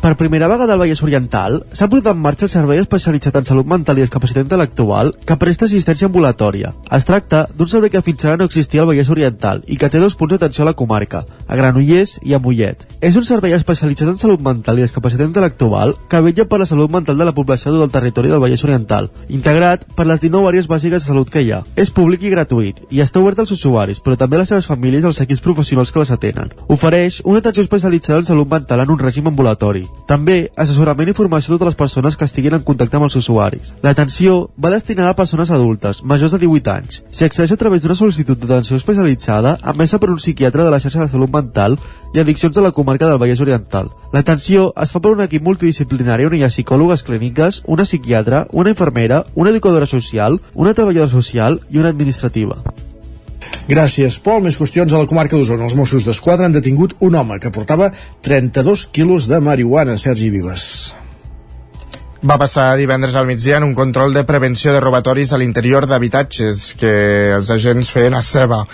Per 0.00 0.14
primera 0.16 0.48
vegada 0.48 0.72
al 0.72 0.80
Vallès 0.80 1.04
Oriental 1.04 1.60
s'ha 1.68 1.90
posat 1.92 2.14
en 2.14 2.24
marxa 2.24 2.48
el 2.48 2.54
servei 2.56 2.80
especialitzat 2.80 3.36
en 3.42 3.46
salut 3.48 3.68
mental 3.68 4.00
i 4.00 4.06
discapacitat 4.06 4.46
intel·lectual 4.46 5.12
que 5.28 5.36
presta 5.36 5.68
assistència 5.68 6.08
ambulatòria. 6.08 6.72
Es 6.96 7.04
tracta 7.04 7.44
d'un 7.52 7.68
servei 7.68 7.92
que 7.92 8.04
fins 8.06 8.24
ara 8.24 8.40
no 8.40 8.48
existia 8.48 8.80
al 8.80 8.88
Vallès 8.88 9.12
Oriental 9.12 9.60
i 9.66 9.76
que 9.76 9.92
té 9.92 10.00
dos 10.00 10.16
punts 10.16 10.32
d'atenció 10.32 10.64
a 10.64 10.70
la 10.70 10.78
comarca, 10.80 11.26
a 11.46 11.56
Granollers 11.56 12.18
i 12.22 12.34
a 12.34 12.40
Mollet. 12.42 12.84
És 13.00 13.16
un 13.16 13.24
servei 13.24 13.52
especialitzat 13.56 14.08
en 14.08 14.18
salut 14.18 14.42
mental 14.42 14.78
i 14.78 14.84
discapacitat 14.84 15.28
intel·lectual 15.28 15.94
que 16.10 16.20
vetlla 16.24 16.46
per 16.48 16.60
la 16.62 16.68
salut 16.68 16.92
mental 16.92 17.18
de 17.18 17.26
la 17.28 17.34
població 17.36 17.72
del 17.74 17.90
territori 17.92 18.30
del 18.32 18.40
Vallès 18.42 18.64
Oriental, 18.64 19.10
integrat 19.28 19.84
per 19.96 20.06
les 20.08 20.22
19 20.22 20.50
àrees 20.50 20.68
bàsiques 20.70 21.02
de 21.02 21.06
salut 21.06 21.30
que 21.30 21.42
hi 21.44 21.52
ha. 21.52 21.62
És 21.76 21.92
públic 21.92 22.24
i 22.24 22.32
gratuït 22.32 22.80
i 22.90 23.02
està 23.04 23.20
obert 23.20 23.38
als 23.42 23.52
usuaris, 23.54 24.00
però 24.00 24.16
també 24.16 24.38
a 24.38 24.42
les 24.42 24.52
seves 24.52 24.66
famílies 24.66 25.04
i 25.04 25.10
als 25.10 25.20
equips 25.22 25.44
professionals 25.44 25.92
que 25.92 26.02
les 26.02 26.10
atenen. 26.10 26.52
Ofereix 26.72 27.20
una 27.24 27.42
atenció 27.44 27.62
especialitzada 27.66 28.20
en 28.22 28.28
salut 28.30 28.50
mental 28.50 28.82
en 28.82 28.90
un 28.90 28.98
règim 28.98 29.28
ambulatori. 29.28 29.84
També 30.08 30.50
assessorament 30.56 31.12
i 31.12 31.16
formació 31.16 31.54
a 31.54 31.58
totes 31.58 31.72
les 31.72 31.78
persones 31.78 32.16
que 32.16 32.24
estiguin 32.24 32.56
en 32.56 32.64
contacte 32.66 32.96
amb 32.96 33.08
els 33.08 33.16
usuaris. 33.20 33.74
L'atenció 33.82 34.50
va 34.56 34.72
destinada 34.72 35.12
a 35.12 35.18
persones 35.18 35.50
adultes, 35.50 36.02
majors 36.02 36.32
de 36.32 36.42
18 36.42 36.72
anys. 36.72 37.02
S'hi 37.10 37.28
accedeix 37.28 37.52
a 37.52 37.60
través 37.60 37.82
d'una 37.82 37.98
sol·licitud 37.98 38.40
d'atenció 38.40 38.76
especialitzada 38.80 39.58
emesa 39.72 40.00
per 40.00 40.10
un 40.10 40.20
psiquiatre 40.22 40.64
de 40.64 40.72
la 40.72 40.80
xarxa 40.80 41.04
de 41.04 41.12
salut 41.12 41.30
mental 41.36 41.76
i 42.14 42.22
addiccions 42.22 42.56
de 42.56 42.64
la 42.64 42.72
comarca 42.72 43.10
del 43.10 43.20
Vallès 43.20 43.42
Oriental. 43.44 43.92
L'atenció 44.14 44.70
es 44.82 44.92
fa 44.94 45.02
per 45.04 45.12
un 45.12 45.22
equip 45.26 45.44
multidisciplinari 45.44 46.26
on 46.26 46.36
hi 46.38 46.42
ha 46.46 46.52
psicòlogues 46.52 47.04
clíniques, 47.06 47.62
una 47.66 47.84
psiquiatra, 47.84 48.46
una 48.52 48.72
infermera, 48.72 49.22
una 49.34 49.52
educadora 49.52 49.86
social, 49.86 50.40
una 50.54 50.74
treballadora 50.74 51.12
social 51.12 51.60
i 51.70 51.82
una 51.82 51.92
administrativa. 51.92 52.62
Gràcies, 53.66 54.20
Pol. 54.22 54.44
Més 54.44 54.58
qüestions 54.58 54.92
a 54.94 55.00
la 55.02 55.08
comarca 55.10 55.38
d'Osona. 55.38 55.66
Els 55.66 55.74
Mossos 55.74 56.06
d'Esquadra 56.06 56.46
han 56.46 56.54
detingut 56.54 56.94
un 57.02 57.18
home 57.18 57.40
que 57.42 57.50
portava 57.50 57.90
32 58.22 58.86
quilos 58.94 59.26
de 59.26 59.42
marihuana. 59.42 59.98
Sergi 59.98 60.30
Vives. 60.30 60.70
Va 62.26 62.38
passar 62.42 62.74
divendres 62.74 63.14
al 63.14 63.26
migdia 63.28 63.60
en 63.60 63.64
un 63.68 63.74
control 63.76 64.14
de 64.14 64.24
prevenció 64.26 64.72
de 64.74 64.80
robatoris 64.82 65.30
a 65.30 65.38
l'interior 65.38 65.86
d'habitatges 65.86 66.72
que 66.80 66.90
els 67.36 67.50
agents 67.54 67.92
feien 67.94 68.16
a 68.18 68.22
seva. 68.26 68.64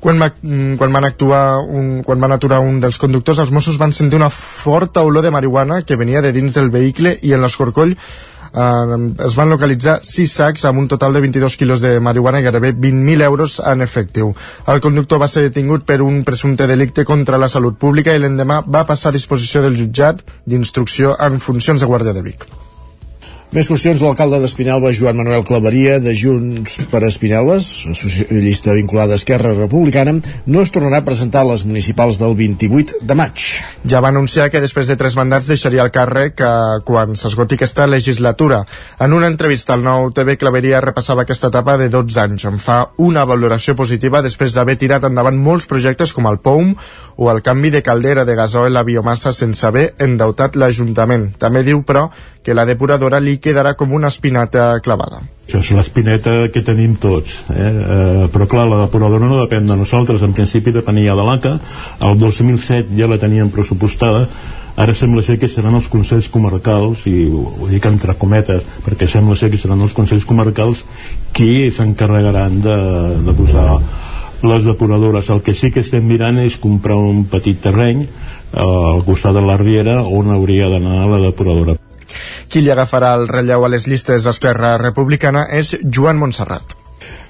Quan, 0.00 0.22
va, 0.22 0.30
quan, 0.32 0.94
van 0.96 1.04
actuar 1.04 1.42
un, 1.60 1.90
quan 2.06 2.22
van 2.24 2.32
aturar 2.32 2.62
un 2.64 2.78
dels 2.80 2.96
conductors, 3.02 3.42
els 3.42 3.52
Mossos 3.52 3.76
van 3.76 3.92
sentir 3.92 4.16
una 4.16 4.30
forta 4.32 5.04
olor 5.04 5.26
de 5.26 5.34
marihuana 5.34 5.82
que 5.84 5.98
venia 6.00 6.22
de 6.24 6.32
dins 6.32 6.56
del 6.56 6.72
vehicle 6.72 7.18
i 7.20 7.34
en 7.36 7.44
l'escorcoll 7.44 7.92
eh, 7.92 8.96
es 9.26 9.36
van 9.36 9.52
localitzar 9.52 9.98
6 10.08 10.38
sacs 10.40 10.64
amb 10.70 10.80
un 10.80 10.88
total 10.88 11.12
de 11.12 11.20
22 11.26 11.58
quilos 11.60 11.84
de 11.84 11.98
marihuana 12.00 12.40
i 12.40 12.48
gairebé 12.48 12.72
20.000 12.72 13.28
euros 13.28 13.60
en 13.60 13.84
efectiu. 13.84 14.32
El 14.66 14.80
conductor 14.80 15.20
va 15.20 15.28
ser 15.28 15.44
detingut 15.50 15.84
per 15.84 16.00
un 16.00 16.24
presumpte 16.24 16.66
delicte 16.70 17.04
contra 17.04 17.36
la 17.36 17.52
salut 17.52 17.76
pública 17.76 18.16
i 18.16 18.24
l'endemà 18.24 18.62
va 18.64 18.86
passar 18.88 19.12
a 19.12 19.18
disposició 19.20 19.60
del 19.60 19.76
jutjat 19.76 20.24
d'instrucció 20.46 21.16
en 21.20 21.40
funcions 21.40 21.80
de 21.80 21.92
Guàrdia 21.92 22.16
de 22.16 22.28
Vic. 22.32 22.61
Més 23.52 23.68
qüestions, 23.68 24.00
l'alcalde 24.00 24.38
d'Espinelva, 24.40 24.94
Joan 24.96 25.18
Manuel 25.18 25.42
Claveria, 25.44 25.98
de 26.00 26.14
Junts 26.16 26.78
per 26.88 27.02
Espinelves, 27.04 27.66
socialista 27.98 28.72
vinculada 28.72 29.12
a 29.12 29.20
Esquerra 29.20 29.50
Republicana, 29.52 30.14
no 30.46 30.62
es 30.64 30.72
tornarà 30.72 31.02
a 31.02 31.04
presentar 31.04 31.42
a 31.44 31.50
les 31.50 31.66
municipals 31.68 32.16
del 32.16 32.32
28 32.38 33.02
de 33.04 33.16
maig. 33.20 33.44
Ja 33.84 34.00
va 34.00 34.08
anunciar 34.08 34.48
que 34.48 34.62
després 34.64 34.88
de 34.88 34.96
tres 34.96 35.18
mandats 35.20 35.50
deixaria 35.52 35.84
el 35.84 35.92
càrrec 35.92 36.38
que 36.40 36.52
quan 36.88 37.12
s'esgoti 37.12 37.60
aquesta 37.60 37.84
legislatura. 37.84 38.62
En 39.04 39.12
una 39.12 39.28
entrevista 39.28 39.76
al 39.76 39.84
nou 39.84 40.08
TV, 40.16 40.38
Claveria 40.40 40.80
repassava 40.80 41.28
aquesta 41.28 41.52
etapa 41.52 41.76
de 41.76 41.90
12 41.92 42.24
anys. 42.24 42.48
En 42.48 42.56
fa 42.56 42.80
una 43.04 43.26
valoració 43.28 43.76
positiva 43.76 44.24
després 44.24 44.56
d'haver 44.56 44.80
tirat 44.80 45.04
endavant 45.04 45.36
molts 45.36 45.68
projectes 45.68 46.16
com 46.16 46.32
el 46.32 46.40
POUM 46.40 46.72
o 47.20 47.28
el 47.28 47.44
canvi 47.44 47.68
de 47.68 47.84
caldera 47.84 48.24
de 48.24 48.34
gasoil 48.34 48.80
a 48.80 48.88
biomassa 48.88 49.36
sense 49.36 49.68
haver 49.68 49.90
endeutat 50.00 50.56
l'Ajuntament. 50.56 51.34
També 51.36 51.66
diu, 51.68 51.84
però, 51.84 52.08
que 52.42 52.54
la 52.54 52.66
depuradora 52.66 53.20
li 53.22 53.38
quedarà 53.38 53.74
com 53.78 53.92
una 53.94 54.10
espinata 54.10 54.72
clavada. 54.82 55.22
Això 55.46 55.60
és 55.60 55.70
l'espineta 55.76 56.32
que 56.54 56.62
tenim 56.66 56.96
tots, 57.02 57.42
eh? 57.52 57.68
eh? 57.68 58.26
però 58.32 58.46
clar, 58.50 58.66
la 58.70 58.80
depuradora 58.84 59.28
no 59.28 59.42
depèn 59.42 59.66
de 59.68 59.76
nosaltres, 59.78 60.22
en 60.22 60.34
principi 60.34 60.74
depenia 60.74 61.16
de 61.18 61.26
l'ACA, 61.26 61.54
el 62.08 62.18
2007 62.18 62.96
ja 62.98 63.10
la 63.10 63.18
teníem 63.22 63.50
pressupostada, 63.54 64.24
ara 64.76 64.94
sembla 64.96 65.22
ser 65.22 65.36
que 65.38 65.50
seran 65.52 65.76
els 65.76 65.90
Consells 65.92 66.30
Comarcals, 66.32 67.04
i 67.10 67.26
ho 67.28 67.68
dic 67.70 67.86
entre 67.90 68.16
cometes, 68.18 68.64
perquè 68.86 69.10
sembla 69.10 69.36
ser 69.36 69.50
que 69.52 69.60
seran 69.60 69.82
els 69.84 69.94
Consells 69.94 70.26
Comarcals 70.26 70.86
qui 71.36 71.68
s'encarregaran 71.74 72.62
de, 72.64 72.78
de 73.26 73.36
posar 73.36 73.68
les 74.42 74.64
depuradores. 74.64 75.28
El 75.30 75.42
que 75.42 75.54
sí 75.54 75.70
que 75.70 75.84
estem 75.84 76.06
mirant 76.08 76.40
és 76.42 76.58
comprar 76.58 76.98
un 76.98 77.24
petit 77.30 77.60
terreny 77.62 78.02
eh, 78.02 78.58
al 78.62 79.04
costat 79.06 79.36
de 79.36 79.44
la 79.46 79.60
Riera 79.60 80.00
on 80.02 80.32
hauria 80.34 80.72
d'anar 80.72 81.06
la 81.12 81.22
depuradora. 81.28 81.76
Qui 82.50 82.62
li 82.62 82.72
agafarà 82.74 83.14
el 83.18 83.28
relleu 83.30 83.64
a 83.64 83.72
les 83.72 83.88
llistes 83.88 84.28
d'Esquerra 84.28 84.76
Republicana 84.82 85.48
és 85.62 85.74
Joan 85.82 86.20
Montserrat. 86.20 86.81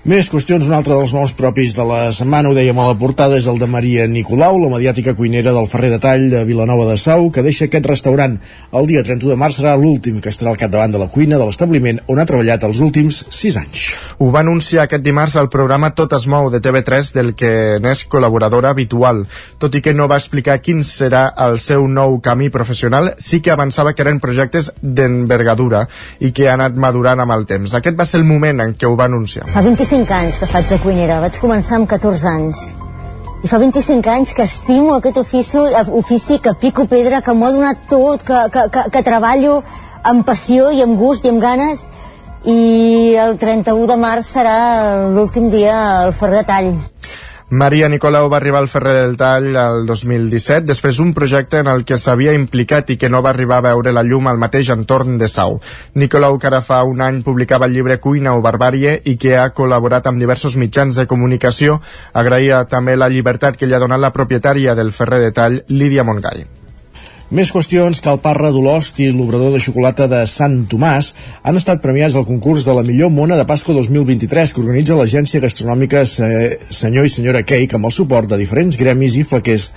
Més 0.03 0.27
qüestions, 0.27 0.67
un 0.67 0.75
altre 0.75 0.97
dels 0.99 1.13
noms 1.15 1.31
propis 1.39 1.77
de 1.77 1.85
la 1.87 2.09
setmana, 2.11 2.51
ho 2.51 2.57
dèiem 2.57 2.75
a 2.83 2.89
la 2.89 2.97
portada, 2.99 3.37
és 3.39 3.45
el 3.47 3.61
de 3.61 3.69
Maria 3.71 4.03
Nicolau, 4.11 4.57
la 4.59 4.71
mediàtica 4.73 5.13
cuinera 5.15 5.53
del 5.55 5.69
Ferrer 5.71 5.93
de 5.93 6.01
Tall 6.03 6.25
de 6.33 6.41
Vilanova 6.43 6.89
de 6.89 6.97
Sau, 6.99 7.29
que 7.31 7.45
deixa 7.47 7.69
aquest 7.69 7.87
restaurant. 7.87 8.35
El 8.75 8.89
dia 8.91 9.05
31 9.07 9.31
de 9.31 9.37
març 9.39 9.61
serà 9.61 9.77
l'últim 9.79 10.17
que 10.19 10.33
estarà 10.35 10.51
al 10.51 10.59
capdavant 10.59 10.91
de 10.91 10.99
la 10.99 11.07
cuina 11.07 11.39
de 11.39 11.47
l'establiment 11.47 12.01
on 12.11 12.19
ha 12.19 12.25
treballat 12.27 12.67
els 12.67 12.81
últims 12.83 13.21
6 13.31 13.59
anys. 13.61 13.85
Ho 14.19 14.33
va 14.35 14.41
anunciar 14.43 14.89
aquest 14.89 15.05
dimarts 15.07 15.37
al 15.39 15.47
programa 15.55 15.93
Tot 15.95 16.19
es 16.19 16.27
mou 16.27 16.51
de 16.51 16.59
TV3 16.59 17.13
del 17.15 17.31
que 17.39 17.53
n'és 17.79 18.03
col·laboradora 18.11 18.75
habitual. 18.75 19.23
Tot 19.63 19.79
i 19.79 19.85
que 19.87 19.95
no 19.95 20.11
va 20.11 20.19
explicar 20.19 20.59
quin 20.67 20.83
serà 20.83 21.29
el 21.47 21.61
seu 21.63 21.87
nou 21.87 22.19
camí 22.19 22.51
professional, 22.51 23.13
sí 23.23 23.39
que 23.39 23.55
avançava 23.55 23.95
que 23.95 24.03
eren 24.03 24.19
projectes 24.19 24.73
d'envergadura 24.83 25.87
i 26.19 26.35
que 26.35 26.51
ha 26.51 26.59
anat 26.59 26.75
madurant 26.75 27.23
amb 27.23 27.39
el 27.39 27.47
temps. 27.47 27.79
Aquest 27.79 27.95
va 27.95 28.11
ser 28.11 28.19
el 28.19 28.27
moment 28.27 28.67
en 28.67 28.75
què 28.75 28.91
ho 28.91 28.99
va 28.99 29.07
anunciar. 29.07 29.47
Fa 29.55 29.63
25 29.63 29.92
anys 29.93 30.39
que 30.41 30.47
faig 30.49 30.71
de 30.71 30.79
cuinera, 30.81 31.19
vaig 31.21 31.37
començar 31.37 31.77
amb 31.77 31.89
14 31.89 32.29
anys. 32.31 32.61
I 33.45 33.49
fa 33.51 33.59
25 33.61 34.09
anys 34.09 34.31
que 34.33 34.47
estimo 34.49 34.95
aquest 34.95 35.19
ofici, 35.21 35.59
ofici 35.93 36.39
que 36.41 36.55
pico 36.55 36.87
pedra, 36.89 37.21
que 37.21 37.35
m'ho 37.35 37.47
ha 37.47 37.53
donat 37.53 37.83
tot, 37.91 38.23
que, 38.25 38.39
que, 38.55 38.63
que, 38.73 38.85
que 38.95 39.03
treballo 39.05 39.59
amb 40.03 40.25
passió 40.25 40.71
i 40.73 40.81
amb 40.81 40.97
gust 40.97 41.27
i 41.27 41.33
amb 41.35 41.43
ganes 41.43 41.85
i 42.49 43.17
el 43.21 43.37
31 43.37 43.85
de 43.91 43.99
març 44.01 44.33
serà 44.33 44.57
l'últim 45.13 45.51
dia 45.53 45.77
al 46.07 46.17
Ferrer 46.17 46.41
de 46.41 46.49
Tall. 46.49 46.73
Maria 47.53 47.89
Nicolau 47.93 48.31
va 48.33 48.39
arribar 48.39 48.63
al 48.63 48.69
Ferrer 48.73 48.93
del 48.97 49.19
Tall 49.21 49.51
el 49.61 49.83
2017 49.85 50.65
després 50.65 50.97
d'un 50.97 51.11
projecte 51.13 51.59
en 51.61 51.69
el 51.69 51.83
que 51.85 51.99
s'havia 52.01 52.33
implicat 52.33 52.89
i 52.95 52.97
que 52.97 53.11
no 53.13 53.21
va 53.21 53.29
arribar 53.35 53.59
a 53.61 53.65
veure 53.67 53.93
la 53.93 54.05
llum 54.07 54.31
al 54.31 54.41
mateix 54.41 54.71
entorn 54.73 55.19
de 55.21 55.29
Sau. 55.29 55.59
Nicolau, 55.93 56.39
que 56.41 56.49
ara 56.49 56.63
fa 56.65 56.81
un 56.89 57.05
any 57.05 57.21
publicava 57.21 57.69
el 57.69 57.77
llibre 57.77 57.99
Cuina 58.01 58.33
o 58.39 58.41
Barbàrie 58.41 58.97
i 59.05 59.19
que 59.21 59.37
ha 59.37 59.51
col·laborat 59.53 60.09
amb 60.09 60.25
diversos 60.25 60.57
mitjans 60.57 60.97
de 60.97 61.05
comunicació, 61.13 61.77
agraïa 62.15 62.65
també 62.73 62.97
la 62.97 63.13
llibertat 63.13 63.61
que 63.61 63.69
li 63.69 63.77
ha 63.77 63.85
donat 63.85 64.01
la 64.01 64.15
propietària 64.17 64.73
del 64.75 64.97
Ferrer 64.97 65.21
de 65.27 65.33
Tall, 65.37 65.63
Lídia 65.69 66.09
Montgai. 66.09 66.62
Més 67.33 67.49
qüestions 67.49 67.97
que 68.05 68.11
el 68.13 68.19
Parra 68.21 68.51
d'Olost 68.53 68.99
i 69.01 69.07
l'obrador 69.09 69.55
de 69.55 69.61
xocolata 69.65 70.05
de 70.05 70.19
Sant 70.29 70.67
Tomàs 70.69 71.07
han 71.49 71.57
estat 71.57 71.81
premiats 71.81 72.13
al 72.21 72.27
concurs 72.29 72.67
de 72.69 72.75
la 72.77 72.83
millor 72.85 73.09
mona 73.09 73.39
de 73.41 73.47
Pasco 73.49 73.73
2023 73.73 74.53
que 74.53 74.61
organitza 74.61 74.99
l'agència 74.99 75.41
gastronòmica 75.41 76.03
Senyor 76.05 77.09
i 77.09 77.15
Senyora 77.15 77.41
Cake 77.41 77.79
amb 77.79 77.89
el 77.89 77.95
suport 77.97 78.29
de 78.29 78.37
diferents 78.37 78.77
gremis 78.77 79.17
i 79.17 79.25
flaquers 79.25 79.71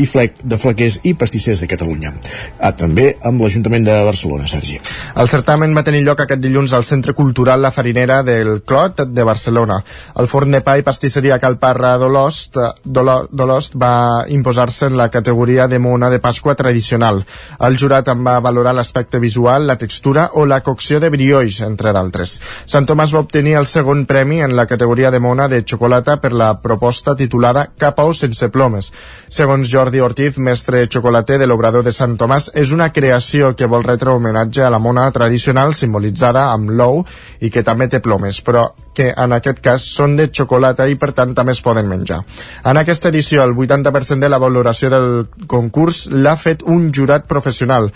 i 0.00 0.06
flec 0.08 0.40
de 0.42 0.56
flaquers 0.60 1.00
i 1.04 1.14
pastissers 1.18 1.60
de 1.62 1.68
Catalunya. 1.70 2.12
Ah, 2.58 2.72
també 2.76 3.12
amb 3.26 3.42
l'Ajuntament 3.42 3.84
de 3.86 3.96
Barcelona, 4.06 4.48
Sergi. 4.48 4.78
El 5.20 5.28
certamen 5.28 5.74
va 5.76 5.84
tenir 5.86 6.02
lloc 6.06 6.24
aquest 6.24 6.40
dilluns 6.42 6.72
al 6.76 6.86
Centre 6.88 7.14
Cultural 7.14 7.60
La 7.62 7.72
Farinera 7.74 8.22
del 8.26 8.62
Clot 8.66 9.04
de 9.06 9.26
Barcelona. 9.26 9.80
El 10.20 10.28
forn 10.30 10.56
de 10.56 10.62
pa 10.64 10.76
i 10.78 10.86
pastisseria 10.86 11.38
Calparra 11.42 11.96
d'Olost 12.00 12.56
d'Olost 12.84 13.76
va 13.80 14.24
imposar-se 14.28 14.88
en 14.90 14.96
la 14.96 15.08
categoria 15.10 15.66
de 15.68 15.78
mona 15.78 16.10
de 16.10 16.20
Pasqua 16.20 16.54
tradicional. 16.54 17.24
El 17.60 17.78
jurat 17.78 18.08
en 18.08 18.24
va 18.26 18.38
valorar 18.40 18.74
l'aspecte 18.74 19.20
visual, 19.20 19.66
la 19.66 19.76
textura 19.78 20.30
o 20.34 20.46
la 20.46 20.60
cocció 20.64 21.00
de 21.00 21.10
brioix, 21.10 21.60
entre 21.66 21.92
d'altres. 21.92 22.38
Sant 22.66 22.86
Tomàs 22.88 23.14
va 23.14 23.24
obtenir 23.24 23.56
el 23.60 23.66
segon 23.66 24.06
premi 24.06 24.40
en 24.42 24.56
la 24.56 24.66
categoria 24.66 25.10
de 25.10 25.20
mona 25.20 25.48
de 25.48 25.62
xocolata 25.66 26.16
per 26.20 26.32
la 26.32 26.54
proposta 26.62 27.16
titulada 27.16 27.68
Cap 27.78 28.00
sense 28.14 28.48
plomes. 28.48 28.92
Segons 29.28 29.68
Jordi 29.68 29.89
Ortiz, 29.98 30.36
mestre 30.38 30.84
xocolater 30.86 31.40
de 31.40 31.48
l'Obrador 31.50 31.82
de 31.82 31.90
Sant 31.90 32.14
Tomàs, 32.14 32.52
és 32.54 32.70
una 32.70 32.92
creació 32.94 33.56
que 33.58 33.66
vol 33.66 33.82
retre 33.82 34.12
homenatge 34.14 34.62
a 34.62 34.70
la 34.70 34.78
mona 34.78 35.08
tradicional 35.10 35.74
simbolitzada 35.74 36.44
amb 36.52 36.70
l'ou 36.70 37.02
i 37.42 37.50
que 37.50 37.64
també 37.66 37.88
té 37.90 37.98
plomes, 37.98 38.38
però 38.46 38.68
que 38.94 39.08
en 39.10 39.34
aquest 39.34 39.58
cas 39.58 39.88
són 39.96 40.14
de 40.14 40.28
xocolata 40.30 40.86
i 40.86 40.94
per 40.94 41.10
tant 41.10 41.34
també 41.34 41.56
es 41.56 41.64
poden 41.66 41.90
menjar. 41.90 42.20
En 42.62 42.78
aquesta 42.78 43.10
edició 43.10 43.42
el 43.42 43.56
80% 43.58 44.22
de 44.22 44.30
la 44.30 44.38
valoració 44.38 44.94
del 44.94 45.10
concurs 45.50 46.06
l'ha 46.14 46.36
fet 46.38 46.62
un 46.62 46.92
jurat 46.94 47.26
professional, 47.26 47.90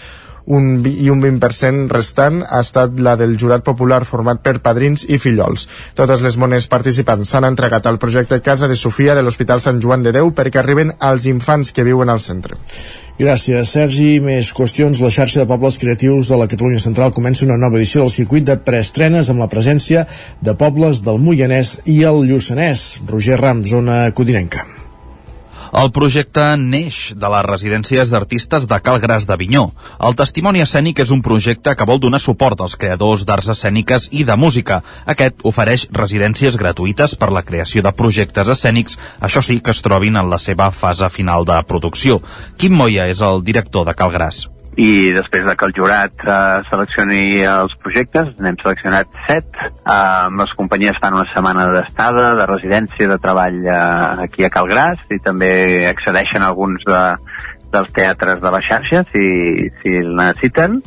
un, 0.46 0.82
i 0.86 1.08
un 1.10 1.22
20% 1.22 1.88
restant 1.92 2.42
ha 2.44 2.60
estat 2.64 2.98
la 3.00 3.14
del 3.20 3.36
jurat 3.40 3.64
popular 3.64 4.02
format 4.08 4.42
per 4.44 4.58
padrins 4.64 5.06
i 5.08 5.18
fillols. 5.18 5.66
Totes 5.96 6.24
les 6.24 6.36
mones 6.40 6.66
participants 6.68 7.30
s'han 7.30 7.48
entregat 7.48 7.86
al 7.86 8.00
projecte 8.02 8.42
Casa 8.44 8.68
de 8.68 8.76
Sofia 8.76 9.14
de 9.14 9.22
l'Hospital 9.24 9.62
Sant 9.64 9.80
Joan 9.80 10.04
de 10.04 10.12
Déu 10.12 10.34
perquè 10.36 10.60
arriben 10.60 10.92
als 10.98 11.26
infants 11.30 11.72
que 11.72 11.86
viuen 11.86 12.12
al 12.12 12.20
centre. 12.20 12.58
Gràcies, 13.14 13.70
Sergi. 13.70 14.18
Més 14.18 14.50
qüestions. 14.52 14.98
La 15.00 15.12
xarxa 15.14 15.44
de 15.44 15.46
pobles 15.46 15.78
creatius 15.78 16.28
de 16.28 16.38
la 16.40 16.48
Catalunya 16.50 16.82
Central 16.82 17.14
comença 17.14 17.46
una 17.46 17.60
nova 17.60 17.78
edició 17.78 18.02
del 18.02 18.10
circuit 18.10 18.48
de 18.48 18.58
preestrenes 18.58 19.30
amb 19.30 19.44
la 19.44 19.50
presència 19.52 20.08
de 20.42 20.56
pobles 20.58 21.04
del 21.06 21.22
Moianès 21.22 21.78
i 21.86 22.02
el 22.02 22.24
Lluçanès. 22.26 23.04
Roger 23.06 23.38
Ram, 23.38 23.62
zona 23.64 24.08
codinenca. 24.10 24.83
El 25.74 25.88
projecte 25.90 26.42
neix 26.54 26.96
de 27.18 27.28
les 27.32 27.42
residències 27.48 28.10
d'artistes 28.12 28.68
de 28.70 28.76
Calgràs 28.88 29.24
d'Avinyó. 29.26 29.64
El 30.06 30.14
testimoni 30.20 30.62
escènic 30.62 31.02
és 31.02 31.10
un 31.10 31.22
projecte 31.26 31.74
que 31.74 31.88
vol 31.90 31.98
donar 32.04 32.20
suport 32.22 32.62
als 32.62 32.78
creadors 32.78 33.26
d'arts 33.26 33.50
escèniques 33.56 34.06
i 34.12 34.22
de 34.28 34.38
música. 34.38 34.84
Aquest 35.16 35.42
ofereix 35.50 35.88
residències 35.90 36.60
gratuïtes 36.62 37.18
per 37.18 37.32
la 37.34 37.42
creació 37.42 37.82
de 37.82 37.96
projectes 38.04 38.54
escènics, 38.54 39.00
això 39.18 39.42
sí 39.42 39.58
que 39.58 39.74
es 39.74 39.82
trobin 39.82 40.14
en 40.14 40.30
la 40.30 40.38
seva 40.38 40.70
fase 40.70 41.10
final 41.10 41.42
de 41.44 41.58
producció. 41.66 42.22
Quim 42.56 42.78
Moya 42.78 43.10
és 43.10 43.18
el 43.18 43.42
director 43.42 43.90
de 43.90 43.98
Calgràs 43.98 44.44
i 44.76 45.12
després 45.14 45.44
de 45.46 45.54
que 45.56 45.66
el 45.68 45.74
jurat 45.76 46.24
eh, 46.24 46.62
seleccioni 46.70 47.42
els 47.46 47.74
projectes, 47.82 48.32
n'hem 48.42 48.56
seleccionat 48.62 49.10
set. 49.28 49.50
Eh, 49.60 50.26
les 50.40 50.54
companyies 50.58 50.98
fan 51.02 51.14
una 51.18 51.28
setmana 51.30 51.68
d'estada, 51.74 52.32
de 52.38 52.48
residència, 52.50 53.10
de 53.10 53.20
treball 53.22 53.60
eh, 53.62 53.76
aquí 54.26 54.46
a 54.46 54.52
Calgràs 54.54 55.04
i 55.14 55.20
també 55.22 55.52
accedeixen 55.90 56.42
alguns 56.42 56.82
de, 56.88 57.02
dels 57.74 57.94
teatres 57.94 58.42
de 58.42 58.54
la 58.54 58.62
xarxa 58.62 59.04
si, 59.12 59.28
si 59.80 59.96
el 60.00 60.14
necessiten 60.18 60.80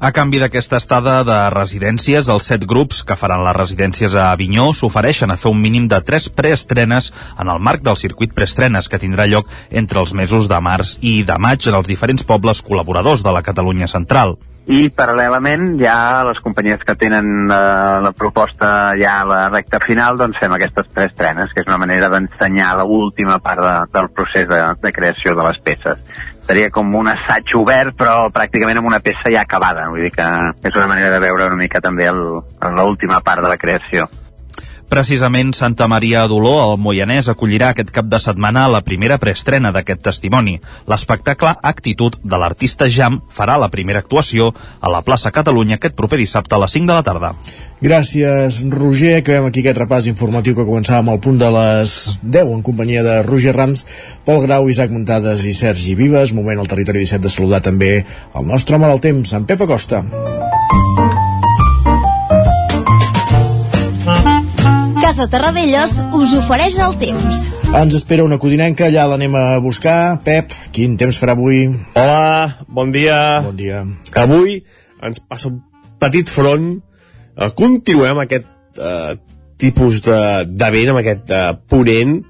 a 0.00 0.12
canvi 0.16 0.38
d'aquesta 0.40 0.78
estada 0.80 1.18
de 1.28 1.38
residències, 1.52 2.28
els 2.32 2.46
set 2.48 2.62
grups 2.64 3.02
que 3.04 3.18
faran 3.20 3.42
les 3.44 3.56
residències 3.56 4.14
a 4.16 4.30
Avinyó 4.32 4.70
s'ofereixen 4.72 5.28
a 5.28 5.36
fer 5.36 5.52
un 5.52 5.60
mínim 5.60 5.90
de 5.92 5.98
tres 6.00 6.30
preestrenes 6.32 7.10
en 7.36 7.50
el 7.52 7.60
marc 7.60 7.84
del 7.84 7.98
circuit 8.00 8.32
preestrenes 8.32 8.88
que 8.88 9.00
tindrà 9.02 9.28
lloc 9.28 9.50
entre 9.70 10.00
els 10.00 10.14
mesos 10.16 10.48
de 10.48 10.60
març 10.64 10.96
i 11.04 11.20
de 11.28 11.36
maig 11.36 11.68
en 11.68 11.76
els 11.76 11.90
diferents 11.90 12.24
pobles 12.24 12.64
col·laboradors 12.64 13.20
de 13.20 13.34
la 13.36 13.44
Catalunya 13.44 13.90
central. 13.92 14.38
I 14.70 14.88
paral·lelament 14.94 15.76
ja 15.80 16.22
les 16.24 16.40
companyies 16.40 16.80
que 16.86 16.96
tenen 16.96 17.50
eh, 17.50 17.60
la 18.04 18.12
proposta 18.16 18.94
ja 18.96 19.18
a 19.20 19.28
la 19.28 19.42
recta 19.50 19.82
final 19.84 20.16
doncs 20.16 20.40
fem 20.40 20.56
aquestes 20.56 20.88
tres 20.94 21.12
trenes 21.18 21.52
que 21.52 21.60
és 21.60 21.68
una 21.68 21.80
manera 21.80 22.08
d'ensenyar 22.12 22.72
l'última 22.80 23.40
part 23.44 23.60
de, 23.66 23.76
del 23.98 24.10
procés 24.16 24.48
de, 24.48 24.62
de 24.80 24.92
creació 24.96 25.36
de 25.36 25.48
les 25.48 25.60
peces 25.64 26.04
seria 26.50 26.70
com 26.74 26.94
un 26.98 27.12
assaig 27.12 27.54
obert 27.58 27.94
però 27.98 28.24
pràcticament 28.34 28.80
amb 28.80 28.90
una 28.90 28.98
peça 29.04 29.30
ja 29.30 29.44
acabada. 29.46 29.86
Vull 29.92 30.08
dir 30.08 30.14
que 30.16 30.26
és 30.66 30.74
una 30.74 30.88
manera 30.90 31.14
de 31.14 31.22
veure 31.22 31.46
una 31.46 31.60
mica 31.60 31.82
també 31.84 32.10
l'última 32.10 33.22
part 33.22 33.46
de 33.46 33.54
la 33.54 33.60
creació 33.60 34.10
Precisament 34.90 35.52
Santa 35.54 35.86
Maria 35.86 36.24
d'Oló, 36.26 36.56
al 36.58 36.72
Moianès, 36.82 37.28
acollirà 37.30 37.68
aquest 37.70 37.92
cap 37.94 38.08
de 38.10 38.18
setmana 38.18 38.64
la 38.66 38.80
primera 38.82 39.20
preestrena 39.22 39.70
d'aquest 39.70 40.00
testimoni. 40.02 40.56
L'espectacle 40.90 41.52
Actitud 41.70 42.16
de 42.24 42.40
l'artista 42.42 42.88
Jam 42.90 43.20
farà 43.30 43.54
la 43.62 43.68
primera 43.70 44.02
actuació 44.02 44.48
a 44.80 44.90
la 44.90 45.04
plaça 45.06 45.30
Catalunya 45.30 45.78
aquest 45.78 45.94
proper 45.94 46.18
dissabte 46.18 46.58
a 46.58 46.60
les 46.64 46.74
5 46.74 46.90
de 46.90 46.96
la 46.96 47.04
tarda. 47.06 47.30
Gràcies, 47.78 48.58
Roger. 48.74 49.20
Acabem 49.20 49.46
aquí 49.46 49.62
aquest 49.62 49.78
repàs 49.78 50.10
informatiu 50.10 50.58
que 50.58 50.66
començàvem 50.66 51.12
al 51.14 51.22
punt 51.22 51.38
de 51.38 51.52
les 51.54 51.94
10 52.26 52.50
en 52.56 52.64
companyia 52.66 53.06
de 53.06 53.20
Roger 53.28 53.54
Rams, 53.54 53.86
Pol 54.26 54.42
Grau, 54.42 54.66
Isaac 54.74 54.90
Muntades 54.90 55.46
i 55.46 55.54
Sergi 55.54 55.94
Vives. 55.94 56.34
Moment 56.34 56.58
al 56.58 56.72
territori 56.74 57.06
17 57.06 57.28
de 57.28 57.32
saludar 57.38 57.62
també 57.62 58.00
el 58.02 58.50
nostre 58.50 58.74
home 58.74 58.90
del 58.90 59.06
temps, 59.06 59.38
en 59.38 59.46
Pep 59.46 59.62
Acosta. 59.68 60.02
Casa 65.10 65.24
Terradellos 65.26 65.96
us 66.14 66.32
ofereix 66.38 66.76
el 66.78 66.92
temps. 67.00 67.38
Ens 67.74 67.94
espera 67.98 68.22
una 68.22 68.36
codinenca, 68.38 68.84
allà 68.86 69.08
l'anem 69.10 69.32
a 69.34 69.42
buscar. 69.58 70.20
Pep, 70.22 70.54
quin 70.70 70.94
temps 71.00 71.18
farà 71.18 71.34
avui? 71.34 71.64
Hola, 71.98 72.60
bon 72.70 72.92
dia. 72.94 73.16
Bon 73.42 73.58
dia. 73.58 73.80
Avui 74.22 74.60
ens 75.02 75.18
passa 75.18 75.50
un 75.50 75.58
petit 75.98 76.30
front. 76.30 76.76
Uh, 77.34 77.50
continuem 77.58 78.22
aquest 78.22 78.46
uh, 78.78 79.18
tipus 79.58 79.98
de, 80.06 80.20
de 80.46 80.72
vent, 80.78 80.94
amb 80.94 81.02
aquest 81.02 81.34
uh, 81.34 81.56
ponent. 81.58 82.20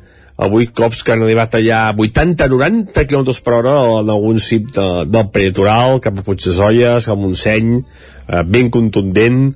Avui 0.40 0.72
cops 0.72 1.04
que 1.04 1.12
han 1.12 1.28
arribat 1.28 1.60
allà 1.60 1.82
80-90 1.92 3.04
km 3.04 3.34
per 3.44 3.58
hora 3.58 3.76
en 3.98 4.14
algun 4.16 4.40
cip 4.40 4.72
de, 4.72 4.92
del 5.04 5.28
peritoral, 5.36 6.00
cap 6.00 6.16
a 6.16 6.24
Puigdesolles, 6.24 7.12
cap 7.12 7.12
a 7.12 7.20
Montseny, 7.26 7.82
uh, 7.84 8.40
ben 8.48 8.72
contundent 8.72 9.50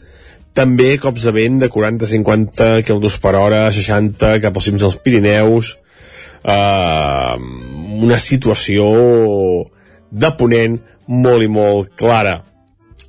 també 0.55 0.94
cops 1.02 1.26
de 1.26 1.32
vent 1.35 1.59
de 1.62 1.68
40-50 1.70 2.85
km 2.86 3.09
per 3.22 3.35
hora, 3.39 3.66
60 3.74 4.39
cap 4.44 4.55
als 4.55 4.68
cims 4.68 4.85
dels 4.85 4.97
Pirineus, 5.02 5.74
eh, 6.44 7.36
una 8.06 8.18
situació 8.22 8.86
de 10.10 10.31
ponent 10.39 10.78
molt 11.06 11.43
i 11.43 11.51
molt 11.51 11.94
clara. 11.98 12.39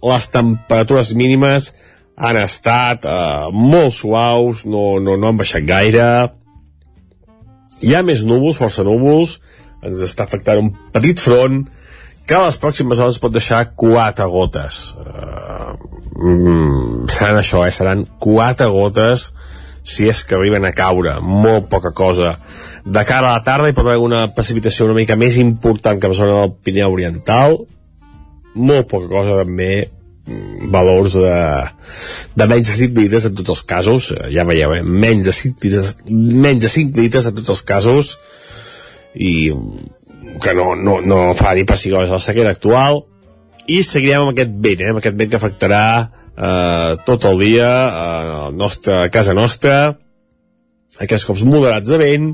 Les 0.05 0.27
temperatures 0.34 1.13
mínimes 1.17 1.72
han 2.15 2.39
estat 2.41 3.05
eh, 3.05 3.51
molt 3.53 3.93
suaus, 3.93 4.65
no, 4.65 4.97
no, 5.03 5.17
no 5.19 5.30
han 5.30 5.38
baixat 5.38 5.67
gaire. 5.69 6.09
Hi 7.85 7.93
ha 7.93 8.01
més 8.07 8.26
núvols, 8.26 8.57
força 8.57 8.85
núvols, 8.88 9.38
ens 9.85 10.01
està 10.01 10.26
afectant 10.26 10.63
un 10.63 10.73
petit 10.95 11.22
front 11.22 11.65
que 12.26 12.39
les 12.41 12.57
pròximes 12.61 13.02
hores 13.02 13.19
pot 13.22 13.34
deixar 13.34 13.61
quatre 13.77 14.26
gotes. 14.30 14.95
Uh, 14.97 15.76
mm, 16.18 17.10
seran 17.14 17.41
això, 17.41 17.65
eh? 17.68 17.73
seran 17.73 18.06
quatre 18.22 18.68
gotes 18.73 19.30
si 19.85 20.07
és 20.10 20.23
que 20.26 20.34
arriben 20.34 20.65
a 20.65 20.73
caure, 20.73 21.19
molt 21.22 21.69
poca 21.69 21.91
cosa. 21.93 22.34
De 22.85 23.03
cara 23.06 23.30
a 23.30 23.38
la 23.38 23.43
tarda 23.45 23.69
hi 23.69 23.76
pot 23.77 23.85
haver 23.85 24.02
una 24.02 24.26
precipitació 24.34 24.88
una 24.88 24.97
mica 24.97 25.18
més 25.18 25.38
important 25.38 26.02
que 26.02 26.10
la 26.10 26.18
zona 26.18 26.39
del 26.39 26.56
Pirineu 26.65 26.95
Oriental, 26.95 27.60
molt 28.56 28.89
poca 28.89 29.11
cosa 29.11 29.38
també, 29.43 29.85
mm, 30.26 30.72
valors 30.73 31.19
de, 31.22 31.38
de 32.34 32.47
menys 32.49 32.72
de 32.72 32.80
5 32.81 33.03
litres 33.06 33.30
en 33.30 33.38
tots 33.38 33.53
els 33.53 33.64
casos, 33.69 34.10
eh, 34.15 34.31
ja 34.34 34.47
veieu, 34.49 34.73
eh? 34.73 34.81
menys, 34.81 35.30
de 35.30 35.35
5 35.38 35.68
litres, 35.68 35.97
menys 36.10 36.65
de 36.65 36.73
5 36.80 37.06
litres 37.06 37.30
en 37.30 37.38
tots 37.38 37.53
els 37.53 37.61
casos, 37.61 38.15
i 39.15 39.53
que 40.41 40.53
no, 40.57 40.74
no, 40.76 40.99
no 41.02 41.20
fa 41.38 41.53
ni 41.56 41.66
a 41.66 42.06
la 42.06 42.20
sequera 42.20 42.52
actual, 42.52 43.03
i 43.68 43.82
seguirem 43.84 44.26
amb 44.26 44.34
aquest 44.34 44.53
vent, 44.62 44.82
eh? 44.82 44.90
amb 44.94 45.02
aquest 45.02 45.18
vent 45.18 45.32
que 45.32 45.40
afectarà 45.40 45.86
eh, 46.38 46.95
tot 47.06 47.26
el 47.26 47.40
dia 47.40 47.70
eh, 47.70 48.34
a, 48.45 48.49
nostra, 48.53 49.03
a 49.06 49.10
casa 49.10 49.34
nostra 49.34 49.95
aquests 51.02 51.26
cops 51.28 51.44
moderats 51.48 51.90
de 51.90 51.98
vent 51.99 52.30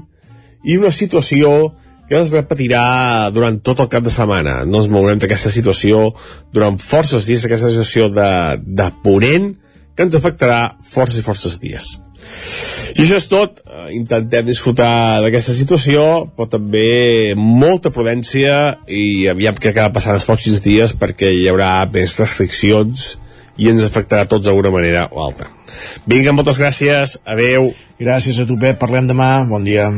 i 0.68 0.78
una 0.78 0.92
situació 0.94 1.72
que 2.10 2.20
es 2.20 2.34
repetirà 2.34 3.32
durant 3.32 3.62
tot 3.64 3.80
el 3.80 3.88
cap 3.88 4.04
de 4.04 4.12
setmana. 4.12 4.66
No 4.68 4.82
ens 4.82 4.90
mourem 4.92 5.22
d'aquesta 5.22 5.50
situació 5.54 6.10
durant 6.52 6.76
forces 6.82 7.26
dies, 7.30 7.46
aquesta 7.48 7.72
situació 7.72 8.10
de, 8.12 8.60
de 8.60 8.90
ponent 9.06 9.54
que 9.96 10.04
ens 10.04 10.18
afectarà 10.20 10.74
forces 10.84 11.22
i 11.22 11.24
forces 11.24 11.56
dies. 11.64 11.94
I 12.96 13.04
això 13.04 13.18
és 13.18 13.28
tot. 13.32 13.62
Eh, 13.66 13.96
Intentem 13.98 14.46
disfrutar 14.48 15.22
d'aquesta 15.24 15.56
situació, 15.56 16.04
però 16.36 16.50
també 16.52 17.34
molta 17.38 17.92
prudència 17.94 18.78
i 18.88 19.28
aviam 19.32 19.56
què 19.56 19.72
acaba 19.72 19.96
passant 19.98 20.18
els 20.18 20.28
pròxims 20.28 20.64
dies 20.64 20.96
perquè 20.98 21.32
hi 21.32 21.48
haurà 21.52 21.74
més 21.92 22.18
restriccions 22.20 23.16
i 23.62 23.70
ens 23.72 23.86
afectarà 23.86 24.26
a 24.26 24.32
tots 24.32 24.48
d'alguna 24.48 24.72
manera 24.74 25.08
o 25.12 25.24
altra. 25.24 25.52
Vinga, 26.10 26.34
moltes 26.36 26.60
gràcies. 26.60 27.18
Adeu. 27.26 27.72
Gràcies 28.00 28.42
a 28.42 28.48
tu, 28.50 28.58
Pep. 28.60 28.80
Parlem 28.82 29.08
demà. 29.12 29.32
Bon 29.48 29.64
dia. 29.64 29.90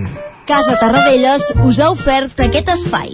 Casa 0.48 0.76
Tarradellas 0.80 1.54
us 1.64 1.80
ha 1.80 1.90
ofert 1.94 2.44
aquest 2.44 2.74
espai. 2.76 3.14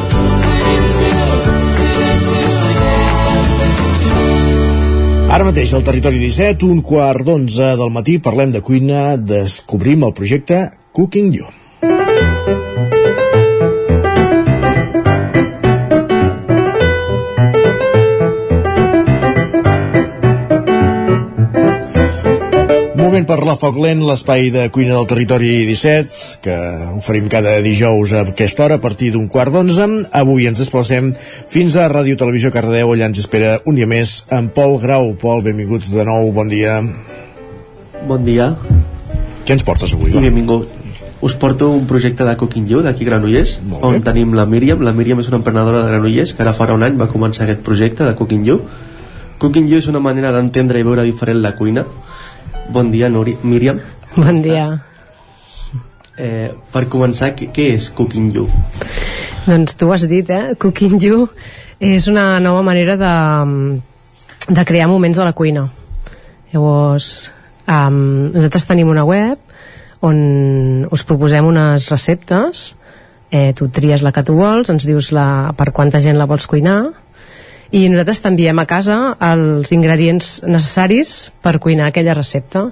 Ara 5.31 5.45
mateix 5.47 5.71
al 5.71 5.83
Territori 5.87 6.17
17, 6.19 6.67
un 6.67 6.81
quart 6.83 7.23
d'onze 7.23 7.69
del 7.79 7.93
matí, 7.95 8.17
parlem 8.19 8.51
de 8.51 8.59
cuina, 8.67 9.15
descobrim 9.15 10.03
el 10.03 10.11
projecte 10.17 10.59
Cooking 10.91 11.31
You. 11.37 11.60
Moment 23.21 23.37
per 23.37 23.45
la 23.45 23.53
Foc 23.53 23.75
Lent, 23.77 23.99
l'espai 24.01 24.47
de 24.49 24.63
cuina 24.73 24.95
del 24.95 25.05
territori 25.05 25.49
17, 25.67 26.39
que 26.41 26.53
oferim 26.97 27.27
cada 27.29 27.51
dijous 27.61 28.15
a 28.17 28.23
aquesta 28.23 28.63
hora 28.65 28.79
a 28.79 28.81
partir 28.81 29.11
d'un 29.13 29.27
quart 29.29 29.53
d'onze. 29.53 29.85
Avui 30.09 30.47
ens 30.49 30.57
desplacem 30.57 31.11
fins 31.13 31.75
a 31.77 31.85
Ràdio 31.91 32.17
Televisió 32.17 32.49
Cardedeu, 32.49 32.95
allà 32.95 33.11
ens 33.11 33.19
espera 33.21 33.59
un 33.69 33.77
dia 33.77 33.85
més 33.85 34.23
en 34.33 34.47
Pol 34.49 34.79
Grau. 34.81 35.11
Pol, 35.21 35.43
benvinguts 35.45 35.91
de 35.93 36.05
nou, 36.07 36.31
bon 36.33 36.49
dia. 36.49 36.79
Bon 38.09 38.25
dia 38.25 38.55
Què 39.45 39.53
ens 39.53 39.67
portes 39.69 39.93
avui? 39.93 40.15
i 40.17 40.23
benvingut. 40.23 40.71
Us 41.21 41.35
porto 41.37 41.69
un 41.69 41.85
projecte 41.85 42.25
de 42.25 42.33
Cooking 42.41 42.65
You 42.73 42.81
d'aquí 42.81 43.05
Granollers, 43.05 43.59
on 43.85 44.01
tenim 44.01 44.33
la 44.33 44.47
Míriam. 44.49 44.81
La 44.81 44.95
Míriam 44.97 45.21
és 45.21 45.29
una 45.29 45.43
emprenedora 45.43 45.83
de 45.83 45.91
Granollers 45.93 46.33
que 46.33 46.41
ara 46.41 46.57
farà 46.57 46.73
un 46.73 46.89
any 46.89 46.97
va 46.97 47.11
començar 47.11 47.45
aquest 47.45 47.61
projecte 47.61 48.01
de 48.01 48.15
Cooking 48.17 48.49
You. 48.49 48.63
Cooking 49.37 49.69
You 49.69 49.77
és 49.77 49.91
una 49.93 50.01
manera 50.01 50.33
d'entendre 50.33 50.81
i 50.81 50.89
veure 50.89 51.05
diferent 51.05 51.45
la 51.45 51.53
cuina. 51.53 51.85
Bon 52.69 52.91
dia, 52.91 53.09
Nuri, 53.09 53.37
Míriam. 53.43 53.79
Bon 54.15 54.41
dia. 54.41 54.67
Eh, 56.17 56.51
per 56.71 56.85
començar, 56.91 57.31
què, 57.35 57.49
què 57.55 57.71
és 57.75 57.89
Cooking 57.95 58.31
You? 58.35 58.47
Doncs 59.47 59.75
tu 59.79 59.89
ho 59.89 59.95
has 59.95 60.05
dit, 60.07 60.29
eh? 60.29 60.53
Cooking 60.59 60.99
You 61.01 61.27
és 61.81 62.07
una 62.11 62.39
nova 62.39 62.61
manera 62.61 62.97
de, 62.99 63.13
de 64.47 64.65
crear 64.67 64.89
moments 64.91 65.17
a 65.17 65.25
la 65.25 65.33
cuina. 65.33 65.65
Llavors, 66.51 67.31
um, 67.65 68.29
nosaltres 68.35 68.67
tenim 68.69 68.91
una 68.91 69.07
web 69.07 69.39
on 70.05 70.87
us 70.91 71.05
proposem 71.07 71.45
unes 71.47 71.87
receptes 71.89 72.71
eh, 73.31 73.53
tu 73.55 73.69
tries 73.69 74.03
la 74.03 74.11
que 74.11 74.23
tu 74.27 74.35
vols, 74.35 74.69
ens 74.69 74.85
dius 74.85 75.09
la, 75.15 75.53
per 75.57 75.71
quanta 75.71 76.01
gent 76.03 76.19
la 76.19 76.27
vols 76.29 76.49
cuinar 76.51 76.91
i 77.71 77.85
nosaltres 77.87 78.19
t'enviem 78.19 78.59
a 78.59 78.65
casa 78.67 78.95
els 79.23 79.71
ingredients 79.71 80.41
necessaris 80.43 81.31
per 81.43 81.55
cuinar 81.63 81.87
aquella 81.87 82.15
recepta. 82.17 82.65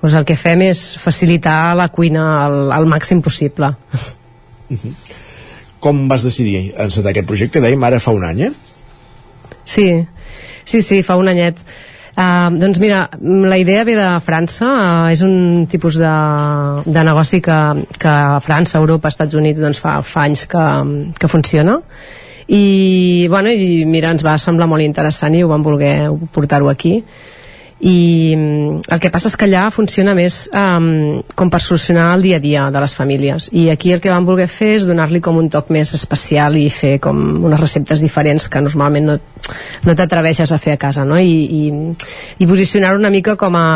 Doncs 0.00 0.16
el 0.16 0.24
que 0.28 0.36
fem 0.40 0.64
és 0.64 0.80
facilitar 1.00 1.74
la 1.76 1.90
cuina 1.92 2.24
al, 2.46 2.72
al 2.72 2.88
màxim 2.88 3.20
possible. 3.24 3.74
Com 5.84 6.06
vas 6.08 6.24
decidir 6.24 6.72
encetar 6.72 7.12
aquest 7.12 7.28
projecte? 7.28 7.60
Dèiem 7.60 7.84
ara 7.84 8.00
fa 8.00 8.16
un 8.16 8.24
any, 8.24 8.46
eh? 8.48 8.52
Sí, 9.68 9.90
sí, 10.64 10.80
sí, 10.80 11.02
fa 11.04 11.18
un 11.20 11.28
anyet. 11.28 11.60
Uh, 12.16 12.48
doncs 12.56 12.80
mira, 12.80 13.10
la 13.20 13.58
idea 13.60 13.84
ve 13.84 13.92
de 13.98 14.08
França, 14.24 14.64
uh, 14.64 15.08
és 15.12 15.20
un 15.20 15.66
tipus 15.68 15.98
de, 16.00 16.12
de 16.88 17.02
negoci 17.04 17.42
que, 17.44 17.58
que 18.00 18.08
a 18.08 18.38
França, 18.40 18.80
Europa, 18.80 19.12
Estats 19.12 19.36
Units 19.36 19.60
doncs 19.60 19.82
fa, 19.84 19.98
fa 20.00 20.24
anys 20.24 20.46
que, 20.48 20.62
que 21.20 21.28
funciona 21.28 21.76
i, 22.48 23.26
bueno, 23.28 23.50
i 23.50 23.84
mira, 23.88 24.12
ens 24.14 24.24
va 24.24 24.36
semblar 24.38 24.68
molt 24.70 24.84
interessant 24.84 25.34
i 25.34 25.42
ho 25.42 25.50
vam 25.50 25.64
voler 25.66 25.96
portar-ho 26.34 26.70
aquí 26.70 27.00
i 27.80 28.32
mm, 28.34 28.88
el 28.88 29.00
que 29.02 29.10
passa 29.12 29.28
és 29.28 29.36
que 29.36 29.44
allà 29.44 29.66
funciona 29.74 30.14
més 30.16 30.46
um, 30.48 31.20
com 31.36 31.50
per 31.52 31.60
solucionar 31.60 32.06
el 32.16 32.22
dia 32.24 32.38
a 32.38 32.40
dia 32.40 32.62
de 32.72 32.80
les 32.80 32.94
famílies 32.96 33.50
i 33.52 33.66
aquí 33.68 33.92
el 33.92 34.00
que 34.00 34.12
vam 34.12 34.24
voler 34.24 34.46
fer 34.48 34.70
és 34.78 34.86
donar-li 34.88 35.20
com 35.20 35.36
un 35.36 35.50
toc 35.52 35.68
més 35.74 35.92
especial 35.98 36.56
i 36.56 36.70
fer 36.72 36.94
com 37.04 37.20
unes 37.44 37.60
receptes 37.60 38.00
diferents 38.00 38.48
que 38.48 38.64
normalment 38.64 39.10
no, 39.10 39.18
no 39.84 39.96
t'atreveixes 39.98 40.54
a 40.56 40.60
fer 40.62 40.78
a 40.78 40.80
casa 40.80 41.04
no? 41.04 41.20
i, 41.20 41.36
i, 41.44 41.62
i 42.40 42.48
posicionar-ho 42.48 42.96
una 42.96 43.12
mica 43.12 43.36
com 43.36 43.60
a, 43.60 43.68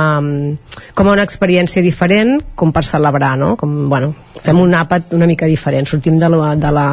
com 0.96 1.12
a 1.12 1.16
una 1.18 1.28
experiència 1.28 1.84
diferent 1.84 2.38
com 2.56 2.72
per 2.72 2.86
celebrar 2.88 3.36
no? 3.36 3.52
com, 3.60 3.82
bueno, 3.92 4.14
fem 4.40 4.64
un 4.64 4.80
àpat 4.80 5.12
una 5.12 5.28
mica 5.28 5.44
diferent 5.44 5.84
sortim 5.84 6.16
de 6.16 6.32
lo, 6.32 6.46
de 6.56 6.72
la, 6.72 6.90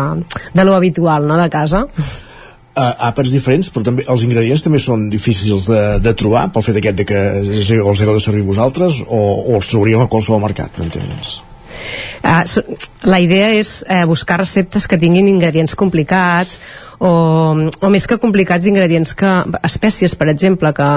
de 0.51 0.67
lo 0.67 0.75
habitual 0.75 1.23
no? 1.27 1.39
de 1.39 1.49
casa 1.49 1.88
uh, 2.77 2.93
àpats 3.09 3.33
diferents, 3.33 3.71
però 3.73 3.85
també 3.89 4.05
els 4.07 4.23
ingredients 4.27 4.63
també 4.65 4.79
són 4.83 5.07
difícils 5.13 5.67
de, 5.69 5.81
de 6.03 6.13
trobar 6.17 6.47
pel 6.53 6.65
fet 6.69 6.79
aquest 6.81 7.01
de 7.01 7.07
que 7.09 7.21
els 7.41 7.71
heu 7.73 7.91
de 8.13 8.23
servir 8.23 8.45
vosaltres 8.45 9.01
o, 9.07 9.21
o 9.51 9.57
els 9.57 9.69
trobaríeu 9.71 10.03
a 10.03 10.09
qualsevol 10.11 10.43
mercat, 10.43 10.77
m'entens? 10.77 11.39
Uh, 12.23 12.43
so, 12.49 12.63
la 13.07 13.19
idea 13.23 13.51
és 13.55 13.79
uh, 13.85 14.03
buscar 14.09 14.39
receptes 14.41 14.87
que 14.89 14.99
tinguin 14.99 15.29
ingredients 15.29 15.77
complicats 15.77 16.59
o, 16.99 17.10
o 17.69 17.90
més 17.94 18.07
que 18.10 18.18
complicats 18.18 18.65
ingredients 18.65 19.14
que, 19.18 19.30
espècies 19.68 20.15
per 20.18 20.30
exemple 20.32 20.72
que, 20.74 20.88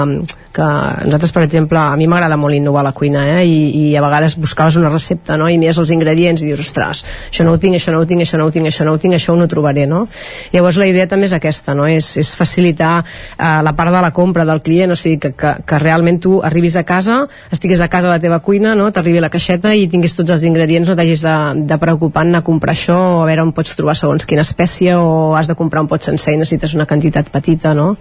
que 0.55 0.67
nosaltres 1.05 1.33
per 1.35 1.43
exemple 1.45 1.77
a 1.77 1.93
mi 1.99 2.07
m'agrada 2.09 2.39
molt 2.41 2.57
innovar 2.57 2.83
la 2.87 2.93
cuina 2.97 3.27
eh? 3.35 3.43
I, 3.45 3.59
i 3.77 3.83
a 3.95 4.01
vegades 4.01 4.37
buscaves 4.41 4.79
una 4.81 4.89
recepta 4.89 5.37
no? 5.37 5.49
i 5.49 5.59
mires 5.61 5.77
els 5.81 5.93
ingredients 5.93 6.41
i 6.41 6.49
dius 6.49 6.63
ostres, 6.63 7.03
això 7.29 7.45
no 7.45 7.53
ho 7.53 7.59
tinc, 7.61 7.77
això 7.77 7.93
no 7.93 8.01
ho 8.01 8.07
tinc, 8.09 8.25
això 8.25 8.39
no 8.41 8.47
ho 8.49 8.53
tinc, 8.53 8.71
això 8.71 8.87
no 8.87 8.95
ho 8.95 9.01
tinc, 9.01 9.17
això 9.17 9.35
ho 9.35 9.37
no 9.37 9.47
trobaré 9.51 9.85
no? 9.85 10.07
llavors 10.53 10.79
la 10.81 10.89
idea 10.89 11.05
també 11.11 11.29
és 11.29 11.35
aquesta 11.37 11.77
no? 11.77 11.85
és, 11.85 12.09
és 12.17 12.33
facilitar 12.37 12.93
eh, 13.03 13.61
la 13.61 13.75
part 13.77 13.93
de 13.93 14.01
la 14.01 14.11
compra 14.15 14.45
del 14.47 14.63
client, 14.65 14.95
o 14.95 14.97
sigui 14.97 15.19
que, 15.21 15.33
que, 15.37 15.53
que 15.67 15.81
realment 15.81 16.17
tu 16.23 16.39
arribis 16.41 16.79
a 16.81 16.85
casa, 16.87 17.21
estiguis 17.53 17.81
a 17.81 17.89
casa 17.93 18.09
a 18.09 18.15
la 18.15 18.19
teva 18.23 18.41
cuina, 18.41 18.73
no? 18.75 18.89
t'arribi 18.89 19.21
la 19.21 19.29
caixeta 19.29 19.75
i 19.77 19.85
tinguis 19.91 20.17
tots 20.17 20.33
els 20.33 20.47
ingredients, 20.49 20.89
no 20.89 20.97
t'hagis 20.97 21.21
de, 21.25 21.37
de 21.69 21.79
preocupar 21.81 22.25
anar 22.25 22.41
a 22.41 22.47
comprar 22.47 22.73
això 22.73 22.97
o 22.97 23.21
a 23.21 23.29
veure 23.29 23.45
on 23.45 23.53
pots 23.53 23.77
trobar 23.77 23.93
segons 23.99 24.25
quina 24.25 24.41
espècie 24.41 24.97
o 24.97 25.35
has 25.37 25.49
de 25.49 25.57
comprar 25.59 25.85
un 25.85 25.90
pot 25.91 26.07
sencer 26.07 26.33
i 26.33 26.41
necessites 26.41 26.75
una 26.77 26.87
quantitat 26.89 27.29
petita 27.33 27.75
no? 27.77 27.93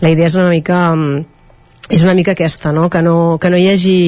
la 0.00 0.12
idea 0.12 0.32
és 0.32 0.38
una 0.40 0.50
mica 0.50 0.82
mm, 0.94 1.24
és 1.86 2.02
una 2.02 2.16
mica 2.18 2.32
aquesta, 2.34 2.72
no? 2.74 2.88
Que, 2.90 2.98
no, 2.98 3.36
que, 3.38 3.50
no 3.52 3.58
hi 3.60 3.68
hagi, 3.70 3.98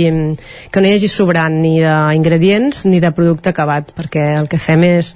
que 0.73 0.81
no 0.83 0.89
hi 0.89 0.97
hagi 0.97 1.11
sobrant 1.13 1.61
ni 1.63 1.77
d'ingredients 1.79 2.89
ni 2.91 2.99
de 2.99 3.13
producte 3.15 3.53
acabat, 3.53 3.93
perquè 3.95 4.33
el 4.41 4.49
que 4.51 4.59
fem 4.59 4.83
és 4.89 5.13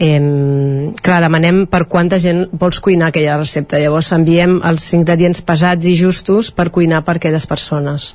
eh, 0.00 0.92
clar, 1.04 1.20
demanem 1.26 1.66
per 1.70 1.84
quanta 1.92 2.18
gent 2.22 2.46
vols 2.56 2.80
cuinar 2.80 3.10
aquella 3.10 3.36
recepta 3.36 3.78
llavors 3.82 4.10
enviem 4.16 4.58
els 4.66 4.88
ingredients 4.96 5.44
pesats 5.44 5.86
i 5.86 5.94
justos 5.98 6.50
per 6.56 6.70
cuinar 6.72 7.04
per 7.04 7.18
aquelles 7.18 7.46
persones 7.46 8.14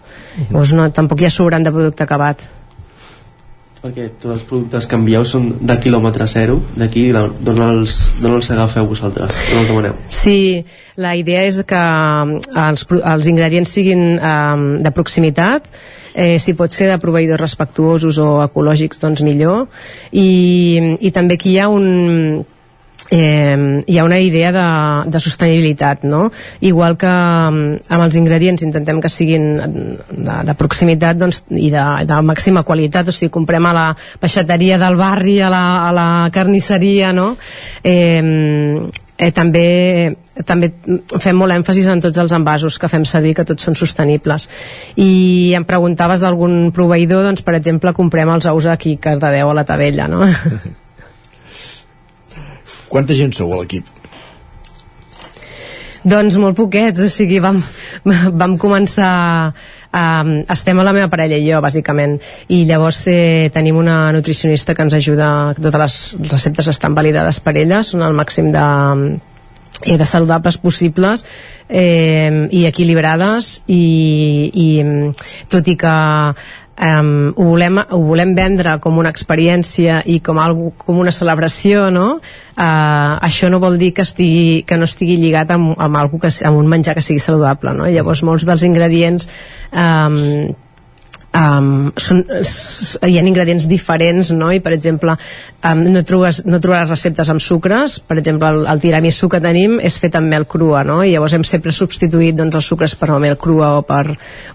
llavors 0.50 0.74
no, 0.74 0.90
tampoc 0.90 1.22
hi 1.22 1.30
ha 1.30 1.36
sobrant 1.38 1.64
de 1.64 1.74
producte 1.76 2.04
acabat 2.04 2.42
perquè 3.86 4.08
tots 4.18 4.34
els 4.34 4.46
productes 4.50 4.88
que 4.90 4.98
envieu 4.98 5.26
són 5.30 5.52
de 5.62 5.76
quilòmetre 5.82 6.26
zero. 6.30 6.58
D'aquí, 6.80 7.06
d'on 7.14 7.62
els, 7.68 7.94
els 8.26 8.50
agafeu 8.56 8.88
vosaltres, 8.90 9.36
d'on 9.52 9.62
els 9.62 9.70
demaneu. 9.70 10.00
Sí, 10.10 10.40
la 10.98 11.14
idea 11.20 11.44
és 11.46 11.60
que 11.70 11.84
els, 12.64 12.88
els 12.98 13.30
ingredients 13.30 13.76
siguin 13.78 14.18
um, 14.18 14.66
de 14.82 14.94
proximitat. 14.96 15.70
Eh, 16.16 16.40
si 16.40 16.56
pot 16.56 16.72
ser 16.72 16.88
de 16.88 16.98
proveïdors 17.02 17.44
respectuosos 17.44 18.18
o 18.24 18.40
ecològics 18.46 19.04
doncs 19.04 19.22
millor. 19.28 19.68
I, 20.16 20.96
i 21.04 21.12
també 21.14 21.38
aquí 21.38 21.54
hi 21.54 21.60
ha 21.60 21.70
un 21.70 22.46
eh, 23.12 23.84
hi 23.86 23.98
ha 23.98 24.04
una 24.04 24.20
idea 24.20 24.52
de, 24.52 24.66
de 25.12 25.20
sostenibilitat 25.20 26.04
no? 26.04 26.32
igual 26.62 26.98
que 26.98 27.10
amb 27.10 28.02
els 28.02 28.18
ingredients 28.18 28.66
intentem 28.66 29.02
que 29.02 29.12
siguin 29.12 29.48
de, 29.60 30.38
de 30.50 30.58
proximitat 30.58 31.20
doncs, 31.22 31.44
i 31.52 31.70
de, 31.74 31.86
de 32.10 32.20
màxima 32.26 32.66
qualitat 32.66 33.10
o 33.10 33.16
sigui, 33.16 33.34
comprem 33.34 33.66
a 33.66 33.74
la 33.76 33.88
peixateria 34.20 34.80
del 34.82 34.98
barri 35.00 35.40
a 35.42 35.50
la, 35.54 35.66
a 35.88 35.96
la 35.96 36.10
carnisseria 36.34 37.14
no? 37.14 37.34
eh, 37.84 38.22
eh, 39.18 39.32
també 39.32 39.66
també 40.44 40.68
fem 41.24 41.38
molt 41.40 41.56
èmfasis 41.56 41.88
en 41.88 42.02
tots 42.04 42.20
els 42.20 42.34
envasos 42.36 42.76
que 42.76 42.90
fem 42.92 43.06
servir, 43.08 43.32
que 43.38 43.46
tots 43.48 43.64
són 43.64 43.78
sostenibles. 43.80 44.50
I 45.00 45.54
em 45.56 45.64
preguntaves 45.64 46.26
d'algun 46.26 46.74
proveïdor, 46.76 47.24
doncs, 47.24 47.46
per 47.48 47.56
exemple, 47.56 47.96
comprem 47.96 48.34
els 48.36 48.50
ous 48.52 48.68
aquí, 48.68 48.98
que 48.98 49.14
Cardedeu, 49.16 49.54
a 49.54 49.56
la 49.56 49.64
Tabella, 49.64 50.10
no? 50.12 50.28
Quanta 52.96 53.16
gent 53.18 53.34
sou 53.36 53.52
a 53.52 53.60
l'equip? 53.60 53.90
Doncs 56.06 56.38
molt 56.40 56.56
poquets, 56.56 57.02
o 57.04 57.10
sigui, 57.12 57.42
vam, 57.44 57.60
vam 58.42 58.60
començar... 58.62 59.10
Um, 59.96 60.42
estem 60.52 60.76
a 60.76 60.84
la 60.84 60.92
meva 60.92 61.08
parella 61.08 61.38
i 61.40 61.46
jo, 61.46 61.62
bàsicament, 61.64 62.18
i 62.52 62.66
llavors 62.68 62.98
eh, 63.08 63.48
tenim 63.56 63.78
una 63.80 64.10
nutricionista 64.12 64.74
que 64.76 64.84
ens 64.84 64.96
ajuda, 64.98 65.28
totes 65.56 65.78
les 65.80 65.96
receptes 66.34 66.68
estan 66.74 66.98
validades 66.98 67.40
per 67.40 67.54
ella, 67.62 67.80
són 67.80 68.04
el 68.04 68.18
màxim 68.18 68.50
de, 68.52 68.66
eh, 69.86 69.96
de 69.96 70.08
saludables 70.10 70.60
possibles 70.60 71.24
eh, 71.70 72.28
i 72.52 72.66
equilibrades 72.68 73.62
i, 73.72 73.86
i 74.52 74.68
tot 75.48 75.72
i 75.72 75.78
que 75.80 75.96
um, 76.82 77.34
ho, 77.36 77.46
volem, 77.52 77.80
ho 77.80 78.02
volem 78.04 78.34
vendre 78.36 78.78
com 78.84 78.98
una 79.00 79.12
experiència 79.14 80.02
i 80.06 80.20
com, 80.24 80.40
algo, 80.42 80.74
com 80.78 81.00
una 81.00 81.14
celebració 81.16 81.90
no? 81.94 82.08
Uh, 82.56 83.16
això 83.26 83.50
no 83.52 83.62
vol 83.64 83.80
dir 83.80 83.92
que, 83.96 84.06
estigui, 84.08 84.64
que 84.68 84.78
no 84.80 84.88
estigui 84.88 85.18
lligat 85.20 85.52
amb, 85.56 85.74
amb, 85.78 86.00
algo 86.00 86.20
que, 86.20 86.32
amb 86.48 86.60
un 86.60 86.70
menjar 86.72 86.96
que 86.96 87.04
sigui 87.06 87.24
saludable 87.24 87.76
no? 87.76 87.90
llavors 87.92 88.24
molts 88.28 88.48
dels 88.48 88.64
ingredients 88.68 89.28
um, 89.72 90.56
um, 91.36 91.92
són, 92.00 92.24
hi 93.06 93.18
ha 93.20 93.24
ingredients 93.26 93.68
diferents 93.70 94.32
no? 94.36 94.52
i 94.56 94.62
per 94.64 94.74
exemple 94.76 95.16
um, 95.16 95.84
no, 95.92 96.04
trobes, 96.08 96.42
no 96.48 96.60
trobaràs 96.64 96.94
receptes 96.94 97.32
amb 97.34 97.44
sucres 97.44 98.00
per 98.00 98.20
exemple 98.22 98.52
el, 98.54 98.64
el 98.72 98.84
tiramisú 98.84 99.30
que 99.32 99.42
tenim 99.44 99.78
és 99.84 100.00
fet 100.02 100.18
amb 100.20 100.32
mel 100.32 100.48
crua 100.50 100.86
no? 100.88 101.02
i 101.04 101.14
llavors 101.14 101.38
hem 101.38 101.46
sempre 101.48 101.76
substituït 101.76 102.38
doncs, 102.38 102.60
els 102.62 102.72
sucres 102.72 102.96
per 103.00 103.12
mel 103.20 103.38
crua 103.42 103.76
o 103.80 103.84
per, 103.88 104.06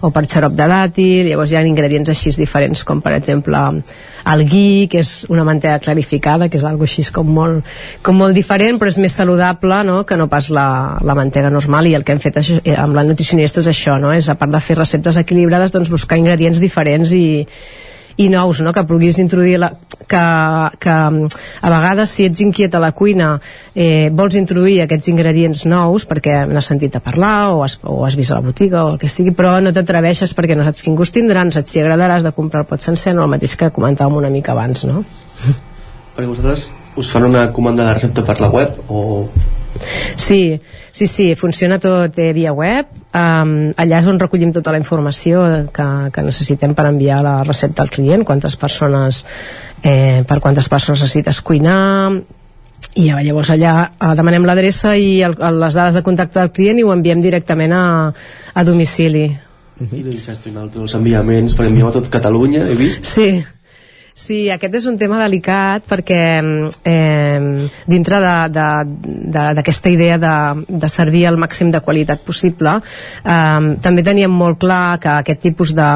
o 0.01 0.11
per 0.13 0.25
xarop 0.27 0.57
de 0.57 0.69
dàtil 0.71 1.31
llavors 1.31 1.53
hi 1.53 1.59
ha 1.59 1.65
ingredients 1.67 2.13
així 2.13 2.33
diferents 2.37 2.85
com 2.87 3.01
per 3.03 3.15
exemple 3.19 3.59
el 4.33 4.43
ghee 4.49 4.87
que 4.91 5.01
és 5.01 5.11
una 5.29 5.45
mantega 5.47 5.79
clarificada 5.79 6.49
que 6.49 6.59
és 6.59 6.65
algo 6.67 6.85
així 6.87 7.05
com 7.13 7.29
molt, 7.33 7.67
com 8.05 8.17
molt 8.17 8.37
diferent 8.37 8.79
però 8.81 8.91
és 8.91 8.99
més 9.01 9.15
saludable 9.17 9.81
no? 9.87 10.01
que 10.05 10.17
no 10.19 10.29
pas 10.31 10.49
la, 10.53 10.97
la 11.01 11.15
mantega 11.17 11.49
normal 11.53 11.89
i 11.89 11.95
el 11.97 12.05
que 12.05 12.15
hem 12.15 12.23
fet 12.23 12.41
això, 12.41 12.59
eh, 12.63 12.75
amb 12.77 12.97
la 12.97 13.05
nutricionista 13.07 13.63
és 13.63 13.71
això 13.71 13.97
no? 14.01 14.13
és 14.13 14.29
a 14.29 14.37
part 14.39 14.53
de 14.53 14.61
fer 14.63 14.77
receptes 14.79 15.17
equilibrades 15.21 15.73
doncs 15.73 15.91
buscar 15.91 16.19
ingredients 16.21 16.61
diferents 16.61 17.15
i, 17.17 17.47
i 18.21 18.29
nous, 18.29 18.61
no? 18.61 18.73
que 18.73 18.83
puguis 18.87 19.19
introduir 19.21 19.59
la, 19.61 19.71
que, 20.07 20.23
que 20.79 20.95
a 20.95 21.71
vegades 21.73 22.13
si 22.13 22.25
ets 22.29 22.41
inquiet 22.43 22.75
a 22.75 22.81
la 22.83 22.91
cuina 22.97 23.33
eh, 23.73 24.09
vols 24.13 24.37
introduir 24.39 24.81
aquests 24.83 25.11
ingredients 25.13 25.63
nous 25.69 26.07
perquè 26.09 26.43
n'has 26.49 26.71
sentit 26.71 26.97
a 26.97 27.03
parlar 27.03 27.51
o 27.55 27.63
has, 27.65 27.77
o 27.83 28.01
has 28.05 28.17
vist 28.19 28.33
a 28.33 28.39
la 28.39 28.45
botiga 28.45 28.85
o 28.85 28.93
el 28.95 28.99
que 29.01 29.09
sigui 29.09 29.33
però 29.37 29.57
no 29.63 29.73
t'atreveixes 29.75 30.35
perquè 30.37 30.57
no 30.57 30.67
saps 30.67 30.85
quin 30.85 30.99
gust 30.99 31.15
tindrà 31.15 31.45
no 31.45 31.55
saps 31.55 31.73
si 31.73 31.81
agradaràs 31.83 32.25
de 32.27 32.35
comprar 32.35 32.65
el 32.65 32.69
pot 32.69 32.83
sencer 32.83 33.15
no 33.15 33.25
el 33.25 33.33
mateix 33.33 33.55
que 33.57 33.71
comentàvem 33.73 34.19
una 34.21 34.33
mica 34.33 34.55
abans 34.55 34.85
no? 34.89 35.05
perquè 36.15 36.27
vosaltres 36.27 36.69
us 36.99 37.09
fan 37.09 37.29
una 37.29 37.47
comanda 37.55 37.87
de 37.87 37.95
recepta 37.95 38.25
per 38.27 38.39
la 38.43 38.51
web 38.51 38.79
o 38.89 39.01
Sí, 40.17 40.59
sí, 40.91 41.07
sí, 41.07 41.35
funciona 41.35 41.79
tot 41.79 42.17
eh, 42.19 42.33
via 42.33 42.51
web. 42.53 42.87
Um, 43.11 43.73
allà 43.75 43.97
és 43.99 44.07
on 44.07 44.19
recollim 44.21 44.53
tota 44.55 44.71
la 44.71 44.79
informació 44.79 45.41
que, 45.75 45.87
que 46.15 46.23
necessitem 46.23 46.71
per 46.77 46.85
enviar 46.87 47.19
la 47.25 47.41
recepta 47.43 47.83
al 47.83 47.91
client, 47.91 48.23
quantes 48.23 48.55
persones, 48.55 49.25
eh, 49.83 50.23
per 50.27 50.39
quantes 50.39 50.69
persones 50.71 51.03
necessites 51.03 51.41
cuinar, 51.43 52.21
i 52.95 53.09
llavors 53.11 53.51
allà 53.51 53.75
eh, 53.89 54.13
demanem 54.15 54.47
l'adreça 54.47 54.95
i 54.95 55.21
el, 55.27 55.35
les 55.59 55.75
dades 55.75 55.99
de 55.99 56.03
contacte 56.07 56.39
del 56.39 56.51
client 56.55 56.79
i 56.79 56.87
ho 56.87 56.91
enviem 56.95 57.21
directament 57.23 57.75
a, 57.75 57.85
a 58.55 58.63
domicili. 58.67 59.27
I 59.81 60.03
li 60.05 60.13
gestionar 60.15 60.67
els 60.69 60.95
enviaments 60.95 61.55
per 61.57 61.67
enviar 61.67 61.89
a 61.89 61.95
tot 61.97 62.09
Catalunya, 62.13 62.63
he 62.69 62.75
vist? 62.79 63.07
Sí, 63.09 63.41
Sí, 64.13 64.49
aquest 64.51 64.73
és 64.75 64.85
un 64.89 64.97
tema 64.99 65.19
delicat 65.21 65.85
perquè 65.87 66.21
eh, 66.83 67.67
dintre 67.87 68.19
d'aquesta 68.51 69.91
idea 69.91 70.17
de, 70.19 70.33
de 70.67 70.89
servir 70.91 71.23
el 71.29 71.39
màxim 71.39 71.71
de 71.71 71.79
qualitat 71.79 72.19
possible 72.27 72.73
eh, 72.81 73.69
també 73.81 74.03
teníem 74.03 74.33
molt 74.35 74.59
clar 74.59 74.99
que 74.99 75.13
aquest 75.13 75.41
tipus 75.47 75.71
de, 75.77 75.91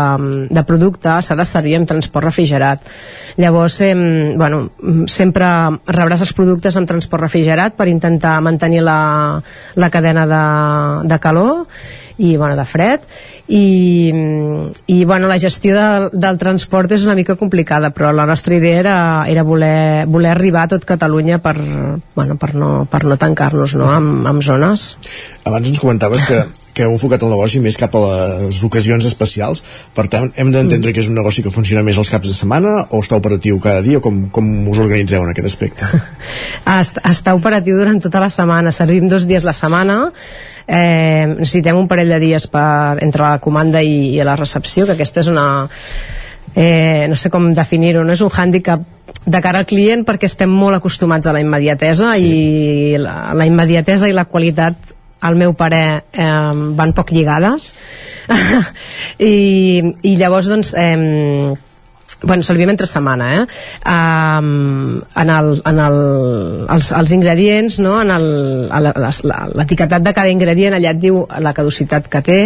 de 0.48 0.64
producte 0.64 1.18
s'ha 1.20 1.36
de 1.36 1.46
servir 1.46 1.76
en 1.76 1.90
transport 1.90 2.30
refrigerat. 2.30 2.88
Llavors, 3.36 3.82
eh, 3.84 3.94
bueno, 4.40 4.70
sempre 5.12 5.46
rebràs 5.92 6.24
els 6.24 6.34
productes 6.38 6.80
en 6.80 6.88
transport 6.88 7.28
refrigerat 7.28 7.76
per 7.76 7.90
intentar 7.92 8.40
mantenir 8.42 8.82
la, 8.86 9.42
la 9.76 9.92
cadena 9.92 10.26
de, 10.32 10.44
de 11.12 11.20
calor 11.20 11.66
i 12.18 12.36
bueno, 12.38 12.56
de 12.56 12.66
fred. 12.66 13.00
I, 13.48 14.12
i 14.88 15.06
bueno, 15.06 15.28
la 15.28 15.38
gestió 15.40 15.76
del, 15.78 16.10
del 16.14 16.40
transport 16.42 16.96
és 16.96 17.06
una 17.06 17.14
mica 17.14 17.36
complicada 17.38 17.92
però 17.94 18.10
la 18.16 18.26
nostra 18.26 18.56
idea 18.58 18.80
era, 18.80 18.98
era 19.30 19.44
voler, 19.46 20.08
voler 20.10 20.32
arribar 20.34 20.66
a 20.66 20.72
tot 20.74 20.86
Catalunya 20.86 21.38
per, 21.44 21.56
bueno, 22.16 22.38
per 22.42 22.56
no, 22.56 22.70
per 22.90 23.04
no 23.06 23.18
tancar-nos 23.22 23.76
no, 23.78 23.90
amb, 23.94 24.26
amb 24.28 24.46
zones. 24.46 24.96
Abans 25.46 25.70
ens 25.70 25.82
comentaves 25.82 26.26
que, 26.26 26.42
que 26.76 26.88
heu 26.88 26.96
enfocat 26.96 27.24
el 27.24 27.32
negoci 27.32 27.62
més 27.64 27.78
cap 27.80 27.94
a 27.96 28.02
les 28.04 28.64
ocasions 28.68 29.06
especials. 29.08 29.64
Per 29.96 30.08
tant 30.12 30.32
hem 30.36 30.52
d'entendre 30.54 30.94
que 30.96 31.04
és 31.04 31.12
un 31.12 31.20
negoci 31.20 31.46
que 31.46 31.54
funciona 31.54 31.86
més 31.86 32.00
els 32.02 32.12
caps 32.12 32.32
de 32.32 32.36
setmana 32.36 32.76
o 32.90 33.04
està 33.06 33.20
operatiu 33.22 33.62
cada 33.64 33.86
dia? 33.86 34.02
Com, 34.04 34.26
com 34.34 34.52
us 34.74 34.82
organitzeu 34.82 35.24
en 35.24 35.32
aquest 35.32 35.52
aspecte? 35.54 35.88
està 37.14 37.38
operatiu 37.38 37.78
durant 37.80 38.02
tota 38.04 38.24
la 38.24 38.34
setmana. 38.34 38.74
Servim 38.76 39.08
dos 39.12 39.30
dies 39.30 39.48
la 39.48 39.56
setmana 39.56 40.12
eh, 40.68 41.26
necessitem 41.30 41.78
un 41.78 41.88
parell 41.88 42.14
de 42.16 42.20
dies 42.24 42.48
per, 42.52 42.98
entre 43.06 43.24
la 43.26 43.40
comanda 43.44 43.82
i, 43.84 44.16
i 44.16 44.24
la 44.26 44.38
recepció, 44.40 44.86
que 44.86 44.98
aquesta 44.98 45.24
és 45.26 45.32
una... 45.32 45.48
Eh, 46.56 47.08
no 47.12 47.18
sé 47.20 47.28
com 47.28 47.50
definir-ho, 47.52 48.06
no 48.08 48.14
és 48.16 48.22
un 48.24 48.32
hàndicap 48.32 48.84
de 49.26 49.40
cara 49.44 49.60
al 49.60 49.68
client 49.68 50.06
perquè 50.08 50.30
estem 50.30 50.52
molt 50.52 50.78
acostumats 50.78 51.28
a 51.28 51.34
la 51.36 51.42
immediatesa 51.44 52.14
sí. 52.16 52.30
i 52.30 53.02
la, 53.02 53.34
la 53.36 53.48
immediatesa 53.50 54.08
i 54.08 54.16
la 54.16 54.28
qualitat 54.30 54.94
al 55.26 55.36
meu 55.36 55.56
parer 55.58 56.06
eh, 56.14 56.28
van 56.78 56.94
poc 56.96 57.12
lligades 57.12 57.74
I, 59.20 59.34
i 60.06 60.16
llavors 60.20 60.48
doncs 60.52 60.72
eh, 60.78 60.96
bueno, 62.26 62.44
servim 62.44 62.70
entre 62.70 62.88
setmana 62.90 63.28
eh? 63.36 63.42
um, 63.86 64.98
en, 65.16 65.30
el, 65.30 65.62
en 65.66 65.80
el, 65.80 65.98
els, 66.74 66.90
els 66.98 67.14
ingredients 67.16 67.78
no? 67.84 67.96
en 68.02 68.12
l'etiquetat 69.56 70.04
de 70.04 70.14
cada 70.16 70.34
ingredient 70.34 70.76
allà 70.78 70.96
et 70.96 71.02
diu 71.02 71.22
la 71.46 71.54
caducitat 71.56 72.10
que 72.12 72.22
té 72.26 72.40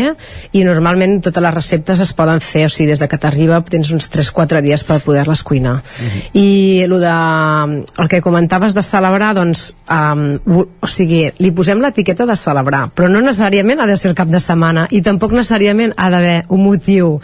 i 0.51 0.64
normalment 0.68 1.19
totes 1.26 1.43
les 1.43 1.56
receptes 1.56 2.03
es 2.03 2.14
poden 2.18 2.43
fer 2.43 2.65
o 2.68 2.73
sigui, 2.73 2.89
des 2.91 3.01
de 3.01 3.07
que 3.10 3.19
t'arriba 3.22 3.61
tens 3.69 3.93
uns 3.95 4.10
3-4 4.11 4.61
dies 4.65 4.84
per 4.84 4.99
poder-les 5.06 5.43
cuinar 5.43 5.80
uh 5.80 6.03
mhm. 6.03 6.10
-huh. 6.10 6.30
i 6.34 6.81
el, 6.84 6.99
de, 6.99 7.84
el 8.03 8.10
que 8.10 8.22
comentaves 8.22 8.73
de 8.73 8.84
celebrar 8.84 9.34
doncs, 9.35 9.76
um, 9.89 10.39
o 10.81 10.88
sigui, 10.88 11.31
li 11.38 11.51
posem 11.51 11.80
l'etiqueta 11.81 12.26
de 12.26 12.35
celebrar 12.35 12.89
però 12.95 13.07
no 13.10 13.22
necessàriament 13.22 13.80
ha 13.80 13.88
de 13.88 13.97
ser 13.97 14.10
el 14.11 14.15
cap 14.15 14.27
de 14.27 14.39
setmana 14.39 14.88
i 14.91 15.01
tampoc 15.01 15.31
necessàriament 15.31 15.93
ha 15.95 16.10
d'haver 16.10 16.43
un 16.49 16.64
motiu 16.64 17.22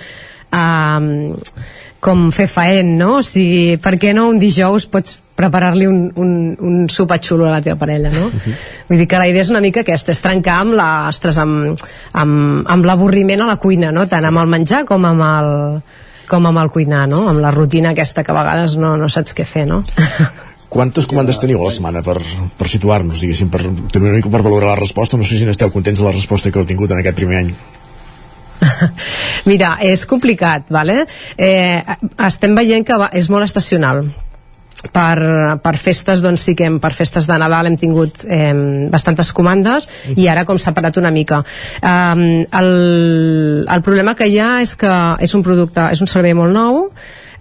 um, 0.54 1.36
com 2.06 2.30
fer 2.36 2.46
faent, 2.52 2.96
no? 3.00 3.20
O 3.20 3.26
sigui, 3.26 3.78
per 3.82 3.96
què 4.02 4.14
no 4.14 4.28
un 4.30 4.38
dijous 4.42 4.86
pots 4.92 5.18
preparar-li 5.36 5.88
un, 5.90 6.00
un, 6.22 6.32
un 6.64 6.86
sopar 6.92 7.18
xulo 7.24 7.48
a 7.50 7.56
la 7.58 7.62
teva 7.66 7.76
parella, 7.82 8.12
no? 8.14 8.28
Uh 8.30 8.32
-huh. 8.46 8.56
Vull 8.88 9.00
dir 9.02 9.08
que 9.08 9.20
la 9.20 9.28
idea 9.28 9.42
és 9.42 9.50
una 9.50 9.62
mica 9.62 9.82
aquesta, 9.82 10.12
és 10.12 10.22
trencar 10.22 10.60
amb 10.62 10.74
la, 10.74 11.10
ostres, 11.10 11.38
amb, 11.38 11.80
amb, 12.14 12.66
amb 12.68 12.86
l'avorriment 12.86 13.42
a 13.42 13.48
la 13.48 13.58
cuina, 13.58 13.92
no? 13.92 14.08
Tant 14.08 14.26
amb 14.26 14.38
el 14.38 14.48
menjar 14.48 14.86
com 14.86 15.06
amb 15.06 15.22
el, 15.22 15.82
com 16.28 16.46
amb 16.46 16.58
el 16.58 16.70
cuinar, 16.70 17.08
no? 17.08 17.28
Amb 17.30 17.40
la 17.40 17.52
rutina 17.52 17.90
aquesta 17.90 18.24
que 18.24 18.32
a 18.32 18.36
vegades 18.36 18.78
no, 18.78 18.96
no 18.98 19.10
saps 19.10 19.36
què 19.36 19.46
fer, 19.46 19.68
no? 19.68 19.84
Quantes 20.70 21.06
comandes 21.08 21.40
teniu 21.40 21.62
a 21.62 21.66
la 21.66 21.72
setmana 21.72 22.02
per, 22.04 22.22
per 22.58 22.68
situar-nos, 22.68 23.22
diguéssim, 23.22 23.50
per, 23.50 23.62
per 23.92 24.42
valorar 24.42 24.74
la 24.74 24.80
resposta? 24.80 25.18
No 25.18 25.24
sé 25.24 25.38
si 25.38 25.46
n'esteu 25.46 25.72
contents 25.72 26.00
de 26.00 26.06
la 26.06 26.12
resposta 26.12 26.52
que 26.52 26.60
heu 26.60 26.66
tingut 26.66 26.92
en 26.92 27.00
aquest 27.00 27.16
primer 27.16 27.38
any. 27.38 27.54
Mira, 29.50 29.76
és 29.86 30.06
complicat, 30.10 30.70
vale? 30.74 31.04
Eh, 31.38 31.82
estem 32.28 32.56
veient 32.58 32.86
que 32.86 33.00
va, 33.00 33.10
és 33.14 33.30
molt 33.32 33.48
estacional 33.48 34.06
per, 34.94 35.18
per 35.64 35.76
festes 35.82 36.22
doncs 36.22 36.46
sí 36.46 36.56
que 36.58 36.68
hem, 36.68 36.80
per 36.84 36.94
festes 36.94 37.28
de 37.30 37.38
Nadal 37.42 37.70
hem 37.70 37.78
tingut 37.80 38.24
eh, 38.28 38.54
bastantes 38.92 39.32
comandes 39.34 39.88
i 40.16 40.28
ara 40.30 40.46
com 40.46 40.60
s'ha 40.62 40.76
parat 40.76 41.00
una 41.02 41.14
mica 41.16 41.42
eh, 41.82 42.46
el, 42.46 42.72
el 43.66 43.86
problema 43.86 44.16
que 44.16 44.30
hi 44.30 44.40
ha 44.40 44.60
és 44.66 44.76
que 44.80 44.96
és 45.26 45.36
un 45.38 45.46
producte, 45.46 45.90
és 45.92 46.02
un 46.02 46.12
servei 46.12 46.36
molt 46.38 46.54
nou 46.54 46.90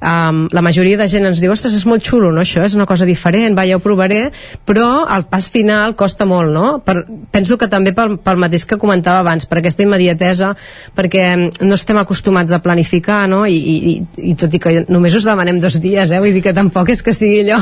um, 0.01 0.45
la 0.53 0.63
majoria 0.65 0.99
de 1.01 1.09
gent 1.11 1.27
ens 1.29 1.43
diu 1.43 1.53
ostres, 1.53 1.75
és 1.77 1.87
molt 1.89 2.05
xulo, 2.07 2.31
no, 2.33 2.43
això 2.43 2.65
és 2.65 2.75
una 2.79 2.87
cosa 2.87 3.07
diferent 3.09 3.57
va, 3.57 3.67
ja 3.69 3.79
ho 3.79 3.83
provaré, 3.85 4.29
però 4.67 5.05
el 5.15 5.27
pas 5.31 5.49
final 5.53 5.95
costa 5.99 6.27
molt, 6.29 6.53
no? 6.55 6.79
Per, 6.85 6.97
penso 7.35 7.59
que 7.61 7.69
també 7.71 7.95
pel, 7.97 8.17
pel 8.23 8.41
mateix 8.41 8.67
que 8.69 8.79
comentava 8.81 9.23
abans 9.25 9.49
per 9.51 9.61
aquesta 9.61 9.85
immediatesa, 9.85 10.53
perquè 10.97 11.27
no 11.37 11.79
estem 11.79 11.99
acostumats 12.01 12.53
a 12.55 12.61
planificar, 12.65 13.25
no? 13.31 13.45
I, 13.47 13.59
i, 13.59 13.95
i 14.33 14.37
tot 14.39 14.55
i 14.55 14.61
que 14.63 14.75
només 14.89 15.15
us 15.17 15.27
demanem 15.29 15.61
dos 15.63 15.79
dies, 15.83 16.11
eh? 16.11 16.21
vull 16.23 16.35
dir 16.35 16.45
que 16.45 16.55
tampoc 16.57 16.91
és 16.95 17.03
que 17.05 17.15
sigui 17.17 17.45
allò 17.45 17.61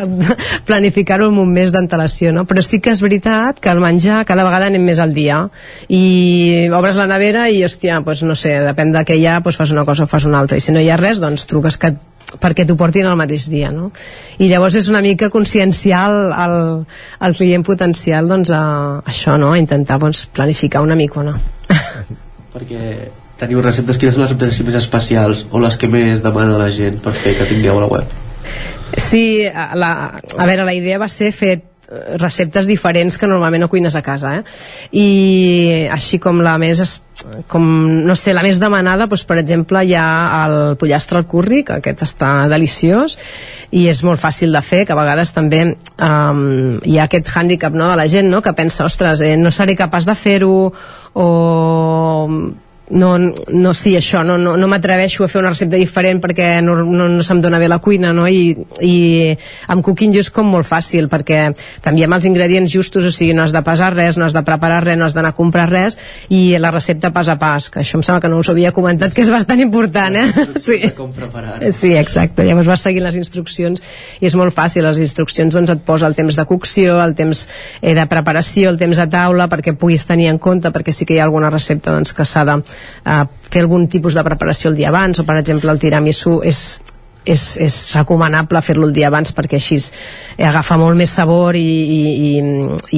planificar-ho 0.68 1.28
amb 1.30 1.42
un 1.42 1.52
mes 1.54 1.72
d'antelació, 1.74 2.32
no? 2.34 2.46
Però 2.48 2.62
sí 2.64 2.80
que 2.82 2.94
és 2.94 3.02
veritat 3.04 3.60
que 3.62 3.72
el 3.72 3.82
menjar 3.82 4.22
cada 4.28 4.44
vegada 4.46 4.68
anem 4.70 4.84
més 4.84 5.00
al 5.02 5.14
dia 5.16 5.44
i 5.88 6.68
obres 6.74 6.98
la 7.00 7.08
nevera 7.10 7.48
i, 7.52 7.62
hòstia, 7.66 8.00
doncs 8.04 8.24
no 8.26 8.36
sé, 8.38 8.54
depèn 8.64 8.92
de 8.94 9.04
què 9.06 9.18
hi 9.18 9.26
ha, 9.28 9.38
doncs 9.44 9.58
fas 9.60 9.72
una 9.74 9.84
cosa 9.86 10.06
o 10.06 10.10
fas 10.10 10.26
una 10.28 10.40
altra, 10.42 10.58
i 10.58 10.64
si 10.64 10.74
no 10.74 10.82
hi 10.82 10.90
ha 10.90 10.98
res, 11.00 11.20
doncs 11.22 11.46
truques 11.54 11.78
que 11.78 11.94
perquè 12.40 12.64
t'ho 12.66 12.76
portin 12.78 13.06
el 13.06 13.18
mateix 13.18 13.46
dia, 13.50 13.70
no? 13.70 13.90
I 14.42 14.48
llavors 14.50 14.76
és 14.78 14.88
una 14.90 15.02
mica 15.04 15.30
conscienciar 15.30 16.04
el, 16.44 16.56
el 17.26 17.36
client 17.38 17.64
potencial 17.66 18.28
doncs, 18.30 18.50
a 18.50 18.62
això, 19.06 19.38
no? 19.40 19.52
A 19.54 19.60
intentar 19.60 20.00
doncs, 20.02 20.26
planificar 20.34 20.82
una 20.84 20.98
micona. 20.98 21.36
perquè 22.54 23.10
teniu 23.38 23.62
receptes, 23.62 23.98
quines 23.98 24.14
són 24.14 24.24
les 24.24 24.32
receptes 24.32 24.66
més 24.66 24.78
especials 24.78 25.44
o 25.50 25.62
les 25.62 25.78
que 25.78 25.90
més 25.90 26.22
demana 26.24 26.58
la 26.60 26.70
gent 26.74 27.00
per 27.02 27.14
fer 27.18 27.34
que 27.38 27.48
tingueu 27.50 27.78
a 27.78 27.86
la 27.86 27.90
web? 27.90 28.20
Sí, 29.00 29.42
la, 29.74 29.90
a 30.14 30.46
veure, 30.46 30.66
la 30.66 30.74
idea 30.76 31.00
va 31.02 31.10
ser 31.10 31.32
fer 31.34 31.56
receptes 32.18 32.66
diferents 32.66 33.18
que 33.20 33.28
normalment 33.28 33.64
no 33.64 33.68
cuines 33.68 33.94
a 33.96 34.02
casa 34.02 34.38
eh? 34.38 34.44
i 34.96 35.08
així 35.92 36.18
com 36.22 36.40
la 36.44 36.56
més 36.58 36.80
com, 37.48 37.64
no 38.06 38.16
sé, 38.18 38.32
la 38.34 38.42
més 38.42 38.58
demanada 38.60 39.06
doncs, 39.06 39.24
per 39.28 39.38
exemple 39.38 39.84
hi 39.84 39.94
ha 39.98 40.06
el 40.44 40.56
pollastre 40.80 41.20
al 41.20 41.28
curri 41.30 41.62
que 41.66 41.78
aquest 41.78 42.02
està 42.06 42.32
deliciós 42.50 43.18
i 43.74 43.86
és 43.90 44.02
molt 44.06 44.22
fàcil 44.22 44.54
de 44.54 44.62
fer 44.64 44.84
que 44.86 44.94
a 44.94 44.98
vegades 44.98 45.34
també 45.36 45.62
um, 45.68 46.80
hi 46.82 46.98
ha 46.98 47.06
aquest 47.06 47.30
hàndicap 47.36 47.76
no, 47.76 47.88
de 47.92 48.00
la 48.00 48.08
gent 48.10 48.30
no? 48.32 48.42
que 48.42 48.54
pensa, 48.56 48.88
ostres, 48.88 49.20
eh, 49.20 49.36
no 49.36 49.52
seré 49.54 49.76
capaç 49.78 50.08
de 50.08 50.16
fer-ho 50.18 50.54
o 51.14 51.28
no, 52.90 53.16
no 53.18 53.72
sí, 53.74 53.94
això, 53.96 54.22
no, 54.24 54.36
no, 54.38 54.56
no 54.60 54.68
m'atreveixo 54.68 55.24
a 55.24 55.28
fer 55.30 55.40
una 55.40 55.52
recepta 55.54 55.78
diferent 55.80 56.20
perquè 56.20 56.58
no, 56.64 56.76
no, 56.84 57.06
no 57.08 57.24
se'm 57.24 57.40
dona 57.40 57.58
bé 57.60 57.68
la 57.70 57.78
cuina, 57.80 58.12
no? 58.12 58.26
I, 58.28 58.52
i 58.84 58.96
amb 59.72 59.84
cooking 59.84 60.12
just 60.12 60.34
com 60.36 60.50
molt 60.52 60.68
fàcil, 60.68 61.08
perquè 61.12 61.46
també 61.84 62.04
amb 62.04 62.18
els 62.18 62.28
ingredients 62.28 62.72
justos, 62.72 63.06
o 63.08 63.12
sigui, 63.14 63.32
no 63.36 63.44
has 63.44 63.54
de 63.54 63.62
pesar 63.64 63.92
res, 63.94 64.18
no 64.20 64.26
has 64.26 64.36
de 64.36 64.42
preparar 64.44 64.82
res, 64.84 64.98
no 65.00 65.06
has 65.08 65.16
d'anar 65.16 65.32
a 65.32 65.36
comprar 65.36 65.66
res, 65.70 65.96
i 66.28 66.58
la 66.60 66.72
recepta 66.74 67.12
pas 67.14 67.30
a 67.32 67.38
pas, 67.40 67.70
que 67.72 67.80
això 67.80 67.98
em 67.98 68.04
sembla 68.04 68.20
que 68.20 68.32
no 68.32 68.42
us 68.42 68.52
havia 68.52 68.74
comentat, 68.76 69.16
que 69.16 69.24
és 69.24 69.32
bastant 69.32 69.64
important, 69.64 70.20
eh? 70.20 70.46
Sí. 70.64 70.80
Com 70.96 71.10
preparar. 71.12 71.56
Sí, 71.74 71.94
exacte, 71.96 72.44
llavors 72.44 72.68
vas 72.68 72.84
seguint 72.84 73.04
les 73.04 73.16
instruccions 73.18 73.80
i 74.20 74.28
és 74.28 74.36
molt 74.38 74.54
fàcil, 74.54 74.84
les 74.84 75.00
instruccions 75.02 75.56
doncs 75.56 75.72
et 75.72 75.82
posa 75.84 76.08
el 76.08 76.16
temps 76.16 76.36
de 76.36 76.44
cocció, 76.48 76.98
el 77.02 77.16
temps 77.16 77.46
eh, 77.80 77.94
de 77.96 78.06
preparació, 78.10 78.70
el 78.70 78.78
temps 78.80 79.00
a 79.00 79.08
taula, 79.10 79.48
perquè 79.52 79.74
puguis 79.76 80.04
tenir 80.08 80.28
en 80.32 80.38
compte, 80.38 80.72
perquè 80.74 80.92
sí 80.92 81.08
que 81.08 81.16
hi 81.16 81.20
ha 81.20 81.26
alguna 81.28 81.52
recepta 81.52 81.92
doncs, 81.94 82.14
que 82.16 82.28
s'ha 82.28 82.44
de 82.48 82.60
eh, 83.04 83.22
fer 83.50 83.62
algun 83.64 83.86
tipus 83.88 84.16
de 84.18 84.24
preparació 84.26 84.72
el 84.72 84.78
dia 84.80 84.90
abans 84.92 85.20
o 85.20 85.26
per 85.28 85.38
exemple 85.40 85.72
el 85.72 85.80
tiramisú 85.82 86.40
és, 86.44 86.80
és, 87.24 87.44
és 87.56 87.74
recomanable 87.94 88.60
fer-lo 88.62 88.88
el 88.88 88.92
dia 88.96 89.08
abans 89.08 89.32
perquè 89.36 89.58
així 89.58 89.78
eh, 89.80 90.44
agafa 90.46 90.76
molt 90.80 90.98
més 90.98 91.14
sabor 91.16 91.56
i, 91.56 91.64
i, 91.64 92.02
i, 92.28 92.32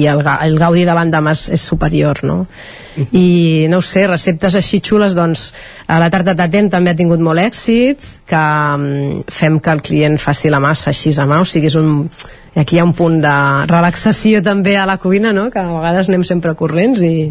i 0.01 0.07
el, 0.11 0.23
el 0.23 0.57
gaudi 0.59 0.85
de 0.87 0.95
l'endemà 0.97 1.33
és, 1.35 1.47
és 1.55 1.67
superior 1.71 2.23
no? 2.27 2.41
i 3.11 3.67
no 3.69 3.79
ho 3.79 3.85
sé, 3.85 4.07
receptes 4.09 4.57
així 4.57 4.81
xules 4.83 5.15
doncs 5.17 5.51
a 5.87 5.99
la 6.01 6.09
tarta 6.13 6.35
tatent 6.35 6.71
també 6.73 6.91
ha 6.91 6.99
tingut 6.99 7.23
molt 7.23 7.43
èxit 7.43 8.03
que 8.27 8.41
um, 8.75 9.21
fem 9.31 9.61
que 9.63 9.75
el 9.75 9.83
client 9.85 10.17
faci 10.19 10.51
la 10.51 10.61
massa 10.63 10.91
així 10.91 11.13
a 11.15 11.27
mà 11.29 11.39
o 11.43 11.47
sigui 11.47 11.71
és 11.71 11.77
un, 11.79 12.07
i 12.57 12.63
aquí 12.63 12.77
hi 12.77 12.81
ha 12.81 12.87
un 12.87 12.95
punt 12.97 13.19
de 13.21 13.35
relaxació 13.69 14.41
també 14.41 14.75
a 14.81 14.87
la 14.89 14.97
cuina, 14.97 15.31
no? 15.31 15.47
que 15.53 15.61
a 15.61 15.69
vegades 15.69 16.09
anem 16.09 16.25
sempre 16.25 16.55
corrents 16.57 17.03
i, 17.05 17.29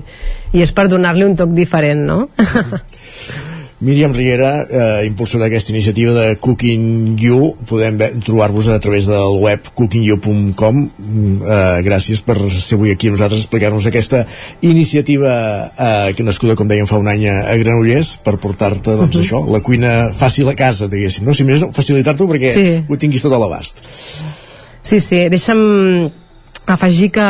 i 0.55 0.62
és 0.62 0.73
per 0.73 0.86
donar-li 0.93 1.27
un 1.27 1.35
toc 1.36 1.51
diferent, 1.56 2.06
no? 2.06 2.23
Míriam 3.78 4.15
Riera, 4.16 4.65
eh, 4.65 5.05
impulsora 5.05 5.44
d'aquesta 5.44 5.69
iniciativa 5.74 6.15
de 6.16 6.36
Cooking 6.40 7.19
You, 7.20 7.51
podem 7.69 7.98
trobar-vos 8.24 8.70
a 8.73 8.78
través 8.81 9.05
del 9.05 9.36
web 9.43 9.69
cookingyou.com 9.77 10.78
eh, 10.81 11.82
gràcies 11.85 12.23
per 12.24 12.39
ser 12.48 12.78
avui 12.78 12.94
aquí 12.94 13.11
a 13.11 13.12
nosaltres 13.12 13.44
explicar-nos 13.44 13.85
aquesta 13.85 14.24
iniciativa 14.65 15.35
eh, 15.77 16.15
que 16.16 16.24
nascuda, 16.24 16.57
com 16.57 16.73
dèiem, 16.73 16.89
fa 16.89 16.97
un 16.97 17.12
any 17.12 17.28
a 17.28 17.53
Granollers 17.61 18.16
per 18.24 18.39
portar-te, 18.40 18.97
doncs 18.97 19.12
uh 19.12 19.20
-huh. 19.20 19.24
això, 19.27 19.44
la 19.44 19.61
cuina 19.61 20.09
fàcil 20.09 20.48
a 20.48 20.57
casa, 20.57 20.89
diguéssim, 20.89 21.27
no? 21.27 21.35
Si 21.35 21.44
més 21.44 21.61
facilitar-t'ho 21.70 22.24
perquè 22.24 22.53
sí. 22.55 22.85
ho 22.89 22.97
tinguis 22.97 23.23
tot 23.23 23.32
a 23.32 23.39
l'abast. 23.39 23.85
Sí, 24.82 25.01
sí, 25.01 25.28
deixa'm 25.28 26.26
afegir 26.74 27.10
que, 27.14 27.26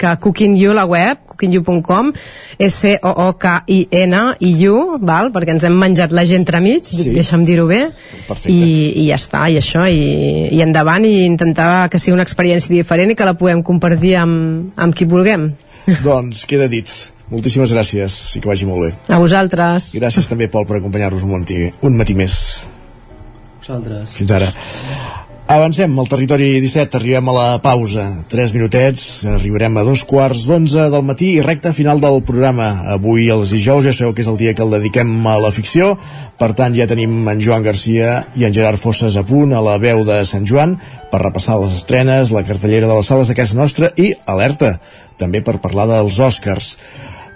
que 0.00 0.16
Cooking 0.24 0.56
You, 0.58 0.72
la 0.74 0.84
web, 0.88 1.18
cookingyou.com, 1.32 2.12
és 2.58 2.74
C-O-O-K-I-N-I-U, 2.82 4.76
val? 5.02 5.30
perquè 5.34 5.52
ens 5.54 5.64
hem 5.68 5.76
menjat 5.78 6.10
la 6.14 6.24
gent 6.28 6.42
entremig, 6.42 6.84
sí. 6.88 7.10
deixa'm 7.14 7.44
dir-ho 7.46 7.66
bé, 7.70 7.82
i, 8.50 8.58
i 9.04 9.06
ja 9.10 9.16
està, 9.20 9.48
i 9.52 9.56
això, 9.60 9.86
i, 9.86 10.02
i 10.52 10.62
endavant, 10.64 11.04
i 11.06 11.24
intentar 11.26 11.88
que 11.92 11.98
sigui 12.02 12.16
una 12.16 12.26
experiència 12.26 12.72
diferent 12.72 13.10
i 13.12 13.16
que 13.18 13.28
la 13.28 13.38
puguem 13.38 13.62
compartir 13.66 14.16
amb, 14.20 14.72
amb 14.76 14.94
qui 14.96 15.04
vulguem. 15.08 15.52
Doncs 16.06 16.46
queda 16.50 16.68
dit. 16.70 16.90
Moltíssimes 17.32 17.72
gràcies 17.72 18.36
i 18.36 18.42
que 18.44 18.50
vagi 18.50 18.66
molt 18.68 18.84
bé. 18.84 18.90
A 19.08 19.16
vosaltres. 19.22 19.88
Gràcies 19.96 20.28
també, 20.28 20.50
Pol, 20.52 20.66
per 20.68 20.76
acompanyar-nos 20.82 21.24
un, 21.24 21.32
matí, 21.38 21.72
un 21.80 21.96
matí 21.96 22.14
més. 22.18 22.34
Vosaltres. 23.62 24.18
Fins 24.18 24.36
ara. 24.36 24.52
Avancem 25.52 25.98
al 26.00 26.06
territori 26.08 26.46
17, 26.64 26.96
arribem 26.96 27.26
a 27.28 27.32
la 27.36 27.48
pausa. 27.60 28.06
3 28.32 28.54
minutets, 28.56 29.02
arribarem 29.28 29.74
a 29.76 29.82
dos 29.84 30.00
quarts 30.08 30.46
d'onze 30.48 30.86
del 30.88 31.02
matí 31.04 31.34
i 31.34 31.42
recta 31.44 31.74
final 31.76 32.00
del 32.00 32.22
programa. 32.24 32.70
Avui, 32.94 33.26
els 33.28 33.52
dijous, 33.52 33.84
ja 33.84 33.92
sabeu 33.92 34.14
que 34.16 34.24
és 34.24 34.30
el 34.32 34.38
dia 34.40 34.54
que 34.56 34.64
el 34.64 34.72
dediquem 34.72 35.10
a 35.28 35.34
la 35.36 35.50
ficció, 35.52 35.90
per 36.40 36.54
tant 36.56 36.72
ja 36.72 36.86
tenim 36.88 37.28
en 37.28 37.42
Joan 37.44 37.66
Garcia 37.66 38.22
i 38.32 38.46
en 38.48 38.56
Gerard 38.56 38.80
Fosses 38.80 39.18
a 39.20 39.26
punt 39.28 39.52
a 39.52 39.60
la 39.60 39.76
veu 39.82 40.00
de 40.08 40.22
Sant 40.24 40.48
Joan 40.48 40.78
per 41.12 41.20
repassar 41.20 41.58
les 41.60 41.76
estrenes, 41.82 42.32
la 42.32 42.46
cartellera 42.48 42.88
de 42.88 42.96
les 42.96 43.12
sales 43.12 43.28
de 43.28 43.36
casa 43.36 43.60
nostra 43.60 43.92
i, 44.00 44.14
alerta, 44.24 44.78
també 45.20 45.44
per 45.44 45.58
parlar 45.60 45.84
dels 45.92 46.16
Oscars. 46.16 46.78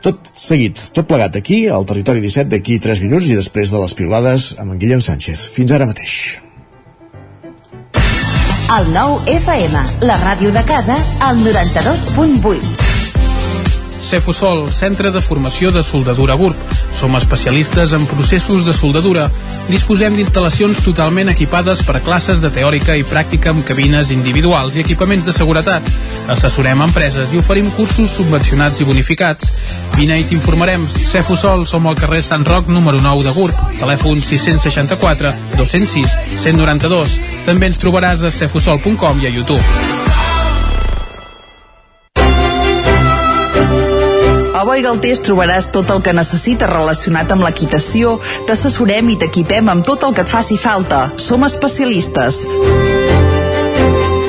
Tot 0.01 0.33
seguit, 0.33 0.81
tot 0.97 1.05
plegat 1.05 1.37
aquí, 1.37 1.67
al 1.69 1.85
Territori 1.85 2.25
17, 2.25 2.49
d'aquí 2.57 2.81
3 2.81 3.05
minuts 3.05 3.29
i 3.29 3.37
després 3.37 3.77
de 3.77 3.85
les 3.85 3.99
piulades 4.01 4.55
amb 4.57 4.73
en 4.73 4.81
Guillem 4.81 5.05
Sánchez. 5.05 5.51
Fins 5.53 5.77
ara 5.77 5.93
mateix. 5.93 6.46
El 8.67 8.89
nou 8.91 9.21
FM, 9.31 9.79
la 10.03 10.17
ràdio 10.19 10.51
de 10.51 10.63
casa, 10.67 10.97
al 11.23 11.39
92.8. 11.39 12.87
Cefusol, 14.03 14.73
centre 14.75 15.13
de 15.15 15.23
formació 15.23 15.71
de 15.71 15.85
soldadura 15.87 16.35
GURB. 16.35 16.59
Som 16.99 17.15
especialistes 17.15 17.93
en 17.95 18.09
processos 18.11 18.67
de 18.67 18.75
soldadura. 18.75 19.29
Disposem 19.71 20.19
d'instal·lacions 20.19 20.83
totalment 20.83 21.31
equipades 21.31 21.85
per 21.87 22.03
classes 22.03 22.43
de 22.43 22.51
teòrica 22.51 22.97
i 22.99 23.07
pràctica 23.07 23.55
amb 23.55 23.63
cabines 23.69 24.11
individuals 24.11 24.75
i 24.75 24.83
equipaments 24.83 25.31
de 25.31 25.37
seguretat. 25.37 25.87
Assessorem 26.35 26.83
empreses 26.89 27.35
i 27.35 27.39
oferim 27.39 27.71
cursos 27.79 28.19
subvencionats 28.19 28.83
i 28.83 28.91
bonificats. 28.91 29.55
Vine 29.95 30.19
i 30.19 30.27
t'informarem. 30.27 30.91
Cefusol, 31.07 31.69
som 31.71 31.87
al 31.87 31.99
carrer 32.03 32.25
Sant 32.27 32.47
Roc, 32.47 32.67
número 32.67 32.99
9 32.99 33.29
de 33.31 33.39
GURB. 33.39 33.67
Telèfon 33.79 34.23
664 34.27 35.35
206 35.55 36.19
192. 36.43 37.36
També 37.47 37.69
ens 37.71 37.79
trobaràs 37.79 38.25
a 38.27 38.31
cefusol.com 38.35 39.21
i 39.23 39.29
a 39.29 39.31
YouTube. 39.31 39.63
A 44.57 44.65
Boi 44.67 44.83
Galtés 44.83 45.23
trobaràs 45.23 45.71
tot 45.71 45.93
el 45.95 46.03
que 46.03 46.17
necessites 46.17 46.71
relacionat 46.71 47.31
amb 47.31 47.47
l'equitació, 47.47 48.17
t'assessorem 48.51 49.15
i 49.15 49.19
t'equipem 49.23 49.71
amb 49.71 49.87
tot 49.87 50.09
el 50.09 50.17
que 50.17 50.27
et 50.27 50.33
faci 50.33 50.59
falta. 50.59 51.07
Som 51.23 51.47
especialistes. 51.47 52.43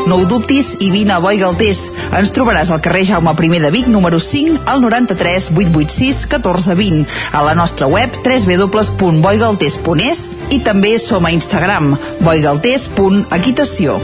No 0.07 0.21
ho 0.21 0.25
dubtis 0.25 0.77
i 0.79 0.88
vine 0.88 1.11
a 1.11 1.19
Boi 1.19 1.35
Galtés. 1.41 1.91
Ens 2.15 2.31
trobaràs 2.31 2.69
al 2.71 2.79
carrer 2.79 3.03
Jaume 3.09 3.34
I 3.43 3.59
de 3.59 3.71
Vic, 3.71 3.88
número 3.91 4.19
5, 4.23 4.61
al 4.65 4.81
93 4.81 5.51
886 5.51 6.27
1420, 6.31 7.05
a 7.34 7.43
la 7.43 7.53
nostra 7.53 7.88
web 7.88 8.09
www.boigaltés.es 8.23 10.29
i 10.51 10.59
també 10.63 10.99
som 10.99 11.25
a 11.25 11.31
Instagram 11.31 11.97
boigaltés.equitació. 12.23 13.99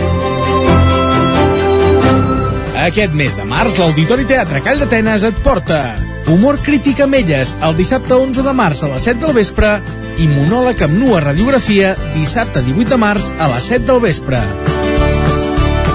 Aquest 2.84 3.13
mes 3.15 3.38
de 3.39 3.45
març, 3.47 3.80
l'Auditori 3.80 4.27
Teatre 4.27 4.59
Call 4.59 4.84
d'Atenes 4.84 5.23
et 5.23 5.39
porta 5.39 5.95
Humor 6.27 6.59
crític 6.63 6.99
amb 7.03 7.15
elles, 7.15 7.57
el 7.63 7.75
dissabte 7.80 8.15
11 8.15 8.43
de 8.43 8.53
març 8.55 8.84
a 8.84 8.88
les 8.91 9.03
7 9.07 9.19
del 9.23 9.34
vespre 9.39 9.80
i 10.19 10.27
monòleg 10.27 10.84
amb 10.84 10.99
nua 10.99 11.23
radiografia 11.23 11.95
dissabte 12.13 12.61
18 12.63 12.89
de 12.91 12.97
març 13.07 13.31
a 13.39 13.47
les 13.55 13.63
7 13.71 13.88
del 13.88 13.99
vespre. 14.03 14.73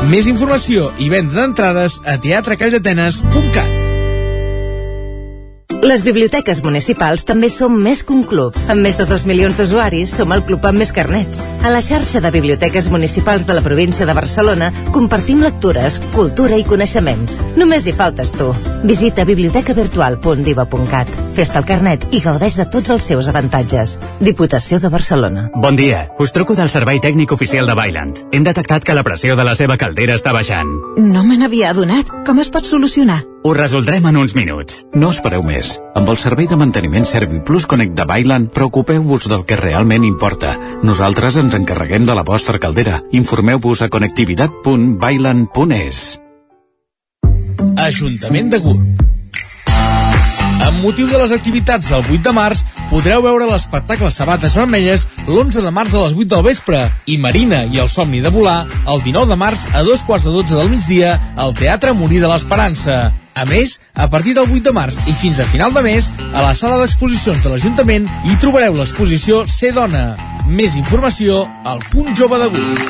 Més 0.09 0.25
informació 0.31 0.87
i 1.05 1.11
venda 1.13 1.37
d'entrades 1.37 1.99
a 2.09 2.17
teatrecalldatenes.cat 2.25 3.88
Les 5.69 6.01
biblioteques 6.03 6.63
municipals 6.65 7.27
també 7.29 7.51
som 7.53 7.75
més 7.77 8.01
que 8.03 8.15
un 8.15 8.23
club. 8.27 8.57
Amb 8.73 8.81
més 8.83 8.97
de 8.97 9.05
2 9.07 9.27
milions 9.29 9.55
d'usuaris, 9.57 10.11
som 10.17 10.33
el 10.33 10.41
club 10.43 10.65
amb 10.67 10.81
més 10.81 10.91
carnets. 10.97 11.43
A 11.61 11.69
la 11.69 11.83
xarxa 11.85 12.23
de 12.25 12.31
biblioteques 12.33 12.89
municipals 12.91 13.45
de 13.47 13.53
la 13.55 13.61
província 13.63 14.07
de 14.09 14.15
Barcelona 14.17 14.73
compartim 14.97 15.43
lectures, 15.45 16.01
cultura 16.17 16.57
i 16.57 16.65
coneixements. 16.65 17.43
Només 17.61 17.87
hi 17.87 17.93
faltes 17.93 18.33
tu. 18.33 18.49
Visita 18.89 19.29
bibliotecavirtual.diva.cat. 19.29 21.15
Fes-te 21.37 21.61
el 21.61 21.69
carnet 21.69 22.09
i 22.17 22.25
gaudeix 22.25 22.57
de 22.59 22.67
tots 22.73 22.91
els 22.97 23.05
seus 23.13 23.29
avantatges. 23.29 23.99
Diputació 24.25 24.81
de 24.81 24.89
Barcelona. 24.89 25.51
Bon 25.55 25.77
dia, 25.77 26.09
us 26.19 26.33
truco 26.33 26.57
del 26.57 26.73
servei 26.73 26.99
tècnic 26.99 27.37
oficial 27.37 27.69
de 27.69 27.77
Bailand. 27.77 28.25
Hem 28.33 28.43
detectat 28.49 28.89
que 28.89 28.97
la 28.97 29.05
pressió 29.05 29.37
de 29.37 29.45
la 29.45 29.55
seva 29.55 29.77
caldera 29.77 30.17
està 30.17 30.33
baixant. 30.33 30.73
No 30.97 31.29
me 31.29 31.37
n'havia 31.37 31.77
adonat. 31.77 32.09
Com 32.27 32.41
es 32.41 32.49
pot 32.49 32.65
solucionar? 32.65 33.23
Ho 33.45 33.53
resoldrem 33.55 34.03
en 34.11 34.17
uns 34.19 34.35
minuts. 34.35 34.81
No 34.99 35.13
espereu 35.15 35.45
més. 35.47 35.79
Amb 35.95 36.11
el 36.11 36.19
servei 36.19 36.51
de 36.51 36.59
manteniment 36.59 37.07
ServiPlus 37.07 37.71
Connect 37.71 37.95
de 37.95 38.03
Bailand, 38.05 38.51
preocupeu-vos 38.51 39.29
del 39.31 39.47
que 39.47 39.55
realment 39.57 40.05
importa. 40.05 40.59
Nosaltres 40.83 41.37
ens 41.39 41.55
encarreguem 41.55 42.05
de 42.07 42.15
la 42.19 42.25
vostra 42.27 42.59
caldera. 42.59 43.03
Informeu-vos 43.15 43.83
a 43.83 43.89
connectivitat.bailand.es. 43.95 46.19
Ajuntament 47.79 48.51
de 48.51 48.59
Gurb. 48.65 48.83
Amb 50.67 50.83
motiu 50.83 51.07
de 51.07 51.19
les 51.21 51.33
activitats 51.33 51.89
del 51.89 52.03
8 52.03 52.23
de 52.27 52.33
març, 52.35 52.65
podreu 52.91 53.23
veure 53.23 53.47
l'espectacle 53.47 54.11
Sabates 54.11 54.57
Vermelles 54.59 55.07
l'11 55.29 55.63
de 55.63 55.71
març 55.71 55.95
a 55.95 56.03
les 56.03 56.13
8 56.19 56.29
del 56.35 56.43
vespre 56.45 56.91
i 57.07 57.19
Marina 57.23 57.65
i 57.71 57.79
el 57.79 57.89
somni 57.89 58.21
de 58.21 58.29
volar 58.35 58.67
el 58.83 58.99
19 59.07 59.31
de 59.31 59.39
març 59.39 59.63
a 59.73 59.87
dos 59.87 60.03
quarts 60.03 60.27
de 60.27 60.35
12 60.35 60.59
del 60.59 60.71
migdia 60.75 61.15
al 61.39 61.55
Teatre 61.55 61.95
Molí 61.95 62.19
de 62.19 62.27
l'Esperança. 62.29 63.28
A 63.39 63.45
més, 63.47 63.77
a 63.95 64.09
partir 64.11 64.35
del 64.35 64.51
8 64.51 64.65
de 64.67 64.73
març 64.75 64.97
i 65.07 65.15
fins 65.15 65.39
a 65.39 65.47
final 65.47 65.71
de 65.77 65.83
mes, 65.87 66.09
a 66.35 66.43
la 66.43 66.55
sala 66.59 66.81
d'exposicions 66.81 67.45
de 67.45 67.53
l'Ajuntament 67.53 68.09
hi 68.27 68.35
trobareu 68.43 68.75
l'exposició 68.75 69.45
Ser 69.47 69.71
Dona. 69.79 70.09
Més 70.49 70.75
informació 70.81 71.45
al 71.63 71.79
punt 71.93 72.17
jove 72.19 72.41
Gurb. 72.51 72.83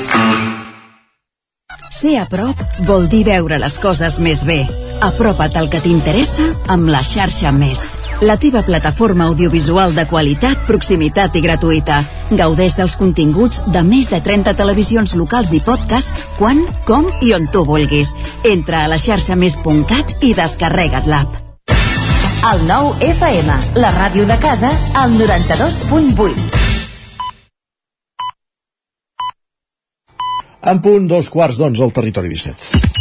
Ser 1.93 2.17
a 2.17 2.25
prop 2.31 2.61
vol 2.89 3.05
dir 3.11 3.27
veure 3.29 3.61
les 3.61 3.77
coses 3.83 4.17
més 4.23 4.41
bé. 4.47 4.63
Apropa't 4.99 5.55
al 5.55 5.69
que 5.71 5.79
t'interessa 5.79 6.43
amb 6.73 6.89
la 6.91 6.99
xarxa 7.05 7.53
Més. 7.55 7.83
La 8.19 8.35
teva 8.35 8.59
plataforma 8.67 9.29
audiovisual 9.29 9.93
de 9.95 10.03
qualitat, 10.09 10.65
proximitat 10.67 11.37
i 11.39 11.43
gratuïta. 11.45 12.01
Gaudeix 12.35 12.75
dels 12.81 12.97
continguts 12.99 13.61
de 13.71 13.83
més 13.87 14.11
de 14.11 14.19
30 14.25 14.57
televisions 14.59 15.15
locals 15.15 15.53
i 15.55 15.61
podcast 15.63 16.11
quan, 16.35 16.65
com 16.87 17.07
i 17.23 17.31
on 17.37 17.47
tu 17.47 17.63
vulguis. 17.63 18.11
Entra 18.43 18.83
a 18.83 18.91
la 18.91 18.99
xarxa 18.99 19.39
més.cat 19.39 20.19
i 20.19 20.33
descarrega't 20.35 21.07
l'app. 21.07 21.39
El 22.51 22.67
nou 22.67 22.91
FM, 22.99 23.55
la 23.79 23.95
ràdio 23.95 24.27
de 24.27 24.39
casa, 24.43 24.71
al 24.99 25.15
92.8. 25.15 26.59
En 30.69 30.79
punt, 30.83 31.07
dos 31.07 31.31
quarts 31.31 31.55
d'onze 31.59 31.83
al 31.85 31.95
territori 31.95 32.35
17. 32.35 32.98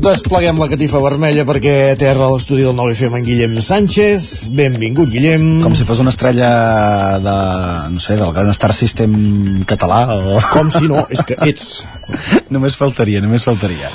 Despleguem 0.00 0.56
la 0.56 0.64
catifa 0.70 0.96
vermella 1.04 1.42
perquè 1.44 1.92
terra 2.00 2.24
a 2.24 2.30
l'estudi 2.32 2.62
del 2.64 2.72
9FM 2.72 3.18
en 3.18 3.24
Guillem 3.26 3.56
Sánchez. 3.60 4.48
Benvingut, 4.56 5.10
Guillem. 5.12 5.58
Com 5.60 5.74
si 5.76 5.84
fos 5.84 6.00
una 6.00 6.08
estrella 6.14 6.48
de, 7.20 7.34
no 7.92 8.00
sé, 8.00 8.16
del 8.16 8.32
Gran 8.32 8.48
Star 8.56 8.72
System 8.72 9.12
català 9.68 9.98
o... 10.14 10.38
Com 10.54 10.70
si 10.72 10.88
no, 10.88 11.02
és 11.12 11.20
que 11.28 11.36
ets. 11.44 11.66
només 12.50 12.78
faltaria, 12.80 13.20
només 13.20 13.44
faltaria. 13.44 13.90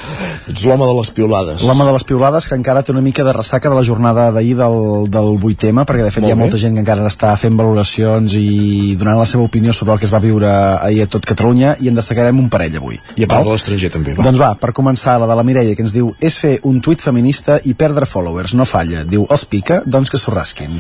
Ets 0.46 0.68
l'home 0.70 0.86
de 0.86 0.94
les 1.00 1.10
piulades. 1.18 1.66
L'home 1.66 1.88
de 1.90 1.96
les 1.98 2.06
piulades 2.06 2.46
que 2.52 2.60
encara 2.60 2.86
té 2.86 2.94
una 2.94 3.02
mica 3.02 3.26
de 3.26 3.34
ressaca 3.34 3.74
de 3.74 3.80
la 3.80 3.84
jornada 3.90 4.28
d'ahir 4.36 4.54
del, 4.62 5.10
del 5.10 5.32
8M, 5.42 5.88
perquè 5.90 6.06
de 6.06 6.14
fet 6.14 6.22
Molt 6.22 6.30
hi 6.30 6.36
ha 6.36 6.38
bé. 6.38 6.44
molta 6.44 6.62
gent 6.62 6.78
que 6.78 6.86
encara 6.86 7.10
està 7.10 7.34
fent 7.42 7.58
valoracions 7.58 8.38
i 8.38 8.94
donant 9.02 9.18
la 9.18 9.26
seva 9.26 9.48
opinió 9.50 9.74
sobre 9.74 9.98
el 9.98 10.04
que 10.04 10.06
es 10.06 10.14
va 10.14 10.22
viure 10.22 10.54
ahir 10.54 11.02
a 11.08 11.10
tot 11.18 11.26
Catalunya 11.26 11.74
i 11.82 11.90
en 11.90 11.98
destacarem 11.98 12.46
un 12.46 12.54
parell 12.54 12.78
avui. 12.78 13.02
I 13.18 13.26
a 13.26 13.34
part 13.34 13.50
de 13.50 13.58
l'estranger 13.58 13.90
també, 13.98 14.14
va. 14.14 14.30
Doncs 14.30 14.40
va, 14.46 14.54
per 14.62 14.70
començar, 14.78 15.18
la 15.18 15.34
de 15.34 15.42
la 15.42 15.48
Mireia, 15.50 15.74
que 15.74 15.82
ens 15.82 15.95
diu 15.96 16.12
és 16.20 16.38
fer 16.42 16.58
un 16.70 16.82
tuit 16.84 17.02
feminista 17.02 17.60
i 17.64 17.74
perdre 17.74 18.08
followers, 18.10 18.54
no 18.60 18.68
falla. 18.70 19.06
Diu, 19.08 19.26
els 19.32 19.46
pica, 19.50 19.82
doncs 19.86 20.12
que 20.12 20.22
s'ho 20.22 20.34
rasquin. 20.36 20.78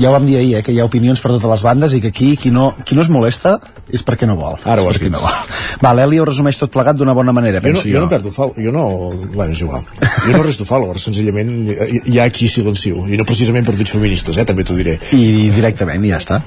Ja 0.00 0.08
ho 0.08 0.14
vam 0.14 0.24
dir 0.26 0.38
ahir, 0.38 0.54
eh, 0.58 0.62
que 0.64 0.72
hi 0.72 0.80
ha 0.80 0.88
opinions 0.88 1.20
per 1.20 1.34
totes 1.34 1.50
les 1.50 1.64
bandes 1.66 1.94
i 1.94 2.00
que 2.00 2.12
aquí 2.14 2.36
qui 2.40 2.50
no, 2.54 2.70
qui 2.84 2.96
no 2.96 3.04
es 3.04 3.10
molesta 3.12 3.58
és 3.92 4.04
perquè 4.04 4.26
no 4.28 4.36
vol. 4.38 4.58
Ara 4.64 4.82
ho 4.82 4.90
has 4.90 5.00
dit. 5.00 5.12
No 5.12 5.22
vol. 5.22 5.36
Va, 5.82 5.92
l'Eli 5.96 6.20
ho 6.20 6.26
resumeix 6.28 6.58
tot 6.60 6.72
plegat 6.72 6.98
d'una 6.98 7.14
bona 7.16 7.32
manera, 7.32 7.60
Jo 7.62 7.72
no, 7.72 7.78
penso 7.78 7.88
jo 7.88 8.02
no 8.02 8.08
perdo 8.08 8.30
fal... 8.34 8.52
Jo 8.56 8.72
no... 8.74 8.84
Bueno, 9.34 9.52
és 9.52 9.62
igual. 9.64 9.84
Jo 10.26 10.32
no 10.34 10.42
resto 10.42 10.66
followers, 10.68 11.04
senzillament 11.08 11.52
hi, 11.70 12.18
ha 12.18 12.28
qui 12.34 12.48
silencio. 12.50 13.04
I 13.08 13.18
no 13.20 13.26
precisament 13.28 13.66
per 13.66 13.74
tuits 13.76 13.94
feministes, 13.94 14.38
eh? 14.38 14.44
També 14.48 14.64
t'ho 14.66 14.76
diré. 14.78 14.98
I 15.16 15.48
directament, 15.54 16.04
ja 16.08 16.20
està. 16.20 16.40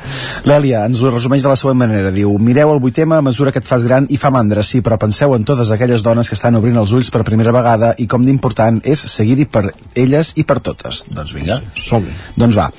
L'Èlia 0.49 0.85
ens 0.89 1.01
ho 1.01 1.11
resumeix 1.11 1.45
de 1.45 1.51
la 1.51 1.57
següent 1.59 1.79
manera. 1.79 2.11
Diu, 2.15 2.33
mireu 2.39 2.73
el 2.73 2.81
vuitema 2.83 3.19
a 3.19 3.25
mesura 3.25 3.53
que 3.53 3.61
et 3.63 3.69
fas 3.69 3.85
gran 3.87 4.07
i 4.09 4.19
fa 4.21 4.31
mandra, 4.33 4.63
sí, 4.65 4.83
però 4.85 4.99
penseu 5.01 5.35
en 5.35 5.45
totes 5.47 5.71
aquelles 5.73 6.05
dones 6.05 6.29
que 6.29 6.37
estan 6.37 6.57
obrint 6.59 6.77
els 6.81 6.93
ulls 6.97 7.11
per 7.13 7.23
primera 7.27 7.53
vegada 7.55 7.93
i 7.97 8.07
com 8.11 8.25
d'important 8.25 8.81
és 8.87 9.05
seguir-hi 9.15 9.47
per 9.51 9.67
elles 9.95 10.33
i 10.35 10.45
per 10.47 10.59
totes. 10.63 11.05
Doncs 11.09 11.33
vinga. 11.37 11.61
som 11.75 12.03
-hi. 12.03 12.13
Doncs 12.35 12.55
va. 12.55 12.69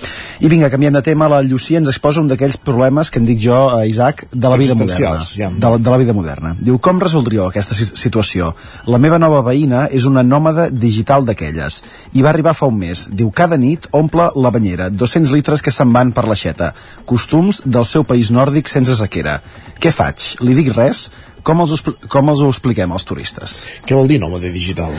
I 0.40 0.48
vinga, 0.48 0.70
canviant 0.70 0.94
de 0.94 1.02
tema, 1.02 1.28
la 1.28 1.42
Llucia 1.42 1.78
ens 1.78 1.88
exposa 1.88 2.20
un 2.20 2.28
d'aquells 2.28 2.56
problemes 2.56 3.10
que 3.10 3.18
en 3.18 3.26
dic 3.26 3.38
jo, 3.40 3.70
a 3.70 3.86
Isaac, 3.86 4.26
de 4.32 4.48
la 4.52 4.60
vida 4.60 4.74
moderna. 4.78 5.24
Ja. 5.36 5.50
De, 5.50 5.70
la- 5.74 5.78
de 5.78 5.90
la 5.90 5.98
vida 6.00 6.12
moderna. 6.16 6.54
Diu, 6.58 6.78
com 6.78 7.00
resoldríeu 7.02 7.46
aquesta 7.48 7.74
si- 7.74 7.90
situació? 7.94 8.52
La 8.86 8.98
meva 9.02 9.18
nova 9.18 9.42
veïna 9.46 9.86
és 9.90 10.04
una 10.08 10.22
nòmada 10.22 10.68
digital 10.70 11.26
d'aquelles 11.28 11.82
i 12.12 12.22
va 12.22 12.30
arribar 12.30 12.54
fa 12.54 12.66
un 12.70 12.78
mes. 12.78 13.06
Diu, 13.10 13.30
cada 13.30 13.56
nit 13.58 13.88
omple 13.92 14.30
la 14.36 14.50
banyera, 14.54 14.88
200 14.90 15.32
litres 15.34 15.62
que 15.62 15.70
se'n 15.74 15.92
van 15.92 16.12
per 16.12 16.24
l'aixeta. 16.28 16.72
Costums 17.04 17.62
del 17.64 17.84
seu 17.84 18.04
país 18.04 18.30
nòrdic 18.30 18.68
sense 18.68 18.94
sequera. 18.96 19.40
Què 19.82 19.90
faig? 19.92 20.36
Li 20.46 20.54
dic 20.54 20.72
res? 20.76 21.10
Com 21.42 21.62
els, 21.64 21.82
com 22.10 22.30
els 22.30 22.40
ho 22.42 22.48
expliquem 22.52 22.92
als 22.94 23.04
turistes? 23.06 23.54
Què 23.86 23.96
vol 23.98 24.06
dir 24.10 24.20
nòmade 24.22 24.52
digital? 24.54 24.94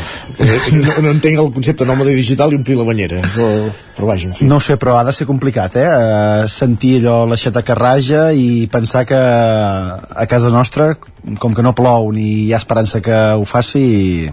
No, 0.73 0.95
no 1.05 1.11
entenc 1.13 1.39
el 1.39 1.51
concepte 1.55 1.87
nòmade 1.87 2.15
digital 2.17 2.51
i 2.51 2.59
omplir 2.59 2.75
la 2.79 2.87
banyera. 2.87 3.21
El... 3.23 3.69
Però 3.95 4.09
vaja, 4.09 4.27
en 4.27 4.35
fi. 4.35 4.47
No 4.49 4.59
sé, 4.63 4.75
però 4.81 4.97
ha 4.99 5.03
de 5.07 5.13
ser 5.15 5.27
complicat, 5.29 5.77
eh? 5.79 5.87
eh 5.87 6.47
sentir 6.51 6.97
allò 6.99 7.23
l'aixeta 7.29 7.63
que 7.63 7.77
raja 7.77 8.25
i 8.35 8.65
pensar 8.71 9.05
que 9.07 9.19
a 9.19 10.25
casa 10.29 10.51
nostra, 10.51 10.93
com 11.39 11.55
que 11.55 11.63
no 11.63 11.75
plou 11.77 12.11
ni 12.11 12.27
hi 12.47 12.51
ha 12.53 12.59
esperança 12.59 13.01
que 13.05 13.19
ho 13.37 13.45
faci, 13.47 13.85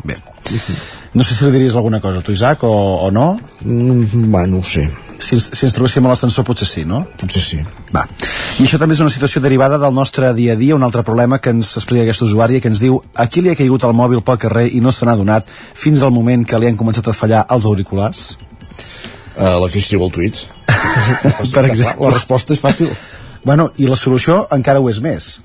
bé. 0.05 0.19
No 1.11 1.25
sé 1.27 1.35
si 1.35 1.43
li 1.43 1.51
diries 1.51 1.75
alguna 1.75 1.99
cosa, 1.99 2.21
tu, 2.23 2.31
Isaac, 2.31 2.63
o, 2.63 2.75
o 3.03 3.09
no? 3.11 3.33
Mm, 3.67 4.29
va, 4.31 4.45
no 4.47 4.61
ho 4.61 4.63
sé. 4.63 4.85
Si, 5.21 5.37
si 5.37 5.67
ens 5.67 5.75
trobéssim 5.77 6.07
a 6.07 6.13
l'ascensor 6.13 6.47
potser 6.49 6.67
sí, 6.69 6.85
no? 6.89 7.03
Potser 7.21 7.43
sí. 7.45 7.59
Va. 7.95 8.07
I 8.59 8.65
això 8.65 8.81
també 8.81 8.97
és 8.97 9.03
una 9.05 9.13
situació 9.13 9.43
derivada 9.45 9.79
del 9.81 9.95
nostre 9.95 10.33
dia 10.37 10.55
a 10.57 10.59
dia, 10.61 10.77
un 10.77 10.87
altre 10.87 11.05
problema 11.07 11.39
que 11.39 11.53
ens 11.55 11.75
explica 11.77 12.07
aquest 12.07 12.25
usuari, 12.27 12.61
que 12.61 12.73
ens 12.73 12.81
diu 12.83 13.01
a 13.15 13.29
qui 13.29 13.45
li 13.45 13.53
ha 13.53 13.59
caigut 13.59 13.85
el 13.85 13.97
mòbil 13.97 14.25
pel 14.27 14.41
carrer 14.41 14.67
i 14.73 14.81
no 14.81 14.93
se 14.93 15.07
n'ha 15.07 15.19
donat 15.21 15.51
fins 15.51 16.03
al 16.03 16.15
moment 16.17 16.47
que 16.49 16.59
li 16.59 16.71
han 16.71 16.81
començat 16.81 17.13
a 17.13 17.17
fallar 17.17 17.45
els 17.53 17.69
auriculars? 17.69 18.25
Uh, 19.37 19.57
la 19.61 19.69
que 19.69 19.79
escriu 19.81 20.05
el 20.07 20.13
tuit. 20.15 20.47
per 21.55 21.67
exemple. 21.69 21.97
La 22.01 22.17
resposta 22.17 22.57
és 22.57 22.65
fàcil. 22.65 22.91
Bueno, 23.45 23.71
i 23.81 23.89
la 23.89 23.97
solució 23.97 24.43
encara 24.53 24.81
ho 24.81 24.89
és 24.91 25.01
més 25.05 25.37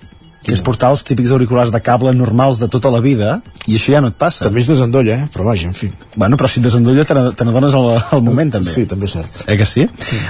que 0.45 0.53
és 0.53 0.61
portar 0.61 0.91
els 0.93 1.01
típics 1.03 1.31
auriculars 1.33 1.71
de 1.73 1.79
cable 1.81 2.11
normals 2.13 2.59
de 2.61 2.67
tota 2.69 2.91
la 2.93 2.99
vida 3.01 3.39
i 3.65 3.75
això 3.79 3.95
ja 3.95 4.01
no 4.01 4.11
et 4.11 4.17
passa. 4.19 4.45
També 4.45 4.61
es 4.61 4.67
desendolla, 4.69 5.15
eh? 5.23 5.27
Però 5.33 5.45
vaja, 5.47 5.67
en 5.67 5.73
fi. 5.73 5.89
Bueno, 6.15 6.37
però 6.37 6.47
si 6.51 6.59
et 6.61 6.65
desendolla 6.67 7.03
te 7.05 7.15
n'ad- 7.17 7.33
te 7.35 7.45
n'adones 7.47 7.73
al, 7.73 7.87
al 8.11 8.21
moment 8.21 8.51
també. 8.53 8.69
Sí, 8.69 8.85
també 8.85 9.09
és 9.09 9.15
cert. 9.17 9.41
Eh 9.49 9.57
que 9.57 9.65
sí? 9.65 9.87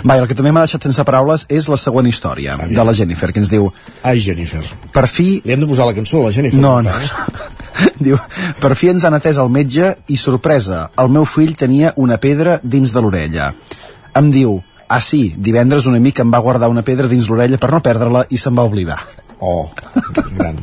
Va, 0.08 0.16
i 0.16 0.24
el 0.24 0.28
que 0.32 0.36
també 0.40 0.54
m'ha 0.56 0.64
deixat 0.64 0.88
sense 0.88 1.04
paraules 1.04 1.46
és 1.50 1.68
la 1.68 1.78
següent 1.78 2.08
història 2.08 2.56
de 2.64 2.84
la 2.88 2.94
Jennifer, 2.96 3.32
que 3.34 3.40
ens 3.44 3.50
diu... 3.52 3.68
Ai, 4.04 4.20
Jennifer. 4.24 4.64
Per 4.96 5.06
fi... 5.12 5.42
Li 5.46 5.54
hem 5.54 5.60
de 5.66 5.68
posar 5.68 5.86
la 5.90 5.94
cançó 5.98 6.22
a 6.24 6.30
la 6.30 6.32
Jennifer. 6.32 6.62
No, 6.64 6.78
no. 6.82 6.92
eh? 6.96 7.92
Diu, 8.00 8.16
per 8.62 8.72
fi 8.80 8.94
ens 8.94 9.04
han 9.04 9.14
atès 9.18 9.38
al 9.42 9.50
metge 9.52 9.92
i 10.08 10.16
sorpresa, 10.18 10.86
el 11.02 11.10
meu 11.12 11.26
fill 11.28 11.58
tenia 11.60 11.92
una 12.00 12.16
pedra 12.24 12.60
dins 12.64 12.94
de 12.96 13.04
l'orella. 13.04 13.50
Em 14.16 14.32
diu, 14.32 14.62
ah 14.88 15.02
sí, 15.04 15.34
divendres 15.36 15.86
un 15.90 15.98
amic 16.00 16.22
em 16.24 16.32
va 16.32 16.40
guardar 16.40 16.70
una 16.72 16.84
pedra 16.88 17.10
dins 17.12 17.28
l'orella 17.28 17.60
per 17.60 17.72
no 17.74 17.82
perdre-la 17.84 18.26
i 18.30 18.40
se'n 18.40 18.56
va 18.56 18.64
oblidar. 18.64 19.02
Oh, 19.40 19.70
gran. 20.38 20.60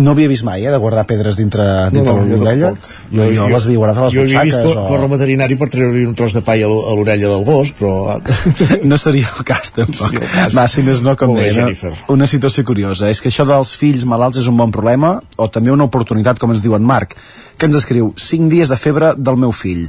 No 0.00 0.12
havia 0.14 0.28
vist 0.30 0.44
mai, 0.46 0.62
eh, 0.64 0.70
de 0.70 0.78
guardar 0.80 1.02
pedres 1.04 1.36
dintre, 1.36 1.64
dintre 1.90 2.12
jo 2.14 2.22
l'orella. 2.24 2.68
tampoc. 2.70 3.10
Jo, 3.10 3.24
jo, 3.34 3.48
les 3.50 3.64
havia 3.66 3.76
guardat 3.80 3.98
a 3.98 4.04
les 4.04 4.12
jo 4.14 4.20
havia 4.22 4.42
vist 4.46 4.56
butxaques. 4.62 4.76
cor 4.76 4.86
córrer 4.88 5.04
al 5.04 5.10
veterinari 5.10 5.56
per 5.60 5.68
treure-li 5.68 6.04
un 6.06 6.14
tros 6.14 6.32
de 6.32 6.42
palla 6.46 6.64
a 6.64 6.68
l'o- 6.70 6.84
a 6.88 6.94
l'orella 6.94 7.28
del 7.28 7.44
gos, 7.44 7.72
però... 7.76 8.20
No 8.90 8.96
seria 8.96 9.28
el 9.36 9.44
cas, 9.44 9.72
tampoc. 9.76 9.98
seria 10.06 10.20
el 10.22 10.30
cas. 10.30 10.56
Va, 10.56 10.68
si 10.70 10.82
més 10.86 11.02
no, 11.02 11.16
com 11.20 11.34
bé, 11.34 11.50
Jennifer. 11.52 11.92
una 12.08 12.26
situació 12.30 12.64
curiosa. 12.64 13.10
És 13.10 13.20
que 13.20 13.28
això 13.28 13.44
dels 13.44 13.74
fills 13.76 14.06
malalts 14.08 14.38
és 14.40 14.46
un 14.48 14.56
bon 14.56 14.70
problema, 14.72 15.18
o 15.36 15.50
també 15.50 15.74
una 15.74 15.84
oportunitat, 15.90 16.38
com 16.38 16.54
ens 16.54 16.62
diu 16.62 16.76
en 16.78 16.86
Marc, 16.86 17.16
que 17.58 17.66
ens 17.68 17.76
escriu 17.76 18.14
5 18.16 18.48
dies 18.48 18.70
de 18.70 18.76
febre 18.80 19.12
del 19.18 19.36
meu 19.36 19.52
fill. 19.52 19.88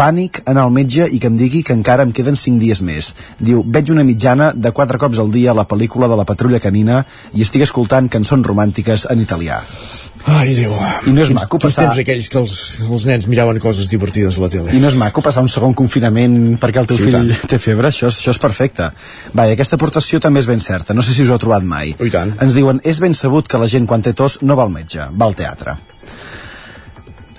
Pànic 0.00 0.40
anar 0.48 0.64
al 0.64 0.72
metge 0.72 1.04
i 1.12 1.20
que 1.20 1.28
em 1.28 1.36
digui 1.36 1.60
que 1.66 1.76
encara 1.76 2.06
em 2.08 2.12
queden 2.16 2.38
5 2.40 2.56
dies 2.62 2.80
més. 2.80 3.12
Diu, 3.38 3.60
veig 3.66 3.92
una 3.92 4.04
mitjana 4.08 4.52
de 4.56 4.72
4 4.72 4.98
cops 5.02 5.20
al 5.20 5.28
dia 5.34 5.52
la 5.56 5.66
pel·lícula 5.68 6.08
de 6.08 6.16
la 6.16 6.24
patrulla 6.24 6.60
canina 6.64 7.02
i 7.36 7.44
estic 7.44 7.66
escoltant 7.68 8.08
cançons 8.08 8.46
romàntiques 8.48 9.04
en 9.12 9.20
italià. 9.20 9.60
Ai, 10.30 10.52
Déu. 10.54 10.72
I 11.08 11.12
no 11.16 11.22
és 11.24 11.30
maco 11.32 11.56
Quins 11.58 11.70
passar... 11.72 11.86
temps 11.88 12.00
aquells 12.02 12.26
que 12.32 12.36
els, 12.40 12.54
els 12.84 13.04
nens 13.08 13.28
miraven 13.32 13.56
coses 13.62 13.88
divertides 13.88 14.36
a 14.36 14.42
la 14.44 14.50
tele. 14.52 14.72
I 14.76 14.80
no 14.82 14.88
és 14.90 14.96
maco 15.00 15.22
passar 15.24 15.44
un 15.44 15.48
segon 15.52 15.72
confinament 15.76 16.58
perquè 16.60 16.82
el 16.82 16.88
teu 16.90 16.98
Sí, 17.00 17.06
fill 17.08 17.16
tant. 17.16 17.46
té 17.54 17.58
febre, 17.60 17.88
això 17.88 18.08
és, 18.10 18.18
això 18.20 18.34
és 18.36 18.40
perfecte. 18.42 18.90
Va, 19.36 19.48
i 19.48 19.54
aquesta 19.56 19.78
aportació 19.80 20.20
també 20.20 20.42
és 20.44 20.48
ben 20.50 20.60
certa, 20.60 20.92
no 20.96 21.04
sé 21.04 21.16
si 21.16 21.24
us 21.24 21.32
ho 21.32 21.38
heu 21.38 21.40
trobat 21.46 21.64
mai. 21.64 21.94
I 21.96 22.12
tant. 22.12 22.34
Ens 22.44 22.56
diuen, 22.56 22.82
és 22.84 23.00
ben 23.00 23.16
sabut 23.16 23.48
que 23.48 23.60
la 23.60 23.68
gent 23.72 23.88
quan 23.88 24.04
té 24.04 24.12
tos 24.12 24.40
no 24.44 24.56
va 24.60 24.68
al 24.68 24.74
metge, 24.76 25.08
va 25.16 25.28
al 25.30 25.36
teatre. 25.40 25.78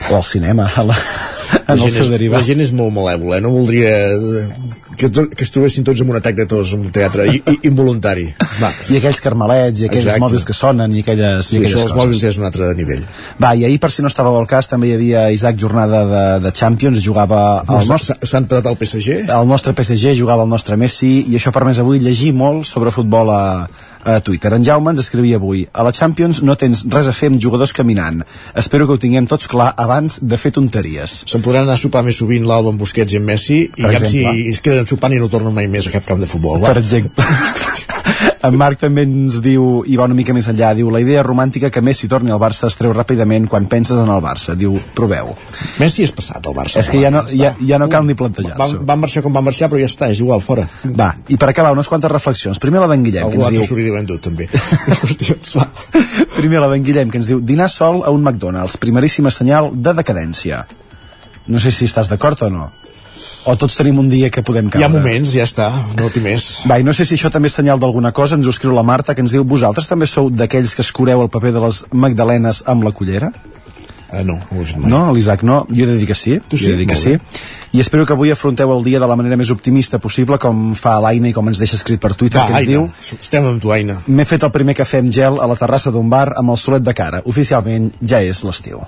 O 0.09 0.15
al 0.17 0.23
cinema, 0.25 0.65
a 0.75 0.83
la, 0.83 0.95
La 1.51 1.75
en 1.75 1.79
el 1.79 1.79
gent, 1.89 2.03
seu 2.03 2.09
derivat. 2.11 2.39
la 2.41 2.45
gent 2.47 2.61
és 2.63 2.71
molt 2.75 2.93
malèvola, 2.95 3.37
eh? 3.37 3.41
no 3.43 3.51
voldria 3.51 3.89
eh, 4.11 4.45
que, 4.97 5.09
que 5.11 5.43
es 5.45 5.51
trobessin 5.51 5.83
tots 5.87 6.01
amb 6.03 6.11
un 6.13 6.17
atac 6.19 6.35
de 6.37 6.45
tos 6.49 6.71
en 6.75 6.85
un 6.87 6.91
teatre 6.95 7.25
i, 7.31 7.41
i, 7.47 7.55
involuntari. 7.69 8.25
Va. 8.61 8.69
I 8.91 8.97
aquells 8.99 9.19
carmelets, 9.23 9.81
i 9.81 9.87
aquells 9.87 10.05
Exacte. 10.07 10.23
mòbils 10.23 10.45
que 10.47 10.55
sonen, 10.55 10.95
i 10.95 11.03
aquelles, 11.03 11.45
Sí, 11.47 11.57
i 11.57 11.59
aquelles 11.61 11.75
això 11.75 11.85
coses. 11.87 11.97
mòbils 11.99 12.23
és 12.31 12.39
un 12.41 12.47
altre 12.49 12.71
nivell. 12.77 13.03
Va, 13.41 13.53
i 13.55 13.65
ahir, 13.67 13.79
per 13.83 13.91
si 13.91 14.03
no 14.05 14.11
estàveu 14.11 14.37
al 14.39 14.47
cas, 14.51 14.67
també 14.71 14.91
hi 14.91 14.95
havia 14.97 15.25
Isaac 15.35 15.59
jornada 15.59 16.03
de, 16.11 16.25
de 16.47 16.51
Champions, 16.55 16.99
jugava 17.03 17.41
el 17.67 17.87
nostre... 17.91 18.17
S'ha 18.23 18.43
empatat 18.43 18.71
el 18.71 18.79
PSG? 18.81 19.21
El 19.27 19.47
nostre 19.51 19.73
PSG 19.77 20.15
jugava 20.19 20.43
el 20.47 20.51
nostre 20.51 20.77
Messi, 20.81 21.13
i 21.27 21.35
això 21.39 21.51
ha 21.51 21.57
permès 21.59 21.79
avui 21.83 21.99
llegir 22.03 22.33
molt 22.33 22.67
sobre 22.69 22.91
futbol 22.95 23.31
a, 23.31 23.43
a 24.03 24.19
Twitter. 24.25 24.53
En 24.55 24.65
Jaume 24.65 24.93
ens 24.93 25.03
escrivia 25.03 25.39
avui 25.41 25.65
a 25.71 25.85
la 25.85 25.93
Champions 25.95 26.41
no 26.45 26.55
tens 26.59 26.83
res 26.91 27.09
a 27.09 27.15
fer 27.15 27.31
amb 27.31 27.41
jugadors 27.41 27.73
caminant. 27.77 28.21
Espero 28.57 28.87
que 28.87 28.97
ho 28.97 29.01
tinguem 29.01 29.27
tots 29.29 29.49
clar 29.51 29.71
abans 29.77 30.19
de 30.21 30.39
fer 30.41 30.53
tonteries. 30.55 31.21
Se'n 31.29 31.45
podran 31.45 31.67
anar 31.67 31.79
a 31.79 31.83
sopar 31.83 32.03
més 32.07 32.19
sovint 32.21 32.47
l'Alba 32.47 32.73
amb 32.73 32.81
Busquets 32.81 33.13
i 33.13 33.21
en 33.21 33.27
Messi 33.27 33.61
i 33.65 33.87
ja 33.87 34.03
si 34.03 34.25
es 34.51 34.61
queden 34.65 34.89
sopant 34.89 35.13
i 35.15 35.21
no 35.21 35.31
tornen 35.31 35.55
mai 35.55 35.69
més 35.71 35.87
a 35.87 35.95
cap 35.95 36.07
camp 36.07 36.21
de 36.21 36.29
futbol. 36.29 36.61
Va. 36.61 36.73
Per 36.73 36.83
exemple. 36.83 37.25
en 38.47 38.57
Marc 38.57 38.79
també 38.81 39.03
ens 39.05 39.39
diu, 39.43 39.81
i 39.85 39.97
va 39.99 40.07
una 40.09 40.17
mica 40.17 40.33
més 40.33 40.47
enllà, 40.49 40.71
diu, 40.77 40.89
la 40.93 41.01
idea 41.03 41.23
romàntica 41.25 41.69
que 41.73 41.83
Messi 41.85 42.09
torni 42.11 42.33
al 42.33 42.39
Barça 42.41 42.69
es 42.69 42.77
treu 42.79 42.93
ràpidament 42.95 43.47
quan 43.51 43.67
penses 43.71 43.99
en 44.01 44.09
el 44.09 44.21
Barça. 44.23 44.55
Diu, 44.57 44.75
proveu. 44.97 45.31
Messi 45.81 46.05
és 46.07 46.13
passat 46.15 46.47
al 46.49 46.57
Barça. 46.57 46.81
És 46.81 46.89
que 46.91 47.01
ja 47.01 47.11
no, 47.13 47.23
ja, 47.29 47.53
ja 47.67 47.79
no 47.81 47.89
cal 47.91 48.05
ni 48.07 48.17
plantejar-s'ho. 48.17 48.81
va 48.87 48.97
marxar 48.99 49.23
com 49.25 49.35
va 49.35 49.43
marxar, 49.45 49.69
però 49.71 49.81
ja 49.81 49.89
està, 49.91 50.11
és 50.11 50.23
igual, 50.23 50.41
fora. 50.45 50.67
Va, 50.85 51.11
i 51.29 51.37
per 51.41 51.51
acabar, 51.51 51.73
unes 51.77 51.89
quantes 51.91 52.11
reflexions. 52.11 52.59
Primer 52.61 52.81
la 52.83 52.89
d'en 52.91 53.05
Guillem, 53.05 53.29
que 53.29 53.37
Algú 53.37 53.47
ens 53.47 53.61
altre 53.61 53.81
diu... 53.83 53.97
endut, 54.01 54.21
també. 54.25 54.49
Qüestions, 55.01 55.55
va. 55.59 55.69
Primer 56.35 56.63
la 56.63 56.71
d'en 56.73 56.85
Guillem, 56.85 57.13
que 57.13 57.21
ens 57.21 57.29
diu 57.29 57.41
dinar 57.45 57.69
sol 57.71 58.01
a 58.05 58.13
un 58.13 58.23
McDonald's, 58.25 58.79
primeríssima 58.81 59.31
senyal 59.33 59.71
de 59.73 59.95
decadència. 60.01 60.65
No 61.51 61.59
sé 61.61 61.73
si 61.73 61.87
estàs 61.89 62.09
d'acord 62.09 62.41
o 62.45 62.49
no. 62.53 62.69
O 63.45 63.55
tots 63.57 63.77
tenim 63.79 63.99
un 63.99 64.09
dia 64.09 64.29
que 64.29 64.43
podem 64.45 64.69
caure. 64.69 64.83
Hi 64.83 64.87
ha 64.87 64.91
moments, 64.91 65.31
ja 65.33 65.45
està, 65.47 65.69
no 65.97 66.09
té 66.13 66.21
més. 66.23 66.49
Va, 66.69 66.79
i 66.81 66.85
no 66.87 66.93
sé 66.93 67.05
si 67.05 67.17
això 67.17 67.31
també 67.33 67.49
és 67.49 67.57
senyal 67.57 67.79
d'alguna 67.81 68.11
cosa, 68.11 68.37
ens 68.37 68.47
ho 68.47 68.53
escriu 68.53 68.75
la 68.75 68.83
Marta, 68.85 69.15
que 69.15 69.23
ens 69.25 69.33
diu, 69.33 69.43
vosaltres 69.47 69.89
també 69.89 70.07
sou 70.09 70.29
d'aquells 70.29 70.75
que 70.77 70.85
escureu 70.85 71.23
el 71.23 71.31
paper 71.33 71.55
de 71.55 71.63
les 71.65 71.83
magdalenes 71.91 72.63
amb 72.69 72.85
la 72.85 72.93
cullera? 72.93 73.31
Uh, 74.11 74.25
no, 74.27 74.35
no 74.35 74.57
ho 74.57 74.61
he 74.61 74.65
fet 74.67 74.77
mai. 74.77 74.91
No, 74.91 75.01
l'Isaac 75.15 75.43
no, 75.47 75.61
jo 75.71 75.85
he 75.85 75.87
de 75.87 75.95
dir 75.95 76.07
que 76.09 76.17
sí, 76.19 76.33
Tu 76.51 76.57
jo 76.57 76.65
sí? 76.65 76.69
he 76.69 76.73
de 76.73 76.81
dir 76.81 76.87
que 76.89 76.97
sí. 76.99 77.13
I 77.71 77.79
espero 77.79 78.03
que 78.05 78.11
avui 78.11 78.31
afronteu 78.33 78.73
el 78.75 78.83
dia 78.83 78.99
de 78.99 79.07
la 79.07 79.15
manera 79.15 79.37
més 79.39 79.53
optimista 79.53 80.01
possible, 80.03 80.35
com 80.37 80.73
fa 80.75 80.97
l'Aina 80.99 81.29
i 81.29 81.33
com 81.33 81.47
ens 81.47 81.61
deixa 81.61 81.77
escrit 81.79 82.01
per 82.03 82.11
Twitter, 82.19 82.41
Va, 82.41 82.49
que 82.49 82.57
ens 82.57 82.65
Aina, 82.65 82.73
diu 82.73 83.21
estem 83.21 83.47
amb 83.47 83.63
tu, 83.63 83.71
Aina. 83.71 84.01
M'he 84.11 84.25
fet 84.27 84.43
el 84.43 84.51
primer 84.51 84.75
cafè 84.75 84.99
amb 84.99 85.15
gel 85.15 85.39
a 85.39 85.47
la 85.47 85.55
terrassa 85.55 85.95
d'un 85.95 86.11
bar 86.11 86.33
amb 86.35 86.51
el 86.51 86.59
solet 86.59 86.83
de 86.83 86.93
cara. 86.97 87.23
Oficialment 87.31 87.93
ja 88.03 88.19
és 88.19 88.43
l'estiu. 88.43 88.83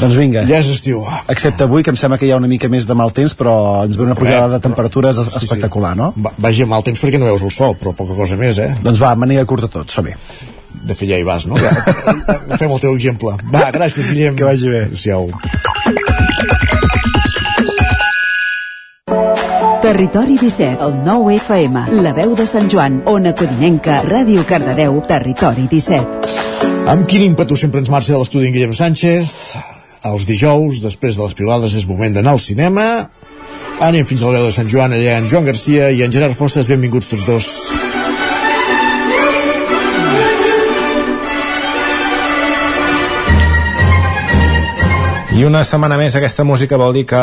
Doncs 0.00 0.16
vinga. 0.18 0.42
Ja 0.48 0.58
és 0.58 0.68
estiu. 0.72 1.02
Excepte 1.30 1.64
avui, 1.66 1.82
que 1.84 1.92
em 1.92 1.96
sembla 2.00 2.16
que 2.18 2.26
hi 2.26 2.32
ha 2.32 2.38
una 2.40 2.48
mica 2.50 2.68
més 2.72 2.86
de 2.88 2.94
mal 2.98 3.12
temps, 3.14 3.34
però 3.38 3.52
ens 3.84 3.98
ve 4.00 4.06
una 4.06 4.16
pujada 4.18 4.48
de 4.56 4.60
temperatures 4.64 5.16
Sí, 5.20 5.26
sí. 5.30 5.44
espectacular, 5.44 5.92
no? 5.98 6.12
Va, 6.16 6.32
vagi 6.42 6.64
amb 6.64 6.72
mal 6.74 6.82
temps 6.86 6.98
perquè 7.02 7.20
no 7.20 7.28
veus 7.28 7.44
el 7.46 7.52
sol, 7.54 7.76
però 7.78 7.92
poca 7.94 8.16
cosa 8.18 8.36
més, 8.40 8.58
eh? 8.58 8.72
Doncs 8.82 9.02
va, 9.02 9.12
mania 9.14 9.44
curta 9.46 9.68
tot, 9.70 9.90
som-hi. 9.92 10.16
De 10.82 10.96
fet, 10.98 11.08
ja 11.12 11.18
hi 11.20 11.22
vas, 11.28 11.44
no? 11.46 11.60
Ja, 11.60 11.70
fem 12.58 12.70
el 12.72 12.80
teu 12.82 12.96
exemple. 12.96 13.36
Va, 13.52 13.68
gràcies, 13.74 14.08
Guillem. 14.10 14.34
Que 14.34 14.48
vagi 14.48 14.72
bé. 14.72 14.86
Adéu-siau. 14.88 15.28
Territori 19.82 20.38
17, 20.38 20.78
el 20.80 20.98
9 21.04 21.34
FM, 21.36 21.86
la 22.02 22.12
veu 22.14 22.34
de 22.38 22.46
Sant 22.46 22.68
Joan, 22.70 23.02
Ona 23.10 23.34
Codinenca, 23.34 24.00
Ràdio 24.06 24.44
Cardedeu, 24.48 25.00
Territori 25.10 25.66
17. 25.70 26.41
Amb 26.92 27.06
quin 27.08 27.22
ímpetu 27.24 27.56
sempre 27.56 27.80
ens 27.80 27.90
marxa 27.92 28.12
de 28.12 28.20
l'estudi 28.20 28.48
en 28.50 28.56
Guillem 28.56 28.74
Sánchez. 28.76 29.30
Els 30.08 30.26
dijous, 30.26 30.82
després 30.82 31.16
de 31.16 31.24
les 31.24 31.36
pilades, 31.38 31.76
és 31.78 31.86
moment 31.86 32.12
d'anar 32.12 32.34
al 32.34 32.42
cinema. 32.42 32.86
Anem 33.82 34.04
fins 34.06 34.22
a 34.22 34.30
la 34.30 34.40
veu 34.40 34.50
de 34.50 34.54
Sant 34.54 34.68
Joan, 34.70 34.94
allà 34.96 35.16
en 35.22 35.30
Joan 35.30 35.46
Garcia 35.46 35.90
i 35.94 36.02
en 36.04 36.12
Gerard 36.14 36.36
Fosses. 36.38 36.70
Benvinguts 36.70 37.10
tots 37.14 37.26
dos. 37.28 37.50
I 45.32 45.44
una 45.48 45.62
setmana 45.64 45.96
més 45.96 46.12
aquesta 46.18 46.44
música 46.44 46.76
vol 46.76 46.92
dir 46.92 47.06
que, 47.08 47.20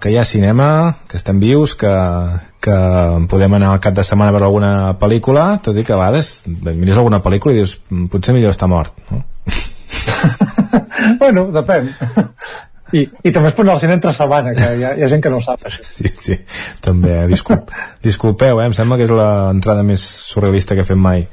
que 0.00 0.12
hi 0.12 0.16
ha 0.20 0.24
cinema, 0.28 0.66
que 1.10 1.18
estem 1.18 1.40
vius, 1.42 1.72
que, 1.78 1.90
que 2.62 2.76
podem 3.30 3.56
anar 3.58 3.72
al 3.74 3.80
cap 3.82 3.96
de 3.96 4.04
setmana 4.06 4.30
a 4.30 4.34
veure 4.36 4.46
alguna 4.46 4.70
pel·lícula, 5.00 5.46
tot 5.64 5.76
i 5.76 5.82
que 5.86 5.94
a 5.96 5.98
vegades 5.98 6.44
mires 6.46 7.00
alguna 7.00 7.18
pel·lícula 7.24 7.56
i 7.56 7.58
dius 7.58 7.74
"Mm, 7.90 8.06
potser 8.12 8.36
millor 8.36 8.54
estar 8.54 8.68
mort. 8.70 8.94
No? 9.10 9.24
bueno, 11.22 11.48
depèn. 11.56 11.90
I, 12.94 13.02
I 13.26 13.32
també 13.34 13.50
es 13.50 13.56
pot 13.58 13.64
anar 13.66 13.74
al 13.76 13.82
cine 13.82 13.96
entre 13.98 14.14
setmana, 14.14 14.54
que 14.54 14.70
hi 14.78 14.86
ha, 14.86 14.94
hi 14.98 15.02
ha 15.02 15.10
gent 15.10 15.22
que 15.22 15.30
no 15.34 15.38
ho 15.38 15.44
sap, 15.44 15.66
això. 15.66 15.82
Sí, 15.86 16.10
sí, 16.22 16.38
també. 16.82 17.12
eh? 17.24 17.26
Disculp, 17.30 17.74
disculpeu, 18.06 18.62
eh? 18.62 18.68
em 18.70 18.74
sembla 18.78 18.98
que 18.98 19.06
és 19.08 19.14
l'entrada 19.14 19.82
més 19.86 20.06
surrealista 20.30 20.78
que 20.78 20.86
he 20.86 20.88
fet 20.88 20.98
mai 20.98 21.26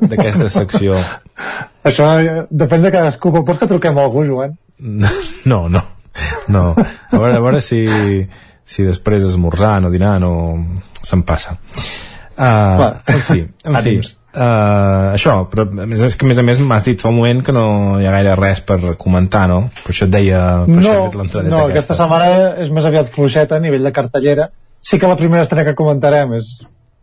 d'aquesta 0.00 0.48
secció. 0.52 0.96
Això 1.88 2.08
eh, 2.20 2.42
depèn 2.50 2.84
de 2.88 2.92
cadascú, 2.92 3.32
però 3.36 3.44
pots 3.44 3.60
que 3.62 3.68
truquem 3.68 3.96
a 4.00 4.04
algú, 4.08 4.24
Joan? 4.28 4.56
No, 5.50 5.68
no, 5.68 5.82
no. 6.48 6.62
A 6.76 7.18
veure, 7.18 7.34
a 7.36 7.40
veure 7.40 7.60
si, 7.64 7.82
si 8.64 8.86
després 8.86 9.24
esmorzant 9.26 9.88
o 9.88 9.90
dinant 9.92 10.24
o 10.26 10.32
se'n 11.02 11.24
passa. 11.26 11.56
Uh, 12.40 12.80
Va. 12.80 12.88
en 13.12 13.22
fi, 13.24 13.44
en 13.68 13.78
fi. 13.84 13.94
Uh, 14.30 15.10
això, 15.16 15.32
però 15.50 15.64
a 15.66 15.86
més, 15.90 16.00
és 16.06 16.14
que 16.16 16.24
a 16.24 16.28
més 16.30 16.38
a 16.38 16.44
més 16.46 16.60
m'has 16.62 16.84
dit 16.86 17.00
fa 17.02 17.10
un 17.10 17.16
moment 17.16 17.40
que 17.44 17.52
no 17.52 17.64
hi 17.98 18.06
ha 18.06 18.12
gaire 18.14 18.36
res 18.38 18.60
per 18.62 18.78
comentar, 19.00 19.48
no? 19.50 19.64
Per 19.80 19.90
això 19.90 20.06
et 20.06 20.12
deia, 20.14 20.42
per 20.68 20.76
això 20.78 20.92
No, 20.94 21.08
l'entradeta 21.18 21.54
no, 21.56 21.64
aquesta. 21.64 21.96
aquesta 21.96 21.98
setmana 21.98 22.28
és 22.62 22.70
més 22.76 22.86
aviat 22.86 23.10
fluixeta 23.16 23.58
a 23.58 23.64
nivell 23.64 23.88
de 23.88 23.92
cartellera. 23.96 24.46
Sí 24.80 25.00
que 25.00 25.10
la 25.10 25.18
primera 25.18 25.42
estrena 25.42 25.66
que 25.66 25.76
comentarem 25.76 26.36
és, 26.38 26.52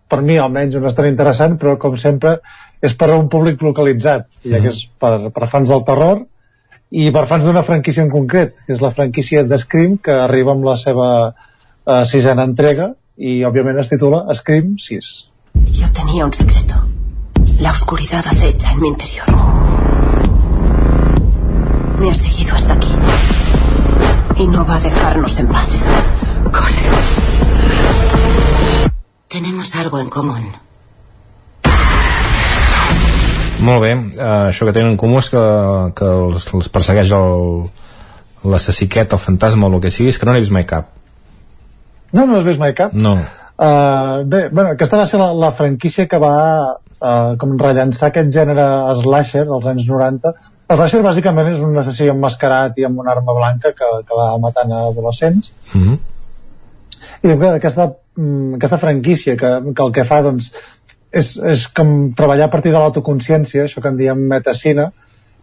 per 0.08 0.22
mi 0.24 0.40
almenys, 0.40 0.80
una 0.80 0.88
estrena 0.94 1.12
interessant, 1.12 1.60
però 1.60 1.76
com 1.82 2.00
sempre 2.00 2.38
és 2.82 2.96
per 2.96 3.12
a 3.12 3.20
un 3.20 3.28
públic 3.30 3.62
localitzat, 3.66 4.30
ja 4.48 4.64
que 4.64 4.72
és 4.72 4.86
per, 5.02 5.18
per 5.36 5.52
fans 5.52 5.74
del 5.74 5.84
terror 5.86 6.24
i 6.92 7.10
per 7.12 7.26
fans 7.28 7.46
d'una 7.46 7.64
franquícia 7.68 8.04
en 8.04 8.12
concret, 8.12 8.56
que 8.66 8.76
és 8.76 8.82
la 8.84 8.94
franquícia 8.96 9.44
de 9.44 9.58
Scream, 9.60 9.98
que 10.04 10.14
arriba 10.14 10.54
amb 10.54 10.66
la 10.68 10.78
seva 10.80 11.10
eh, 11.28 12.04
sisena 12.06 12.46
entrega 12.48 12.94
i, 13.18 13.44
òbviament, 13.48 13.80
es 13.82 13.92
titula 13.92 14.24
Scream 14.36 14.78
6. 14.80 15.10
Yo 15.80 15.88
tenía 15.94 16.26
un 16.26 16.34
secreto. 16.34 16.76
La 17.60 17.72
oscuridad 17.72 18.24
acecha 18.26 18.72
en 18.72 18.82
mi 18.82 18.88
interior. 18.90 19.26
Me 22.00 22.12
ha 22.12 22.14
seguido 22.14 22.56
hasta 22.56 22.74
aquí. 22.74 22.92
Y 24.38 24.48
no 24.48 24.66
va 24.66 24.76
a 24.76 24.80
dejarnos 24.80 25.40
en 25.40 25.48
paz. 25.48 25.68
Corre. 26.52 26.88
Tenemos 29.28 29.76
algo 29.76 30.00
en 30.00 30.10
común. 30.10 30.67
Molt 33.66 33.82
bé, 33.82 33.94
uh, 33.96 34.48
això 34.52 34.68
que 34.68 34.74
tenen 34.76 34.94
en 34.94 35.00
comú 35.02 35.18
és 35.18 35.32
que, 35.34 35.44
que 35.98 36.06
els, 36.06 36.46
els 36.54 36.70
persegueix 36.70 37.12
el 37.18 37.66
l'assassí 38.48 38.86
aquest, 38.86 39.16
el 39.16 39.20
fantasma 39.20 39.68
o 39.68 39.74
el 39.74 39.82
que 39.82 39.92
sigui, 39.94 40.12
és 40.14 40.20
que 40.20 40.28
no 40.28 40.36
n'he 40.36 40.44
vist 40.44 40.54
mai 40.54 40.66
cap. 40.70 40.92
No, 42.14 42.26
no 42.26 42.38
has 42.38 42.46
vist 42.46 42.62
mai 42.62 42.76
cap? 42.78 42.94
No. 42.94 43.18
Uh, 43.58 44.22
bé, 44.30 44.48
bueno, 44.54 44.70
aquesta 44.76 45.00
va 45.00 45.08
ser 45.10 45.20
la, 45.20 45.32
la 45.34 45.50
franquícia 45.58 46.06
que 46.08 46.20
va 46.22 46.36
uh, 46.78 47.34
com 47.42 47.56
rellençar 47.60 48.12
aquest 48.12 48.30
gènere 48.36 48.68
slasher 49.02 49.48
dels 49.50 49.66
anys 49.74 49.88
90. 49.90 50.34
El 50.68 50.80
slasher 50.80 51.02
bàsicament 51.06 51.50
és 51.52 51.64
un 51.66 51.76
assassí 51.82 52.10
emmascarat 52.12 52.78
i 52.78 52.86
amb 52.88 53.02
una 53.04 53.16
arma 53.16 53.36
blanca 53.38 53.74
que, 53.76 53.90
que 54.08 54.20
va 54.20 54.30
matant 54.44 54.72
a 54.72 54.86
adolescents. 54.92 55.52
Mm 55.74 55.84
-hmm. 55.84 55.98
I 57.24 57.38
que 57.40 57.50
aquesta, 57.50 57.92
mm, 58.16 58.56
aquesta 58.56 58.78
franquícia 58.78 59.36
que, 59.36 59.74
que 59.76 59.84
el 59.84 59.92
que 59.92 60.06
fa 60.06 60.22
doncs, 60.22 60.52
és, 61.12 61.36
és 61.38 61.68
com 61.76 62.14
treballar 62.18 62.48
a 62.48 62.54
partir 62.54 62.74
de 62.74 62.80
l'autoconsciència, 62.80 63.66
això 63.66 63.84
que 63.84 63.92
en 63.92 64.00
diem 64.00 64.24
metacine, 64.32 64.90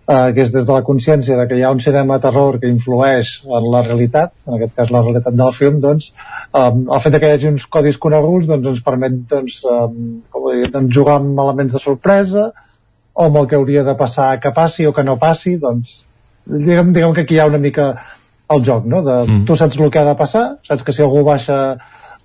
eh, 0.06 0.32
que 0.36 0.44
és 0.44 0.52
des 0.52 0.66
de 0.66 0.72
la 0.72 0.84
consciència 0.86 1.36
de 1.38 1.46
que 1.48 1.58
hi 1.58 1.64
ha 1.64 1.72
un 1.74 1.80
cinema 1.80 2.18
terror 2.20 2.58
que 2.60 2.70
influeix 2.70 3.36
en 3.44 3.68
la 3.72 3.82
realitat, 3.86 4.34
en 4.46 4.58
aquest 4.58 4.74
cas 4.76 4.92
la 4.94 5.02
realitat 5.04 5.36
del 5.40 5.54
film, 5.56 5.80
doncs, 5.84 6.12
eh, 6.52 6.66
el 6.68 7.04
fet 7.04 7.18
que 7.18 7.30
hi 7.30 7.36
hagi 7.36 7.50
uns 7.52 7.66
codis 7.66 8.00
coneguts 8.00 8.50
doncs, 8.50 8.70
ens 8.74 8.84
permet 8.84 9.22
doncs, 9.30 9.62
eh, 9.64 9.86
com 10.30 10.50
dir, 10.50 10.68
doncs, 10.70 10.94
jugar 10.94 11.20
amb 11.22 11.40
elements 11.46 11.76
de 11.76 11.82
sorpresa 11.82 12.50
o 13.14 13.28
amb 13.28 13.40
el 13.40 13.48
que 13.48 13.56
hauria 13.56 13.84
de 13.86 13.94
passar 13.96 14.34
que 14.42 14.52
passi 14.52 14.86
o 14.86 14.92
que 14.92 15.06
no 15.06 15.16
passi, 15.20 15.56
doncs, 15.62 16.02
diguem, 16.44 16.92
diguem 16.92 17.14
que 17.14 17.24
aquí 17.24 17.38
hi 17.38 17.42
ha 17.42 17.50
una 17.50 17.62
mica 17.62 17.94
el 18.52 18.64
joc, 18.64 18.84
no? 18.84 19.00
De, 19.02 19.20
mm. 19.24 19.44
Tu 19.48 19.56
saps 19.56 19.78
el 19.80 19.90
que 19.90 20.00
ha 20.00 20.04
de 20.04 20.16
passar, 20.18 20.44
saps 20.68 20.84
que 20.84 20.92
si 20.92 21.02
algú 21.02 21.22
baixa 21.24 21.78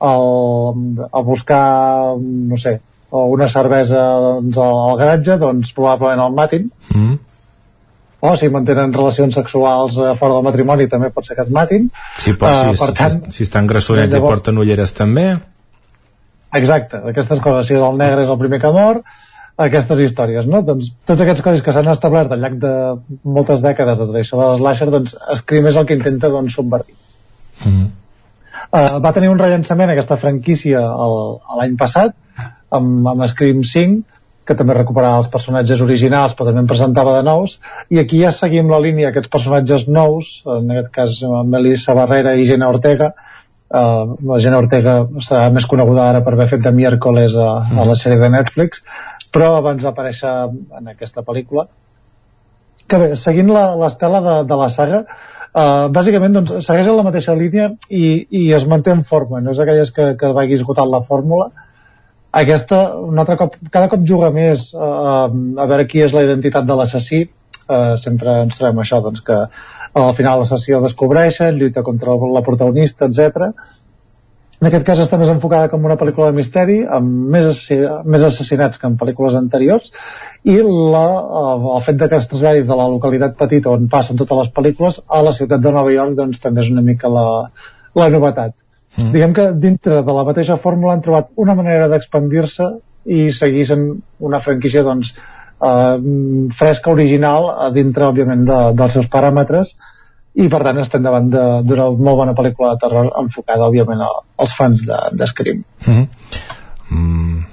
el, 0.03 1.05
a 1.11 1.21
buscar, 1.23 2.17
no 2.19 2.57
sé, 2.59 2.79
una 3.11 3.47
cervesa 3.47 4.03
doncs, 4.21 4.57
al 4.57 4.97
garatge, 4.99 5.37
doncs 5.41 5.73
probablement 5.73 6.21
el 6.27 6.35
matin. 6.37 6.69
Mm. 6.93 7.17
O 8.19 8.33
si 8.35 8.49
mantenen 8.51 8.91
relacions 8.93 9.37
sexuals 9.37 9.97
a 10.03 10.13
fora 10.19 10.35
del 10.35 10.43
matrimoni 10.43 10.89
també 10.91 11.09
pot 11.15 11.25
ser 11.25 11.37
que 11.37 11.45
et 11.47 11.53
matin. 11.55 11.87
Sí, 12.19 12.33
pot, 12.33 12.49
uh, 12.49 12.73
si, 12.73 12.81
per 12.81 12.91
tant, 12.97 13.21
si, 13.29 13.37
si 13.37 13.47
estan 13.47 13.69
grassonets 13.69 14.11
llavors, 14.11 14.27
i 14.27 14.35
porten 14.35 14.59
ulleres 14.59 14.93
també. 14.97 15.29
Exacte, 16.59 16.99
aquestes 17.13 17.39
coses. 17.39 17.69
Si 17.69 17.77
és 17.77 17.85
el 17.85 17.97
negre 17.97 18.25
és 18.25 18.31
el 18.33 18.39
primer 18.41 18.59
que 18.59 18.73
mor, 18.75 19.01
aquestes 19.59 20.03
històries, 20.03 20.49
no? 20.51 20.61
Doncs 20.67 20.91
tots 21.07 21.23
aquests 21.23 21.43
codis 21.45 21.63
que 21.63 21.73
s'han 21.75 21.87
establert 21.91 22.33
al 22.35 22.43
llarg 22.43 22.59
de 22.59 22.73
moltes 23.23 23.63
dècades 23.63 24.01
de 24.01 24.09
tradició 24.11 24.41
de 24.41 24.51
l'slasher, 24.51 24.89
doncs 24.91 25.15
Scream 25.39 25.71
és 25.71 25.79
el 25.79 25.87
que 25.87 25.97
intenta 25.99 26.31
doncs, 26.33 26.59
subvertir. 26.59 26.95
Mm 27.63 27.71
-hmm. 27.71 27.89
uh, 28.71 28.99
va 29.03 29.13
tenir 29.13 29.29
un 29.29 29.39
rellançament 29.39 29.91
aquesta 29.91 30.17
franquícia 30.17 30.79
l'any 31.59 31.75
passat 31.77 32.15
amb, 32.75 33.07
amb 33.13 33.27
Scream 33.31 33.63
5 33.63 34.19
que 34.49 34.55
també 34.57 34.73
recuperava 34.73 35.21
els 35.21 35.29
personatges 35.29 35.81
originals 35.85 36.33
però 36.37 36.49
també 36.49 36.63
en 36.63 36.69
presentava 36.69 37.13
de 37.19 37.25
nous 37.27 37.57
i 37.93 37.99
aquí 38.01 38.23
ja 38.23 38.31
seguim 38.33 38.71
la 38.71 38.81
línia 38.81 39.11
aquests 39.11 39.29
personatges 39.35 39.85
nous 39.87 40.31
en 40.57 40.71
aquest 40.73 40.93
cas 40.95 41.19
Melissa 41.45 41.93
Barrera 41.97 42.33
i 42.35 42.47
Gina 42.49 42.71
Ortega. 42.73 43.13
Uh, 43.69 44.15
la 44.25 44.39
Gina 44.41 44.57
Ortega 44.57 44.95
serà 45.21 45.51
més 45.53 45.67
coneguda 45.69 46.07
ara 46.09 46.23
per 46.25 46.33
haver 46.33 46.47
fet 46.55 46.63
de 46.65 46.71
miércoles 46.73 47.35
a, 47.37 47.49
a 47.61 47.85
la 47.85 47.97
sèrie 47.99 48.17
de 48.17 48.31
Netflix 48.33 48.81
però 49.29 49.51
abans 49.59 49.83
va 49.85 49.91
aparèixer 49.93 50.31
en 50.79 50.89
aquesta 50.89 51.21
pel·lícula. 51.21 51.67
Que 52.89 52.97
bé, 52.97 53.09
seguint 53.21 53.51
l'estela 53.53 54.23
de, 54.25 54.35
de 54.49 54.57
la 54.57 54.69
saga 54.73 55.03
uh, 55.05 55.85
bàsicament 55.93 56.39
doncs, 56.39 56.55
segueix 56.65 56.89
en 56.89 56.97
la 56.97 57.05
mateixa 57.05 57.35
línia 57.37 57.69
i, 57.89 58.25
i 58.41 58.47
es 58.57 58.65
manté 58.65 58.95
en 58.95 59.03
forma. 59.05 59.43
No 59.45 59.53
és 59.53 59.61
aquelles 59.61 59.93
que, 59.93 60.15
que 60.17 60.33
vagi 60.33 60.57
esgotant 60.57 60.89
la 60.89 61.03
fórmula 61.05 61.51
aquesta 62.31 62.79
un 63.01 63.19
altre 63.19 63.35
cop, 63.39 63.57
cada 63.73 63.89
cop 63.89 64.05
juga 64.05 64.29
més 64.35 64.69
uh, 64.75 65.27
a 65.27 65.67
veure 65.69 65.87
qui 65.89 66.03
és 66.05 66.13
la 66.13 66.23
identitat 66.27 66.67
de 66.67 66.77
l'assassí 66.77 67.23
uh, 67.25 67.95
sempre 67.97 68.41
ens 68.45 68.57
trobem 68.59 68.83
això 68.83 69.01
doncs 69.05 69.25
que 69.25 69.39
al 69.99 70.15
final 70.17 70.41
l'assassí 70.41 70.75
el 70.77 70.85
descobreixen 70.85 71.57
lluita 71.57 71.81
contra 71.83 72.13
la 72.13 72.45
protagonista, 72.45 73.09
etc 73.09 73.53
en 74.59 74.67
aquest 74.67 74.83
cas 74.87 74.99
està 74.99 75.17
més 75.19 75.29
enfocada 75.31 75.69
com 75.71 75.85
una 75.87 75.95
pel·lícula 75.99 76.29
de 76.29 76.35
misteri, 76.35 76.79
amb 76.83 77.29
més, 77.35 77.61
més 78.13 78.23
assassinats 78.27 78.81
que 78.81 78.89
en 78.89 78.97
pel·lícules 78.99 79.37
anteriors, 79.39 79.93
i 80.43 80.57
la, 80.67 81.03
el 81.77 81.85
fet 81.85 82.03
que 82.03 82.19
es 82.19 82.27
traslladi 82.27 82.65
de 82.67 82.79
la 82.81 82.89
localitat 82.91 83.37
petita 83.39 83.71
on 83.71 83.87
passen 83.93 84.19
totes 84.19 84.41
les 84.41 84.49
pel·lícules 84.57 84.99
a 85.07 85.21
la 85.23 85.31
ciutat 85.37 85.63
de 85.63 85.71
Nova 85.71 85.93
York 85.95 86.17
doncs, 86.17 86.41
també 86.43 86.65
és 86.65 86.73
una 86.73 86.83
mica 86.83 87.11
la, 87.13 87.23
la 87.95 88.09
novetat. 88.11 88.57
Mm. 88.99 89.11
Diguem 89.15 89.33
que 89.33 89.51
dintre 89.67 90.03
de 90.03 90.15
la 90.15 90.25
mateixa 90.27 90.57
fórmula 90.57 90.95
han 90.95 91.03
trobat 91.05 91.29
una 91.35 91.55
manera 91.55 91.87
d'expandir-se 91.91 92.71
i 93.05 93.29
seguir 93.31 93.65
sent 93.65 93.85
una 94.19 94.39
franquícia 94.43 94.83
doncs, 94.83 95.13
eh, 95.15 95.97
fresca, 96.55 96.91
original, 96.91 97.49
a 97.67 97.71
dintre, 97.75 98.09
òbviament, 98.09 98.43
de, 98.49 98.59
dels 98.77 98.99
seus 98.99 99.07
paràmetres, 99.11 99.75
i 100.39 100.47
per 100.51 100.61
tant 100.65 100.77
estem 100.81 101.03
davant 101.03 101.29
d'una 101.29 101.87
molt 101.97 102.19
bona 102.21 102.35
pel·lícula 102.37 102.73
de 102.73 102.83
terror 102.83 103.09
enfocada 103.21 103.67
òbviament 103.67 104.03
als 104.05 104.53
fans 104.55 104.83
de, 104.85 104.99
de 105.17 105.27
Scream 105.27 105.63
mm 105.63 105.93
-hmm. 105.93 106.07
mm. 106.89 107.43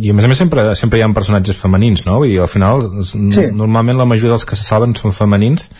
i 0.00 0.10
a 0.10 0.14
més 0.14 0.24
a 0.24 0.28
més 0.28 0.38
sempre, 0.38 0.74
sempre 0.74 0.98
hi 0.98 1.02
ha 1.02 1.12
personatges 1.14 1.56
femenins 1.56 2.04
no? 2.06 2.18
Vull 2.18 2.28
dir, 2.28 2.40
al 2.40 2.48
final 2.48 3.02
sí. 3.04 3.50
normalment 3.52 3.98
la 3.98 4.04
majoria 4.04 4.36
dels 4.36 4.44
que 4.44 4.56
se 4.56 4.62
salven 4.64 4.94
són 4.94 5.12
femenins 5.12 5.70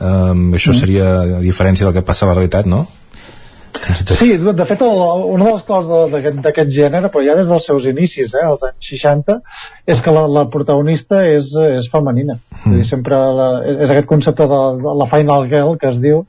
um, 0.00 0.52
això 0.54 0.70
mm. 0.72 0.80
seria 0.80 1.20
a 1.38 1.40
diferència 1.40 1.84
del 1.84 1.94
que 1.94 2.02
passa 2.06 2.26
a 2.26 2.28
la 2.28 2.34
realitat 2.34 2.66
no? 2.66 2.86
Sí, 4.16 4.28
de 4.38 4.66
fet, 4.68 4.82
el, 4.82 5.24
una 5.34 5.48
de 5.48 5.52
les 5.54 5.64
coses 5.66 6.12
d'aquest 6.42 6.72
gènere, 6.74 7.10
però 7.12 7.24
ja 7.26 7.36
des 7.38 7.50
dels 7.52 7.66
seus 7.68 7.86
inicis, 7.88 8.34
eh, 8.34 8.44
als 8.46 8.64
anys 8.66 8.90
60, 8.90 9.38
és 9.86 10.02
que 10.02 10.14
la, 10.14 10.26
la 10.30 10.46
protagonista 10.52 11.22
és, 11.28 11.52
és 11.78 11.88
femenina. 11.92 12.38
Mm. 12.64 12.76
dir, 12.76 12.86
sempre 12.88 13.18
la, 13.38 13.48
és 13.76 13.92
aquest 13.92 14.08
concepte 14.10 14.48
de, 14.50 14.62
de 14.82 14.96
la 15.02 15.08
final 15.10 15.48
girl 15.50 15.76
que 15.80 15.90
es 15.92 16.00
diu, 16.02 16.24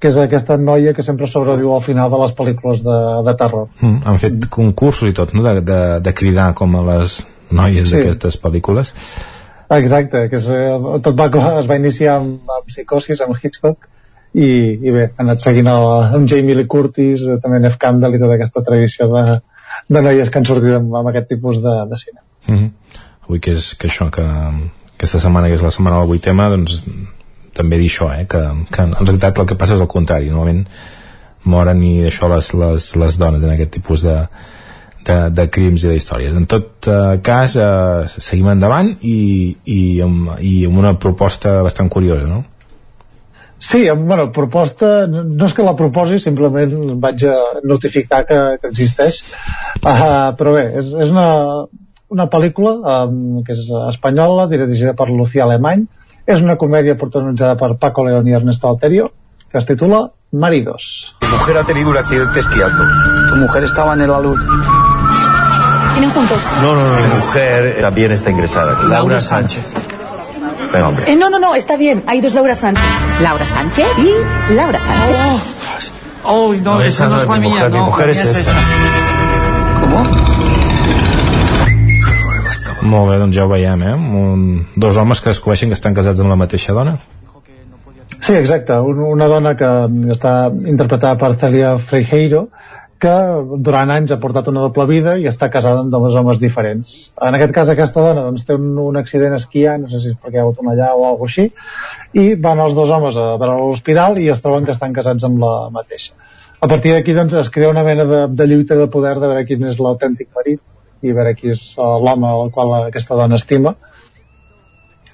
que 0.00 0.08
és 0.08 0.16
aquesta 0.20 0.56
noia 0.56 0.94
que 0.96 1.04
sempre 1.04 1.28
sobreviu 1.28 1.74
al 1.74 1.84
final 1.84 2.10
de 2.12 2.22
les 2.22 2.32
pel·lícules 2.36 2.84
de, 2.86 3.00
de 3.26 3.36
terror. 3.42 3.68
Mm. 3.80 4.00
Han 4.06 4.22
fet 4.22 4.48
concursos 4.52 5.10
i 5.10 5.16
tot, 5.16 5.34
no?, 5.36 5.44
de, 5.48 5.60
de, 5.66 5.82
de 6.04 6.16
cridar 6.16 6.52
com 6.58 6.78
a 6.78 6.86
les 6.94 7.20
noies 7.50 7.88
sí. 7.88 7.96
d'aquestes 7.96 8.40
pel·lícules. 8.40 8.94
Exacte, 9.70 10.24
que 10.30 10.38
és, 10.40 10.48
eh, 10.50 10.98
tot 11.04 11.14
va, 11.18 11.28
es 11.60 11.68
va 11.70 11.78
iniciar 11.78 12.18
amb, 12.18 12.40
amb 12.56 12.70
Psicosis, 12.72 13.20
amb 13.22 13.36
Hitchcock, 13.38 13.86
i, 14.34 14.48
i 14.78 14.92
bé, 14.94 15.06
ha 15.10 15.24
anat 15.24 15.42
seguint 15.42 15.70
el, 15.70 15.86
amb 16.18 16.28
Jamie 16.30 16.54
Lee 16.54 16.70
Curtis, 16.70 17.24
eh, 17.26 17.38
també 17.42 17.58
Nef 17.62 17.78
Campbell 17.82 18.14
i 18.14 18.20
tota 18.22 18.36
aquesta 18.36 18.62
tradició 18.66 19.08
de, 19.14 19.24
de 19.90 20.02
noies 20.06 20.30
que 20.30 20.38
han 20.38 20.46
sortit 20.46 20.76
amb, 20.76 20.94
amb 21.00 21.10
aquest 21.10 21.30
tipus 21.32 21.62
de, 21.64 21.74
de 21.90 21.98
cine. 21.98 22.20
Mm 22.46 22.58
-hmm. 22.58 22.70
Avui 23.26 23.40
que 23.40 23.52
és 23.52 23.74
que 23.74 23.88
això, 23.88 24.10
que 24.10 24.22
aquesta 24.94 25.18
setmana 25.18 25.48
que 25.48 25.54
és 25.54 25.62
la 25.62 25.70
setmana 25.70 26.00
del 26.00 26.10
8 26.10 26.22
tema, 26.22 26.48
doncs 26.48 26.84
també 27.54 27.78
dir 27.78 27.88
això, 27.88 28.12
eh, 28.14 28.26
que, 28.26 28.40
que 28.70 28.82
en 28.82 28.92
realitat 28.92 29.38
el 29.38 29.46
que 29.46 29.54
passa 29.54 29.74
és 29.74 29.80
el 29.80 29.88
contrari, 29.88 30.30
normalment 30.30 30.66
moren 31.44 31.82
i 31.82 32.06
això 32.06 32.28
les, 32.28 32.54
les, 32.54 32.96
les 32.96 33.18
dones 33.18 33.42
en 33.42 33.50
aquest 33.50 33.70
tipus 33.70 34.02
de, 34.02 34.16
de, 35.06 35.30
de 35.30 35.48
crims 35.48 35.84
i 35.84 35.88
d'històries. 35.88 36.36
En 36.36 36.46
tot 36.46 36.86
eh, 36.86 37.18
cas, 37.22 37.56
eh, 37.56 38.06
seguim 38.18 38.50
endavant 38.52 38.92
i, 39.00 39.56
i, 39.64 40.00
amb, 40.04 40.36
i 40.40 40.66
amb 40.66 40.78
una 40.78 40.94
proposta 40.98 41.62
bastant 41.62 41.88
curiosa, 41.88 42.26
no? 42.28 42.44
Sí, 43.60 43.84
bueno, 43.90 44.30
proposta, 44.32 45.04
no 45.06 45.44
és 45.44 45.52
que 45.52 45.64
la 45.66 45.76
proposi, 45.76 46.16
simplement 46.18 46.96
vaig 47.02 47.26
a 47.28 47.36
notificar 47.68 48.22
que, 48.24 48.38
que 48.62 48.70
existeix, 48.72 49.20
uh, 49.82 50.32
però 50.38 50.54
bé, 50.56 50.62
és, 50.80 50.88
és 51.04 51.12
una, 51.12 51.26
una 52.08 52.26
pel·lícula 52.32 52.72
um, 53.04 53.42
que 53.44 53.52
és 53.52 53.68
espanyola, 53.90 54.48
dirigida 54.48 54.96
per 54.96 55.10
Lucía 55.12 55.44
Alemany, 55.44 55.84
és 56.24 56.40
una 56.40 56.56
comèdia 56.56 56.96
protagonitzada 56.96 57.58
per 57.60 57.74
Paco 57.82 58.06
León 58.08 58.32
i 58.32 58.38
Ernesto 58.40 58.72
Alterio, 58.72 59.10
que 59.52 59.58
es 59.58 59.68
titula 59.68 60.06
Maridos. 60.32 61.14
Mi 61.20 61.28
mujer 61.28 61.56
ha 61.58 61.64
tenido 61.64 61.90
un 61.90 61.98
accidente 61.98 62.40
esquiando. 62.40 62.84
Tu 63.28 63.36
mujer 63.36 63.64
estaba 63.64 63.92
en 63.92 64.00
el 64.00 64.12
alud. 64.12 64.38
¿Tienen 65.92 66.10
juntos? 66.10 66.38
No, 66.62 66.74
no, 66.74 66.86
no, 66.86 66.94
mi 66.94 67.14
mujer 67.14 67.76
también 67.80 68.12
está 68.12 68.30
ingresada. 68.30 68.72
Laura, 68.72 68.88
Laura 68.88 69.20
Sánchez. 69.20 69.74
Sánchez. 70.70 70.72
Venga, 70.72 70.88
hombre. 70.88 71.12
Eh, 71.12 71.16
no, 71.16 71.30
no, 71.30 71.38
no, 71.38 71.54
está 71.54 71.76
bien. 71.76 72.02
Hay 72.06 72.20
dos 72.20 72.34
Laura 72.34 72.54
Sánchez. 72.54 72.84
Laura 73.20 73.46
Sánchez 73.46 73.86
y 73.98 74.54
Laura 74.54 74.80
Sánchez. 74.80 75.16
Oh, 76.24 76.50
oh 76.50 76.54
no, 76.54 76.74
no, 76.74 76.82
esa 76.82 77.08
no 77.08 77.16
es 77.16 77.26
la 77.26 77.36
mía. 77.36 77.50
Mujer, 77.50 77.70
no, 77.70 77.78
mi 77.78 77.84
mujer 77.84 78.08
es, 78.10 78.18
es 78.18 78.36
esta. 78.36 78.52
¿Cómo? 79.80 80.30
Molt 82.82 83.10
bé, 83.10 83.18
doncs 83.20 83.36
ja 83.36 83.44
ho 83.44 83.48
veiem, 83.50 83.82
eh? 83.84 83.94
Un, 83.94 84.66
dos 84.74 84.96
homes 84.96 85.20
que 85.20 85.30
descobreixen 85.30 85.68
que 85.70 85.76
estan 85.76 85.94
casats 85.94 86.20
amb 86.22 86.32
la 86.32 86.38
mateixa 86.40 86.72
dona. 86.72 86.96
Sí, 88.20 88.34
exacte. 88.34 88.72
Un, 88.80 89.02
una 89.04 89.28
dona 89.28 89.52
que 89.56 89.68
està 90.14 90.48
interpretada 90.50 91.18
per 91.20 91.34
Celia 91.40 91.74
Freijeiro, 91.90 92.48
que 93.00 93.12
durant 93.64 93.90
anys 93.94 94.12
ha 94.12 94.18
portat 94.20 94.48
una 94.52 94.62
doble 94.66 94.84
vida 94.90 95.14
i 95.18 95.26
està 95.30 95.48
casada 95.52 95.80
amb 95.82 95.92
dos 95.94 96.16
homes 96.20 96.40
diferents. 96.42 96.92
En 97.16 97.36
aquest 97.36 97.54
cas 97.56 97.70
aquesta 97.72 98.02
dona 98.04 98.26
doncs, 98.26 98.44
té 98.48 98.56
un, 98.58 98.74
un 98.82 98.98
accident 99.00 99.36
esquiant, 99.36 99.86
no 99.86 99.92
sé 99.92 100.02
si 100.02 100.12
és 100.12 100.18
perquè 100.20 100.40
ha 100.40 100.44
hagut 100.44 100.60
una 100.64 100.76
llau 100.76 101.04
o 101.04 101.06
alguna 101.08 101.30
així, 101.30 101.46
i 102.12 102.34
van 102.48 102.60
els 102.60 102.76
dos 102.76 102.92
homes 102.92 103.16
a 103.16 103.30
veure 103.40 103.56
l'hospital 103.62 104.20
i 104.20 104.28
es 104.34 104.44
troben 104.44 104.68
que 104.68 104.76
estan 104.76 104.96
casats 104.96 105.24
amb 105.28 105.40
la 105.42 105.54
mateixa. 105.72 106.12
A 106.60 106.68
partir 106.68 106.92
d'aquí 106.92 107.14
doncs, 107.16 107.38
es 107.40 107.48
crea 107.48 107.72
una 107.72 107.86
mena 107.86 108.04
de, 108.04 108.20
de 108.36 108.46
lluita 108.46 108.76
de 108.76 108.90
poder 108.92 109.14
de 109.16 109.26
veure 109.32 109.46
quin 109.48 109.64
és 109.70 109.80
l'autèntic 109.80 110.28
marit 110.36 110.60
i 111.00 111.16
veure 111.16 111.32
qui 111.38 111.54
és 111.54 111.62
uh, 111.78 111.96
l'home 112.04 112.28
al 112.28 112.52
qual 112.52 112.74
aquesta 112.82 113.16
dona 113.16 113.40
estima. 113.40 113.74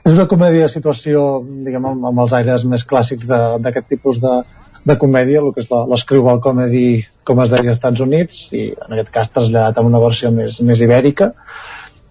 És 0.02 0.14
una 0.14 0.26
comèdia 0.30 0.66
de 0.66 0.72
situació, 0.72 1.22
diguem, 1.66 1.86
amb, 1.86 2.10
amb 2.10 2.24
els 2.24 2.34
aires 2.34 2.66
més 2.66 2.82
clàssics 2.86 3.26
d'aquest 3.30 3.88
tipus 3.94 4.18
de, 4.22 4.34
de 4.86 4.96
comèdia, 5.00 5.42
el 5.42 5.52
que 5.54 5.64
és 5.64 5.70
l'escriual 5.90 6.40
comedy 6.44 7.02
com 7.26 7.40
es 7.42 7.52
deia 7.52 7.72
als 7.72 7.78
Estats 7.78 8.02
Units 8.04 8.42
i 8.54 8.68
en 8.70 8.94
aquest 8.94 9.10
cas 9.14 9.32
traslladat 9.34 9.78
a 9.80 9.86
una 9.86 10.00
versió 10.02 10.30
més, 10.34 10.60
més 10.62 10.82
ibèrica. 10.84 11.32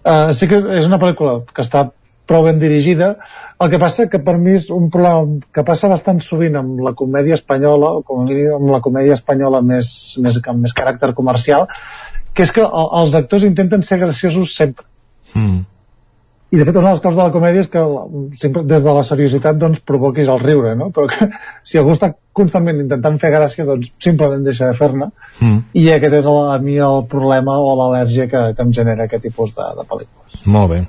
Uh, 0.06 0.32
sí 0.36 0.48
que 0.50 0.60
és 0.76 0.86
una 0.86 1.00
pel·lícula 1.02 1.38
que 1.52 1.64
està 1.64 1.86
prou 2.28 2.44
ben 2.44 2.58
dirigida. 2.60 3.14
El 3.62 3.70
que 3.72 3.80
passa 3.80 4.08
que 4.12 4.20
per 4.22 4.34
mi 4.42 4.56
és 4.58 4.66
un 4.74 4.90
problema 4.92 5.40
que 5.54 5.64
passa 5.64 5.88
bastant 5.88 6.20
sovint 6.20 6.58
amb 6.60 6.82
la 6.84 6.92
comèdia 6.98 7.38
espanyola 7.38 7.94
o 8.00 8.02
com 8.06 8.24
a 8.24 8.26
mínim 8.28 8.58
amb 8.58 8.74
la 8.74 8.82
comèdia 8.84 9.16
espanyola 9.16 9.62
més, 9.64 9.88
més, 10.20 10.36
amb 10.44 10.66
més 10.66 10.76
caràcter 10.76 11.14
comercial 11.16 11.70
que 12.36 12.44
és 12.44 12.52
que 12.52 12.66
els 12.66 13.14
actors 13.16 13.46
intenten 13.48 13.86
ser 13.86 14.02
graciosos 14.02 14.52
sempre. 14.58 14.84
Mm 15.32 15.64
i 16.56 16.60
de 16.60 16.64
fet 16.64 16.78
una 16.80 16.88
de 16.88 16.94
les 16.94 17.02
coses 17.04 17.18
de 17.18 17.26
la 17.26 17.34
comèdia 17.34 17.64
és 17.66 17.68
que 17.68 17.82
sempre 18.40 18.62
des 18.64 18.84
de 18.84 18.94
la 18.96 19.04
seriositat 19.04 19.58
doncs 19.60 19.82
provoquis 19.84 20.30
el 20.32 20.40
riure 20.40 20.72
no? 20.78 20.88
però 20.94 21.10
que 21.12 21.28
si 21.68 21.78
algú 21.80 21.92
està 21.92 22.14
constantment 22.36 22.80
intentant 22.86 23.20
fer 23.20 23.32
gràcia 23.34 23.68
doncs 23.68 23.92
simplement 24.02 24.44
deixa 24.46 24.70
de 24.70 24.78
fer-ne. 24.78 25.10
Mm. 25.40 25.62
i 25.76 25.88
aquest 25.92 26.20
és 26.22 26.28
el, 26.32 26.42
a 26.56 26.58
mi 26.62 26.78
el 26.80 27.04
problema 27.12 27.58
o 27.60 27.72
l'al·lèrgia 27.78 28.28
que, 28.32 28.44
que 28.56 28.64
em 28.64 28.74
genera 28.76 29.04
aquest 29.04 29.28
tipus 29.28 29.52
de, 29.56 29.70
de 29.76 29.88
pel·lícules. 29.88 30.44
Molt 30.56 30.72
bé. 30.72 30.84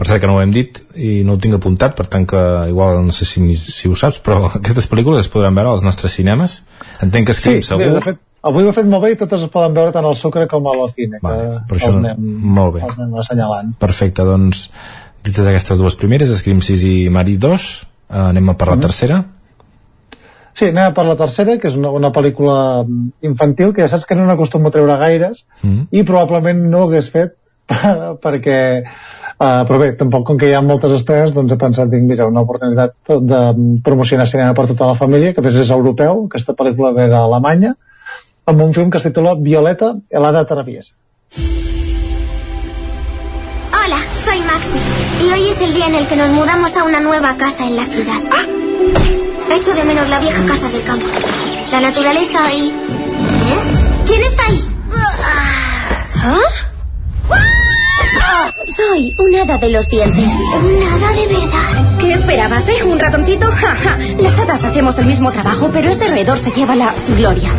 Per 0.00 0.06
cert 0.08 0.22
que 0.22 0.28
no 0.30 0.38
ho 0.38 0.40
hem 0.40 0.52
dit 0.52 0.78
i 0.96 1.18
no 1.28 1.34
ho 1.36 1.40
tinc 1.40 1.58
apuntat, 1.58 1.92
per 1.96 2.06
tant 2.08 2.24
que 2.28 2.40
igual 2.70 3.02
no 3.04 3.12
sé 3.12 3.26
si, 3.28 3.42
si 3.60 3.88
ho 3.88 3.96
saps, 4.00 4.22
però 4.24 4.46
aquestes 4.60 4.88
pel·lícules 4.88 5.26
es 5.26 5.32
podran 5.32 5.56
veure 5.56 5.74
als 5.74 5.84
nostres 5.84 6.16
cinemes. 6.16 6.60
Entenc 7.04 7.28
que 7.28 7.36
escriu 7.36 7.60
sí, 7.60 7.68
segur 7.72 7.92
de 7.98 8.04
fet, 8.08 8.20
avui 8.42 8.64
ho 8.64 8.70
he 8.70 8.76
fet 8.76 8.86
molt 8.88 9.04
bé 9.04 9.12
i 9.14 9.18
totes 9.20 9.42
es 9.46 9.50
poden 9.52 9.74
veure 9.76 9.92
tant 9.92 10.06
al 10.08 10.16
Sucre 10.16 10.46
com 10.48 10.66
a 10.66 10.76
l'Ocine 10.78 11.18
Vale, 11.22 11.60
que 11.68 11.76
això 11.76 11.92
anem, 11.96 12.16
molt 12.56 12.74
bé. 12.78 12.84
els 12.86 12.96
anem 12.98 13.18
assenyalant 13.20 13.74
perfecte, 13.78 14.24
doncs 14.24 14.68
dites 15.24 15.46
aquestes 15.46 15.78
dues 15.82 15.96
primeres, 16.00 16.32
Scream 16.40 16.62
6 16.64 16.84
i 16.88 16.94
Mari 17.12 17.36
2 17.36 17.68
eh, 18.10 18.16
anem 18.30 18.48
a 18.48 18.54
per 18.56 18.68
la 18.72 18.76
Mhm. 18.78 18.86
tercera 18.88 19.24
Sí, 20.52 20.66
anem 20.66 20.92
per 20.92 21.04
la 21.06 21.14
tercera, 21.16 21.58
que 21.58 21.68
és 21.68 21.76
una, 21.78 21.90
una 21.94 22.10
pel·lícula 22.10 22.84
infantil 23.22 23.70
que 23.72 23.82
ja 23.84 23.88
saps 23.88 24.04
que 24.04 24.16
no 24.18 24.24
n'acostumo 24.26 24.68
a 24.68 24.72
treure 24.74 24.96
gaires 24.98 25.44
mm. 25.62 25.84
i 25.94 26.02
probablement 26.02 26.64
no 26.72 26.80
ho 26.82 26.88
hagués 26.88 27.10
fet 27.14 27.36
perquè 28.24 28.56
uh, 28.82 29.62
però 29.68 29.78
bé, 29.78 29.92
tampoc 30.00 30.24
com 30.26 30.36
que 30.40 30.48
hi 30.50 30.54
ha 30.58 30.60
moltes 30.64 30.90
estrenes 30.96 31.30
doncs 31.36 31.52
he 31.54 31.58
pensat, 31.60 31.88
dic, 31.92 32.02
mira, 32.02 32.26
una 32.26 32.42
oportunitat 32.42 32.96
de 33.30 33.40
promocionar 33.86 34.26
cinema 34.26 34.56
per 34.58 34.66
tota 34.72 34.90
la 34.90 34.98
família 34.98 35.32
que 35.32 35.40
a 35.40 35.46
més 35.46 35.54
és 35.62 35.70
europeu, 35.70 36.24
aquesta 36.26 36.56
pel·lícula 36.58 36.90
ve 36.98 37.06
d'Alemanya 37.12 37.76
amb 38.50 38.62
un 38.62 38.74
film 38.74 38.90
que 38.90 38.98
es 38.98 39.04
titula 39.06 39.34
Violeta, 39.38 39.94
helada 40.10 40.44
traviesa 40.46 40.94
Hola, 43.70 43.98
soy 44.16 44.40
Maxi. 44.40 44.78
Y 45.24 45.30
hoy 45.32 45.48
es 45.48 45.60
el 45.62 45.72
día 45.72 45.86
en 45.86 45.94
el 45.94 46.06
que 46.06 46.16
nos 46.16 46.30
mudamos 46.30 46.76
a 46.76 46.84
una 46.84 47.00
nueva 47.00 47.36
casa 47.36 47.66
en 47.66 47.76
la 47.76 47.84
ciudad. 47.86 48.20
Echo 49.50 49.74
de 49.74 49.84
menos 49.84 50.08
la 50.08 50.18
vieja 50.18 50.44
casa 50.46 50.68
del 50.68 50.82
campo. 50.84 51.06
La 51.70 51.80
naturaleza 51.80 52.52
y... 52.52 52.68
¿Eh? 52.68 53.60
¿Quién 54.06 54.22
está 54.22 54.46
ahí? 54.46 54.60
¿Ah? 56.16 56.40
Soy 58.64 59.14
un 59.18 59.34
hada 59.34 59.58
de 59.58 59.70
los 59.70 59.88
dientes. 59.88 60.24
¿Un 60.24 60.82
hada 60.82 61.12
de 61.12 61.26
verdad? 61.26 61.98
¿Qué 62.00 62.12
esperabas, 62.12 62.68
eh? 62.68 62.84
¿Un 62.84 62.98
ratoncito? 62.98 63.46
Ja, 63.60 63.74
ja. 63.76 63.98
Las 64.20 64.38
hadas 64.38 64.64
hacemos 64.64 64.98
el 64.98 65.06
mismo 65.06 65.30
trabajo, 65.32 65.70
pero 65.72 65.90
ese 65.90 66.08
roedor 66.08 66.38
se 66.38 66.50
lleva 66.50 66.74
la 66.74 66.94
gloria. 67.16 67.50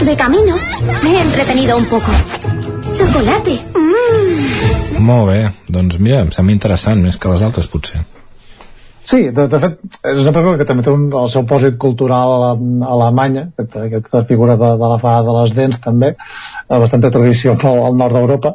De 0.00 0.16
camino. 0.16 0.56
Me 1.02 1.10
he 1.10 1.22
entretenido 1.22 1.76
un 1.76 1.84
poco. 1.86 2.10
Chocolate. 2.96 3.60
Mm. 3.74 5.02
molt 5.02 5.26
bé, 5.32 5.50
doncs 5.66 5.98
mira, 5.98 6.20
em 6.22 6.30
sembla 6.30 6.54
interessant 6.54 7.00
més 7.02 7.16
que 7.18 7.30
les 7.32 7.42
altres 7.42 7.66
potser 7.66 8.04
Sí, 9.04 9.30
de, 9.34 9.46
de 9.50 9.58
fet, 9.58 9.80
és 10.12 10.20
una 10.22 10.32
pel·lícula 10.34 10.58
que 10.60 10.66
també 10.68 10.84
té 10.86 10.92
un, 10.94 11.08
el 11.18 11.30
seu 11.32 11.42
pòsit 11.48 11.74
cultural 11.82 12.44
a, 12.46 12.50
Alemanya, 12.94 13.48
aquest, 13.50 13.74
aquesta 13.88 14.22
figura 14.28 14.54
de, 14.60 14.68
de 14.78 14.90
la 14.92 14.98
fada 15.02 15.24
de 15.26 15.34
les 15.40 15.56
dents 15.58 15.82
també, 15.82 16.12
eh, 16.14 16.78
bastanta 16.84 17.10
tradició 17.10 17.56
al, 17.56 17.80
al 17.88 17.98
nord 17.98 18.18
d'Europa. 18.18 18.54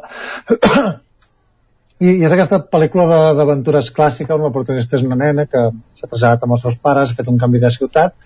I, 1.98 2.14
I 2.14 2.24
és 2.24 2.32
aquesta 2.32 2.62
pel·lícula 2.72 3.34
d'aventures 3.36 3.92
clàssica 3.92 4.36
on 4.36 4.46
la 4.46 4.52
protagonista 4.54 4.96
és 4.96 5.04
una 5.04 5.18
nena 5.20 5.44
que 5.50 5.68
s'ha 5.98 6.08
traslladat 6.08 6.46
amb 6.46 6.56
els 6.56 6.64
seus 6.64 6.80
pares, 6.80 7.12
ha 7.12 7.18
fet 7.18 7.28
un 7.28 7.40
canvi 7.42 7.60
de 7.60 7.74
ciutat, 7.74 8.16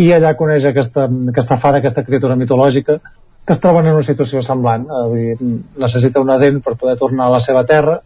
i 0.00 0.10
allà 0.16 0.34
coneix 0.38 0.66
aquesta, 0.66 1.06
aquesta 1.32 1.58
fada, 1.60 1.78
aquesta 1.78 2.06
criatura 2.06 2.38
mitològica, 2.40 2.98
que 3.46 3.54
es 3.54 3.62
troben 3.62 3.86
en 3.86 3.98
una 3.98 4.06
situació 4.06 4.42
semblant. 4.42 4.88
Eh, 4.90 5.04
dir, 5.14 5.50
necessita 5.84 6.22
una 6.24 6.38
dent 6.42 6.62
per 6.64 6.74
poder 6.80 6.96
tornar 6.98 7.28
a 7.28 7.36
la 7.36 7.44
seva 7.44 7.62
terra, 7.68 8.00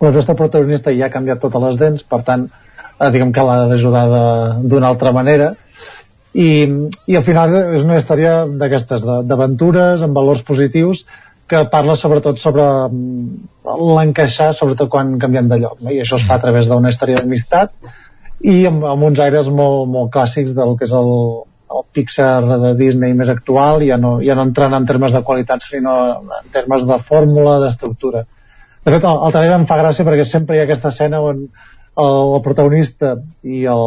la 0.00 0.12
nostra 0.12 0.36
protagonista 0.36 0.92
ja 0.94 1.08
ha 1.08 1.12
canviat 1.12 1.40
totes 1.40 1.62
les 1.62 1.78
dents, 1.80 2.02
per 2.04 2.22
tant, 2.26 2.48
eh, 3.00 3.10
diguem 3.12 3.32
que 3.32 3.44
l'ha 3.44 3.60
d'ajudar 3.70 4.06
d'una 4.62 4.90
altra 4.92 5.12
manera. 5.16 5.54
I, 6.36 6.48
I 7.08 7.16
al 7.16 7.24
final 7.24 7.54
és 7.78 7.84
una 7.86 7.96
història 7.96 8.42
d'aquestes, 8.46 9.06
d'aventures, 9.28 10.02
amb 10.04 10.16
valors 10.16 10.44
positius, 10.44 11.06
que 11.48 11.62
parla 11.70 11.94
sobretot 11.96 12.40
sobre 12.42 12.64
mm, 12.90 13.68
l'encaixar, 13.96 14.50
sobretot 14.54 14.90
quan 14.92 15.16
canviem 15.22 15.48
de 15.48 15.60
lloc. 15.62 15.78
No? 15.80 15.94
I 15.94 16.02
això 16.02 16.18
es 16.18 16.26
fa 16.28 16.36
a 16.36 16.42
través 16.42 16.68
d'una 16.68 16.90
història 16.92 17.22
d'amistat 17.22 17.72
i 18.44 18.64
amb, 18.68 18.84
amb 18.84 19.06
uns 19.06 19.20
aires 19.22 19.48
molt, 19.48 19.86
molt 19.88 20.10
clàssics 20.12 20.56
del 20.56 20.74
que 20.76 20.84
és 20.88 20.94
el, 20.98 21.12
el 21.72 21.86
Pixar 21.96 22.42
de 22.66 22.74
Disney 22.76 23.14
més 23.16 23.30
actual, 23.32 23.84
ja 23.86 23.96
no, 23.96 24.18
ja 24.26 24.36
no 24.36 24.44
entrant 24.50 24.74
en 24.76 24.88
termes 24.90 25.14
de 25.16 25.22
qualitat, 25.24 25.64
sinó 25.64 25.96
en 26.18 26.50
termes 26.52 26.84
de 26.90 26.98
fórmula, 26.98 27.60
d'estructura. 27.62 28.26
De 28.26 28.45
fet, 28.94 29.04
el, 29.04 29.22
el 29.26 29.34
trailer 29.34 29.58
em 29.58 29.66
fa 29.68 29.80
gràcia 29.80 30.06
perquè 30.06 30.26
sempre 30.28 30.56
hi 30.56 30.62
ha 30.62 30.66
aquesta 30.68 30.92
escena 30.94 31.22
on 31.24 31.46
el, 31.96 32.18
el 32.36 32.42
protagonista 32.44 33.14
i 33.42 33.64
el, 33.72 33.86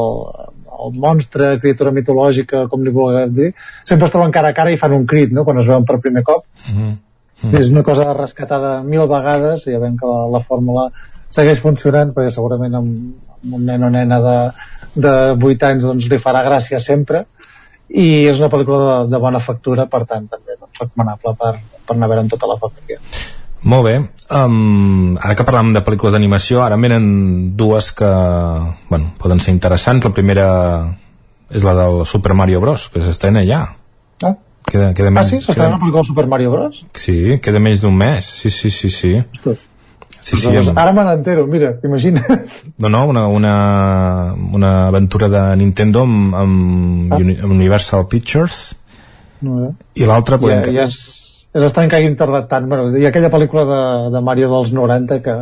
el 0.85 0.97
monstre, 1.01 1.53
criatura 1.61 1.93
mitològica, 1.95 2.65
com 2.71 2.84
li 2.84 2.93
vulgueu 2.95 3.30
dir, 3.35 3.51
sempre 3.88 4.09
es 4.09 4.15
troben 4.15 4.34
cara 4.35 4.51
a 4.51 4.57
cara 4.57 4.73
i 4.73 4.80
fan 4.81 4.95
un 4.97 5.05
crit, 5.09 5.34
no?, 5.35 5.45
quan 5.47 5.61
es 5.61 5.69
veuen 5.69 5.88
per 5.88 5.99
primer 6.03 6.26
cop. 6.27 6.45
mm. 7.39 7.53
És 7.55 7.69
una 7.71 7.85
cosa 7.88 8.11
rescatada 8.17 8.81
mil 8.84 9.05
vegades 9.07 9.63
i 9.67 9.71
ja 9.71 9.80
veiem 9.80 9.95
que 9.99 10.07
la, 10.09 10.26
la 10.34 10.41
fórmula 10.43 10.89
segueix 11.31 11.61
funcionant 11.63 12.11
perquè 12.11 12.34
segurament 12.35 12.76
amb, 12.76 12.95
amb 13.45 13.55
un 13.55 13.65
nen 13.69 13.85
o 13.88 13.91
nena 13.93 14.19
de, 14.26 14.38
de 15.05 15.13
8 15.38 15.69
anys 15.69 15.88
doncs 15.88 16.09
li 16.11 16.19
farà 16.19 16.43
gràcia 16.43 16.81
sempre 16.84 17.23
i 17.89 18.27
és 18.27 18.41
una 18.41 18.51
pel·lícula 18.51 18.80
de, 18.81 18.97
de 19.13 19.21
bona 19.23 19.39
factura 19.39 19.88
per 19.88 20.03
tant 20.09 20.27
també 20.27 20.57
doncs, 20.57 20.81
recomanable 20.81 21.35
per, 21.39 21.53
per 21.85 21.95
anar 21.95 22.09
a 22.09 22.11
veure 22.11 22.26
amb 22.26 22.34
tota 22.35 22.49
la 22.51 22.59
família 22.59 22.99
Molt 23.64 23.86
bé. 23.86 23.95
Um, 24.30 25.18
ara 25.18 25.36
que 25.36 25.44
parlàvem 25.44 25.73
de 25.76 25.81
pel·lícules 25.84 26.14
d'animació, 26.15 26.61
ara 26.64 26.77
en 26.77 26.86
venen 26.86 27.07
dues 27.60 27.91
que 27.98 28.10
bueno, 28.90 29.14
poden 29.19 29.41
ser 29.44 29.56
interessants. 29.56 30.06
La 30.06 30.14
primera 30.15 30.49
és 31.49 31.65
la 31.65 31.73
del 31.76 32.06
Super 32.06 32.36
Mario 32.38 32.61
Bros, 32.61 32.88
que 32.94 33.02
s'estrena 33.03 33.44
ja. 33.48 33.64
Ah. 34.23 34.36
Queda, 34.69 34.94
queda 34.94 35.10
ah 35.10 35.18
menys, 35.18 35.34
sí? 35.34 35.41
S'estrena 35.41 35.73
una 35.73 35.81
pel·lícula 35.81 36.06
de 36.06 36.11
Super 36.11 36.27
Mario 36.30 36.53
Bros? 36.53 36.84
Sí, 36.94 37.18
queda 37.44 37.60
menys 37.60 37.81
d'un 37.81 37.98
mes. 37.98 38.26
Sí, 38.26 38.53
sí, 38.53 38.69
sí, 38.69 38.90
sí. 38.94 39.18
Sí, 40.19 40.36
sí, 40.36 40.49
doncs, 40.52 40.68
amb, 40.68 40.77
ara 40.77 40.91
me 40.94 41.03
n'entero, 41.07 41.45
mira, 41.48 41.72
imagina't 41.84 42.26
no, 42.77 42.90
no, 42.90 43.06
una, 43.07 43.26
una, 43.27 43.53
una 44.53 44.72
aventura 44.90 45.30
de 45.31 45.44
Nintendo 45.56 46.03
amb, 46.03 46.36
amb 46.36 47.14
Ah. 47.15 47.19
Universal 47.48 48.06
Pictures 48.11 48.76
no, 49.41 49.69
eh? 49.69 49.72
i 49.95 50.10
l'altra 50.10 50.38
ja, 50.44 50.60
ja 50.76 50.88
és, 50.90 50.98
és 51.55 51.65
estrany 51.65 51.89
que 51.89 51.97
hagi 51.97 52.11
tardat 52.19 52.49
tant 52.51 52.67
bueno, 52.69 52.89
ha 52.93 53.09
aquella 53.09 53.31
pel·lícula 53.34 53.65
de, 53.69 53.81
de 54.15 54.21
Mario 54.26 54.51
dels 54.51 54.73
90 54.76 55.21
que, 55.26 55.38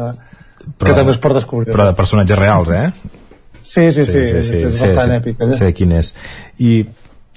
que 0.80 0.94
també 0.94 1.16
es 1.16 1.20
pot 1.24 1.36
descobrir 1.36 1.74
però 1.74 1.90
de 1.90 1.98
personatges 1.98 2.40
reals, 2.40 2.72
eh? 2.72 2.92
sí, 3.62 3.90
sí, 3.92 4.04
sí, 4.04 4.24
sí, 4.26 4.42
sí, 4.44 4.64
és 4.70 4.80
sé, 4.80 4.94
bastant 4.96 5.12
sé, 5.12 5.20
èpic 5.22 5.44
allà. 5.44 5.60
sé 5.60 5.74
quin 5.76 5.92
és 6.00 6.14
i 6.64 6.80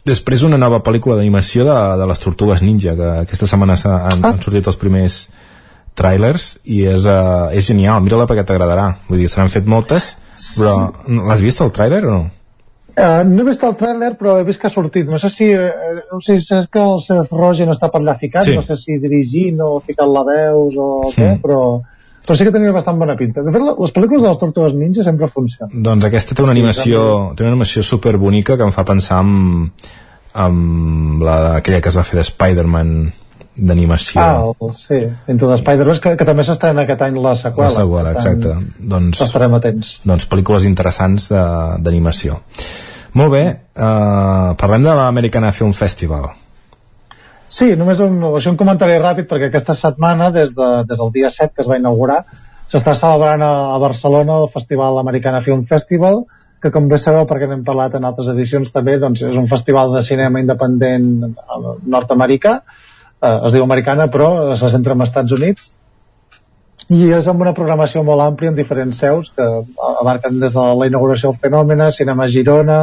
després 0.07 0.47
una 0.47 0.59
nova 0.61 0.81
pel·lícula 0.87 1.19
d'animació 1.19 1.67
de, 1.67 1.77
de 2.01 2.07
les 2.09 2.23
Tortugues 2.23 2.63
Ninja 2.65 2.95
que 2.97 3.11
aquesta 3.27 3.47
setmana 3.51 3.77
han, 3.85 4.23
Ah. 4.25 4.31
han 4.33 4.43
sortit 4.43 4.67
els 4.71 4.79
primers 4.81 5.21
trailers 5.99 6.53
i 6.65 6.85
és, 6.89 7.05
uh, 7.05 7.51
és 7.53 7.67
genial, 7.67 8.01
mira-la 8.01 8.29
perquè 8.31 8.47
t'agradarà 8.47 8.87
vull 9.09 9.19
dir, 9.21 9.29
se 9.29 9.41
n'han 9.41 9.51
fet 9.53 9.67
moltes 9.69 10.15
però 10.57 10.93
l'has 11.29 11.43
vist 11.45 11.61
el 11.61 11.73
tràiler 11.75 12.05
o 12.07 12.13
no? 12.15 12.23
Uh, 12.97 13.23
no 13.29 13.43
he 13.43 13.47
vist 13.51 13.63
el 13.65 13.77
tràiler 13.79 14.15
però 14.19 14.39
he 14.41 14.45
vist 14.45 14.61
que 14.61 14.67
ha 14.67 14.71
sortit. 14.75 15.07
No 15.09 15.19
sé 15.19 15.29
si, 15.31 15.47
eh, 15.53 15.71
no 16.13 16.21
sé 16.21 16.39
si 16.41 16.55
és 16.57 16.67
que 16.69 16.81
el 16.83 16.99
Seth 17.05 17.31
Rogen 17.33 17.71
està 17.71 17.91
per 17.93 18.01
allà 18.01 18.17
ficat? 18.19 18.45
Sí. 18.45 18.55
no 18.57 18.63
sé 18.67 18.77
si 18.77 18.99
dirigint 18.99 19.61
o 19.63 19.81
ficant 19.87 20.11
la 20.13 20.25
veus 20.27 20.75
o 20.77 20.89
què, 21.15 21.37
Mm. 21.37 21.41
però, 21.43 21.61
però 22.27 22.37
sí 22.37 22.45
que 22.45 22.53
tenia 22.53 22.73
bastant 22.73 22.99
bona 22.99 23.17
pinta. 23.17 23.43
De 23.43 23.53
fet 23.53 23.63
les 23.63 23.93
pel·lícules 23.95 24.23
de 24.23 24.29
les 24.29 24.39
Tortugues 24.39 24.75
Ninja 24.75 25.03
sempre 25.05 25.29
funcionen. 25.29 25.83
Doncs 25.83 26.05
aquesta 26.05 26.35
té 26.35 26.43
una 26.43 26.53
animació, 26.53 27.33
té 27.37 27.43
una 27.45 27.53
animació 27.53 27.83
super 27.83 28.17
bonica 28.19 28.57
que 28.57 28.63
em 28.65 28.73
fa 28.73 28.85
pensar 28.85 29.21
en, 29.25 29.73
en 30.35 31.19
la, 31.25 31.57
aquella 31.57 31.81
que 31.81 31.89
es 31.89 31.97
va 31.97 32.03
fer 32.07 32.17
de 32.21 32.27
Spider-Man 32.29 33.13
d'animació. 33.57 34.21
ah, 34.21 34.53
el, 34.53 34.75
sí, 34.79 35.01
Into 35.29 35.49
the 35.49 35.57
Spider-Verse 35.61 36.03
que, 36.05 36.15
que 36.21 36.27
també 36.29 36.45
s'estrena 36.47 36.85
aquest 36.87 37.03
any 37.07 37.19
la 37.21 37.35
seqüela 37.39 37.71
la 37.71 37.75
seqüela, 37.75 38.13
exacte. 38.17 38.55
Doncs, 38.79 39.25
estarem 39.27 39.57
atents 39.59 39.97
doncs 40.07 40.29
pel·lícules 40.31 40.69
interessants 40.69 41.31
d'animació. 41.33 42.39
Molt 43.19 43.33
bé, 43.35 43.43
eh, 43.75 44.51
parlem 44.61 44.87
de 44.87 44.95
l'Americana 44.95 45.51
Film 45.53 45.75
Festival. 45.75 46.31
Sí, 47.51 47.73
només 47.75 47.99
un, 48.05 48.21
això 48.29 48.53
un 48.53 48.59
comentari 48.59 48.95
ràpid 49.03 49.27
perquè 49.31 49.49
aquesta 49.51 49.75
setmana, 49.75 50.31
des, 50.31 50.53
de, 50.55 50.69
des 50.87 51.01
del 51.01 51.11
dia 51.17 51.31
7 51.35 51.51
que 51.57 51.65
es 51.65 51.71
va 51.71 51.81
inaugurar, 51.81 52.21
s'està 52.71 52.95
celebrant 52.95 53.43
a, 53.43 53.55
a 53.75 53.81
Barcelona 53.83 54.37
el 54.45 54.53
Festival 54.55 55.01
Americana 55.01 55.43
Film 55.43 55.65
Festival, 55.67 56.23
que 56.63 56.71
com 56.71 56.87
bé 56.87 57.01
sabeu 57.01 57.27
perquè 57.27 57.49
n'hem 57.51 57.65
parlat 57.67 57.97
en 57.99 58.07
altres 58.07 58.29
edicions 58.31 58.71
també, 58.71 58.99
doncs 59.03 59.25
és 59.27 59.39
un 59.41 59.49
festival 59.51 59.91
de 59.97 60.05
cinema 60.07 60.43
independent 60.45 61.11
eh, 61.27 61.75
nord-americà, 61.97 62.61
eh, 63.23 63.37
es 63.47 63.53
diu 63.55 63.67
americana 63.67 64.09
però 64.13 64.57
se 64.57 64.73
centra 64.73 64.97
en 64.97 65.07
Estats 65.07 65.37
Units, 65.37 65.71
i 66.91 67.13
és 67.15 67.29
amb 67.31 67.45
una 67.45 67.55
programació 67.55 68.03
molt 68.07 68.25
àmplia 68.25 68.51
en 68.51 68.57
diferents 68.59 68.99
seus 68.99 69.31
que 69.37 69.47
abarquen 70.01 70.41
des 70.41 70.57
de 70.57 70.65
la 70.81 70.89
inauguració 70.91 71.31
del 71.31 71.41
Fenòmena, 71.45 71.91
Cinema 71.95 72.27
Girona, 72.33 72.81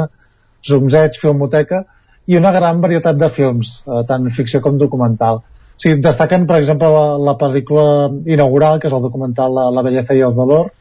Zumzeig, 0.67 1.19
Filmoteca 1.19 1.83
i 2.27 2.37
una 2.39 2.53
gran 2.55 2.79
varietat 2.83 3.17
de 3.19 3.29
films, 3.33 3.81
eh, 3.87 4.03
tant 4.07 4.29
ficció 4.37 4.61
com 4.63 4.77
documental. 4.79 5.41
O 5.77 5.81
sigui, 5.83 5.99
destaquen, 6.01 6.47
per 6.47 6.61
exemple, 6.61 6.89
la, 6.89 7.05
la 7.21 7.35
pel·lícula 7.39 8.09
inaugural, 8.25 8.79
que 8.79 8.89
és 8.89 8.95
el 8.95 9.03
documental 9.03 9.53
La, 9.53 9.67
la 9.75 9.83
belleza 9.85 10.15
i 10.17 10.23
el 10.25 10.33
valor, 10.37 10.71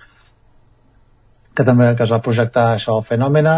que 1.56 1.64
també 1.64 1.92
que 1.96 2.04
es 2.04 2.12
va 2.12 2.22
projectar 2.24 2.70
això 2.74 2.96
al 2.96 3.06
Fenòmena, 3.08 3.56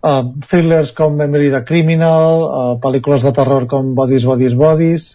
uh, 0.00 0.22
thrillers 0.48 0.92
com 0.96 1.16
Memory 1.16 1.50
the 1.54 1.62
Criminal, 1.68 2.44
uh, 2.44 2.74
pel·lícules 2.82 3.24
de 3.26 3.32
terror 3.36 3.66
com 3.70 3.94
Bodies, 3.98 4.26
Bodies, 4.28 4.56
Bodies, 4.58 5.08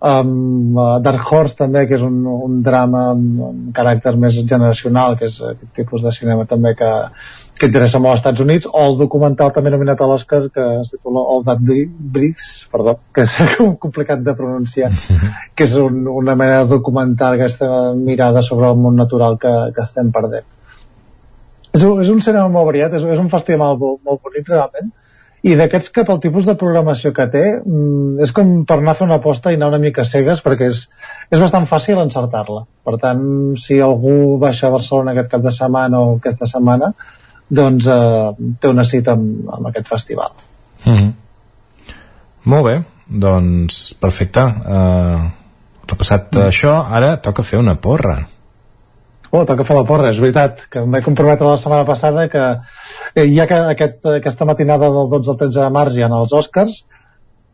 um, 0.00 0.78
Dark 1.02 1.32
Horse 1.32 1.56
també 1.58 1.84
que 1.88 1.96
és 1.98 2.04
un, 2.06 2.20
un 2.26 2.60
drama 2.62 3.08
amb, 3.12 3.42
amb 3.48 3.68
caràcter 3.76 4.14
més 4.20 4.38
generacional 4.38 5.16
que 5.18 5.28
és 5.30 5.40
aquest 5.42 5.72
tipus 5.76 6.04
de 6.04 6.12
cinema 6.14 6.46
també 6.50 6.74
que, 6.78 6.90
que 7.58 7.70
interessa 7.70 8.00
molt 8.02 8.14
als 8.14 8.22
Estats 8.22 8.44
Units 8.44 8.68
o 8.70 8.84
el 8.84 8.98
documental 9.00 9.52
també 9.54 9.72
nominat 9.74 10.00
a 10.00 10.10
l'Oscar 10.10 10.44
que 10.54 10.66
es 10.82 10.92
titula 10.94 11.24
All 11.32 11.42
That 11.48 11.64
Breathes 11.64 12.68
perdó, 12.72 12.98
que 13.14 13.26
és 13.26 13.34
complicat 13.84 14.22
de 14.26 14.36
pronunciar 14.38 14.92
que 15.56 15.66
és 15.66 15.74
un, 15.82 16.04
una 16.06 16.36
mena 16.38 16.62
de 16.62 16.70
documental 16.76 17.38
aquesta 17.38 17.92
mirada 17.98 18.44
sobre 18.46 18.70
el 18.70 18.78
món 18.78 18.96
natural 18.96 19.38
que, 19.42 19.54
que 19.74 19.84
estem 19.84 20.12
perdent. 20.14 20.46
És, 21.68 21.82
un, 21.84 21.98
és 22.00 22.08
un 22.08 22.22
cinema 22.24 22.48
molt 22.48 22.70
variat 22.70 22.94
és, 22.96 23.04
és 23.04 23.20
un 23.20 23.28
festival 23.32 23.76
molt, 23.80 24.00
molt 24.06 24.24
bonic 24.24 24.48
realment 24.48 24.94
i 25.48 25.54
d'aquests 25.56 25.92
que 25.94 26.04
pel 26.04 26.20
tipus 26.22 26.46
de 26.48 26.54
programació 26.60 27.12
que 27.16 27.26
té 27.32 27.44
mm, 27.56 28.18
és 28.24 28.32
com 28.36 28.50
per 28.68 28.78
anar 28.78 28.94
a 28.94 28.98
fer 28.98 29.06
una 29.06 29.18
aposta 29.22 29.52
i 29.52 29.58
anar 29.58 29.70
una 29.72 29.80
mica 29.82 30.04
cegues 30.08 30.42
perquè 30.44 30.68
és, 30.72 30.82
és 31.30 31.40
bastant 31.40 31.68
fàcil 31.70 32.00
encertar-la. 32.02 32.64
Per 32.84 32.96
tant 33.00 33.22
si 33.60 33.80
algú 33.84 34.36
baixa 34.42 34.68
a 34.68 34.74
Barcelona 34.74 35.14
aquest 35.14 35.32
cap 35.32 35.44
de 35.44 35.54
setmana 35.54 36.02
o 36.04 36.18
aquesta 36.18 36.48
setmana 36.50 36.92
doncs 37.48 37.88
eh, 37.88 38.48
té 38.60 38.68
una 38.68 38.84
cita 38.84 39.16
amb, 39.16 39.48
amb 39.56 39.70
aquest 39.70 39.88
festival. 39.88 40.32
Mm 40.84 40.94
-hmm. 40.94 41.12
Molt 42.44 42.64
bé, 42.64 42.82
doncs 43.08 43.94
perfecte. 44.00 44.40
Uh, 44.40 45.28
repassat 45.88 46.36
mm. 46.36 46.48
això, 46.48 46.74
ara 46.90 47.16
toca 47.16 47.42
fer 47.42 47.58
una 47.58 47.74
porra 47.74 48.18
Oh, 49.30 49.44
toca 49.44 49.66
fer 49.68 49.76
la 49.76 49.84
porra, 49.88 50.12
és 50.12 50.20
veritat, 50.22 50.62
que 50.72 50.82
vaig 50.88 51.04
comprometre 51.04 51.48
la 51.48 51.58
setmana 51.60 51.84
passada 51.88 52.28
que 52.32 52.44
eh, 52.48 53.26
ja 53.34 53.44
que 53.50 53.58
aquest, 53.74 54.00
aquesta 54.14 54.48
matinada 54.48 54.88
del 54.94 55.10
12 55.12 55.34
al 55.34 55.40
13 55.42 55.60
de 55.60 55.74
març 55.74 55.98
hi 55.98 56.06
ha 56.06 56.08
els 56.08 56.32
Oscars, 56.38 56.78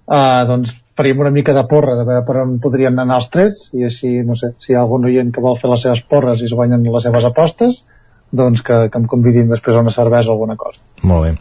eh, 0.06 0.44
doncs 0.50 0.76
faríem 0.94 1.24
una 1.24 1.32
mica 1.34 1.54
de 1.56 1.64
porra 1.66 1.96
de 1.98 2.06
veure 2.06 2.22
per 2.26 2.38
on 2.44 2.54
podrien 2.62 2.98
anar 3.02 3.18
els 3.18 3.30
trets 3.34 3.66
i 3.74 3.88
així, 3.88 4.12
no 4.26 4.38
sé, 4.38 4.52
si 4.62 4.72
hi 4.72 4.78
ha 4.78 4.84
algun 4.84 5.08
oient 5.10 5.34
que 5.34 5.42
vol 5.42 5.58
fer 5.58 5.72
les 5.72 5.82
seves 5.82 6.04
porres 6.06 6.42
i 6.42 6.46
es 6.46 6.54
guanyen 6.54 6.86
les 6.86 7.06
seves 7.08 7.26
apostes 7.26 7.82
doncs 8.34 8.62
que, 8.66 8.78
que 8.90 8.98
em 8.98 9.10
convidin 9.10 9.50
després 9.50 9.76
a 9.76 9.82
una 9.82 9.94
cervesa 9.94 10.30
o 10.30 10.34
alguna 10.34 10.56
cosa. 10.58 10.80
Molt 11.02 11.26
bé. 11.26 11.34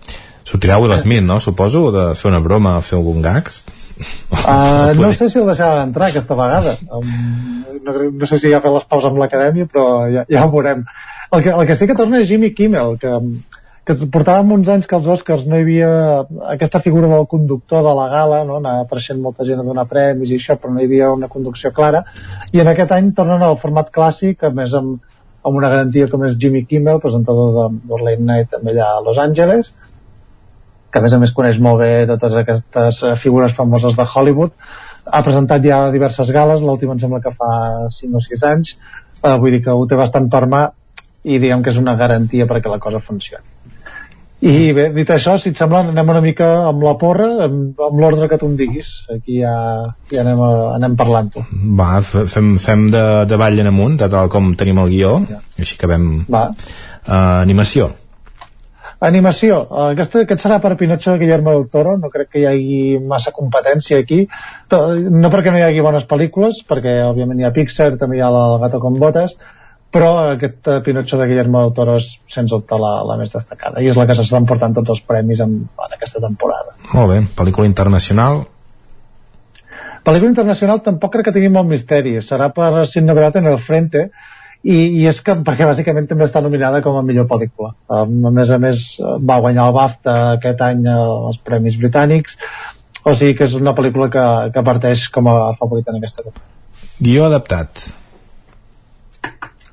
Sortirà 0.45 0.77
Will 0.81 0.93
Smith, 0.99 1.23
no? 1.25 1.39
Suposo, 1.39 1.87
de 1.93 2.09
fer 2.19 2.29
una 2.33 2.41
broma, 2.43 2.75
fer 2.85 2.97
algun 2.99 3.21
gags? 3.23 3.63
Uh, 3.99 4.93
no 5.01 5.13
sé 5.13 5.29
si 5.29 5.39
el 5.39 5.49
deixaran 5.49 5.89
entrar 5.89 6.09
aquesta 6.09 6.37
vegada. 6.37 6.77
Um, 6.89 7.65
no, 7.83 7.97
no 8.21 8.29
sé 8.29 8.39
si 8.39 8.51
ja 8.51 8.59
ha 8.59 8.63
fet 8.63 8.73
les 8.73 8.87
pauses 8.89 9.11
amb 9.11 9.19
l'acadèmia, 9.21 9.69
però 9.71 9.87
ja, 10.11 10.25
ja 10.29 10.45
ho 10.45 10.53
veurem. 10.53 10.85
El 11.33 11.43
que, 11.43 11.51
el 11.51 11.67
que 11.67 11.75
sí 11.75 11.89
que 11.89 11.97
torna 11.97 12.21
és 12.21 12.29
Jimmy 12.29 12.51
Kimmel, 12.57 12.97
que, 13.01 13.13
que 13.87 13.95
portàvem 14.13 14.51
uns 14.55 14.69
anys 14.71 14.89
que 14.89 14.95
als 14.97 15.07
Oscars 15.15 15.45
no 15.49 15.57
hi 15.57 15.65
havia 15.65 15.89
aquesta 16.53 16.81
figura 16.83 17.09
del 17.11 17.25
conductor 17.31 17.83
de 17.85 17.95
la 17.97 18.09
gala, 18.11 18.43
no? 18.47 18.59
anava 18.61 18.85
apareixent 18.85 19.21
molta 19.21 19.47
gent 19.47 19.63
a 19.63 19.65
donar 19.67 19.87
premis 19.89 20.31
i 20.31 20.37
això, 20.39 20.57
però 20.59 20.73
no 20.73 20.81
hi 20.81 20.87
havia 20.89 21.11
una 21.13 21.31
conducció 21.31 21.73
clara, 21.75 22.03
i 22.53 22.61
en 22.63 22.69
aquest 22.71 22.93
any 22.95 23.11
tornen 23.17 23.43
al 23.43 23.57
format 23.61 23.89
clàssic, 23.95 24.45
a 24.45 24.53
més 24.55 24.75
amb, 24.79 25.01
amb 25.43 25.59
una 25.59 25.71
garantia 25.73 26.07
com 26.11 26.23
és 26.27 26.37
Jimmy 26.39 26.63
Kimmel, 26.69 27.01
presentador 27.03 27.51
de, 27.57 27.65
de 27.89 28.03
Late 28.05 28.27
Night 28.29 28.53
també 28.53 28.75
allà 28.75 28.93
a 28.93 29.01
Los 29.07 29.19
Angeles, 29.25 29.73
que 30.93 31.01
a 31.01 31.03
més 31.03 31.15
a 31.15 31.19
més 31.21 31.33
coneix 31.33 31.57
molt 31.57 31.81
bé 31.81 31.91
totes 32.09 32.35
aquestes 32.37 33.01
eh, 33.01 33.15
figures 33.21 33.55
famoses 33.57 33.97
de 33.97 34.05
Hollywood. 34.05 34.53
Ha 35.09 35.23
presentat 35.25 35.65
ja 35.65 35.87
diverses 35.91 36.29
gales, 36.31 36.61
l'última 36.61 36.93
em 36.93 37.01
sembla 37.01 37.23
que 37.23 37.33
fa 37.33 37.49
5 37.97 38.19
o 38.19 38.23
6 38.23 38.45
anys, 38.51 38.77
eh, 39.23 39.35
vull 39.41 39.57
dir 39.57 39.63
que 39.65 39.73
ho 39.73 39.87
té 39.89 39.97
bastant 39.99 40.29
per 40.31 40.45
mà 40.53 40.67
i 41.23 41.39
diguem 41.39 41.63
que 41.65 41.73
és 41.73 41.81
una 41.81 41.97
garantia 41.99 42.45
perquè 42.45 42.69
la 42.69 42.81
cosa 42.83 43.01
funcioni. 43.01 43.43
I 44.43 44.73
bé, 44.75 44.89
dit 44.91 45.07
això, 45.13 45.37
si 45.39 45.53
et 45.53 45.59
sembla, 45.59 45.85
anem 45.87 46.09
una 46.11 46.21
mica 46.23 46.47
amb 46.67 46.83
la 46.83 46.97
porra, 46.99 47.29
amb, 47.45 47.79
amb 47.79 48.01
l'ordre 48.01 48.27
que 48.27 48.37
tu 48.41 48.49
em 48.51 48.57
diguis. 48.59 48.89
Aquí 49.13 49.39
ja, 49.39 49.53
ja 50.11 50.19
anem, 50.25 50.41
a, 50.43 50.51
anem 50.75 50.97
parlant-ho. 50.99 51.45
Va, 51.79 52.01
fem, 52.03 52.57
fem 52.59 52.89
de, 52.91 53.03
de 53.29 53.39
ball 53.39 53.63
en 53.63 53.71
amunt, 53.71 53.95
de 54.03 54.11
tal 54.11 54.27
com 54.33 54.51
tenim 54.59 54.83
el 54.83 54.91
guió, 54.91 55.15
ja. 55.31 55.39
així 55.63 55.79
que 55.79 55.87
vam... 55.87 56.09
Va. 56.27 56.49
Uh, 57.03 57.39
animació. 57.39 57.93
Animació. 59.03 59.57
Uh, 59.67 59.89
aquest, 59.91 60.15
aquest 60.21 60.45
serà 60.45 60.59
per 60.63 60.75
Pinocho 60.79 61.11
de 61.11 61.19
Guillermo 61.23 61.55
del 61.55 61.65
Toro, 61.71 61.97
no 61.99 62.11
crec 62.13 62.29
que 62.33 62.43
hi 62.43 62.45
hagi 62.47 62.77
massa 63.03 63.33
competència 63.35 63.99
aquí, 63.99 64.21
no 64.71 65.31
perquè 65.33 65.51
no 65.51 65.59
hi 65.59 65.65
hagi 65.65 65.83
bones 65.83 66.05
pel·lícules, 66.07 66.61
perquè 66.69 67.01
òbviament 67.09 67.41
hi 67.41 67.47
ha 67.49 67.51
Pixar, 67.55 67.91
també 67.99 68.19
hi 68.19 68.23
ha 68.23 68.31
la 68.31 68.45
Gato 68.61 68.79
con 68.83 68.95
Botes, 69.01 69.35
però 69.93 70.13
aquest 70.31 70.69
uh, 70.71 70.79
Pinocho 70.85 71.19
de 71.19 71.27
Guillermo 71.29 71.65
del 71.65 71.75
Toro 71.77 71.97
és 71.99 72.07
sens 72.31 72.53
dubte 72.53 72.79
la, 72.79 72.93
la 73.09 73.17
més 73.19 73.33
destacada. 73.35 73.83
I 73.83 73.91
és 73.91 73.99
la 73.99 74.07
que 74.09 74.15
s'està 74.17 74.39
portant 74.47 74.73
tots 74.79 74.95
els 74.95 75.03
premis 75.05 75.43
en, 75.43 75.59
en 75.67 75.97
aquesta 75.97 76.23
temporada. 76.23 76.77
Molt 76.93 77.11
bé, 77.11 77.19
pel·lícula 77.37 77.67
internacional? 77.69 78.45
Pel·lícula 80.03 80.31
internacional 80.31 80.81
tampoc 80.83 81.13
crec 81.13 81.29
que 81.29 81.35
tingui 81.35 81.51
molt 81.53 81.69
misteri. 81.69 82.15
Serà 82.23 82.49
per 82.55 82.87
Sin 82.91 83.05
Novedad 83.07 83.37
en 83.39 83.51
el 83.51 83.59
Frente 83.63 84.07
i, 84.63 84.75
i 85.01 85.07
és 85.09 85.19
que 85.23 85.35
perquè 85.43 85.67
bàsicament 85.67 86.07
també 86.07 86.23
està 86.27 86.41
nominada 86.43 86.79
com 86.83 86.95
a 86.95 87.03
millor 87.03 87.27
pel·lícula. 87.27 87.73
Um, 87.91 88.21
a 88.29 88.31
més 88.31 88.51
a 88.55 88.59
més 88.61 88.85
va 89.01 89.41
guanyar 89.43 89.67
el 89.67 89.75
BAFTA 89.75 90.15
aquest 90.37 90.63
any 90.63 90.87
als 90.93 91.41
Premis 91.43 91.75
Britànics. 91.81 92.37
O 93.03 93.11
sigui 93.19 93.35
que 93.35 93.43
és 93.49 93.57
una 93.59 93.73
pel·lícula 93.75 94.07
que, 94.11 94.23
que 94.55 94.63
parteix 94.63 95.09
com 95.11 95.27
a 95.27 95.35
favorita 95.59 95.91
en 95.91 95.99
aquesta 95.99 96.23
categoria. 96.23 96.49
Guió 97.03 97.25
adaptat. 97.27 97.89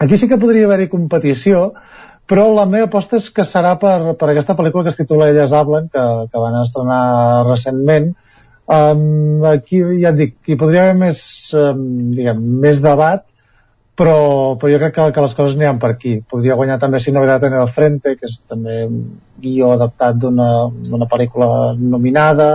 Aquí 0.01 0.17
sí 0.19 0.27
que 0.27 0.41
podria 0.41 0.67
haver-hi 0.67 0.89
competició, 0.91 1.69
però 2.27 2.49
la 2.55 2.65
meva 2.67 2.89
aposta 2.89 3.21
és 3.21 3.29
que 3.35 3.47
serà 3.47 3.77
per, 3.79 4.17
per 4.19 4.33
aquesta 4.33 4.57
pel·lícula 4.59 4.87
que 4.87 4.95
es 4.95 4.99
titula 4.99 5.29
Elles 5.31 5.55
hablen, 5.55 5.87
que, 5.93 6.05
que 6.33 6.43
van 6.43 6.59
estrenar 6.65 7.03
recentment. 7.47 8.11
Um, 8.71 9.45
aquí 9.51 9.83
ja 10.01 10.11
et 10.11 10.19
dic, 10.19 10.37
hi 10.47 10.59
podria 10.59 10.89
haver 10.89 10.99
més, 10.99 11.21
um, 11.59 11.85
diguem, 12.17 12.43
més 12.65 12.83
debat, 12.83 13.27
però, 14.01 14.17
però 14.57 14.73
jo 14.73 14.81
crec 14.81 14.95
que, 14.97 15.07
que 15.13 15.25
les 15.27 15.37
coses 15.37 15.61
ha 15.61 15.75
per 15.83 15.91
aquí. 15.95 16.15
Podria 16.25 16.57
guanyar 16.57 16.79
també 16.81 17.01
Sin 17.01 17.15
Novedad 17.19 17.45
en 17.45 17.59
el 17.61 17.69
Frente, 17.69 18.17
que 18.17 18.29
és 18.29 18.39
també 18.49 18.85
un 18.87 19.03
guió 19.41 19.75
adaptat 19.77 20.17
d'una 20.23 21.09
pel·lícula 21.11 21.51
nominada, 21.77 22.49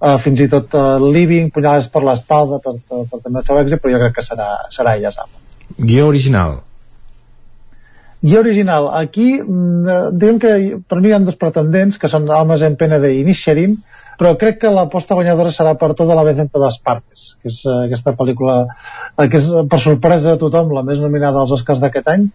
uh, 0.00 0.16
fins 0.24 0.40
i 0.40 0.48
tot 0.48 0.72
uh, 0.78 0.96
Living, 1.04 1.52
Punyades 1.52 1.90
per 1.92 2.04
l'espalda, 2.06 2.62
per, 2.64 2.78
per, 2.80 3.04
per 3.12 3.20
també 3.20 3.42
el 3.42 3.46
seu 3.50 3.60
èxit, 3.60 3.84
però 3.84 3.94
jo 3.94 4.02
crec 4.06 4.18
que 4.18 4.26
serà, 4.26 4.50
serà 4.72 4.96
Elles 4.96 5.20
hablen. 5.20 5.38
Guió 5.76 6.08
original 6.08 6.60
guió 8.20 8.40
original. 8.40 8.90
Aquí, 8.92 9.40
mm, 9.40 10.10
diguem 10.12 10.38
que 10.38 10.50
per 10.88 10.98
mi 11.00 11.08
hi 11.08 11.14
ha 11.16 11.20
dos 11.24 11.38
pretendents, 11.40 11.96
que 11.98 12.08
són 12.08 12.28
Almas 12.28 12.60
en 12.62 12.76
pena 12.76 12.98
de 13.00 13.14
Inisherin, 13.16 13.78
però 14.20 14.34
crec 14.36 14.58
que 14.60 14.70
l'aposta 14.72 15.16
guanyadora 15.16 15.48
serà 15.54 15.72
per 15.80 15.94
tota 15.96 16.16
la 16.16 16.24
vez 16.26 16.38
en 16.42 16.50
totes 16.52 16.76
partes, 16.84 17.34
que 17.40 17.48
és 17.48 17.62
uh, 17.64 17.86
aquesta 17.86 18.12
pel·lícula 18.18 18.56
uh, 18.66 19.24
que 19.24 19.38
és, 19.38 19.46
per 19.70 19.80
sorpresa 19.80 20.34
de 20.34 20.40
tothom, 20.42 20.74
la 20.76 20.84
més 20.84 21.00
nominada 21.00 21.40
als 21.40 21.54
Oscars 21.56 21.80
d'aquest 21.80 22.10
any, 22.12 22.26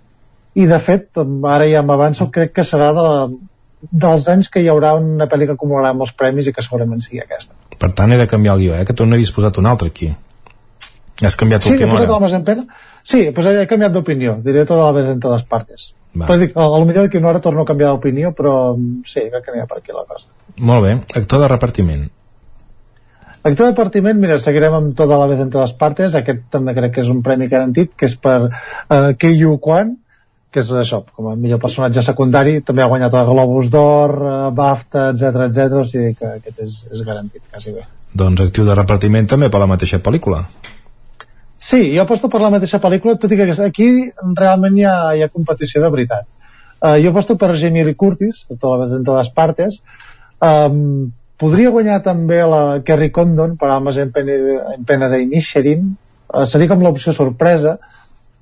i 0.57 0.65
de 0.71 0.79
fet, 0.81 1.11
ara 1.51 1.67
ja 1.69 1.83
m'avanço, 1.85 2.31
crec 2.33 2.55
que 2.55 2.65
serà 2.65 2.89
de 2.95 3.03
la, 3.05 3.19
dels 3.91 4.29
anys 4.31 4.49
que 4.49 4.63
hi 4.63 4.69
haurà 4.71 4.95
una 4.97 5.27
pel·li 5.29 5.45
que 5.49 5.57
acumularà 5.59 5.93
molts 5.93 6.15
premis 6.17 6.49
i 6.49 6.53
que 6.55 6.63
segurament 6.65 7.03
sigui 7.05 7.21
aquesta. 7.21 7.53
Per 7.77 7.91
tant, 7.93 8.13
he 8.15 8.17
de 8.17 8.27
canviar 8.31 8.55
el 8.57 8.63
guió, 8.65 8.77
eh? 8.79 8.85
que 8.87 8.95
tu 8.97 9.05
n'havies 9.05 9.33
posat 9.35 9.59
un 9.61 9.69
altre 9.69 9.91
aquí. 9.93 10.09
Has 11.21 11.37
canviat 11.39 11.63
sí, 11.63 11.75
l'última 11.75 11.99
hora. 11.99 12.29
Sí, 12.31 12.41
pena. 12.47 12.65
Sí, 13.05 13.21
pues 13.35 13.45
he 13.51 13.67
canviat 13.69 13.93
d'opinió, 13.93 14.39
diré 14.43 14.65
tota 14.65 14.87
la 14.87 14.95
vez 14.95 15.11
en 15.13 15.21
totes 15.23 15.45
partes. 15.51 15.91
Va. 16.15 16.25
Però 16.25 16.39
dic, 16.41 16.55
a, 16.55 16.65
a 16.65 16.79
lo 16.79 16.87
millor 16.89 17.11
que 17.11 17.21
una 17.21 17.29
hora 17.29 17.43
torno 17.43 17.61
a 17.61 17.69
canviar 17.69 17.93
d'opinió, 17.93 18.33
però 18.35 18.55
mm, 18.73 19.05
sí, 19.07 19.27
n'hi 19.29 19.61
ha 19.61 19.69
per 19.69 19.83
aquí 19.83 19.93
la 19.93 20.07
cosa. 20.07 20.25
Molt 20.57 20.85
bé. 20.85 20.93
Actor 21.19 21.43
de 21.43 21.49
repartiment. 21.51 22.05
Actor 23.45 23.67
de 23.67 23.71
repartiment, 23.73 24.17
mira, 24.17 24.39
seguirem 24.41 24.73
amb 24.73 24.95
tota 24.97 25.19
la 25.21 25.27
vez 25.29 25.41
en 25.43 25.51
totes 25.53 25.75
partes. 25.77 26.15
Aquest 26.17 26.47
també 26.53 26.73
crec 26.77 26.95
que 26.95 27.03
és 27.03 27.11
un 27.11 27.21
premi 27.25 27.49
garantit, 27.51 27.91
que 27.93 28.07
és 28.09 28.15
per 28.17 28.37
uh, 28.47 29.11
Kei 29.21 29.43
Kwan, 29.61 29.91
que 30.49 30.63
és 30.63 30.71
això, 30.71 31.01
com 31.13 31.27
a 31.29 31.35
millor 31.35 31.59
personatge 31.61 32.01
secundari, 32.01 32.61
també 32.65 32.81
ha 32.81 32.87
guanyat 32.89 33.13
el 33.19 33.27
Globus 33.27 33.69
d'Or, 33.69 34.15
uh, 34.15 34.37
BAFTA, 34.55 35.09
etc 35.11 35.43
etc. 35.49 35.81
o 35.81 35.83
sigui 35.85 36.15
que 36.15 36.31
aquest 36.39 36.63
és, 36.63 36.77
és 36.93 37.03
garantit, 37.05 37.43
quasi 37.51 37.75
bé. 37.75 37.83
Doncs 38.15 38.47
actiu 38.47 38.65
de 38.65 38.79
repartiment 38.79 39.27
també 39.27 39.51
per 39.51 39.61
la 39.61 39.69
mateixa 39.69 39.99
pel·lícula. 39.99 40.45
Sí, 41.59 41.81
jo 41.91 42.01
aposto 42.01 42.31
per 42.31 42.41
la 42.41 42.53
mateixa 42.53 42.79
pel·lícula, 42.81 43.17
tot 43.19 43.31
i 43.31 43.37
que 43.37 43.49
aquí 43.65 43.89
realment 44.39 44.79
hi 44.79 44.87
ha, 44.87 44.95
hi 45.13 45.21
ha 45.21 45.29
competició 45.29 45.83
de 45.83 45.91
veritat. 45.91 46.25
Uh, 46.79 46.97
jo 47.03 47.13
aposto 47.13 47.37
per 47.37 47.53
Jamie 47.59 47.85
Lee 47.85 47.99
Curtis, 47.99 48.45
de 48.49 48.57
totes, 48.57 48.95
en 48.95 49.05
totes 49.05 49.29
partes. 49.35 49.79
Um, 50.45 51.11
podria 51.41 51.71
guanyar 51.73 52.01
també 52.05 52.41
la 52.45 52.61
Kerry 52.85 53.09
Condon 53.15 53.55
per 53.59 53.71
Almas 53.73 53.97
en 54.01 54.11
pena, 54.15 54.35
en 54.75 54.85
pena 54.87 55.09
d'Inisherin. 55.11 55.93
Uh, 56.29 56.45
seria 56.49 56.71
com 56.71 56.83
l'opció 56.85 57.15
sorpresa. 57.15 57.77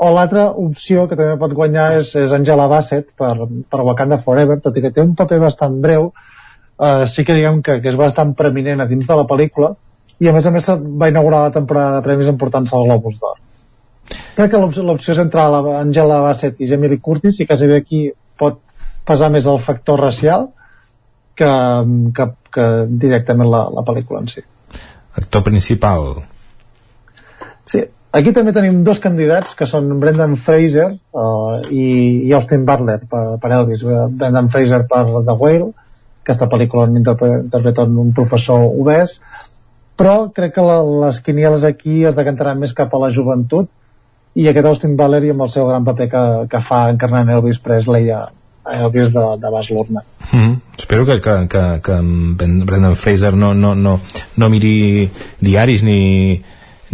O 0.03 0.09
l'altra 0.11 0.49
opció 0.59 1.05
que 1.07 1.15
també 1.15 1.37
pot 1.39 1.53
guanyar 1.55 1.93
és, 1.99 2.11
és 2.19 2.33
Angela 2.35 2.67
Bassett 2.71 3.11
per, 3.19 3.33
per 3.69 3.85
Wakanda 3.87 4.19
Forever, 4.25 4.59
tot 4.63 4.77
i 4.77 4.83
que 4.83 4.91
té 4.91 5.03
un 5.03 5.13
paper 5.15 5.39
bastant 5.45 5.77
breu, 5.83 6.09
uh, 6.11 7.05
sí 7.07 7.23
que 7.23 7.37
diguem 7.37 7.61
que, 7.63 7.79
que 7.79 7.93
és 7.93 7.99
bastant 7.99 8.33
preeminent 8.35 8.83
a 8.83 8.89
dins 8.89 9.07
de 9.07 9.19
la 9.19 9.27
pel·lícula, 9.29 9.75
i 10.19 10.29
a 10.29 10.33
més 10.35 10.49
a 10.49 10.51
més 10.55 10.67
va 10.99 11.09
inaugurar 11.13 11.45
la 11.45 11.55
temporada 11.55 11.97
de 11.97 12.05
premis 12.05 12.31
emportant-se 12.33 12.75
el 12.77 12.89
Globus 12.89 13.21
d'Or 13.21 13.39
crec 14.37 14.51
que 14.51 14.59
l'opció 14.59 15.13
és 15.13 15.21
entre 15.21 15.43
Angela 15.77 16.19
Bassett 16.25 16.59
i 16.61 16.67
Jamie 16.69 16.91
Lee 16.91 17.01
Curtis 17.01 17.39
i 17.39 17.47
quasi 17.49 17.69
bé 17.69 17.79
aquí 17.81 18.01
pot 18.39 18.59
pesar 19.07 19.29
més 19.33 19.47
el 19.49 19.59
factor 19.61 20.01
racial 20.01 20.49
que, 21.39 21.51
que, 22.17 22.29
que 22.53 22.69
directament 23.05 23.49
la, 23.49 23.65
la 23.73 23.83
pel·lícula 23.87 24.23
en 24.23 24.31
si 24.31 24.45
actor 25.19 25.43
principal 25.45 26.23
Sí, 27.69 27.79
aquí 28.11 28.33
també 28.35 28.51
tenim 28.55 28.81
dos 28.83 28.99
candidats 29.03 29.55
que 29.55 29.67
són 29.69 29.87
Brendan 30.01 30.35
Fraser 30.35 30.89
uh, 30.91 31.61
i, 31.71 31.85
i 32.27 32.33
Austin 32.35 32.65
Butler 32.67 32.99
per, 33.09 33.23
per 33.39 33.51
Elvis. 33.55 33.85
Brendan 34.19 34.49
Fraser 34.51 34.81
per 34.89 35.05
The 35.13 35.37
Whale, 35.39 35.69
aquesta 36.23 36.49
pel·lícula 36.51 36.89
on 36.89 36.99
interpreta 36.99 37.87
un 37.87 38.11
professor 38.15 38.67
obès, 38.67 39.15
però 39.99 40.29
crec 40.35 40.57
que 40.57 40.65
la, 40.65 40.81
les 41.05 41.21
quinieles 41.23 41.63
aquí 41.67 42.01
es 42.09 42.19
decantaran 42.19 42.59
més 42.59 42.75
cap 42.75 42.93
a 42.93 43.01
la 43.01 43.11
joventut 43.15 43.71
i 44.35 44.47
aquest 44.49 44.67
Austin 44.67 44.95
Butler 44.99 45.23
amb 45.31 45.45
el 45.45 45.51
seu 45.53 45.67
gran 45.69 45.85
paper 45.87 46.07
que, 46.11 46.23
que 46.51 46.63
fa 46.67 46.87
encarnant 46.91 47.29
Elvis 47.35 47.61
Presley 47.63 48.09
a, 48.11 48.23
a 48.63 48.79
Elvis 48.79 49.11
de, 49.13 49.25
de 49.41 49.51
Bas 49.51 49.69
Luhrmann. 49.69 50.05
Mm, 50.31 50.55
espero 50.77 51.05
que, 51.05 51.19
que, 51.21 51.35
que, 51.47 51.63
que 51.83 51.99
Brendan 52.65 52.95
Fraser 52.95 53.33
no, 53.33 53.53
no, 53.53 53.75
no, 53.75 53.99
no 54.35 54.49
miri 54.49 55.09
diaris 55.39 55.83
ni, 55.83 56.41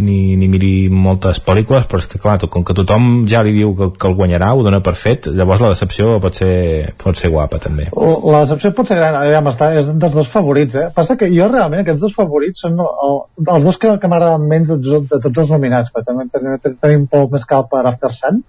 ni, 0.00 0.36
ni 0.36 0.48
miri 0.50 0.72
moltes 0.90 1.40
pel·lícules 1.44 1.86
però 1.88 2.00
és 2.02 2.08
que 2.10 2.20
clar, 2.20 2.36
com 2.52 2.64
que 2.66 2.76
tothom 2.76 3.08
ja 3.30 3.42
li 3.44 3.52
diu 3.54 3.72
que, 3.78 3.90
que 4.00 4.08
el 4.08 4.16
guanyarà, 4.18 4.50
ho 4.54 4.64
dona 4.66 4.80
per 4.84 4.94
fet 4.98 5.28
llavors 5.36 5.62
la 5.62 5.72
decepció 5.74 6.16
pot 6.22 6.38
ser, 6.40 6.52
pot 7.00 7.18
ser 7.18 7.30
guapa 7.32 7.60
també 7.62 7.88
la 7.92 8.42
decepció 8.44 8.72
pot 8.76 8.90
ser 8.90 8.98
gran 9.00 9.18
ja 9.30 9.42
està, 9.52 9.72
és 9.78 9.90
dels 9.92 10.16
dos 10.16 10.30
favorits 10.32 10.78
eh? 10.80 10.86
passa 10.96 11.18
que 11.20 11.30
jo 11.32 11.48
realment 11.52 11.84
aquests 11.84 12.06
dos 12.06 12.16
favorits 12.16 12.64
són 12.66 12.80
el, 12.80 13.18
els 13.46 13.68
dos 13.68 13.80
que, 13.80 13.96
que 14.00 14.10
m'agraden 14.10 14.48
menys 14.50 14.72
de, 14.72 15.02
de 15.12 15.20
tots 15.20 15.44
els 15.44 15.52
nominats 15.54 15.92
perquè 15.94 16.10
també 16.10 16.28
tenim, 16.32 16.80
tenim 16.80 17.30
més 17.34 17.46
cal 17.48 17.68
per 17.70 17.84
After 17.84 18.12
Sun 18.16 18.42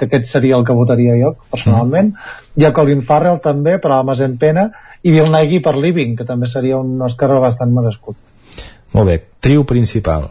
que 0.00 0.08
aquest 0.08 0.30
seria 0.30 0.56
el 0.56 0.64
que 0.64 0.76
votaria 0.76 1.18
jo 1.20 1.34
personalment 1.52 2.14
mm. 2.14 2.56
hi 2.56 2.66
ha 2.66 2.72
Colin 2.76 3.04
Farrell 3.06 3.38
també 3.44 3.76
per 3.78 3.92
Almas 3.92 4.24
en 4.24 4.40
Pena 4.40 4.70
i 5.04 5.12
Bill 5.12 5.30
Nighy 5.36 5.60
per 5.64 5.76
Living 5.76 6.16
que 6.16 6.28
també 6.28 6.48
seria 6.48 6.80
un 6.80 6.96
Oscar 7.04 7.30
bastant 7.38 7.76
merescut 7.76 8.16
molt 8.96 9.06
bé, 9.06 9.20
trio 9.38 9.62
principal 9.68 10.30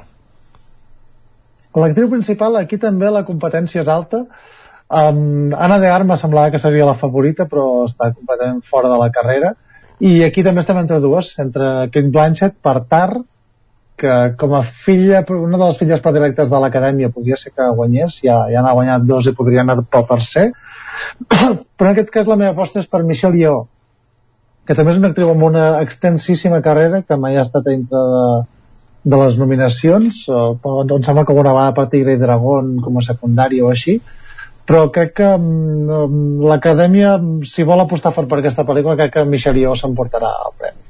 L'actriu 1.78 2.10
principal, 2.10 2.58
aquí 2.58 2.80
també 2.82 3.12
la 3.14 3.26
competència 3.28 3.84
és 3.84 3.90
alta. 3.94 4.24
Um, 4.90 5.52
Anna 5.54 5.78
de 5.78 5.90
Armas 5.94 6.24
semblava 6.24 6.50
que 6.50 6.62
seria 6.62 6.88
la 6.88 6.98
favorita, 6.98 7.46
però 7.46 7.86
està 7.86 8.10
completament 8.16 8.64
fora 8.66 8.90
de 8.90 8.98
la 8.98 9.12
carrera. 9.14 9.54
I 10.00 10.24
aquí 10.26 10.42
també 10.44 10.64
estem 10.64 10.80
entre 10.82 11.00
dues, 11.04 11.36
entre 11.44 11.90
Kate 11.94 12.10
Blanchett 12.10 12.58
per 12.64 12.80
Tar, 12.90 13.20
que 14.00 14.14
com 14.40 14.54
a 14.56 14.62
filla, 14.64 15.24
una 15.36 15.58
de 15.58 15.66
les 15.66 15.80
filles 15.80 16.04
predilectes 16.04 16.52
de 16.52 16.62
l'acadèmia 16.64 17.12
podria 17.14 17.38
ser 17.40 17.52
que 17.56 17.68
guanyés, 17.80 18.22
ja, 18.26 18.44
ja 18.52 18.64
n'ha 18.66 18.76
guanyat 18.78 19.08
dos 19.10 19.28
i 19.28 19.36
podria 19.38 19.66
anar 19.66 19.82
pel 19.84 20.08
tercer, 20.10 20.46
però 21.30 21.90
en 21.90 21.92
aquest 21.92 22.14
cas 22.14 22.30
la 22.30 22.40
meva 22.40 22.56
aposta 22.56 22.84
és 22.84 22.88
per 22.88 23.04
Michelle 23.08 23.42
Yeoh, 23.42 23.66
que 24.68 24.78
també 24.78 24.94
és 24.94 25.02
una 25.02 25.12
actriu 25.12 25.34
amb 25.34 25.44
una 25.50 25.66
extensíssima 25.84 26.62
carrera, 26.66 27.04
que 27.04 27.18
mai 27.20 27.38
ha 27.38 27.46
estat 27.46 27.68
entre 27.74 28.06
de, 28.14 28.24
de 29.04 29.22
les 29.24 29.38
nominacions 29.40 30.24
eh, 30.30 30.40
em 30.40 31.04
sembla 31.04 31.24
que 31.24 31.34
alguna 31.34 31.54
vegada 31.56 31.76
per 31.78 31.88
Tigre 31.92 32.16
i 32.16 32.22
Dragón 32.22 32.76
com 32.84 33.00
a 33.00 33.06
secundari 33.06 33.62
o 33.64 33.72
així 33.72 34.00
però 34.70 34.84
crec 34.94 35.16
que 35.18 35.30
um, 35.34 36.44
l'acadèmia 36.46 37.16
si 37.50 37.66
vol 37.66 37.82
apostar 37.82 38.14
fort 38.14 38.30
per 38.30 38.42
aquesta 38.42 38.68
pel·lícula 38.68 39.00
crec 39.00 39.16
que 39.16 39.26
Michel 39.26 39.58
Yeoh 39.58 39.74
s'emportarà 39.80 40.30
el 40.46 40.54
premi. 40.60 40.86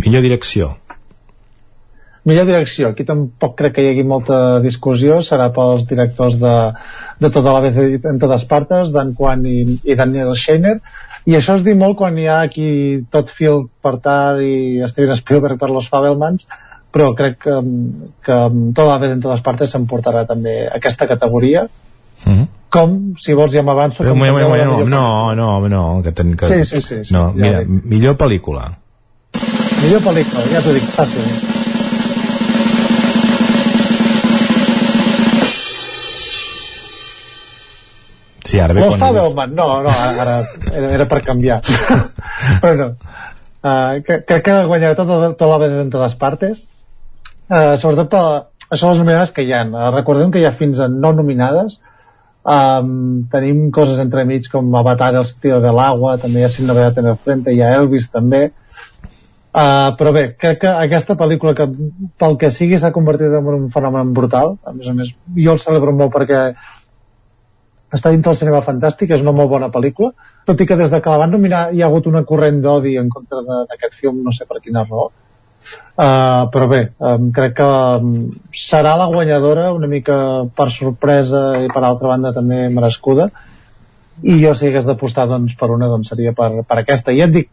Millor 0.00 0.24
direcció 0.24 0.70
millor 2.24 2.46
direcció, 2.48 2.90
aquí 2.90 3.04
tampoc 3.04 3.56
crec 3.58 3.74
que 3.76 3.84
hi 3.84 3.90
hagi 3.92 4.04
molta 4.08 4.60
discussió, 4.64 5.20
serà 5.22 5.50
pels 5.52 5.86
directors 5.88 6.38
de, 6.40 6.54
de 7.20 7.30
tota 7.30 7.52
la 7.52 7.60
vez 7.64 8.04
en 8.04 8.20
totes 8.20 8.46
partes, 8.48 8.92
Dan 8.96 9.12
Kwan 9.14 9.44
i, 9.46 9.58
i 9.84 9.96
Daniel 9.98 10.32
Scheiner, 10.38 10.78
i 11.28 11.36
això 11.36 11.58
es 11.58 11.64
diu 11.64 11.76
molt 11.80 11.98
quan 12.00 12.16
hi 12.20 12.26
ha 12.28 12.40
aquí 12.44 12.68
Todd 13.12 13.32
Field 13.32 13.68
per 13.84 13.98
Tar 14.04 14.40
i 14.44 14.84
Steven 14.88 15.20
Spielberg 15.20 15.60
per 15.60 15.70
Los 15.72 15.88
Fabelmans, 15.92 16.48
però 16.94 17.10
crec 17.18 17.40
que, 17.44 17.56
que 18.24 18.36
tota 18.76 18.88
la 18.88 18.98
vez 19.02 19.16
en 19.16 19.24
totes 19.24 19.42
partes 19.44 19.72
s'emportarà 19.74 20.24
també 20.28 20.62
aquesta 20.68 21.08
categoria. 21.10 21.66
Mm 22.24 22.32
-hmm. 22.32 22.46
com, 22.70 23.14
si 23.18 23.34
vols 23.34 23.52
ja 23.52 23.62
m'avanço 23.62 24.04
moment, 24.04 24.32
moment, 24.32 24.64
no, 24.64 25.34
no, 25.34 25.34
no, 25.34 25.68
no, 25.68 26.02
que 26.02 26.12
ten, 26.12 26.36
que... 26.36 26.46
Sí, 26.46 26.64
sí, 26.64 26.82
sí, 26.82 27.04
sí, 27.04 27.14
no, 27.14 27.32
mira, 27.34 27.58
ja 27.58 27.66
millor 27.66 28.16
pel·lícula. 28.16 28.70
Millor 29.82 30.00
pel·lícula, 30.00 30.46
ja 30.52 30.62
t'ho 30.62 30.72
dic, 30.72 30.88
fàcil 30.94 31.53
Sí, 38.44 38.60
ara 38.60 38.76
ve 38.76 38.84
quan... 38.84 39.00
Fabelman, 39.00 39.54
no, 39.56 39.68
no, 39.86 39.94
ara, 40.20 40.36
era, 40.68 40.92
era 40.98 41.08
per 41.08 41.22
canviar. 41.24 41.62
Però 42.62 42.76
no. 42.76 42.92
Uh, 43.64 44.02
crec 44.04 44.42
que 44.44 44.60
guanyarà 44.68 44.96
tota, 44.98 45.32
tota 45.32 45.48
la 45.48 45.60
vez 45.62 45.76
en 45.80 45.92
totes 45.92 46.16
partes 46.20 46.66
eh, 47.48 47.76
sobretot 47.80 48.10
per 48.10 48.22
això 48.72 48.90
les 48.90 49.00
nominades 49.00 49.32
que 49.34 49.44
hi 49.44 49.52
ha. 49.52 49.64
Eh, 49.64 49.90
recordem 49.94 50.32
que 50.32 50.40
hi 50.40 50.46
ha 50.48 50.54
fins 50.54 50.80
a 50.80 50.88
no 50.88 51.12
nominades. 51.12 51.80
Um, 52.44 53.24
tenim 53.32 53.70
coses 53.72 54.00
entremig 54.02 54.50
com 54.52 54.74
Avatar, 54.76 55.14
el 55.16 55.24
sentido 55.24 55.62
de 55.64 55.70
l'agua, 55.72 56.18
també 56.20 56.42
hi 56.42 56.44
ha 56.44 56.50
Sin 56.52 56.66
novedad 56.68 56.98
en 57.00 57.06
el 57.14 57.16
frente, 57.16 57.54
hi 57.54 57.62
ha 57.64 57.70
Elvis 57.78 58.10
també. 58.12 58.50
Uh, 59.54 59.94
però 59.96 60.12
bé, 60.12 60.24
crec 60.36 60.58
que 60.60 60.68
aquesta 60.68 61.14
pel·lícula 61.16 61.54
que 61.56 61.64
pel 62.20 62.36
que 62.36 62.50
sigui 62.52 62.76
s'ha 62.76 62.92
convertit 62.92 63.32
en 63.32 63.48
un 63.48 63.68
fenomen 63.72 64.10
brutal 64.12 64.56
a 64.66 64.74
més 64.74 64.88
a 64.90 64.94
més, 64.98 65.12
jo 65.38 65.54
el 65.54 65.62
celebro 65.62 65.94
molt 65.94 66.12
perquè 66.12 66.40
està 67.94 68.10
dintre 68.10 68.32
del 68.32 68.40
cinema 68.40 68.62
fantàstic, 68.66 69.12
és 69.14 69.22
una 69.22 69.34
molt 69.36 69.50
bona 69.50 69.70
pel·lícula, 69.74 70.12
tot 70.48 70.60
i 70.60 70.66
que 70.66 70.78
des 70.80 70.90
de 70.90 71.00
que 71.00 71.12
la 71.12 71.20
van 71.24 71.34
nominar 71.34 71.66
hi 71.72 71.82
ha 71.82 71.90
hagut 71.90 72.08
una 72.10 72.24
corrent 72.28 72.62
d'odi 72.64 72.96
en 73.00 73.12
contra 73.12 73.44
d'aquest 73.70 74.00
film, 74.00 74.24
no 74.26 74.34
sé 74.34 74.48
per 74.50 74.62
quina 74.64 74.86
raó, 74.88 75.10
Uh, 75.94 76.50
però 76.52 76.66
bé, 76.68 76.80
um, 76.98 77.28
crec 77.32 77.54
que 77.56 77.66
um, 77.66 78.14
serà 78.58 78.96
la 79.00 79.06
guanyadora 79.08 79.68
una 79.72 79.88
mica 79.88 80.16
per 80.56 80.66
sorpresa 80.74 81.44
i 81.62 81.70
per 81.72 81.84
altra 81.86 82.10
banda 82.10 82.34
també 82.36 82.66
merescuda. 82.74 83.28
I 84.22 84.36
jo 84.42 84.52
si 84.54 84.68
hagués 84.68 84.84
d'apostar 84.86 85.28
doncs, 85.30 85.54
per 85.58 85.70
una 85.72 85.88
doncs 85.90 86.10
seria 86.12 86.34
per, 86.36 86.50
per 86.66 86.80
aquesta. 86.82 87.14
I 87.14 87.22
ja 87.22 87.28
et 87.30 87.36
dic, 87.38 87.48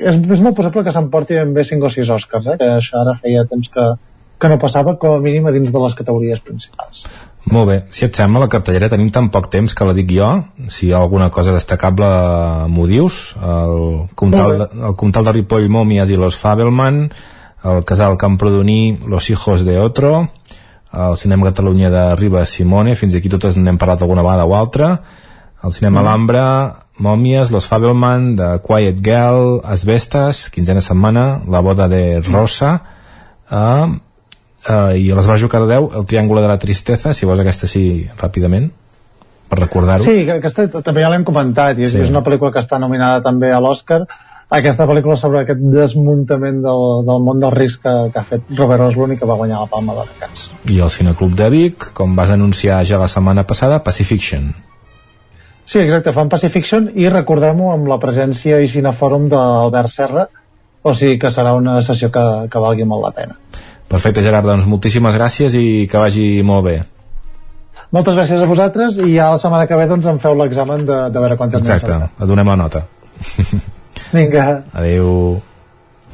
és, 0.00 0.16
és 0.16 0.42
molt 0.44 0.56
possible 0.56 0.84
que 0.84 0.94
s'emporti 0.94 1.38
bé 1.54 1.64
5 1.68 1.88
o 1.88 1.92
6 1.92 2.10
Oscars 2.16 2.50
eh? 2.52 2.56
que 2.60 2.70
això 2.80 3.04
ara 3.04 3.14
feia 3.20 3.44
temps 3.48 3.70
que, 3.72 3.86
que 4.42 4.50
no 4.50 4.58
passava 4.58 4.96
com 4.98 5.14
a 5.14 5.20
mínim 5.22 5.46
a 5.46 5.52
dins 5.54 5.70
de 5.70 5.80
les 5.84 5.94
categories 5.94 6.42
principals. 6.42 7.04
Molt 7.52 7.66
bé, 7.68 7.76
si 7.94 8.04
et 8.06 8.14
sembla 8.14 8.44
la 8.44 8.50
cartellera 8.50 8.88
tenim 8.90 9.10
tan 9.14 9.28
poc 9.34 9.48
temps 9.50 9.74
que 9.74 9.86
la 9.86 9.94
dic 9.96 10.10
jo. 10.14 10.28
Si 10.70 10.88
hi 10.88 10.92
ha 10.92 11.00
alguna 11.02 11.28
cosa 11.34 11.54
destacable 11.54 12.08
m'ho 12.70 12.86
dius. 12.90 13.22
El 13.38 13.78
Comtal, 14.18 14.58
de, 14.60 14.68
el 14.90 14.94
Comtal 14.98 15.26
de 15.26 15.34
Ripoll 15.38 15.66
Mòmies 15.70 16.10
i 16.10 16.18
los 16.18 16.38
Fabelman. 16.38 17.08
El 17.62 17.84
casal 17.86 18.18
Camprodoní 18.18 18.98
Los 19.06 19.30
hijos 19.30 19.64
de 19.64 19.78
otro. 19.78 20.28
El 20.92 21.16
cinema 21.16 21.50
Catalunya 21.50 21.90
de 21.90 22.04
Ribas 22.16 22.50
Simone. 22.50 22.94
Fins 22.94 23.18
aquí 23.18 23.30
totes 23.30 23.58
n'hem 23.58 23.78
parlat 23.78 24.02
alguna 24.02 24.22
vegada 24.22 24.46
o 24.46 24.54
altra. 24.54 24.94
El 25.62 25.74
cinema 25.74 26.00
mm. 26.00 26.04
Alhambra 26.04 26.46
Mòmies, 27.02 27.50
Los 27.50 27.66
Fabelman 27.66 28.36
de 28.36 28.60
Quiet 28.62 29.02
Girl, 29.02 29.60
Asbestes 29.64 30.48
quinzena 30.50 30.80
setmana, 30.80 31.42
La 31.48 31.60
boda 31.60 31.88
de 31.88 32.20
Rosa 32.20 32.76
uh, 33.50 33.90
uh, 34.68 34.92
i 34.98 35.10
a 35.10 35.18
les 35.18 35.30
Bajo 35.30 35.48
cada 35.52 35.68
10 35.70 35.96
El 36.00 36.06
triàngule 36.08 36.42
de 36.44 36.50
la 36.50 36.58
tristesa 36.62 37.14
si 37.14 37.28
vols 37.28 37.42
aquesta 37.42 37.70
sí 37.70 37.84
ràpidament 38.18 38.70
per 39.48 39.60
recordar-ho 39.60 40.04
Sí, 40.04 40.28
aquesta 40.30 40.68
també 40.80 41.04
ja 41.04 41.12
l'hem 41.12 41.24
comentat 41.28 41.78
i 41.78 41.88
és, 41.88 41.94
sí. 41.94 42.02
és 42.04 42.12
una 42.12 42.24
pel·lícula 42.26 42.52
que 42.52 42.62
està 42.62 42.80
nominada 42.82 43.22
també 43.24 43.52
a 43.52 43.60
l'Oscar 43.62 44.04
aquesta 44.52 44.84
pel·lícula 44.84 45.14
sobre 45.16 45.40
aquest 45.40 45.62
desmuntament 45.72 46.58
del, 46.64 46.82
del 47.08 47.22
món 47.24 47.40
del 47.40 47.54
risc 47.54 47.80
que, 47.86 47.92
que 48.12 48.20
ha 48.20 48.26
fet 48.28 48.50
Robert 48.58 48.84
Oslund 48.90 49.14
i 49.14 49.16
que 49.20 49.28
va 49.28 49.38
guanyar 49.38 49.62
la 49.62 49.70
Palma 49.70 49.94
de 49.96 50.04
Cans. 50.20 50.50
I 50.68 50.76
el 50.84 50.92
Cineclub 50.92 51.32
de 51.38 51.48
Vic, 51.54 51.88
com 51.96 52.12
vas 52.18 52.34
anunciar 52.34 52.82
ja 52.84 53.00
la 53.00 53.08
setmana 53.08 53.46
passada, 53.48 53.80
Pacifiction. 53.86 54.50
Sí, 55.64 55.78
exacte, 55.80 56.12
fan 56.12 56.28
Pacifiction 56.28 56.90
i 57.00 57.08
recordem-ho 57.08 57.70
amb 57.72 57.88
la 57.88 57.96
presència 58.02 58.60
i 58.60 58.68
cinefòrum 58.68 59.30
d'Albert 59.32 59.94
Serra, 59.94 60.26
o 60.82 60.92
sigui 60.92 61.16
que 61.22 61.30
serà 61.32 61.54
una 61.56 61.78
sessió 61.86 62.10
que, 62.12 62.26
que 62.52 62.60
valgui 62.60 62.84
molt 62.84 63.06
la 63.06 63.12
pena. 63.16 63.38
Perfecte, 63.92 64.24
Gerard, 64.24 64.48
doncs 64.48 64.64
moltíssimes 64.70 65.16
gràcies 65.18 65.54
i 65.58 65.84
que 65.90 66.00
vagi 66.00 66.26
molt 66.46 66.64
bé. 66.64 66.78
Moltes 67.92 68.16
gràcies 68.16 68.40
a 68.40 68.48
vosaltres 68.48 68.96
i 69.04 69.12
ja 69.18 69.28
la 69.34 69.40
setmana 69.40 69.68
que 69.68 69.76
ve 69.76 69.84
doncs 69.90 70.08
em 70.08 70.18
feu 70.22 70.36
l'examen 70.38 70.86
de, 70.88 70.98
de 71.12 71.24
veure 71.24 71.36
quantes 71.36 71.60
Exacte, 71.60 71.98
donem 72.24 72.48
la 72.54 72.58
nota. 72.64 72.86
Vinga. 74.16 74.62
Adéu. 74.72 75.40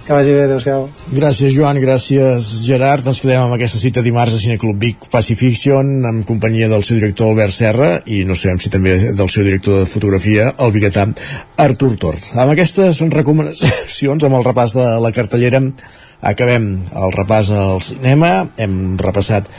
Que 0.09 0.17
vagi 0.17 0.33
bé, 0.33 0.45
adéu-siau. 0.47 0.87
Gràcies, 1.13 1.53
Joan, 1.53 1.79
gràcies, 1.83 2.49
Gerard. 2.65 3.07
Ens 3.11 3.21
quedem 3.21 3.43
amb 3.43 3.55
aquesta 3.59 3.79
cita 3.79 4.01
dimarts 4.03 4.35
a 4.35 4.41
Cineclub 4.41 4.79
Vic 4.81 5.07
Pacifiction 5.13 5.91
en 6.09 6.23
companyia 6.27 6.71
del 6.73 6.83
seu 6.87 6.97
director 6.97 7.29
Albert 7.29 7.53
Serra 7.53 7.91
i 8.09 8.23
no 8.25 8.35
sabem 8.39 8.59
si 8.63 8.73
també 8.73 8.97
del 9.13 9.29
seu 9.29 9.45
director 9.45 9.83
de 9.83 9.91
fotografia, 9.91 10.49
el 10.65 10.73
biguetà 10.73 11.05
Artur 11.61 11.93
Tort. 12.01 12.31
Amb 12.35 12.55
aquestes 12.57 13.03
recomanacions, 13.13 14.25
amb 14.25 14.41
el 14.41 14.49
repàs 14.49 14.75
de 14.79 14.89
la 15.05 15.13
cartellera, 15.13 15.61
acabem 16.21 16.71
el 16.93 17.13
repàs 17.17 17.51
al 17.55 17.83
cinema. 17.85 18.49
Hem 18.59 18.97
repassat 19.01 19.51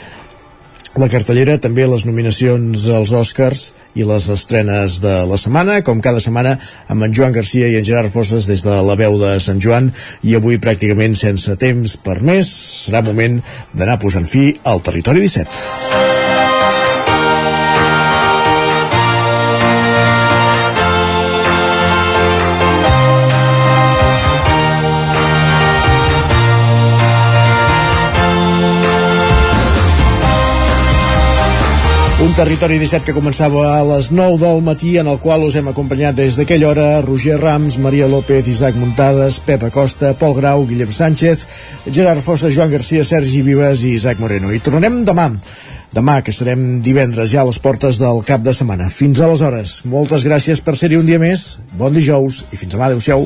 la 0.99 1.07
cartellera, 1.07 1.59
també 1.61 1.85
les 1.87 2.03
nominacions 2.07 2.87
als 2.91 3.13
Oscars 3.15 3.61
i 3.95 4.03
les 4.07 4.25
estrenes 4.33 4.97
de 5.03 5.13
la 5.29 5.37
setmana, 5.39 5.79
com 5.85 6.01
cada 6.03 6.19
setmana 6.23 6.57
amb 6.91 7.05
en 7.07 7.15
Joan 7.15 7.35
Garcia 7.35 7.69
i 7.69 7.77
en 7.79 7.87
Gerard 7.87 8.11
Fosses 8.11 8.49
des 8.49 8.65
de 8.65 8.75
la 8.83 8.97
veu 8.99 9.15
de 9.21 9.35
Sant 9.43 9.61
Joan 9.63 9.91
i 10.27 10.35
avui 10.35 10.59
pràcticament 10.59 11.15
sense 11.15 11.55
temps 11.61 11.95
per 12.03 12.19
més 12.19 12.51
serà 12.85 13.03
moment 13.05 13.39
d'anar 13.73 13.99
posant 14.01 14.27
fi 14.27 14.49
al 14.67 14.83
Territori 14.83 15.23
17. 15.23 16.58
Un 32.29 32.35
territori 32.37 32.75
17 32.77 33.07
que 33.07 33.13
començava 33.15 33.63
a 33.73 33.77
les 33.89 34.11
9 34.13 34.35
del 34.37 34.59
matí 34.61 34.91
en 35.01 35.07
el 35.09 35.17
qual 35.17 35.41
us 35.47 35.55
hem 35.57 35.71
acompanyat 35.71 36.13
des 36.13 36.35
d'aquella 36.37 36.67
hora 36.69 36.83
Roger 37.01 37.39
Rams, 37.41 37.79
Maria 37.81 38.05
López, 38.05 38.45
Isaac 38.51 38.77
Muntades, 38.77 39.39
Pep 39.41 39.65
Acosta, 39.65 40.11
Pol 40.13 40.35
Grau, 40.37 40.67
Guillem 40.69 40.91
Sánchez, 40.93 41.47
Gerard 41.89 42.21
Fossa, 42.21 42.51
Joan 42.53 42.69
Garcia, 42.69 43.01
Sergi 43.03 43.41
Vives 43.41 43.81
i 43.81 43.95
Isaac 43.97 44.21
Moreno. 44.21 44.53
I 44.53 44.61
tornem 44.61 45.01
demà 45.09 45.31
demà, 45.89 46.19
que 46.21 46.29
serem 46.29 46.83
divendres 46.85 47.33
ja 47.33 47.41
a 47.41 47.47
les 47.49 47.57
portes 47.57 47.97
del 47.97 48.21
cap 48.27 48.45
de 48.45 48.53
setmana. 48.53 48.91
Fins 48.93 49.23
aleshores, 49.25 49.79
moltes 49.89 50.27
gràcies 50.27 50.61
per 50.61 50.77
ser-hi 50.77 51.01
un 51.01 51.09
dia 51.09 51.17
més, 51.17 51.55
bon 51.81 51.97
dijous 51.97 52.43
i 52.53 52.61
fins 52.61 52.77
demà, 52.77 52.91
adeu-siau. 52.93 53.25